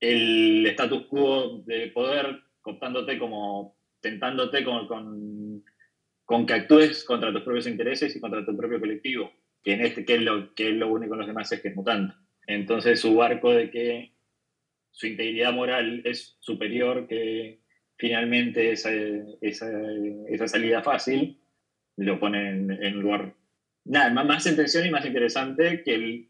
el 0.00 0.66
status 0.66 1.06
quo 1.06 1.62
de 1.66 1.88
poder 1.88 2.40
cooptándote 2.62 3.18
como 3.18 3.76
tentándote 4.00 4.64
con, 4.64 4.88
con, 6.24 6.46
que 6.46 6.54
actúes 6.54 7.04
contra 7.04 7.32
tus 7.32 7.42
propios 7.42 7.66
intereses 7.66 8.14
y 8.16 8.20
contra 8.20 8.44
tu 8.44 8.56
propio 8.56 8.80
colectivo, 8.80 9.30
que, 9.62 9.74
en 9.74 9.82
este, 9.82 10.04
que, 10.04 10.14
es, 10.14 10.22
lo, 10.22 10.54
que 10.54 10.70
es 10.70 10.74
lo 10.74 10.88
único 10.88 11.14
en 11.14 11.20
los 11.20 11.26
demás 11.26 11.52
es 11.52 11.60
que 11.60 11.68
es 11.68 11.76
mutante. 11.76 12.14
Entonces 12.46 13.00
su 13.00 13.22
arco 13.22 13.52
de 13.52 13.70
que 13.70 14.14
su 14.90 15.06
integridad 15.06 15.52
moral 15.52 16.02
es 16.04 16.36
superior 16.40 17.06
que 17.06 17.60
finalmente 17.96 18.72
esa, 18.72 18.90
esa, 19.40 20.48
salida 20.48 20.82
fácil, 20.82 21.38
lo 21.96 22.18
pone 22.18 22.48
en, 22.48 22.96
un 22.96 23.02
lugar 23.02 23.34
nada, 23.84 24.10
más 24.24 24.46
en 24.46 24.56
tensión 24.56 24.86
y 24.86 24.90
más 24.90 25.04
interesante 25.04 25.82
que 25.84 25.94
el, 25.94 26.28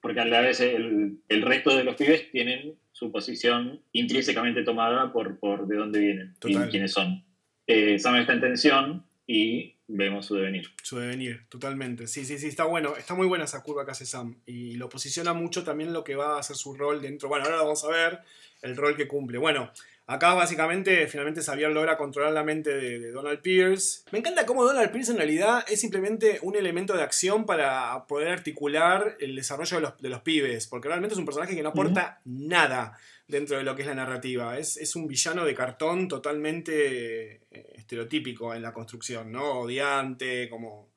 porque 0.00 0.20
a 0.20 0.24
la 0.24 0.40
vez 0.40 0.60
el, 0.60 1.20
el, 1.28 1.42
resto 1.42 1.76
de 1.76 1.84
los 1.84 1.96
pibes 1.96 2.30
tienen 2.30 2.76
su 2.92 3.10
posición 3.10 3.82
intrínsecamente 3.92 4.62
tomada 4.62 5.12
por, 5.12 5.38
por 5.38 5.66
de 5.66 5.76
dónde 5.76 6.00
vienen 6.00 6.34
y 6.44 6.54
quiénes 6.70 6.92
son. 6.92 7.24
Eh, 7.66 7.98
Sam 7.98 8.16
está 8.16 8.34
en 8.34 8.40
tensión 8.40 9.06
y 9.26 9.74
vemos 9.88 10.26
su 10.26 10.34
devenir. 10.36 10.68
Su 10.82 10.98
devenir, 10.98 11.46
totalmente. 11.48 12.06
Sí, 12.06 12.24
sí, 12.24 12.38
sí, 12.38 12.48
está 12.48 12.64
bueno. 12.64 12.96
Está 12.96 13.14
muy 13.14 13.26
buena 13.26 13.44
esa 13.44 13.62
curva 13.62 13.84
que 13.84 13.92
hace 13.92 14.06
Sam. 14.06 14.36
Y 14.46 14.76
lo 14.76 14.88
posiciona 14.88 15.32
mucho 15.32 15.64
también 15.64 15.92
lo 15.92 16.04
que 16.04 16.14
va 16.14 16.38
a 16.38 16.42
ser 16.42 16.56
su 16.56 16.74
rol 16.74 17.02
dentro. 17.02 17.28
Bueno, 17.28 17.44
ahora 17.44 17.58
vamos 17.58 17.84
a 17.84 17.88
ver 17.88 18.20
el 18.62 18.76
rol 18.76 18.96
que 18.96 19.08
cumple. 19.08 19.38
Bueno, 19.38 19.72
Acá 20.08 20.34
básicamente 20.34 21.08
finalmente 21.08 21.42
Xavier 21.42 21.70
logra 21.70 21.96
controlar 21.96 22.32
la 22.32 22.44
mente 22.44 22.70
de, 22.70 23.10
Donald 23.10 23.40
Pierce. 23.40 24.02
Me 24.12 24.20
encanta 24.20 24.46
cómo 24.46 24.64
Donald 24.64 24.92
Pierce 24.92 25.10
en 25.10 25.18
realidad 25.18 25.64
es 25.68 25.80
simplemente 25.80 26.38
un 26.42 26.54
elemento 26.54 26.96
de 26.96 27.02
acción 27.02 27.44
para 27.44 28.06
poder 28.06 28.28
articular 28.28 29.16
el 29.18 29.34
desarrollo 29.34 29.94
de 29.98 30.08
los, 30.08 30.20
pibes, 30.20 30.68
porque 30.68 30.88
realmente 30.88 31.14
es 31.14 31.18
un 31.18 31.24
personaje 31.24 31.56
que 31.56 31.62
no 31.62 31.70
aporta 31.70 32.20
nada. 32.24 32.98
dentro 33.26 33.58
de 33.58 33.64
lo 33.64 33.74
que 33.74 33.82
es 33.82 33.88
la 33.88 33.94
narrativa. 33.94 34.56
Es, 34.56 34.76
es 34.76 34.94
un 34.94 35.08
villano 35.08 35.44
de 35.44 35.54
cartón 35.54 36.06
totalmente 36.06 37.42
eh, 37.50 37.72
estereotípico 37.74 38.54
en 38.54 38.62
la 38.62 38.72
construcción, 38.72 39.32
¿no? 39.32 39.60
Odiante, 39.62 40.48
como 40.48 40.90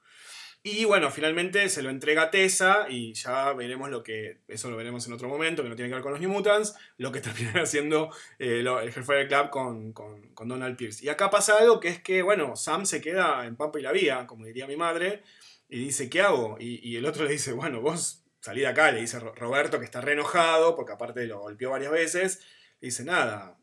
y 0.77 0.85
bueno, 0.85 1.11
finalmente 1.11 1.69
se 1.69 1.81
lo 1.81 1.89
entrega 1.89 2.23
a 2.23 2.31
Tessa 2.31 2.85
y 2.89 3.13
ya 3.13 3.53
veremos 3.53 3.89
lo 3.89 4.03
que, 4.03 4.41
eso 4.47 4.69
lo 4.69 4.77
veremos 4.77 5.05
en 5.07 5.13
otro 5.13 5.27
momento, 5.27 5.63
que 5.63 5.69
no 5.69 5.75
tiene 5.75 5.89
que 5.89 5.95
ver 5.95 6.03
con 6.03 6.11
los 6.11 6.21
New 6.21 6.29
Mutants, 6.29 6.75
lo 6.97 7.11
que 7.11 7.21
termina 7.21 7.63
haciendo 7.63 8.09
eh, 8.37 8.59
el 8.59 8.67
Hellfire 8.67 9.27
Club 9.27 9.49
con, 9.49 9.93
con, 9.93 10.47
Donald 10.47 10.77
Pierce. 10.77 11.05
Y 11.05 11.09
acá 11.09 11.29
pasa 11.29 11.57
algo 11.57 11.79
que 11.79 11.89
es 11.89 12.01
que, 12.01 12.21
bueno, 12.21 12.55
Sam 12.55 12.85
se 12.85 13.01
queda 13.01 13.45
en 13.45 13.55
Pampa 13.55 13.79
y 13.79 13.83
la 13.83 13.91
Vía, 13.91 14.27
como 14.27 14.45
diría 14.45 14.67
mi 14.67 14.77
madre, 14.77 15.23
y 15.67 15.79
dice, 15.79 16.09
¿qué 16.09 16.21
hago? 16.21 16.57
Y, 16.59 16.95
el 16.95 17.05
otro 17.05 17.25
le 17.25 17.31
dice, 17.31 17.53
bueno, 17.53 17.81
vos 17.81 18.23
salí 18.41 18.61
de 18.61 18.67
acá, 18.67 18.91
le 18.91 19.01
dice 19.01 19.19
Roberto, 19.19 19.79
que 19.79 19.85
está 19.85 20.01
re 20.01 20.13
enojado, 20.13 20.75
porque 20.75 20.93
aparte 20.93 21.25
lo 21.27 21.39
golpeó 21.39 21.71
varias 21.71 21.91
veces, 21.91 22.39
le 22.79 22.87
dice, 22.87 23.03
nada, 23.03 23.57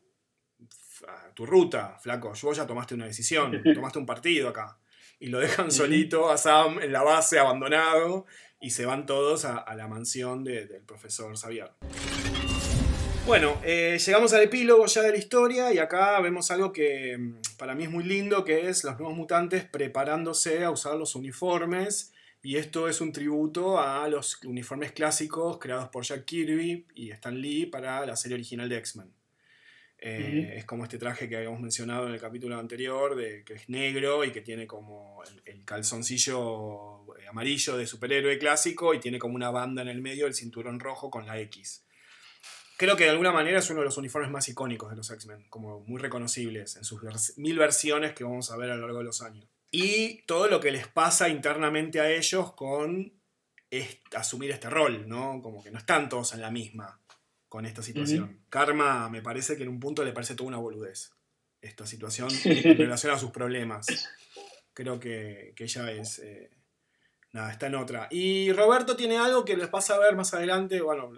tu 1.33 1.45
ruta, 1.45 1.97
flaco, 1.99 2.33
vos 2.41 2.57
ya 2.57 2.65
tomaste 2.65 2.95
una 2.95 3.05
decisión, 3.05 3.61
tomaste 3.75 3.99
un 3.99 4.05
partido 4.05 4.49
acá 4.49 4.79
y 5.19 5.27
lo 5.27 5.39
dejan 5.39 5.71
solito 5.71 6.29
a 6.29 6.37
Sam 6.37 6.79
en 6.79 6.91
la 6.91 7.03
base, 7.03 7.39
abandonado, 7.39 8.25
y 8.59 8.71
se 8.71 8.85
van 8.85 9.05
todos 9.05 9.45
a, 9.45 9.73
la 9.75 9.87
mansión 9.87 10.43
del 10.43 10.81
profesor 10.85 11.37
Xavier. 11.37 11.71
Bueno, 13.27 13.59
eh, 13.65 13.99
llegamos 14.03 14.31
al 14.31 14.43
epílogo 14.43 14.85
ya 14.85 15.01
de 15.01 15.11
la 15.11 15.17
historia 15.17 15.73
y 15.73 15.79
acá 15.79 16.17
vemos 16.21 16.49
algo 16.49 16.71
que 16.71 17.17
mm, 17.17 17.57
para 17.57 17.75
mí 17.75 17.83
es 17.83 17.89
muy 17.89 18.05
lindo, 18.05 18.45
que 18.45 18.69
es 18.69 18.85
los 18.85 18.97
nuevos 18.97 19.17
mutantes 19.17 19.65
preparándose 19.65 20.63
a 20.63 20.71
usar 20.71 20.95
los 20.95 21.13
uniformes. 21.13 22.13
Y 22.41 22.55
esto 22.55 22.87
es 22.87 23.01
un 23.01 23.11
tributo 23.11 23.79
a 23.79 24.07
los 24.07 24.41
uniformes 24.45 24.93
clásicos 24.93 25.57
creados 25.59 25.89
por 25.89 26.05
Jack 26.05 26.23
Kirby 26.23 26.87
y 26.95 27.11
Stan 27.11 27.37
Lee 27.37 27.65
para 27.65 28.05
la 28.05 28.15
serie 28.15 28.35
original 28.35 28.69
de 28.69 28.77
X-Men. 28.77 29.16
Eh, 29.99 30.53
es 30.57 30.65
como 30.65 30.83
este 30.83 30.99
traje 30.99 31.27
que 31.27 31.37
habíamos 31.37 31.59
mencionado 31.59 32.07
en 32.07 32.13
el 32.13 32.19
capítulo 32.19 32.57
anterior, 32.59 33.15
de, 33.15 33.43
que 33.43 33.55
es 33.55 33.67
negro 33.67 34.23
y 34.23 34.31
que 34.31 34.41
tiene 34.41 34.67
como 34.67 35.23
el, 35.45 35.65
calzoncillo 35.65 37.15
eh, 37.15 37.27
amarillo 37.27 37.75
de 37.77 37.87
superhéroe 37.87 38.37
clásico 38.37 38.93
y 38.93 38.99
tiene 38.99 39.17
como 39.17 39.35
una 39.35 39.49
banda 39.49 39.81
en 39.81 39.87
el 39.87 40.01
medio, 40.01 40.27
el 40.27 40.35
cinturón 40.35 40.79
rojo 40.79 41.09
con 41.09 41.25
la 41.25 41.39
X. 41.39 41.83
Creo 42.77 42.95
que 42.95 43.05
de 43.05 43.09
alguna 43.09 43.31
manera 43.31 43.57
es 43.57 43.69
uno 43.71 43.79
de 43.79 43.85
los 43.85 43.97
uniformes 43.97 44.29
más 44.29 44.47
icónicos 44.47 44.91
de 44.91 44.97
los 44.97 45.09
X-Men, 45.09 45.47
como 45.49 45.79
muy 45.79 45.99
reconocibles 45.99 46.75
en 46.75 46.83
sus 46.83 47.01
mil 47.37 47.57
versiones 47.57 48.13
que 48.13 48.23
vamos 48.23 48.51
a 48.51 48.57
ver 48.57 48.69
a 48.69 48.75
lo 48.75 48.81
largo 48.81 48.99
de 48.99 49.05
los 49.05 49.23
años. 49.23 49.47
Y 49.71 50.21
todo 50.27 50.47
lo 50.47 50.59
que 50.59 50.71
les 50.71 50.87
pasa 50.87 51.27
internamente 51.27 51.99
a 51.99 52.11
ellos 52.11 52.53
con 52.53 53.13
asumir 54.15 54.51
este 54.51 54.69
rol, 54.69 55.09
¿no? 55.09 55.41
Como 55.41 55.63
que 55.63 55.71
no 55.71 55.79
están 55.79 56.07
todos 56.07 56.33
en 56.33 56.41
la 56.41 56.51
misma 56.51 57.01
con 57.49 57.65
esta 57.65 57.81
situación. 57.81 58.41
Karma 58.49 59.09
me 59.09 59.21
parece 59.21 59.55
que 59.55 59.63
en 59.63 59.69
un 59.69 59.79
punto 59.79 60.03
le 60.03 60.11
parece 60.11 60.35
toda 60.35 60.49
una 60.49 60.57
boludez 60.57 61.11
esta 61.61 61.85
situación 61.85 62.29
en 62.43 62.77
relación 62.77 63.13
a 63.13 63.19
sus 63.19 63.31
problemas. 63.31 63.87
Creo 64.73 64.99
que, 64.99 65.53
ella 65.57 65.91
es... 65.91 66.19
Eh, 66.19 66.49
nada, 67.31 67.51
está 67.51 67.67
en 67.67 67.75
otra. 67.75 68.07
Y 68.11 68.51
Roberto 68.51 68.95
tiene 68.95 69.17
algo 69.17 69.45
que 69.45 69.57
les 69.57 69.67
pasa 69.69 69.95
a 69.95 69.99
ver 69.99 70.15
más 70.15 70.33
adelante, 70.33 70.81
bueno, 70.81 71.11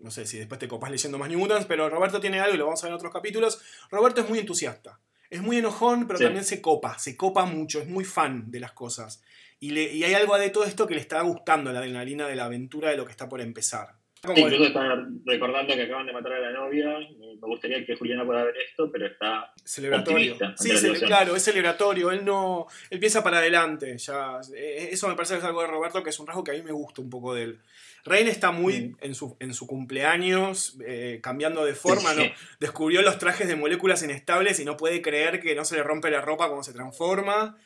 no 0.00 0.10
sé 0.10 0.26
si 0.26 0.38
después 0.38 0.58
te 0.58 0.68
copas 0.68 0.90
leyendo 0.90 1.18
más 1.18 1.28
New 1.28 1.38
Mutants, 1.38 1.66
pero 1.66 1.88
Roberto 1.88 2.20
tiene 2.20 2.40
algo 2.40 2.54
y 2.54 2.58
lo 2.58 2.66
vamos 2.66 2.82
a 2.82 2.86
ver 2.86 2.92
en 2.92 2.96
otros 2.96 3.12
capítulos. 3.12 3.60
Roberto 3.90 4.20
es 4.20 4.28
muy 4.28 4.38
entusiasta. 4.38 5.00
Es 5.30 5.42
muy 5.42 5.56
enojón, 5.56 6.06
pero 6.06 6.20
también 6.20 6.44
se 6.44 6.60
copa, 6.60 6.96
se 6.98 7.16
copa 7.16 7.44
mucho, 7.44 7.80
es 7.80 7.88
muy 7.88 8.04
fan 8.04 8.50
de 8.52 8.60
las 8.60 8.72
cosas. 8.72 9.22
Y, 9.58 9.70
le, 9.70 9.92
y 9.92 10.04
hay 10.04 10.14
algo 10.14 10.36
de 10.38 10.50
todo 10.50 10.64
esto 10.64 10.86
que 10.86 10.94
le 10.94 11.00
está 11.00 11.22
gustando, 11.22 11.72
la 11.72 11.80
adrenalina 11.80 12.28
de 12.28 12.36
la 12.36 12.44
aventura 12.44 12.90
de 12.90 12.96
lo 12.96 13.04
que 13.04 13.10
está 13.10 13.28
por 13.28 13.40
empezar 13.40 13.96
incluso 14.36 14.64
está 14.64 15.06
recordando 15.24 15.74
que 15.74 15.82
acaban 15.82 16.06
de 16.06 16.12
matar 16.12 16.32
a 16.34 16.40
la 16.40 16.52
novia. 16.52 16.98
Me 16.98 17.48
gustaría 17.48 17.84
que 17.84 17.96
Juliana 17.96 18.24
pueda 18.24 18.44
ver 18.44 18.54
esto, 18.56 18.90
pero 18.90 19.06
está 19.06 19.52
celebratorio. 19.64 20.36
Sí, 20.56 20.70
claro, 21.04 21.36
es 21.36 21.42
celebratorio. 21.42 22.10
Él 22.10 22.24
no, 22.24 22.66
él 22.90 22.98
piensa 22.98 23.22
para 23.22 23.38
adelante. 23.38 23.96
Ya, 23.98 24.40
eh, 24.54 24.88
eso 24.92 25.08
me 25.08 25.14
parece 25.14 25.34
que 25.34 25.38
es 25.38 25.44
algo 25.44 25.62
de 25.62 25.68
Roberto 25.68 26.02
que 26.02 26.10
es 26.10 26.18
un 26.18 26.26
rasgo 26.26 26.44
que 26.44 26.52
a 26.52 26.54
mí 26.54 26.62
me 26.62 26.72
gusta 26.72 27.02
un 27.02 27.10
poco 27.10 27.34
de 27.34 27.42
él. 27.44 27.60
Rein 28.04 28.28
está 28.28 28.50
muy 28.50 28.80
mm. 28.80 28.96
en, 29.00 29.14
su, 29.14 29.36
en 29.40 29.54
su 29.54 29.66
cumpleaños, 29.66 30.76
eh, 30.86 31.20
cambiando 31.22 31.64
de 31.64 31.74
forma, 31.74 32.12
¿no? 32.14 32.24
Descubrió 32.60 33.02
los 33.02 33.18
trajes 33.18 33.48
de 33.48 33.56
moléculas 33.56 34.02
inestables 34.02 34.60
y 34.60 34.64
no 34.64 34.76
puede 34.76 35.00
creer 35.00 35.40
que 35.40 35.54
no 35.54 35.64
se 35.64 35.76
le 35.76 35.82
rompe 35.82 36.10
la 36.10 36.20
ropa 36.20 36.46
cuando 36.46 36.64
se 36.64 36.72
transforma. 36.72 37.56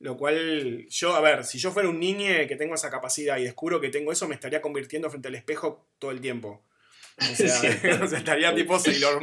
Lo 0.00 0.16
cual, 0.16 0.86
yo, 0.88 1.16
a 1.16 1.20
ver, 1.20 1.44
si 1.44 1.58
yo 1.58 1.72
fuera 1.72 1.88
un 1.88 1.98
niño 1.98 2.28
que 2.46 2.56
tengo 2.56 2.74
esa 2.74 2.90
capacidad 2.90 3.36
y 3.38 3.44
descubro 3.44 3.80
que 3.80 3.88
tengo 3.88 4.12
eso, 4.12 4.28
me 4.28 4.34
estaría 4.34 4.60
convirtiendo 4.60 5.10
frente 5.10 5.28
al 5.28 5.34
espejo 5.34 5.84
todo 5.98 6.12
el 6.12 6.20
tiempo. 6.20 6.62
O 7.18 7.34
sea, 7.34 7.60
estaría 8.16 8.54
tipo 8.54 8.78
Sailor 8.78 9.20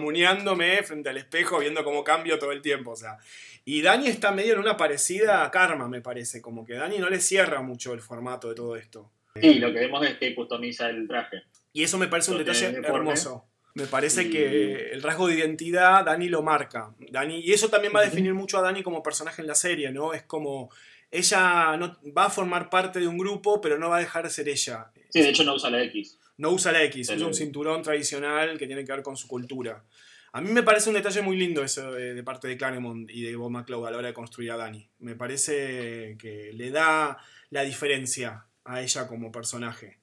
frente 0.83 1.09
al 1.09 1.17
espejo 1.17 1.59
viendo 1.59 1.83
cómo 1.83 2.03
cambio 2.03 2.37
todo 2.37 2.51
el 2.51 2.61
tiempo. 2.61 2.91
O 2.91 2.95
sea. 2.95 3.17
Y 3.63 3.81
Dani 3.81 4.07
está 4.07 4.31
medio 4.31 4.53
en 4.53 4.59
una 4.59 4.77
parecida 4.77 5.49
Karma, 5.49 5.87
me 5.87 6.01
parece. 6.01 6.41
Como 6.41 6.65
que 6.65 6.73
Dani 6.73 6.99
no 6.99 7.09
le 7.09 7.19
cierra 7.19 7.61
mucho 7.61 7.93
el 7.93 8.01
formato 8.01 8.49
de 8.49 8.55
todo 8.55 8.75
esto. 8.75 9.09
Sí, 9.35 9.55
lo 9.55 9.73
que 9.73 9.79
vemos 9.79 10.05
es 10.05 10.17
que 10.17 10.35
customiza 10.35 10.89
el 10.89 11.07
traje. 11.07 11.43
Y 11.73 11.83
eso 11.83 11.97
me 11.97 12.07
parece 12.07 12.31
un 12.31 12.37
detalle 12.37 12.67
hermoso. 12.83 13.45
Me 13.75 13.87
parece 13.87 14.29
que 14.29 14.91
el 14.91 15.03
rasgo 15.03 15.27
de 15.27 15.35
identidad 15.35 16.05
Dani 16.05 16.29
lo 16.29 16.41
marca. 16.41 16.95
Dani, 17.11 17.41
y 17.41 17.51
eso 17.51 17.69
también 17.69 17.93
va 17.93 17.99
a 17.99 18.05
definir 18.05 18.33
mucho 18.33 18.57
a 18.57 18.61
Dani 18.61 18.81
como 18.81 19.03
personaje 19.03 19.41
en 19.41 19.47
la 19.47 19.55
serie, 19.55 19.91
¿no? 19.91 20.13
Es 20.13 20.23
como 20.23 20.71
ella 21.11 21.75
no, 21.77 21.97
va 22.17 22.25
a 22.25 22.29
formar 22.29 22.69
parte 22.69 23.01
de 23.01 23.07
un 23.07 23.17
grupo, 23.17 23.59
pero 23.59 23.77
no 23.77 23.89
va 23.89 23.97
a 23.97 23.99
dejar 23.99 24.23
de 24.23 24.29
ser 24.29 24.47
ella. 24.47 24.91
Sí, 25.09 25.21
de 25.21 25.29
hecho 25.29 25.43
no 25.43 25.55
usa 25.55 25.69
la 25.69 25.83
X. 25.83 26.17
No 26.37 26.51
usa 26.51 26.71
la 26.71 26.83
X, 26.83 27.09
usa 27.09 27.27
un 27.27 27.33
cinturón 27.33 27.81
tradicional 27.81 28.57
que 28.57 28.65
tiene 28.65 28.85
que 28.85 28.91
ver 28.93 29.03
con 29.03 29.17
su 29.17 29.27
cultura. 29.27 29.83
A 30.31 30.41
mí 30.41 30.51
me 30.51 30.63
parece 30.63 30.89
un 30.89 30.95
detalle 30.95 31.21
muy 31.21 31.37
lindo 31.37 31.63
eso 31.63 31.91
de, 31.91 32.21
parte 32.23 32.47
de 32.47 32.57
Claremont 32.57 33.09
y 33.09 33.23
de 33.23 33.35
Bob 33.35 33.51
McCloud 33.51 33.87
a 33.87 33.91
la 33.91 33.97
hora 33.97 34.07
de 34.07 34.13
construir 34.13 34.51
a 34.51 34.57
Dani. 34.57 34.89
Me 34.99 35.15
parece 35.15 36.17
que 36.19 36.51
le 36.53 36.71
da 36.71 37.17
la 37.49 37.63
diferencia 37.63 38.45
a 38.65 38.81
ella 38.81 39.07
como 39.07 39.31
personaje. 39.31 39.99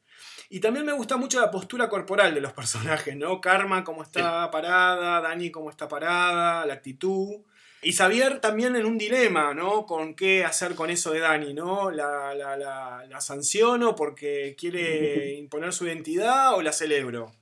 Y 0.53 0.61
también 0.61 0.85
me 0.85 0.93
gusta 0.93 1.17
mucho 1.17 1.41
la 1.41 1.51
postura 1.51 1.89
corporal 1.89 2.35
de 2.35 2.43
los 2.43 2.53
personajes, 2.61 3.17
¿no? 3.17 3.41
Karma 3.41 3.83
cómo 3.85 4.03
está 4.03 4.51
parada, 4.51 5.23
Dani 5.23 5.51
cómo 5.51 5.71
está 5.71 5.89
parada, 5.89 6.67
la 6.67 6.75
actitud. 6.75 7.41
Y 7.81 7.95
Xavier 7.95 8.39
también 8.39 8.77
en 8.77 8.85
un 8.85 8.99
dilema, 8.99 9.55
¿no? 9.55 9.87
Con 9.87 10.15
qué 10.15 10.45
hacer 10.45 10.75
con 10.75 10.91
eso 10.91 11.11
de 11.11 11.21
Dani, 11.21 11.55
¿no? 11.55 11.91
¿La, 11.91 12.35
la, 12.35 12.57
la, 12.59 13.21
sanciono 13.23 13.97
porque 13.97 14.55
quiere 14.59 15.33
imponer 15.39 15.73
su 15.73 15.87
identidad 15.87 16.55
o 16.55 16.61
la 16.61 16.73
celebro? 16.73 17.33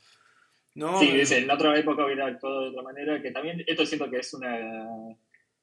¿No? 0.76 1.00
Sí, 1.00 1.20
en 1.34 1.50
otra 1.50 1.76
época 1.76 2.06
hubiera 2.06 2.26
actuado 2.28 2.62
de 2.62 2.68
otra 2.68 2.82
manera, 2.82 3.20
que 3.20 3.32
también 3.32 3.64
esto 3.66 3.84
siento 3.84 4.08
que 4.08 4.18
es 4.18 4.32
una, 4.34 4.56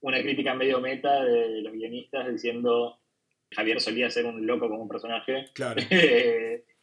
una 0.01 0.21
crítica 0.21 0.53
medio 0.53 0.81
meta 0.81 1.23
de 1.23 1.61
los 1.61 1.71
guionistas 1.71 2.29
diciendo 2.29 2.99
Javier 3.51 3.79
solía 3.79 4.09
ser 4.09 4.25
un 4.25 4.45
loco 4.45 4.67
como 4.67 4.83
un 4.83 4.89
personaje. 4.89 5.45
Claro. 5.53 5.81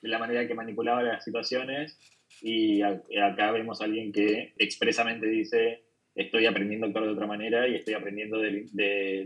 de 0.04 0.10
la 0.10 0.18
manera 0.18 0.46
que 0.46 0.54
manipulaba 0.54 1.02
las 1.02 1.24
situaciones. 1.24 1.98
Y 2.42 2.82
acá 2.82 3.50
vemos 3.52 3.80
a 3.80 3.84
alguien 3.84 4.12
que 4.12 4.52
expresamente 4.58 5.26
dice 5.26 5.82
estoy 6.14 6.46
aprendiendo 6.46 6.86
a 6.86 6.88
actuar 6.88 7.06
de 7.06 7.12
otra 7.12 7.26
manera 7.26 7.66
y 7.66 7.74
estoy 7.74 7.94
aprendiendo 7.94 8.38
del, 8.38 8.68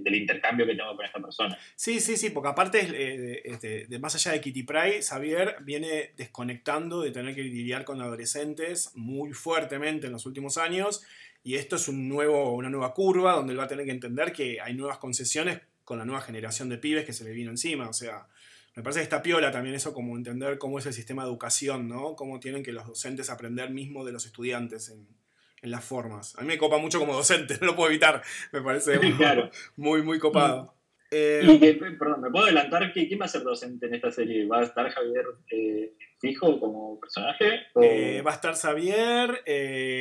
intercambio 0.07 0.65
que 0.65 0.75
tengo 0.75 0.97
con 0.97 1.05
esta 1.05 1.21
persona. 1.21 1.59
Sí, 1.77 2.01
sí, 2.01 2.17
sí, 2.17 2.31
porque 2.31 2.49
aparte, 2.49 2.81
eh, 2.81 3.43
este, 3.45 3.87
de, 3.87 3.99
más 3.99 4.15
allá 4.15 4.33
de 4.33 4.41
Kitty 4.41 4.63
Pryde, 4.63 5.03
Xavier 5.03 5.57
viene 5.61 6.13
desconectando 6.17 7.03
de 7.03 7.11
tener 7.11 7.35
que 7.35 7.43
lidiar 7.43 7.85
con 7.85 8.01
adolescentes 8.01 8.93
muy 8.95 9.33
fuertemente 9.33 10.07
en 10.07 10.13
los 10.13 10.25
últimos 10.25 10.57
años. 10.57 11.05
Y 11.45 11.57
esto 11.57 11.77
es 11.77 11.89
un 11.89 12.09
nuevo, 12.09 12.55
una 12.55 12.71
nueva 12.71 12.95
curva 12.95 13.33
donde 13.33 13.53
él 13.53 13.59
va 13.59 13.65
a 13.65 13.69
tener 13.69 13.85
que 13.85 13.93
entender 13.93 14.33
que 14.33 14.61
hay 14.61 14.73
nuevas 14.73 14.97
concesiones 14.97 15.61
con 15.85 15.99
la 15.99 16.07
nueva 16.07 16.23
generación 16.23 16.71
de 16.71 16.79
pibes 16.79 17.05
que 17.05 17.13
se 17.13 17.25
le 17.25 17.33
vino 17.33 17.51
encima, 17.51 17.89
o 17.89 17.95
sea, 17.95 18.27
me 18.79 18.85
parece 18.85 19.01
que 19.01 19.05
está 19.05 19.23
piola 19.23 19.51
también 19.51 19.75
eso, 19.75 19.93
como 19.93 20.17
entender 20.17 20.57
cómo 20.57 20.79
es 20.79 20.87
el 20.87 20.93
sistema 20.93 21.25
de 21.25 21.31
educación, 21.31 21.89
¿no? 21.89 22.15
Cómo 22.15 22.39
tienen 22.39 22.63
que 22.63 22.71
los 22.71 22.87
docentes 22.87 23.29
aprender 23.29 23.71
mismo 23.71 24.05
de 24.05 24.13
los 24.13 24.25
estudiantes 24.25 24.91
en, 24.91 25.09
las 25.63 25.85
formas. 25.85 26.39
A 26.39 26.43
mí 26.43 26.47
me 26.47 26.59
copa 26.59 26.79
mucho 26.79 27.01
como 27.01 27.13
docente, 27.13 27.55
no 27.61 27.67
lo 27.67 27.75
puedo 27.75 27.89
evitar. 27.89 28.23
Me 28.53 28.63
parece 28.63 29.01
muy, 29.75 30.03
muy, 30.03 30.21
copado. 30.21 30.77
Eh, 31.11 31.77
perdón, 31.99 32.21
¿me 32.21 32.31
puedo 32.31 32.45
adelantar? 32.45 32.93
¿Quién 32.93 33.21
va 33.21 33.25
a 33.25 33.29
ser 33.29 33.43
docente 33.43 33.87
en 33.87 33.95
esta 33.95 34.13
serie? 34.13 34.47
¿Va 34.47 34.61
a 34.61 34.63
estar 34.63 34.89
Javier 34.89 35.25
eh, 35.51 35.95
fijo 36.21 36.61
como 36.61 37.01
personaje? 37.01 37.63
Eh, 37.83 38.23
va 38.25 38.31
a 38.31 38.35
estar 38.35 38.55
Xavier, 38.55 39.43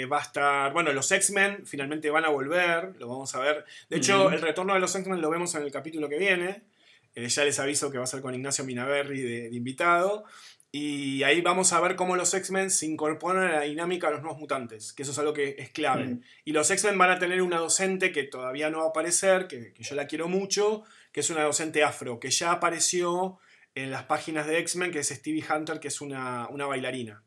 va 0.07 0.19
a 0.19 0.21
estar. 0.21 0.71
Bueno, 0.71 0.93
los 0.93 1.11
X-Men 1.11 1.65
finalmente 1.65 2.11
van 2.11 2.25
a 2.25 2.29
volver, 2.29 2.93
lo 2.99 3.07
vamos 3.07 3.33
a 3.33 3.39
ver. 3.39 3.65
De 3.89 3.97
hecho, 3.97 4.29
el 4.29 4.39
retorno 4.39 4.75
de 4.75 4.81
los 4.81 4.95
X-Men 4.95 5.19
lo 5.19 5.31
vemos 5.31 5.55
en 5.55 5.63
el 5.63 5.71
capítulo 5.71 6.07
que 6.07 6.19
viene. 6.19 6.76
Eh, 7.17 7.29
ya 7.29 7.43
les 7.43 7.57
aviso 7.59 7.89
que 7.89 7.97
va 7.97 8.03
a 8.03 8.07
ser 8.07 8.21
con 8.21 8.35
Ignacio 8.35 8.63
Minaberri 8.63 9.21
de, 9.21 9.49
invitado. 9.51 10.25
Y 10.71 11.23
ahí 11.23 11.41
vamos 11.41 11.73
a 11.73 11.81
ver 11.81 11.95
cómo 11.95 12.15
los 12.15 12.31
X-Men 12.31 12.69
se 12.69 12.85
incorporan 12.85 13.47
a 13.47 13.51
la 13.53 13.61
dinámica 13.61 14.05
de 14.05 14.13
los 14.13 14.21
nuevos 14.21 14.39
mutantes, 14.39 14.93
que 14.93 15.01
eso 15.01 15.13
es 15.13 15.17
algo 15.17 15.33
que 15.33 15.55
es 15.57 15.71
clave. 15.71 16.05
Mm. 16.05 16.21
Y 16.45 16.51
los 16.51 16.69
X-Men 16.69 16.95
van 16.95 17.09
a 17.09 17.17
tener 17.17 17.41
una 17.41 17.57
docente 17.57 18.11
que 18.11 18.21
todavía 18.21 18.69
no 18.69 18.79
va 18.79 18.85
a 18.85 18.89
aparecer, 18.89 19.47
que, 19.47 19.73
yo 19.79 19.95
la 19.95 20.05
quiero 20.05 20.27
mucho, 20.27 20.83
que 21.11 21.21
es 21.21 21.29
una 21.31 21.41
docente 21.41 21.83
afro, 21.83 22.19
que 22.19 22.29
ya 22.29 22.51
apareció 22.51 23.39
en 23.73 23.89
las 23.89 24.03
páginas 24.03 24.45
de 24.45 24.59
X-Men, 24.59 24.91
que 24.91 24.99
es 24.99 25.07
Stevie 25.07 25.43
Hunter, 25.49 25.79
que 25.79 25.87
es 25.87 26.01
una, 26.01 26.47
bailarina. 26.51 27.23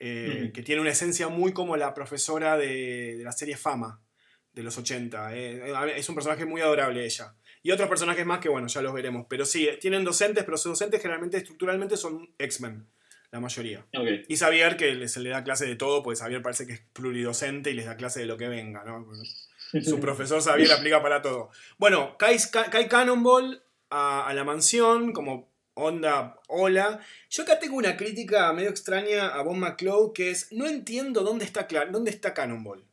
eh, 0.00 0.50
que 0.52 0.64
tiene 0.64 0.80
una 0.80 0.90
esencia 0.90 1.28
muy 1.28 1.52
como 1.52 1.76
la 1.76 1.94
profesora 1.94 2.56
de, 2.56 3.20
la 3.22 3.30
serie 3.30 3.56
Fama 3.56 4.02
de 4.52 4.64
los 4.64 4.76
80. 4.76 5.36
Eh, 5.36 5.72
es 5.96 6.08
un 6.08 6.16
personaje 6.16 6.46
muy 6.46 6.62
adorable 6.62 7.04
ella. 7.04 7.36
Y 7.64 7.72
otros 7.72 7.88
personajes 7.88 8.26
más 8.26 8.40
que, 8.40 8.50
bueno, 8.50 8.68
ya 8.68 8.82
los 8.82 8.92
veremos. 8.92 9.24
Pero 9.26 9.46
sí, 9.46 9.66
tienen 9.80 10.04
docentes, 10.04 10.44
pero 10.44 10.58
sus 10.58 10.72
docentes 10.72 11.00
generalmente, 11.00 11.38
estructuralmente, 11.38 11.96
son 11.96 12.28
X-Men, 12.38 12.86
la 13.30 13.40
mayoría. 13.40 13.86
Y 14.28 14.36
Xavier, 14.36 14.76
que 14.76 15.08
se 15.08 15.20
le 15.20 15.30
da 15.30 15.42
clase 15.42 15.64
de 15.64 15.74
todo, 15.74 16.02
porque 16.02 16.20
Xavier 16.20 16.42
parece 16.42 16.66
que 16.66 16.74
es 16.74 16.82
pluridocente 16.92 17.70
y 17.70 17.74
les 17.74 17.86
da 17.86 17.96
clase 17.96 18.20
de 18.20 18.26
lo 18.26 18.36
que 18.36 18.48
venga, 18.48 18.84
¿no? 18.84 19.06
Su 19.82 19.98
profesor 19.98 20.42
Xavier 20.42 20.72
aplica 20.72 21.00
para 21.02 21.22
todo. 21.22 21.48
Bueno, 21.78 22.18
cae, 22.18 22.38
Cannonball 22.86 23.64
a, 23.88 24.28
a 24.28 24.34
la 24.34 24.44
mansión, 24.44 25.14
como 25.14 25.50
onda, 25.72 26.38
hola. 26.48 27.00
Yo 27.30 27.44
acá 27.44 27.58
tengo 27.58 27.76
una 27.76 27.96
crítica 27.96 28.52
medio 28.52 28.68
extraña 28.68 29.28
a 29.28 29.40
Bob 29.40 29.56
McCloud, 29.56 30.12
que 30.12 30.30
es, 30.30 30.52
no 30.52 30.66
entiendo 30.66 31.22
dónde 31.22 31.46
está, 31.46 31.66
dónde 31.90 32.10
está 32.10 32.34
Cannonball. 32.34 32.84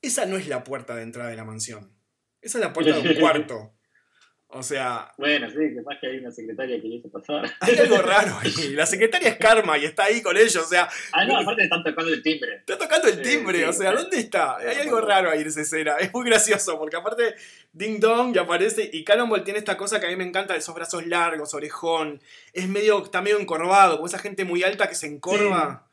Esa 0.00 0.24
no 0.24 0.38
es 0.38 0.48
la 0.48 0.64
puerta 0.64 0.96
de 0.96 1.02
entrada 1.02 1.28
de 1.28 1.36
la 1.36 1.44
mansión. 1.44 1.92
Esa 2.40 2.56
es 2.56 2.64
la 2.64 2.72
puerta 2.72 2.98
de 2.98 3.08
un 3.08 3.14
cuarto. 3.20 3.74
O 4.54 4.62
sea. 4.62 5.10
Bueno, 5.16 5.48
sí, 5.48 5.56
que 5.56 5.80
más 5.82 5.98
que 5.98 6.08
hay 6.08 6.18
una 6.18 6.30
secretaria 6.30 6.78
que 6.78 6.86
hizo 6.86 7.08
pasar. 7.08 7.50
Hay 7.60 7.78
algo 7.78 8.02
raro 8.02 8.38
ahí. 8.38 8.74
La 8.74 8.84
secretaria 8.84 9.30
es 9.30 9.36
Karma 9.36 9.78
y 9.78 9.86
está 9.86 10.04
ahí 10.04 10.20
con 10.20 10.36
ellos. 10.36 10.56
O 10.56 10.66
sea. 10.66 10.90
Ah, 11.12 11.24
no, 11.24 11.38
aparte 11.38 11.62
están 11.62 11.82
tocando 11.82 12.12
el 12.12 12.22
timbre. 12.22 12.56
Está 12.56 12.76
tocando 12.76 13.08
el 13.08 13.22
timbre. 13.22 13.64
o 13.64 13.72
sea, 13.72 13.92
¿dónde 13.92 14.18
está? 14.18 14.58
Hay 14.58 14.76
algo 14.76 15.00
raro 15.00 15.30
ahí 15.30 15.40
en 15.40 15.46
esa 15.46 15.62
escena. 15.62 15.96
Es 15.98 16.12
muy 16.12 16.26
gracioso 16.26 16.78
porque 16.78 16.96
aparte 16.96 17.34
Ding 17.72 17.98
Dong 17.98 18.34
ya 18.34 18.42
aparece 18.42 18.90
y 18.92 19.04
Cannonball 19.04 19.42
tiene 19.42 19.58
esta 19.58 19.78
cosa 19.78 19.98
que 19.98 20.06
a 20.06 20.10
mí 20.10 20.16
me 20.16 20.24
encanta 20.24 20.52
de 20.52 20.58
esos 20.58 20.74
brazos 20.74 21.06
largos, 21.06 21.54
orejón. 21.54 22.20
Es 22.52 22.68
medio, 22.68 23.02
está 23.02 23.22
medio 23.22 23.40
encorvado, 23.40 23.96
como 23.96 24.06
esa 24.06 24.18
gente 24.18 24.44
muy 24.44 24.62
alta 24.62 24.86
que 24.86 24.94
se 24.94 25.06
encorva. 25.06 25.88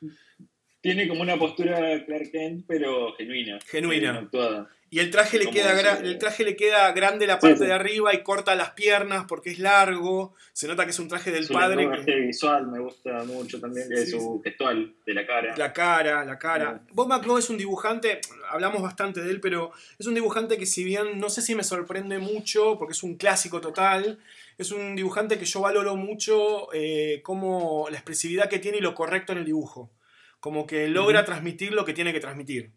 Tiene 0.81 1.07
como 1.07 1.21
una 1.21 1.37
postura 1.37 2.05
Clark 2.05 2.31
Kent, 2.31 2.65
pero 2.67 3.13
genuina. 3.13 3.59
Genuina. 3.65 4.19
Actuada. 4.19 4.69
Y 4.91 4.99
el 4.99 5.11
traje, 5.11 5.37
le 5.37 5.51
queda 5.51 5.99
el 5.99 6.17
traje 6.17 6.43
le 6.43 6.55
queda 6.55 6.91
grande 6.93 7.27
la 7.27 7.37
parte 7.37 7.63
de 7.63 7.71
arriba 7.71 8.13
y 8.13 8.23
corta 8.23 8.55
las 8.55 8.71
piernas 8.71 9.25
porque 9.27 9.51
es 9.51 9.59
largo. 9.59 10.33
Se 10.51 10.67
nota 10.67 10.83
que 10.85 10.91
es 10.91 10.99
un 10.99 11.07
traje 11.07 11.31
del 11.31 11.47
padre. 11.47 11.87
Que... 12.05 12.15
visual 12.15 12.67
me 12.67 12.79
gusta 12.79 13.23
mucho 13.23 13.59
también, 13.59 13.87
de 13.87 14.07
su 14.07 14.41
gestual, 14.43 14.95
de 15.05 15.13
la 15.13 15.27
cara. 15.27 15.55
La 15.57 15.73
cara, 15.73 16.25
la 16.25 16.39
cara. 16.39 16.81
Bob 16.91 17.07
McClough 17.07 17.37
es 17.37 17.49
un 17.51 17.57
dibujante, 17.57 18.19
hablamos 18.49 18.81
bastante 18.81 19.21
de 19.21 19.29
él, 19.29 19.39
pero 19.41 19.71
es 19.99 20.07
un 20.07 20.15
dibujante 20.15 20.57
que 20.57 20.65
si 20.65 20.83
bien 20.83 21.19
no 21.19 21.29
sé 21.29 21.43
si 21.43 21.53
me 21.53 21.63
sorprende 21.63 22.17
mucho, 22.17 22.77
porque 22.79 22.93
es 22.93 23.03
un 23.03 23.15
clásico 23.15 23.61
total, 23.61 24.17
es 24.57 24.71
un 24.71 24.95
dibujante 24.95 25.37
que 25.37 25.45
yo 25.45 25.61
valoro 25.61 25.95
mucho 25.95 26.73
eh, 26.73 27.21
como 27.23 27.87
la 27.89 27.97
expresividad 27.97 28.49
que 28.49 28.59
tiene 28.59 28.79
y 28.79 28.81
lo 28.81 28.95
correcto 28.95 29.33
en 29.33 29.39
el 29.39 29.45
dibujo. 29.45 29.91
Como 30.39 30.65
que 30.65 30.87
logra 30.87 31.25
transmitir 31.25 31.73
lo 31.73 31.85
que 31.85 31.93
tiene 31.93 32.13
que 32.13 32.19
transmitir. 32.19 32.71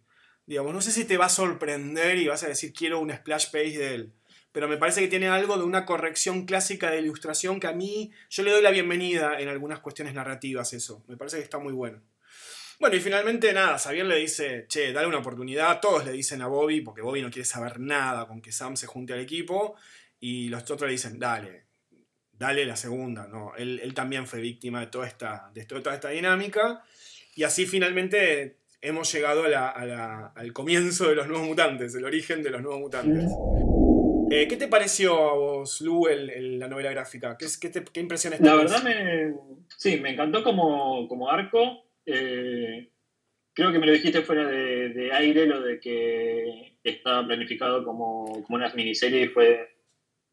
Digamos, 0.46 0.74
no 0.74 0.80
sé 0.80 0.90
si 0.90 1.04
te 1.04 1.16
va 1.16 1.26
a 1.26 1.30
sorprender 1.30 2.18
y 2.18 2.26
vas 2.26 2.42
a 2.42 2.48
decir 2.48 2.72
quiero 2.72 3.00
un 3.00 3.12
splash 3.12 3.50
page 3.50 3.78
de 3.78 3.94
él, 3.94 4.12
pero 4.50 4.68
me 4.68 4.76
parece 4.76 5.00
que 5.00 5.08
tiene 5.08 5.28
algo 5.28 5.56
de 5.56 5.64
una 5.64 5.86
corrección 5.86 6.44
clásica 6.46 6.90
de 6.90 7.00
ilustración 7.00 7.60
que 7.60 7.68
a 7.68 7.72
mí 7.72 8.10
yo 8.28 8.42
le 8.42 8.50
doy 8.50 8.62
la 8.62 8.70
bienvenida 8.70 9.38
en 9.40 9.48
algunas 9.48 9.80
cuestiones 9.80 10.14
narrativas 10.14 10.72
eso. 10.72 11.04
Me 11.08 11.16
parece 11.16 11.38
que 11.38 11.44
está 11.44 11.58
muy 11.58 11.72
bueno. 11.72 12.02
Bueno, 12.82 12.96
y 12.96 13.00
finalmente 13.00 13.52
nada, 13.52 13.78
Xavier 13.78 14.06
le 14.06 14.16
dice, 14.16 14.66
che, 14.66 14.92
dale 14.92 15.06
una 15.06 15.18
oportunidad, 15.18 15.80
todos 15.80 16.04
le 16.04 16.10
dicen 16.10 16.42
a 16.42 16.48
Bobby, 16.48 16.80
porque 16.80 17.00
Bobby 17.00 17.22
no 17.22 17.30
quiere 17.30 17.44
saber 17.44 17.78
nada 17.78 18.26
con 18.26 18.42
que 18.42 18.50
Sam 18.50 18.76
se 18.76 18.88
junte 18.88 19.12
al 19.12 19.20
equipo, 19.20 19.76
y 20.18 20.48
los 20.48 20.62
otros 20.62 20.82
le 20.82 20.90
dicen, 20.90 21.16
dale, 21.16 21.66
dale 22.32 22.66
la 22.66 22.74
segunda, 22.74 23.28
¿no? 23.28 23.54
Él, 23.56 23.92
también 23.94 24.26
fue 24.26 24.40
víctima 24.40 24.80
de 24.80 24.88
toda 24.88 25.06
esta, 25.06 25.48
de 25.54 25.64
toda 25.64 25.94
esta 25.94 26.08
dinámica, 26.08 26.82
y 27.36 27.44
así 27.44 27.66
finalmente 27.66 28.61
hemos 28.82 29.12
llegado 29.12 29.44
al 29.44 30.52
comienzo 30.52 31.08
de 31.08 31.14
los 31.14 31.28
nuevos 31.28 31.46
mutantes, 31.46 31.94
el 31.94 32.04
origen 32.04 32.42
de 32.42 32.50
los 32.50 32.60
nuevos 32.60 32.80
mutantes. 32.80 33.30
Eh, 34.30 34.48
¿Qué 34.48 34.56
te 34.56 34.66
pareció 34.66 35.30
a 35.30 35.34
vos, 35.34 35.80
Lu, 35.80 36.06
la 36.08 36.66
novela 36.66 36.90
gráfica? 36.90 37.36
¿Qué, 37.38 37.46
qué, 37.70 38.00
impresiones 38.00 38.40
La 38.40 38.56
verdad, 38.56 38.82
me, 38.82 39.34
sí, 39.76 39.98
me 39.98 40.10
encantó 40.10 40.42
como, 40.42 41.06
como 41.06 41.30
arco. 41.30 41.84
Eh, 42.04 42.88
creo 43.52 43.72
que 43.72 43.78
me 43.78 43.86
lo 43.86 43.92
dijiste 43.92 44.22
fuera 44.22 44.46
de, 44.46 45.10
aire, 45.12 45.46
lo 45.46 45.60
de 45.60 45.78
que 45.78 46.76
estaba 46.82 47.24
planificado 47.24 47.84
como, 47.84 48.42
como 48.42 48.56
una 48.56 48.72
miniserie 48.74 49.24
y 49.24 49.28
fue 49.28 49.68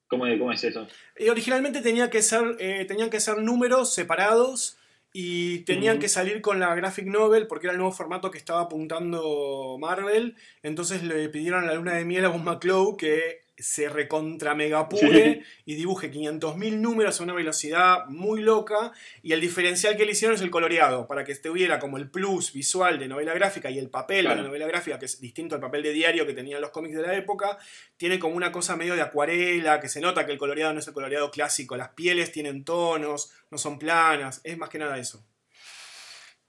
¿Cómo, 0.08 0.26
¿Cómo, 0.40 0.52
es 0.52 0.64
eso? 0.64 0.88
Eh, 1.18 1.30
originalmente 1.30 1.82
tenía 1.82 2.10
que 2.10 2.24
ser, 2.24 2.58
tenían 2.88 3.12
que 3.12 3.20
ser 3.20 3.38
números 3.38 3.94
separados 3.94 4.79
y 5.12 5.60
tenían 5.60 6.00
que 6.00 6.08
salir 6.08 6.42
con 6.42 6.60
la 6.60 6.76
graphic 6.76 7.06
novel 7.06 7.48
porque 7.48 7.68
era 7.68 7.74
el 7.74 7.80
nuevo 7.80 7.94
formato 7.94 8.30
que 8.30 8.38
estaba 8.38 8.62
apuntando 8.62 9.78
Marvel. 9.80 10.36
Entonces 10.62 11.04
le 11.04 11.30
pidieron 11.30 11.64
a 11.64 11.68
la 11.68 11.74
luna 11.76 11.94
de 11.96 12.06
miel 12.06 12.26
a 12.26 12.30
Bob 12.30 12.44
McClough 12.44 12.98
que 12.98 13.49
se 13.60 13.90
recontra 13.90 14.56
megapure 14.56 15.44
y 15.66 15.76
dibuje 15.76 16.12
500.000 16.12 16.78
números 16.78 17.20
a 17.20 17.24
una 17.24 17.34
velocidad 17.34 18.06
muy 18.08 18.42
loca 18.42 18.92
y 19.22 19.34
el 19.34 19.42
diferencial 19.42 19.98
que 19.98 20.06
le 20.06 20.14
hicieron 20.14 20.36
es 20.36 20.42
el 20.42 20.50
coloreado, 20.50 21.08
para 21.08 21.24
que 21.24 21.32
estuviera 21.32 21.80
como 21.80 21.98
el 21.98 22.10
plus 22.10 22.54
visual 22.54 23.00
de 23.00 23.08
novela 23.08 23.34
gráfica 23.34 23.70
y 23.70 23.78
el 23.78 23.90
papel 23.90 24.28
de 24.28 24.36
la 24.36 24.42
novela 24.44 24.68
gráfica, 24.68 25.00
que 25.00 25.06
es 25.06 25.20
distinto 25.20 25.56
al 25.56 25.62
papel 25.62 25.84
de 25.84 25.94
diario 25.94 26.26
que 26.26 26.34
tenían 26.34 26.62
los 26.62 26.72
cómics 26.72 26.96
de 26.96 27.02
la 27.02 27.16
época, 27.16 27.58
tiene 27.98 28.20
como 28.20 28.36
una 28.36 28.52
cosa 28.52 28.76
medio 28.76 28.96
de 28.96 29.02
acuarela, 29.02 29.80
que 29.80 29.90
se 29.90 30.02
nota 30.02 30.26
que 30.26 30.32
el 30.32 30.38
coloreado 30.38 30.74
no 30.74 30.80
es 30.80 30.88
el 30.88 30.94
coloreado 30.94 31.32
clásico, 31.32 31.78
las 31.78 31.90
pieles 31.90 32.32
tienen 32.32 32.64
tonos, 32.64 33.32
no 33.52 33.58
son 33.58 33.78
planas, 33.80 34.42
es 34.44 34.58
más 34.58 34.70
que 34.70 34.80
nada 34.80 34.98
eso. 34.98 35.24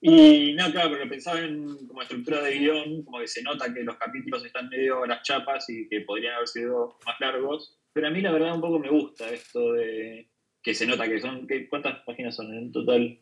Y 0.03 0.53
no, 0.53 0.71
claro, 0.71 0.91
pero 0.91 1.07
pensaba 1.07 1.39
en 1.41 1.87
como 1.87 2.01
estructura 2.01 2.41
de 2.41 2.57
guion, 2.57 3.03
como 3.03 3.19
que 3.19 3.27
se 3.27 3.43
nota 3.43 3.71
que 3.71 3.83
los 3.83 3.97
capítulos 3.97 4.43
están 4.43 4.67
medio 4.67 5.03
a 5.03 5.07
las 5.07 5.21
chapas 5.21 5.69
y 5.69 5.87
que 5.87 6.01
podrían 6.01 6.35
haber 6.35 6.47
sido 6.47 6.97
más 7.05 7.19
largos. 7.19 7.77
Pero 7.93 8.07
a 8.07 8.09
mí 8.09 8.19
la 8.21 8.31
verdad 8.31 8.55
un 8.55 8.61
poco 8.61 8.79
me 8.79 8.89
gusta 8.89 9.31
esto 9.31 9.73
de 9.73 10.27
que 10.63 10.73
se 10.73 10.87
nota 10.87 11.07
que 11.07 11.19
son, 11.19 11.47
¿cuántas 11.69 11.99
páginas 11.99 12.35
son 12.35 12.51
en 12.51 12.71
total? 12.71 13.19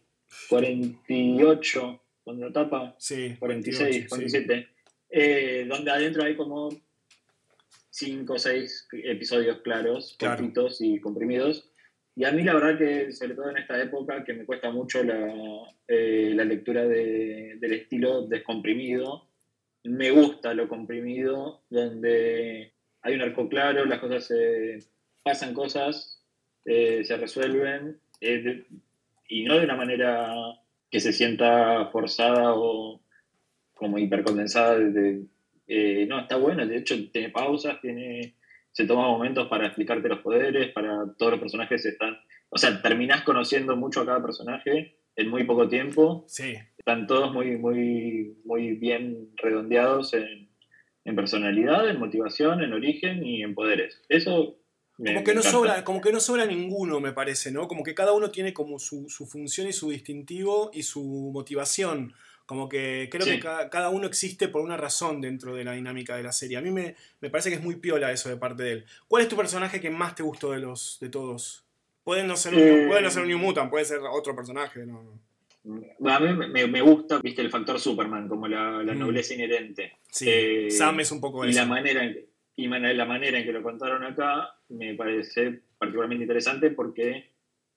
48 0.47 2.03
cuando 2.23 2.45
lo 2.45 2.53
tapa. 2.53 2.95
Sí. 2.97 3.35
46, 3.37 4.07
47. 4.07 4.67
Eh, 5.09 5.65
donde 5.67 5.91
adentro 5.91 6.23
hay 6.23 6.37
como 6.37 6.69
5 7.89 8.33
o 8.33 8.37
6 8.37 8.87
episodios 9.03 9.59
claros, 9.61 10.15
cortitos 10.17 10.79
y 10.79 11.01
comprimidos 11.01 11.69
y 12.19 12.25
a 12.25 12.33
mí 12.33 12.43
la 12.43 12.53
verdad 12.53 12.77
que, 12.77 13.13
sobre 13.13 13.33
todo 13.33 13.49
en 13.49 13.59
esta 13.59 13.81
época, 13.81 14.25
que 14.25 14.33
me 14.33 14.45
cuesta 14.45 14.69
mucho 14.71 15.01
la, 15.01 15.33
eh, 15.87 16.33
lectura 16.35 16.85
del 16.85 17.71
estilo 17.71 18.27
descomprimido, 18.27 19.29
me 19.85 20.11
gusta 20.11 20.53
lo 20.53 20.67
comprimido, 20.67 21.61
donde 21.69 22.73
hay 23.03 23.15
un 23.15 23.21
arco 23.21 23.47
claro, 23.47 23.85
las 23.85 23.99
cosas 23.99 24.25
se 24.25 24.79
pasan 25.23 25.53
cosas, 25.53 26.21
eh, 26.65 27.05
se 27.05 27.15
resuelven, 27.15 28.01
y 28.19 29.43
no 29.45 29.57
de 29.57 29.63
una 29.63 29.77
manera 29.77 30.35
que 30.91 30.99
se 30.99 31.13
sienta 31.13 31.85
forzada 31.85 32.53
o 32.53 32.99
como 33.73 33.97
hipercondensada. 33.97 34.77
Eh, 35.67 36.05
no, 36.05 36.19
está 36.19 36.35
bueno, 36.35 36.67
de 36.67 36.79
hecho 36.79 36.95
tiene 37.13 37.29
pausas, 37.29 37.79
tiene 37.79 38.35
se 38.79 38.85
toma 38.85 39.09
momentos 39.09 39.49
para 39.49 39.65
explicarte 39.65 40.07
los 40.07 40.19
poderes, 40.19 40.71
para 40.71 41.13
todos 41.17 41.33
los 41.33 41.41
personajes 41.41 41.85
están... 41.85 42.17
O 42.47 42.57
sea, 42.57 42.81
terminás 42.81 43.23
conociendo 43.23 43.75
mucho 43.75 43.99
a 43.99 44.05
cada 44.05 44.21
personaje 44.21 44.95
en 45.17 45.27
muy 45.27 45.43
poco 45.43 45.67
tiempo. 45.67 46.23
Sí. 46.29 46.53
Están 46.77 47.05
todos 47.05 47.33
muy, 47.33 47.57
muy, 47.57 48.37
muy 48.45 48.75
bien 48.75 49.31
redondeados 49.35 50.13
en, 50.13 50.47
personalidad, 51.13 51.89
en 51.89 51.99
motivación, 51.99 52.63
en 52.63 52.71
origen 52.71 53.25
y 53.25 53.43
en 53.43 53.53
poderes. 53.53 54.01
Eso 54.07 54.61
como 54.95 55.23
que, 55.25 55.33
no 55.33 55.41
sobra, 55.41 55.83
como 55.83 55.99
que 55.99 56.13
no 56.13 56.21
sobra 56.21 56.45
ninguno, 56.45 57.01
me 57.01 57.11
parece, 57.11 57.51
¿no? 57.51 57.67
Como 57.67 57.83
que 57.83 57.93
cada 57.93 58.13
uno 58.13 58.31
tiene 58.31 58.53
como 58.53 58.79
su, 58.79 59.09
su 59.09 59.25
función 59.25 59.67
y 59.67 59.73
su 59.73 59.89
distintivo 59.89 60.71
y 60.73 60.83
su 60.83 61.03
motivación. 61.33 62.13
Como 62.49 62.67
que 62.67 63.09
creo 63.11 63.27
que 63.27 63.39
cada, 63.39 63.89
uno 63.89 64.07
existe 64.07 64.47
por 64.47 64.63
una 64.63 64.75
razón 64.75 65.21
dentro 65.21 65.53
de 65.53 65.63
la 65.63 65.73
dinámica 65.73 66.15
de 66.15 66.23
la 66.23 66.31
serie. 66.31 66.57
A 66.57 66.61
mí 66.61 66.71
me, 66.71 66.95
parece 67.29 67.51
que 67.51 67.57
es 67.57 67.61
muy 67.61 67.75
piola 67.75 68.11
eso 68.11 68.27
de 68.27 68.37
parte 68.37 68.63
de 68.63 68.71
él. 68.71 68.85
¿Cuál 69.07 69.21
es 69.21 69.29
tu 69.29 69.35
personaje 69.35 69.79
que 69.79 69.91
más 69.91 70.15
te 70.15 70.23
gustó 70.23 70.51
de 70.51 70.57
los 70.57 70.97
de 70.99 71.09
todos? 71.09 71.63
Pueden 72.03 72.25
no 72.25 72.35
ser 72.35 72.55
un, 72.55 72.59
eh, 72.59 73.11
ser 73.11 73.21
un 73.21 73.27
New 73.27 73.37
Mutant, 73.37 73.69
puede 73.69 73.85
ser 73.85 73.99
otro 73.99 74.35
personaje. 74.35 74.83
No, 74.83 74.99
A 76.11 76.19
mí 76.19 76.33
me, 76.67 76.81
gusta, 76.81 77.19
viste, 77.19 77.43
el 77.43 77.51
factor 77.51 77.79
Superman, 77.79 78.27
como 78.27 78.47
la, 78.47 78.81
mm. 78.81 78.97
nobleza 78.97 79.35
inherente. 79.35 79.99
Sí, 80.09 80.25
eh, 80.27 80.71
Sam 80.71 81.01
es 81.01 81.11
un 81.11 81.21
poco 81.21 81.45
y 81.45 81.53
La 81.53 81.67
manera 81.67 82.03
y 82.55 82.67
la 82.67 83.05
manera 83.05 83.37
en 83.37 83.45
que 83.45 83.53
lo 83.53 83.61
contaron 83.61 84.03
acá 84.03 84.55
me 84.69 84.95
parece 84.95 85.61
particularmente 85.77 86.23
interesante 86.23 86.71
porque 86.71 87.29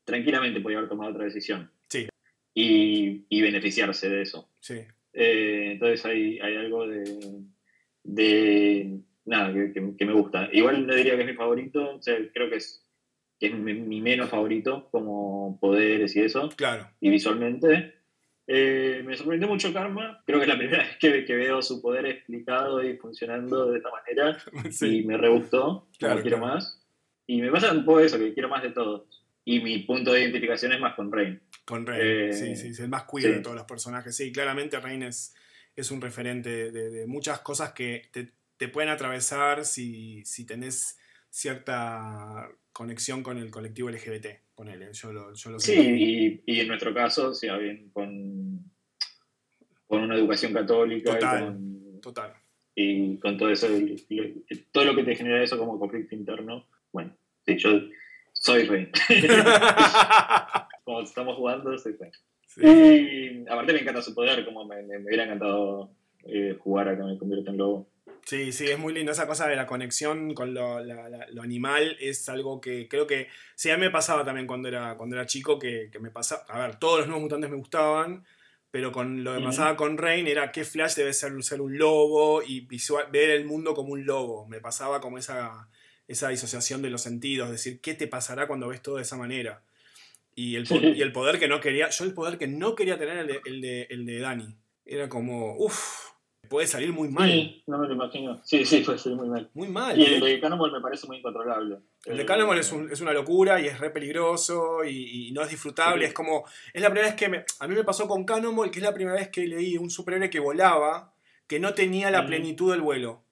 tranquilamente 0.06 0.62
podía 0.62 0.78
haber 0.78 0.88
tomado 0.88 1.10
otra 1.10 1.24
decisión. 1.26 1.70
Sí 2.54 3.24
y, 3.28 3.42
beneficiarse 3.42 4.08
de 4.08 4.22
eso. 4.22 4.48
Sí. 4.60 4.80
Eh, 5.12 5.72
entonces 5.72 6.04
hay, 6.04 6.38
hay 6.40 6.56
algo 6.56 6.86
de, 6.86 7.02
de 8.02 9.00
nada, 9.24 9.52
que, 9.52 10.04
me 10.04 10.12
gusta. 10.12 10.48
Igual 10.52 10.86
no 10.86 10.94
diría 10.94 11.16
que 11.16 11.22
es 11.22 11.26
mi 11.26 11.34
favorito, 11.34 12.00
creo 12.32 12.50
que 12.50 12.56
es, 12.56 12.86
es 13.40 13.54
mi, 13.54 14.00
menos 14.00 14.28
favorito 14.28 14.88
como 14.90 15.58
poderes 15.60 16.14
y 16.16 16.20
eso. 16.20 16.48
Claro. 16.56 16.88
Y 17.00 17.10
visualmente. 17.10 18.00
Eh, 18.48 19.02
me 19.06 19.16
sorprendió 19.16 19.48
mucho 19.48 19.72
Karma. 19.72 20.20
Creo 20.26 20.38
que 20.38 20.44
es 20.44 20.48
la 20.48 20.58
primera 20.58 20.84
vez 20.84 20.96
que, 20.98 21.24
que 21.24 21.34
veo 21.36 21.62
su 21.62 21.80
poder 21.80 22.06
explicado 22.06 22.82
y 22.82 22.96
funcionando 22.96 23.70
de 23.70 23.78
esta 23.78 23.90
manera. 23.90 24.38
Sí. 24.70 24.98
Y 24.98 25.04
me 25.04 25.16
re 25.16 25.28
gustó. 25.28 25.88
Claro, 25.98 26.20
quiero 26.22 26.38
claro. 26.38 26.54
más. 26.54 26.80
Y 27.26 27.40
me 27.40 27.50
pasa 27.50 27.72
un 27.72 27.84
poco 27.84 28.00
eso, 28.00 28.18
que 28.18 28.34
quiero 28.34 28.48
más 28.48 28.62
de 28.62 28.70
todos. 28.70 29.04
Y 29.44 29.60
mi 29.60 29.78
punto 29.80 30.12
de 30.12 30.22
identificación 30.22 30.72
es 30.72 30.80
más 30.80 30.94
con 30.94 31.10
Rain. 31.10 31.40
Con 31.64 31.86
Rain, 31.86 32.00
Eh, 32.04 32.32
sí, 32.32 32.56
sí, 32.56 32.68
es 32.68 32.80
el 32.80 32.88
más 32.88 33.04
queer 33.04 33.24
sí. 33.24 33.30
de 33.36 33.40
todos 33.40 33.56
los 33.56 33.66
personajes. 33.66 34.16
Sí, 34.16 34.32
claramente 34.32 34.80
Rain 34.80 35.02
es, 35.04 35.34
es 35.76 35.90
un 35.90 36.00
referente 36.00 36.70
de, 36.72 36.90
de 36.90 37.06
muchas 37.06 37.40
cosas 37.40 37.72
que 37.72 38.02
te, 38.12 38.32
te 38.56 38.68
pueden 38.68 38.90
atravesar 38.90 39.64
si, 39.64 40.24
si 40.24 40.44
tenés 40.44 40.98
cierta 41.30 42.48
conexión 42.72 43.22
con 43.22 43.38
el 43.38 43.50
colectivo 43.50 43.90
LGBT. 43.90 44.26
Ponele, 44.54 44.92
yo 44.92 45.12
lo, 45.12 45.32
yo 45.34 45.50
lo 45.50 45.60
Sí, 45.60 45.72
y, 45.74 46.42
y 46.46 46.60
en 46.60 46.68
nuestro 46.68 46.92
caso, 46.92 47.32
sí, 47.34 47.48
bien, 47.58 47.90
con, 47.92 48.70
con 49.86 50.02
una 50.02 50.14
educación 50.16 50.52
católica 50.52 51.12
Total. 51.14 51.42
y 51.42 51.44
con, 51.44 52.00
Total. 52.00 52.32
y 52.74 53.16
con 53.18 53.36
todo 53.38 53.50
eso, 53.50 53.68
todo 54.72 54.84
lo 54.84 54.94
que 54.96 55.04
te 55.04 55.16
genera 55.16 55.42
eso 55.42 55.58
como 55.58 55.78
conflicto 55.78 56.14
interno. 56.14 56.66
Bueno, 56.92 57.16
sí, 57.46 57.56
yo 57.58 57.70
soy 58.42 58.64
Rain. 58.64 58.90
como 60.84 61.00
estamos 61.02 61.36
jugando, 61.36 61.76
soy 61.78 61.96
Rain. 61.98 62.12
Sí. 62.46 62.60
Y 62.64 63.48
aparte 63.48 63.72
me 63.72 63.80
encanta 63.80 64.02
su 64.02 64.14
poder, 64.14 64.44
como 64.44 64.64
me, 64.64 64.82
me- 64.82 64.98
me 64.98 65.04
hubiera 65.06 65.24
encantado 65.24 65.90
eh, 66.24 66.56
jugar 66.60 66.88
a 66.88 66.96
que 66.96 67.02
me 67.02 67.18
convierta 67.18 67.50
en 67.50 67.56
lobo. 67.56 67.88
Sí, 68.26 68.52
sí, 68.52 68.68
es 68.68 68.78
muy 68.78 68.92
lindo. 68.92 69.10
Esa 69.10 69.26
cosa 69.26 69.48
de 69.48 69.56
la 69.56 69.66
conexión 69.66 70.34
con 70.34 70.54
lo, 70.54 70.80
la- 70.80 71.08
la- 71.08 71.26
lo 71.30 71.42
animal 71.42 71.96
es 72.00 72.28
algo 72.28 72.60
que 72.60 72.88
creo 72.88 73.06
que. 73.06 73.28
Sí, 73.54 73.70
a 73.70 73.76
mí 73.76 73.80
me 73.84 73.90
pasaba 73.90 74.24
también 74.24 74.46
cuando 74.46 74.68
era, 74.68 74.96
cuando 74.96 75.16
era 75.16 75.26
chico, 75.26 75.58
que, 75.58 75.88
que 75.90 75.98
me 75.98 76.10
pasaba. 76.10 76.42
A 76.48 76.58
ver, 76.66 76.76
todos 76.78 76.98
los 76.98 77.06
nuevos 77.08 77.22
mutantes 77.22 77.48
me 77.50 77.56
gustaban, 77.56 78.24
pero 78.70 78.92
con 78.92 79.24
lo 79.24 79.32
que 79.32 79.38
Ujú. 79.38 79.46
pasaba 79.46 79.76
con 79.76 79.96
Rain 79.98 80.26
era 80.26 80.52
que 80.52 80.64
Flash 80.64 80.94
debe 80.96 81.12
ser, 81.14 81.42
ser 81.42 81.60
un 81.60 81.78
lobo 81.78 82.42
y 82.42 82.60
visual, 82.60 83.06
ver 83.10 83.30
el 83.30 83.44
mundo 83.46 83.72
como 83.74 83.92
un 83.94 84.04
lobo. 84.04 84.46
Me 84.46 84.60
pasaba 84.60 85.00
como 85.00 85.16
esa, 85.18 85.68
esa 86.08 86.28
disociación 86.28 86.82
de 86.82 86.90
los 86.90 87.02
sentidos, 87.02 87.50
decir, 87.50 87.80
¿qué 87.80 87.94
te 87.94 88.06
pasará 88.06 88.46
cuando 88.46 88.68
ves 88.68 88.82
todo 88.82 88.96
de 88.96 89.02
esa 89.02 89.16
manera? 89.16 89.62
Y 90.34 90.56
el, 90.56 90.66
Sí. 90.66 90.78
y 90.96 91.02
el 91.02 91.12
poder 91.12 91.38
que 91.38 91.48
no 91.48 91.60
quería. 91.60 91.90
Yo 91.90 92.04
el 92.04 92.14
poder 92.14 92.38
que 92.38 92.46
no 92.46 92.74
quería 92.74 92.98
tener 92.98 93.18
el 93.18 93.26
de, 93.26 93.40
el 93.44 93.60
de, 93.60 93.82
el 93.90 94.06
de 94.06 94.18
Dani. 94.18 94.56
Era 94.84 95.08
como, 95.08 95.54
uff, 95.56 96.08
puede 96.48 96.66
salir 96.66 96.92
muy 96.92 97.08
mal. 97.08 97.30
Sí, 97.30 97.62
no 97.66 97.78
me 97.78 97.86
lo 97.86 97.94
imagino. 97.94 98.40
Sí, 98.44 98.64
sí, 98.64 98.82
fue 98.82 98.96
muy 99.14 99.28
mal. 99.28 99.50
Muy 99.54 99.68
mal. 99.68 99.98
Y 99.98 100.02
¿eh? 100.04 100.14
el 100.16 100.20
de 100.20 100.40
Cannonball 100.40 100.72
me 100.72 100.80
parece 100.80 101.06
muy 101.06 101.18
incontrolable. 101.18 101.78
El 102.06 102.16
de 102.16 102.22
Eh, 102.22 102.26
Cannonball 102.26 102.58
es, 102.58 102.72
un- 102.72 102.90
es 102.90 103.00
una 103.00 103.12
locura 103.12 103.60
y 103.60 103.66
es 103.66 103.78
re 103.78 103.90
peligroso 103.90 104.84
y, 104.84 105.28
y 105.28 105.32
no 105.32 105.42
es 105.42 105.50
disfrutable. 105.50 106.04
Sí. 106.04 106.08
Es 106.08 106.14
como. 106.14 106.44
Es 106.72 106.82
la 106.82 106.88
primera 106.88 107.08
vez 107.08 107.16
que 107.16 107.28
me. 107.28 107.44
A 107.60 107.68
mí 107.68 107.74
me 107.74 107.84
pasó 107.84 108.08
con 108.08 108.24
Cannonball, 108.24 108.70
que 108.70 108.78
es 108.80 108.82
la 108.84 108.94
primera 108.94 109.16
vez 109.16 109.28
que 109.28 109.46
leí 109.46 109.76
un 109.76 109.90
superhéroe 109.90 110.30
que 110.30 110.40
volaba, 110.40 111.14
que 111.46 111.60
no 111.60 111.74
tenía 111.74 112.10
la 112.10 112.26
plenitud 112.26 112.72
del 112.72 112.80
vuelo. 112.80 113.22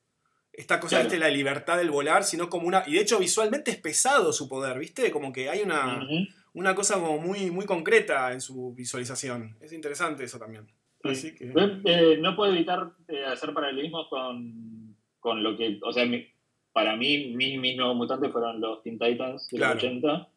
Esta 0.53 0.81
cosa, 0.81 0.97
Claro. 0.97 1.05
¿viste? 1.11 1.19
La 1.19 1.31
libertad 1.31 1.79
del 1.79 1.91
volar, 1.91 2.25
sino 2.25 2.49
como 2.51 2.67
una. 2.67 2.83
Y 2.87 2.95
de 2.95 3.01
hecho, 3.01 3.19
visualmente 3.19 3.71
es 3.71 3.77
pesado 3.79 4.33
su 4.33 4.49
poder, 4.49 4.79
¿viste? 4.79 5.11
Como 5.11 5.33
que 5.33 5.49
hay 5.49 5.63
una, 5.63 6.03
Ujú. 6.05 6.27
una 6.55 6.75
cosa 6.75 6.95
como 6.95 7.19
muy, 7.19 7.51
muy 7.51 7.67
concreta 7.67 8.33
en 8.33 8.41
su 8.41 8.75
visualización. 8.75 9.57
Es 9.61 9.73
interesante 9.73 10.25
eso 10.25 10.39
también. 10.39 10.67
Así 11.05 11.35
que. 11.35 11.47
Eh, 11.47 11.81
eh, 11.85 12.19
no 12.21 12.37
puedo 12.37 12.53
evitar 12.53 12.91
eh, 13.09 13.25
hacer 13.25 13.55
paralelismos 13.55 14.09
con, 14.09 14.97
con 15.19 15.43
lo 15.43 15.57
que, 15.57 15.79
o 15.83 15.93
sea, 15.93 16.05
mi- 16.05 16.27
para 16.73 16.95
mí, 16.97 17.33
mis, 17.35 17.59
mis 17.59 17.77
nuevos 17.77 17.97
mutantes 17.97 18.31
fueron 18.31 18.61
los 18.61 18.83
Teen 18.83 18.99
Titans 18.99 19.49
de 19.49 19.57
Claro. 19.57 19.75
los 19.75 19.83
80, 19.85 20.29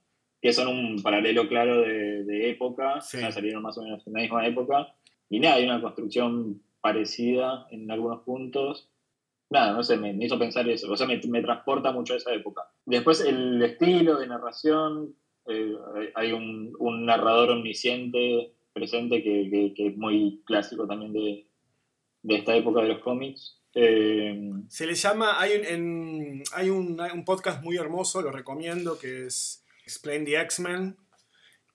que 0.42 0.54
son 0.54 0.68
un 0.68 1.02
paralelo 1.04 1.48
claro 1.48 1.82
de, 1.82 2.24
de 2.24 2.50
época, 2.50 3.02
Sí. 3.02 3.18
o 3.18 3.20
sea, 3.20 3.32
salieron 3.32 3.62
más 3.62 3.78
o 3.78 3.84
menos 3.84 4.06
en 4.08 4.14
la 4.14 4.20
misma 4.22 4.46
época, 4.48 4.96
y 5.30 5.40
nada, 5.40 5.56
hay 5.56 5.66
una 5.66 5.82
construcción 5.82 6.62
parecida 6.82 7.68
en 7.72 7.90
algunos 7.92 8.24
puntos. 8.24 8.90
Nada, 9.54 9.72
no 9.74 9.84
sé, 9.84 9.98
me, 9.98 10.12
hizo 10.26 10.40
pensar 10.40 10.68
eso, 10.68 10.92
o 10.92 10.98
sea, 10.98 11.06
me, 11.06 11.22
me 11.30 11.44
transporta 11.44 11.92
mucho 11.92 12.16
a 12.16 12.18
esa 12.18 12.34
época. 12.34 12.64
Después, 12.88 13.22
el 13.22 13.62
estilo 13.62 14.18
de 14.18 14.26
narración, 14.26 15.16
eh, 15.48 15.76
hay 16.16 16.32
un, 16.32 16.74
narrador 17.06 17.52
omnisciente 17.52 18.52
presente 18.74 19.22
que, 19.22 19.74
que- 19.76 19.88
es 19.90 19.96
muy 19.96 20.42
clásico 20.48 20.88
también 20.88 21.14
de, 21.14 21.46
de 22.24 22.36
esta 22.36 22.56
época 22.56 22.82
de 22.82 22.88
los 22.88 23.04
cómics. 23.04 23.60
Eh, 23.76 24.52
Se 24.70 24.88
le 24.88 24.96
llama, 24.96 25.40
hay 25.40 25.52
un, 25.72 26.42
hay 26.54 26.70
un, 26.72 27.24
podcast 27.24 27.62
muy 27.64 27.78
hermoso, 27.78 28.24
lo 28.24 28.32
recomiendo, 28.32 28.98
que 28.98 29.28
es 29.28 29.64
Explain 29.86 30.26
the 30.26 30.42
X-Men, 30.42 30.98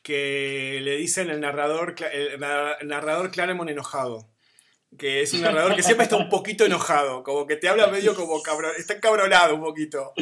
que 0.02 0.80
le 0.82 0.96
dicen 0.96 1.30
el 1.30 1.40
narrador, 1.42 1.94
el 2.12 2.40
na- 2.40 2.76
narrador 2.84 3.30
Claremont 3.30 3.70
enojado. 3.70 4.26
Que 4.96 5.22
es 5.22 5.32
un 5.34 5.42
narrador 5.42 5.76
que 5.76 5.82
siempre 5.82 6.04
está 6.04 6.16
un 6.16 6.28
poquito 6.28 6.64
enojado, 6.64 7.22
como 7.22 7.46
que 7.46 7.56
te 7.56 7.68
habla 7.68 7.88
medio 7.88 8.14
como 8.14 8.42
cabrón, 8.42 8.72
está 8.78 8.94
encabronado 8.94 9.54
un 9.54 9.60
poquito. 9.60 10.12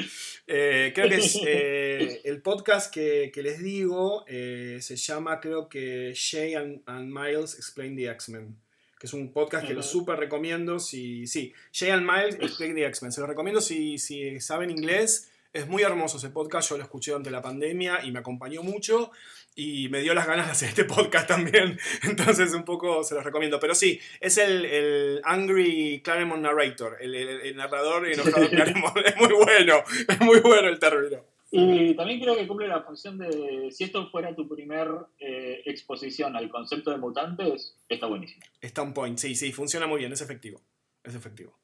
Eh, 0.49 0.93
creo 0.95 1.09
que 1.09 1.17
es 1.17 1.39
eh, 1.47 2.21
el 2.25 2.43
podcast 2.43 2.93
que, 2.93 3.31
que 3.33 3.43
les 3.43 3.61
digo, 3.61 4.25
eh, 4.29 4.79
se 4.81 4.97
llama 4.97 5.41
creo 5.41 5.69
que 5.69 6.13
Shay 6.15 6.55
and, 6.55 6.83
and 6.87 7.13
Miles 7.13 7.55
Explain 7.55 7.97
the 7.97 8.11
X-Men 8.11 8.57
que 8.99 9.07
es 9.07 9.13
un 9.13 9.31
podcast 9.31 9.67
que 9.67 9.75
lo 9.75 9.83
súper 9.83 10.19
recomiendo. 10.19 10.79
Si, 10.79 11.27
sí, 11.27 11.53
Jay 11.73 11.91
and 11.91 12.11
Miles 12.11 12.37
Explain 12.41 12.75
the 12.75 12.87
X-Men. 12.87 13.13
Se 13.13 13.21
lo 13.21 13.27
recomiendo 13.27 13.61
si, 13.61 13.99
si 13.99 14.41
saben 14.41 14.71
inglés. 14.71 15.31
Es 15.53 15.67
muy 15.67 15.83
hermoso 15.83 16.17
ese 16.17 16.31
podcast. 16.31 16.71
Yo 16.71 16.77
lo 16.77 16.83
escuché 16.83 17.11
durante 17.11 17.31
la 17.31 17.43
pandemia 17.43 18.05
y 18.05 18.11
me 18.11 18.21
acompañó 18.21 18.63
mucho. 18.63 19.11
Y 19.59 19.89
me 19.89 20.01
dio 20.03 20.13
las 20.13 20.27
ganas 20.27 20.47
de 20.47 20.53
hacer 20.53 20.69
este 20.69 20.85
podcast 20.85 21.27
también. 21.27 21.79
Entonces, 22.03 22.53
un 22.53 22.65
poco 22.65 23.03
se 23.03 23.15
los 23.15 23.25
recomiendo. 23.25 23.59
Pero 23.59 23.75
sí, 23.75 23.99
es 24.21 24.37
el, 24.37 24.67
el 24.67 25.21
Angry 25.25 26.03
Claremont 26.05 26.43
Narrator. 26.43 26.99
El, 27.01 27.15
el- 27.15 27.41
el 27.41 27.57
narrador 27.57 28.07
enojado 28.07 28.49
Claremont. 28.51 28.99
Es 28.99 29.17
muy 29.17 29.33
bueno. 29.33 29.83
Es 30.09 30.21
muy 30.21 30.41
bueno 30.41 30.69
el 30.69 30.79
término. 30.79 31.25
y 31.51 31.95
también 31.95 32.21
creo 32.21 32.37
que 32.37 32.47
cumple 32.47 32.69
la 32.69 32.83
función 32.83 33.17
de, 33.17 33.71
si 33.73 33.85
esto 33.85 34.11
fuera 34.11 34.35
tu 34.37 34.47
primer 34.47 34.89
eh, 35.21 35.63
exposición 35.65 36.37
al 36.37 36.51
concepto 36.51 36.91
de 36.91 36.99
mutantes, 36.99 37.77
está 37.89 38.07
buenísimo. 38.09 38.43
Está 38.61 38.83
on 38.83 38.93
point. 38.93 39.17
Sí, 39.19 39.35
sí, 39.35 39.53
funciona 39.53 39.87
muy 39.87 40.01
bien. 40.01 40.13
Es 40.13 40.21
efectivo. 40.21 40.61
Es 41.03 41.15
efectivo. 41.15 41.57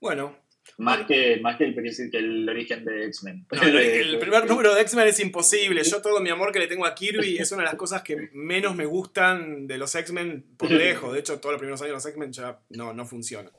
Bueno, 0.00 0.36
Más 0.76 1.06
que, 1.06 1.40
más 1.40 1.56
que, 1.56 1.64
el, 1.64 1.74
que 1.74 2.18
el 2.18 2.48
origen 2.48 2.84
de 2.84 3.06
X-Men. 3.06 3.46
No, 3.52 3.62
el, 3.62 3.76
el 3.76 4.18
primer 4.18 4.46
número 4.46 4.74
de 4.74 4.82
X-Men 4.82 5.08
es 5.08 5.18
imposible. 5.20 5.82
Yo 5.82 6.00
todo 6.02 6.20
mi 6.20 6.30
amor 6.30 6.52
que 6.52 6.58
le 6.60 6.66
tengo 6.66 6.86
a 6.86 6.94
Kirby 6.94 7.38
es 7.38 7.50
una 7.52 7.62
de 7.62 7.66
las 7.68 7.74
cosas 7.76 8.02
que 8.02 8.28
menos 8.32 8.76
me 8.76 8.84
gustan 8.86 9.66
de 9.66 9.78
los 9.78 9.94
X-Men 9.94 10.44
por 10.56 10.70
lejos. 10.70 11.12
De 11.12 11.20
hecho, 11.20 11.40
todos 11.40 11.54
los 11.54 11.58
primeros 11.60 11.80
años 11.80 11.90
de 11.90 11.94
los 11.94 12.06
X-Men 12.06 12.32
ya 12.32 12.60
no, 12.70 12.92
no 12.92 13.06
funciona. 13.06 13.50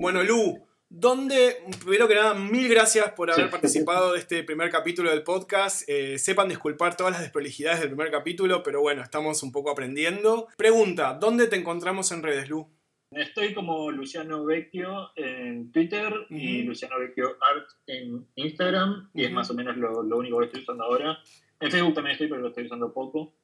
Bueno, 0.00 0.22
Lu, 0.22 0.64
¿dónde? 0.88 1.56
Primero 1.80 2.06
que 2.08 2.14
nada, 2.14 2.34
mil 2.34 2.68
gracias 2.68 3.10
por 3.12 3.30
haber 3.30 3.46
Sí. 3.46 3.50
participado 3.50 4.12
de 4.12 4.20
este 4.20 4.44
primer 4.44 4.70
capítulo 4.70 5.10
del 5.10 5.22
podcast. 5.22 5.82
Eh, 5.88 6.18
sepan 6.18 6.48
disculpar 6.48 6.96
todas 6.96 7.12
las 7.12 7.22
desprolijidades 7.22 7.80
del 7.80 7.88
primer 7.90 8.10
capítulo, 8.10 8.62
pero 8.62 8.80
bueno, 8.80 9.02
estamos 9.02 9.42
un 9.42 9.50
poco 9.52 9.70
aprendiendo. 9.70 10.46
Pregunta, 10.56 11.18
¿dónde 11.20 11.46
te 11.48 11.56
encontramos 11.56 12.12
en 12.12 12.22
redes, 12.22 12.48
Lu? 12.48 12.68
Estoy 13.10 13.54
como 13.54 13.90
Luciano 13.90 14.44
Vecchio 14.44 15.10
en 15.16 15.72
Twitter 15.72 16.12
y. 16.28 16.62
Luciano 16.62 16.98
Vecchio 16.98 17.36
Art 17.40 17.66
en 17.86 18.26
Instagram, 18.36 19.10
y 19.14 19.24
es 19.24 19.32
más 19.32 19.50
o 19.50 19.54
menos 19.54 19.76
lo, 19.78 20.02
lo 20.02 20.18
único 20.18 20.38
que 20.40 20.46
estoy 20.46 20.62
usando 20.62 20.84
ahora. 20.84 21.18
En 21.60 21.70
Facebook 21.70 21.94
también 21.94 22.12
estoy, 22.12 22.28
pero 22.28 22.42
lo 22.42 22.48
estoy 22.48 22.66
usando 22.66 22.92
poco. 22.92 23.34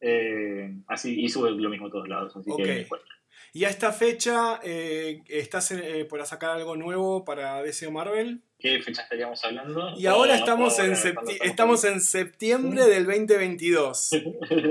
Eh, 0.00 0.74
así, 0.88 1.20
y 1.20 1.28
sube 1.28 1.50
lo 1.50 1.68
mismo 1.68 1.88
a 1.88 1.90
todos 1.90 2.08
lados, 2.08 2.34
así 2.36 2.50
que 2.56 2.64
me. 2.64 2.86
Y 3.52 3.64
a 3.64 3.68
esta 3.68 3.92
fecha, 3.92 4.58
eh, 4.64 5.22
¿estás 5.28 5.70
eh, 5.70 6.04
por 6.08 6.24
sacar 6.26 6.50
algo 6.56 6.74
nuevo 6.76 7.24
para 7.24 7.62
DC 7.62 7.86
o 7.86 7.92
Marvel? 7.92 8.40
¿Qué 8.58 8.80
fecha 8.82 9.02
estaríamos 9.02 9.44
hablando? 9.44 9.94
Y 9.96 10.06
ahora 10.06 10.32
O- 10.32 10.36
estamos, 10.36 10.78
en, 10.80 10.94
septi- 10.94 11.38
estamos 11.42 11.84
en 11.84 12.00
septiembre 12.00 12.84
del 12.86 13.04
2022. 13.04 14.10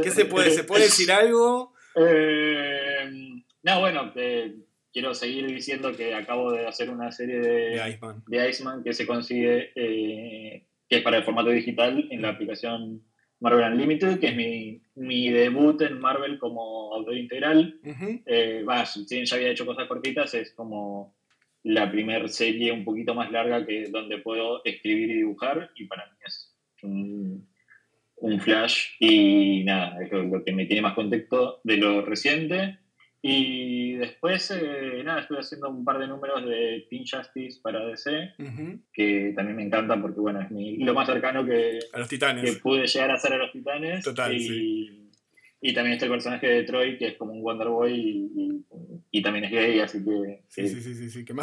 ¿Qué 0.03 0.11
se 0.11 0.25
puede, 0.25 0.51
¿se 0.51 0.63
puede 0.65 0.83
decir 0.85 1.11
algo? 1.11 1.73
Eh, 1.95 3.32
no, 3.63 3.79
bueno, 3.79 4.11
eh, 4.15 4.55
quiero 4.91 5.13
seguir 5.13 5.47
diciendo 5.47 5.91
que 5.93 6.13
acabo 6.13 6.51
de 6.51 6.67
hacer 6.67 6.89
una 6.89 7.11
serie 7.11 7.39
de, 7.39 7.49
De 7.49 7.89
Iceman. 7.89 8.23
de 8.27 8.49
Iceman 8.49 8.83
que 8.83 8.93
se 8.93 9.07
consigue, 9.07 9.71
eh, 9.75 10.67
que 10.87 10.97
es 10.97 11.01
para 11.01 11.17
el 11.17 11.23
formato 11.23 11.49
digital 11.49 12.07
en 12.11 12.21
la 12.21 12.29
aplicación 12.29 13.01
Marvel 13.39 13.73
Unlimited, 13.73 14.19
que 14.19 14.27
es 14.27 14.35
mi, 14.35 14.81
mi 14.95 15.29
debut 15.29 15.81
en 15.81 15.99
Marvel 15.99 16.37
como 16.39 16.93
autor 16.93 17.17
integral. 17.17 17.79
Ujú. 17.83 18.21
Eh, 18.25 18.63
va, 18.63 18.85
si 18.85 19.05
bien 19.09 19.25
ya 19.25 19.35
había 19.35 19.49
hecho 19.49 19.65
cosas 19.65 19.87
cortitas, 19.87 20.33
es 20.33 20.51
como 20.53 21.15
la 21.63 21.91
primer 21.91 22.29
serie 22.29 22.71
un 22.71 22.85
poquito 22.85 23.15
más 23.15 23.31
larga 23.31 23.65
que 23.65 23.89
donde 23.89 24.19
puedo 24.19 24.63
escribir 24.63 25.09
y 25.09 25.15
dibujar, 25.15 25.71
y 25.75 25.85
para 25.85 26.05
mí 26.05 26.17
es 26.25 26.55
un, 26.83 27.47
un 28.17 28.39
flash, 28.39 28.89
y 28.99 29.63
nada, 29.63 30.01
es 30.03 30.11
lo, 30.11 30.23
lo 30.23 30.43
que 30.43 30.51
me 30.51 30.65
tiene 30.65 30.81
más 30.81 30.93
contexto 30.93 31.61
de 31.63 31.77
lo 31.77 32.01
reciente. 32.01 32.79
Y 33.25 33.93
después, 33.93 34.51
eh, 34.51 35.01
nada, 35.05 35.21
estuve 35.21 35.39
haciendo 35.39 35.69
un 35.69 35.85
par 35.85 35.97
de 35.97 36.07
números 36.07 36.45
de 36.45 36.85
Teen 36.89 37.05
Justice 37.09 37.61
para 37.63 37.85
DC, 37.85 38.33
Ujú. 38.37 38.79
que 38.91 39.31
también 39.33 39.55
me 39.55 39.63
encantan 39.63 40.01
porque, 40.01 40.19
bueno, 40.19 40.41
es 40.41 40.51
mi- 40.51 40.75
lo 40.83 40.93
más 40.93 41.07
cercano 41.07 41.45
que, 41.45 41.79
A 41.93 41.99
los 41.99 42.09
que 42.09 42.17
titanes. 42.17 42.57
pude 42.59 42.85
llegar 42.85 43.11
a 43.11 43.13
hacer 43.13 43.31
a 43.31 43.37
los 43.37 43.53
titanes. 43.53 44.03
Total, 44.03 44.35
y, 44.35 44.39
sí. 44.41 44.99
Y 45.61 45.73
también 45.73 45.93
está 45.93 46.03
el 46.07 46.11
personaje 46.11 46.45
de 46.45 46.63
Troy, 46.63 46.97
que 46.97 47.07
es 47.07 47.13
como 47.15 47.31
un 47.31 47.41
Wonder 47.41 47.69
Boy 47.69 48.29
y, 49.09 49.21
también 49.21 49.45
es 49.45 49.51
gay, 49.51 49.79
así 49.79 50.03
que. 50.03 50.41
Sí, 50.49 50.67
sí, 50.67 50.81
sí, 50.81 50.93
sí. 50.93 51.09
sí. 51.09 51.23
Que 51.23 51.33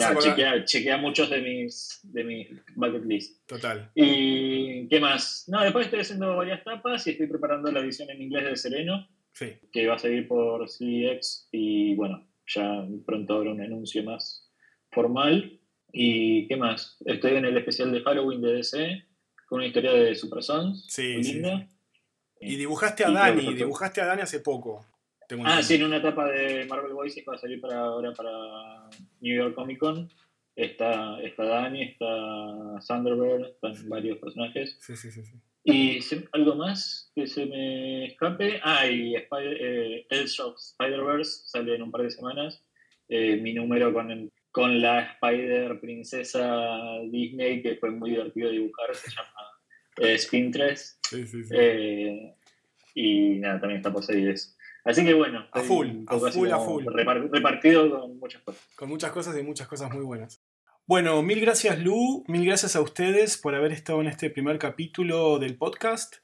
chequea, 0.66 0.98
muchos 0.98 1.30
de 1.30 1.40
mis, 1.40 2.00
de 2.02 2.24
mis 2.24 2.48
bucket 2.74 3.06
list. 3.06 3.46
Total. 3.46 3.90
¿Y 3.94 4.86
qué 4.88 5.00
más? 5.00 5.46
No, 5.48 5.62
después 5.62 5.86
estoy 5.86 6.00
haciendo 6.00 6.36
varias 6.36 6.62
tapas 6.62 7.06
y 7.06 7.12
estoy 7.12 7.28
preparando 7.28 7.72
la 7.72 7.80
edición 7.80 8.10
en 8.10 8.20
inglés 8.20 8.44
de 8.44 8.56
Sereno. 8.56 9.08
Sí. 9.40 9.58
Que 9.72 9.86
va 9.86 9.94
a 9.94 9.98
seguir 9.98 10.28
por 10.28 10.66
CX 10.68 11.48
y 11.50 11.94
bueno, 11.94 12.28
ya 12.46 12.86
pronto 13.06 13.36
habrá 13.36 13.52
un 13.52 13.62
anuncio 13.62 14.04
más 14.04 14.52
formal. 14.90 15.58
¿Y 15.92 16.46
qué 16.46 16.56
más? 16.56 16.98
Estoy 17.06 17.36
en 17.36 17.46
el 17.46 17.56
especial 17.56 17.90
de 17.90 18.02
Halloween 18.02 18.42
de 18.42 18.52
DC 18.52 19.02
con 19.48 19.60
una 19.60 19.66
historia 19.66 19.92
de 19.92 20.14
Super 20.14 20.42
Sons. 20.42 20.84
Sí, 20.88 21.24
sí. 21.24 21.42
Y 22.42 22.56
dibujaste 22.56 23.02
a 23.02 23.10
Dani, 23.10 23.54
dibujaste 23.54 24.02
a 24.02 24.06
Dani 24.06 24.22
hace 24.22 24.40
poco. 24.40 24.84
ah, 25.44 25.62
sí, 25.62 25.76
en 25.76 25.84
una 25.84 25.96
etapa 25.96 26.30
de 26.30 26.66
Marvel 26.66 26.92
Voices 26.92 27.24
que 27.24 27.30
va 27.30 27.36
a 27.36 27.40
salir 27.40 27.62
para 27.62 27.80
ahora 27.80 28.12
para 28.12 28.30
New 29.20 29.34
York 29.34 29.54
Comic 29.54 29.78
Con. 29.78 30.10
Está, 30.54 31.18
está 31.22 31.44
Dani, 31.44 31.82
está 31.82 32.06
Thunderbird, 32.86 33.46
están 33.46 33.88
varios 33.88 34.18
personajes. 34.18 34.76
Sí, 34.80 34.96
sí, 34.96 35.10
sí. 35.10 35.24
sí. 35.24 35.40
Y 35.62 36.00
algo 36.32 36.54
más 36.54 37.10
que 37.14 37.26
se 37.26 37.46
me 37.46 38.06
escape. 38.06 38.60
Ah, 38.62 38.86
y 38.86 39.14
Spider, 39.14 39.56
eh, 39.60 40.06
Spider-Verse 40.10 41.42
sale 41.46 41.74
en 41.74 41.82
un 41.82 41.90
par 41.90 42.02
de 42.02 42.10
semanas. 42.10 42.64
Eh, 43.08 43.36
mi 43.36 43.52
número 43.52 43.92
con, 43.92 44.30
con 44.50 44.80
la 44.80 45.00
Spider 45.00 45.78
Princesa 45.80 47.00
Disney, 47.10 47.62
que 47.62 47.76
fue 47.76 47.90
muy 47.90 48.10
divertido 48.10 48.50
dibujar, 48.50 48.94
se 48.94 49.10
llama 49.10 50.14
Spin 50.16 50.50
3. 50.50 50.98
Sí, 51.02 51.26
sí, 51.26 51.44
sí. 51.44 51.54
Eh, 51.56 52.34
y 52.94 53.38
nada, 53.38 53.60
también 53.60 53.78
está 53.78 53.92
por 53.92 54.02
eso. 54.02 54.56
Así 54.84 55.04
que 55.04 55.14
bueno. 55.14 55.46
A 55.52 55.60
full, 55.60 55.88
a 56.06 56.18
full, 56.18 56.50
a 56.50 56.58
full. 56.58 56.84
Repartido 56.86 57.90
con 57.90 58.18
muchas 58.18 58.42
cosas. 58.42 58.66
Con 58.74 58.88
muchas 58.88 59.12
cosas 59.12 59.38
y 59.38 59.42
muchas 59.42 59.68
cosas 59.68 59.92
muy 59.92 60.04
buenas. 60.04 60.39
Bueno, 60.90 61.22
mil 61.22 61.40
gracias 61.40 61.78
Lu, 61.78 62.24
mil 62.26 62.44
gracias 62.44 62.74
a 62.74 62.80
ustedes 62.80 63.36
por 63.36 63.54
haber 63.54 63.70
estado 63.70 64.00
en 64.00 64.08
este 64.08 64.28
primer 64.28 64.58
capítulo 64.58 65.38
del 65.38 65.54
podcast. 65.54 66.16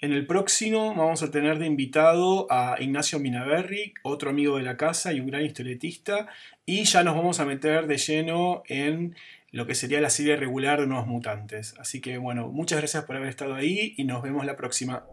En 0.00 0.14
el 0.14 0.26
próximo 0.26 0.94
vamos 0.94 1.22
a 1.22 1.30
tener 1.30 1.58
de 1.58 1.66
invitado 1.66 2.46
a 2.50 2.76
Ignacio 2.80 3.18
Minaberri, 3.18 3.92
otro 4.02 4.30
amigo 4.30 4.56
de 4.56 4.62
la 4.62 4.78
casa 4.78 5.12
y 5.12 5.20
un 5.20 5.26
gran 5.26 5.44
historietista, 5.44 6.28
y 6.64 6.84
ya 6.84 7.04
nos 7.04 7.14
vamos 7.14 7.38
a 7.38 7.44
meter 7.44 7.86
de 7.86 7.98
lleno 7.98 8.62
en 8.66 9.14
lo 9.52 9.66
que 9.66 9.74
sería 9.74 10.00
la 10.00 10.08
serie 10.08 10.36
regular 10.36 10.80
de 10.80 10.86
Nuevos 10.86 11.06
Mutantes. 11.06 11.74
Así 11.78 12.00
que 12.00 12.16
bueno, 12.16 12.48
muchas 12.48 12.78
gracias 12.78 13.04
por 13.04 13.16
haber 13.16 13.28
estado 13.28 13.54
ahí 13.54 13.92
y 13.98 14.04
nos 14.04 14.22
vemos 14.22 14.46
la 14.46 14.56
próxima. 14.56 15.04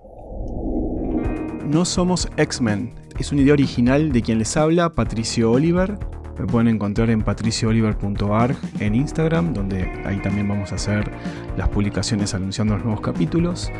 No 1.66 1.84
somos 1.84 2.30
X-Men. 2.38 2.96
Es 3.20 3.34
una 3.34 3.42
idea 3.42 3.52
original 3.52 4.14
de 4.14 4.22
quien 4.22 4.40
les 4.40 4.56
habla, 4.56 4.96
Patricio 4.96 5.52
Oliver. 5.52 5.98
Me 6.40 6.48
pueden 6.48 6.68
encontrar 6.68 7.10
en 7.10 7.22
patriciooliver.org 7.22 8.56
en 8.80 8.96
Instagram, 8.96 9.54
donde 9.54 9.90
ahí 10.06 10.20
también 10.22 10.48
vamos 10.48 10.72
a 10.72 10.76
hacer 10.76 11.12
las 11.58 11.70
publicaciones 11.70 12.34
anunciando 12.34 12.76
los 12.76 12.84
nuevos 12.84 13.02
capítulos. 13.02 13.72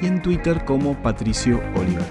Y 0.00 0.06
en 0.06 0.22
Twitter 0.22 0.64
como 0.64 0.94
Patricio 1.02 1.60
Oliver. 1.74 2.06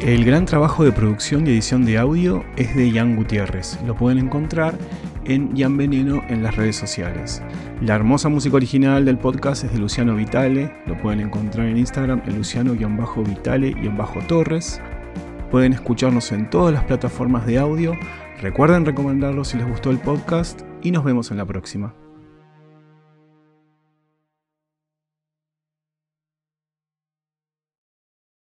El 0.00 0.24
gran 0.24 0.44
trabajo 0.44 0.84
de 0.84 0.92
producción 0.92 1.46
y 1.46 1.50
edición 1.50 1.84
de 1.84 1.98
audio 1.98 2.44
es 2.56 2.74
de 2.76 2.90
Ian 2.90 3.16
Gutiérrez. 3.16 3.78
Lo 3.86 3.96
pueden 3.96 4.18
encontrar 4.18 4.74
en 5.24 5.56
Jan 5.56 5.76
Veneno 5.76 6.22
en 6.28 6.42
las 6.42 6.56
redes 6.56 6.76
sociales. 6.76 7.42
La 7.80 7.94
hermosa 7.94 8.28
música 8.28 8.56
original 8.56 9.04
del 9.04 9.18
podcast 9.18 9.64
es 9.64 9.72
de 9.72 9.78
Luciano 9.78 10.14
Vitale, 10.14 10.72
lo 10.86 10.96
pueden 10.98 11.20
encontrar 11.20 11.66
en 11.66 11.78
Instagram 11.78 12.22
en 12.26 12.36
Luciano-Vitale-Torres. 12.36 14.80
Pueden 15.50 15.72
escucharnos 15.72 16.32
en 16.32 16.50
todas 16.50 16.74
las 16.74 16.84
plataformas 16.84 17.46
de 17.46 17.58
audio. 17.58 17.94
Recuerden 18.40 18.84
recomendarlo 18.84 19.44
si 19.44 19.56
les 19.56 19.68
gustó 19.68 19.90
el 19.90 19.98
podcast 19.98 20.62
y 20.82 20.90
nos 20.90 21.04
vemos 21.04 21.30
en 21.30 21.36
la 21.38 21.46
próxima. 21.46 21.94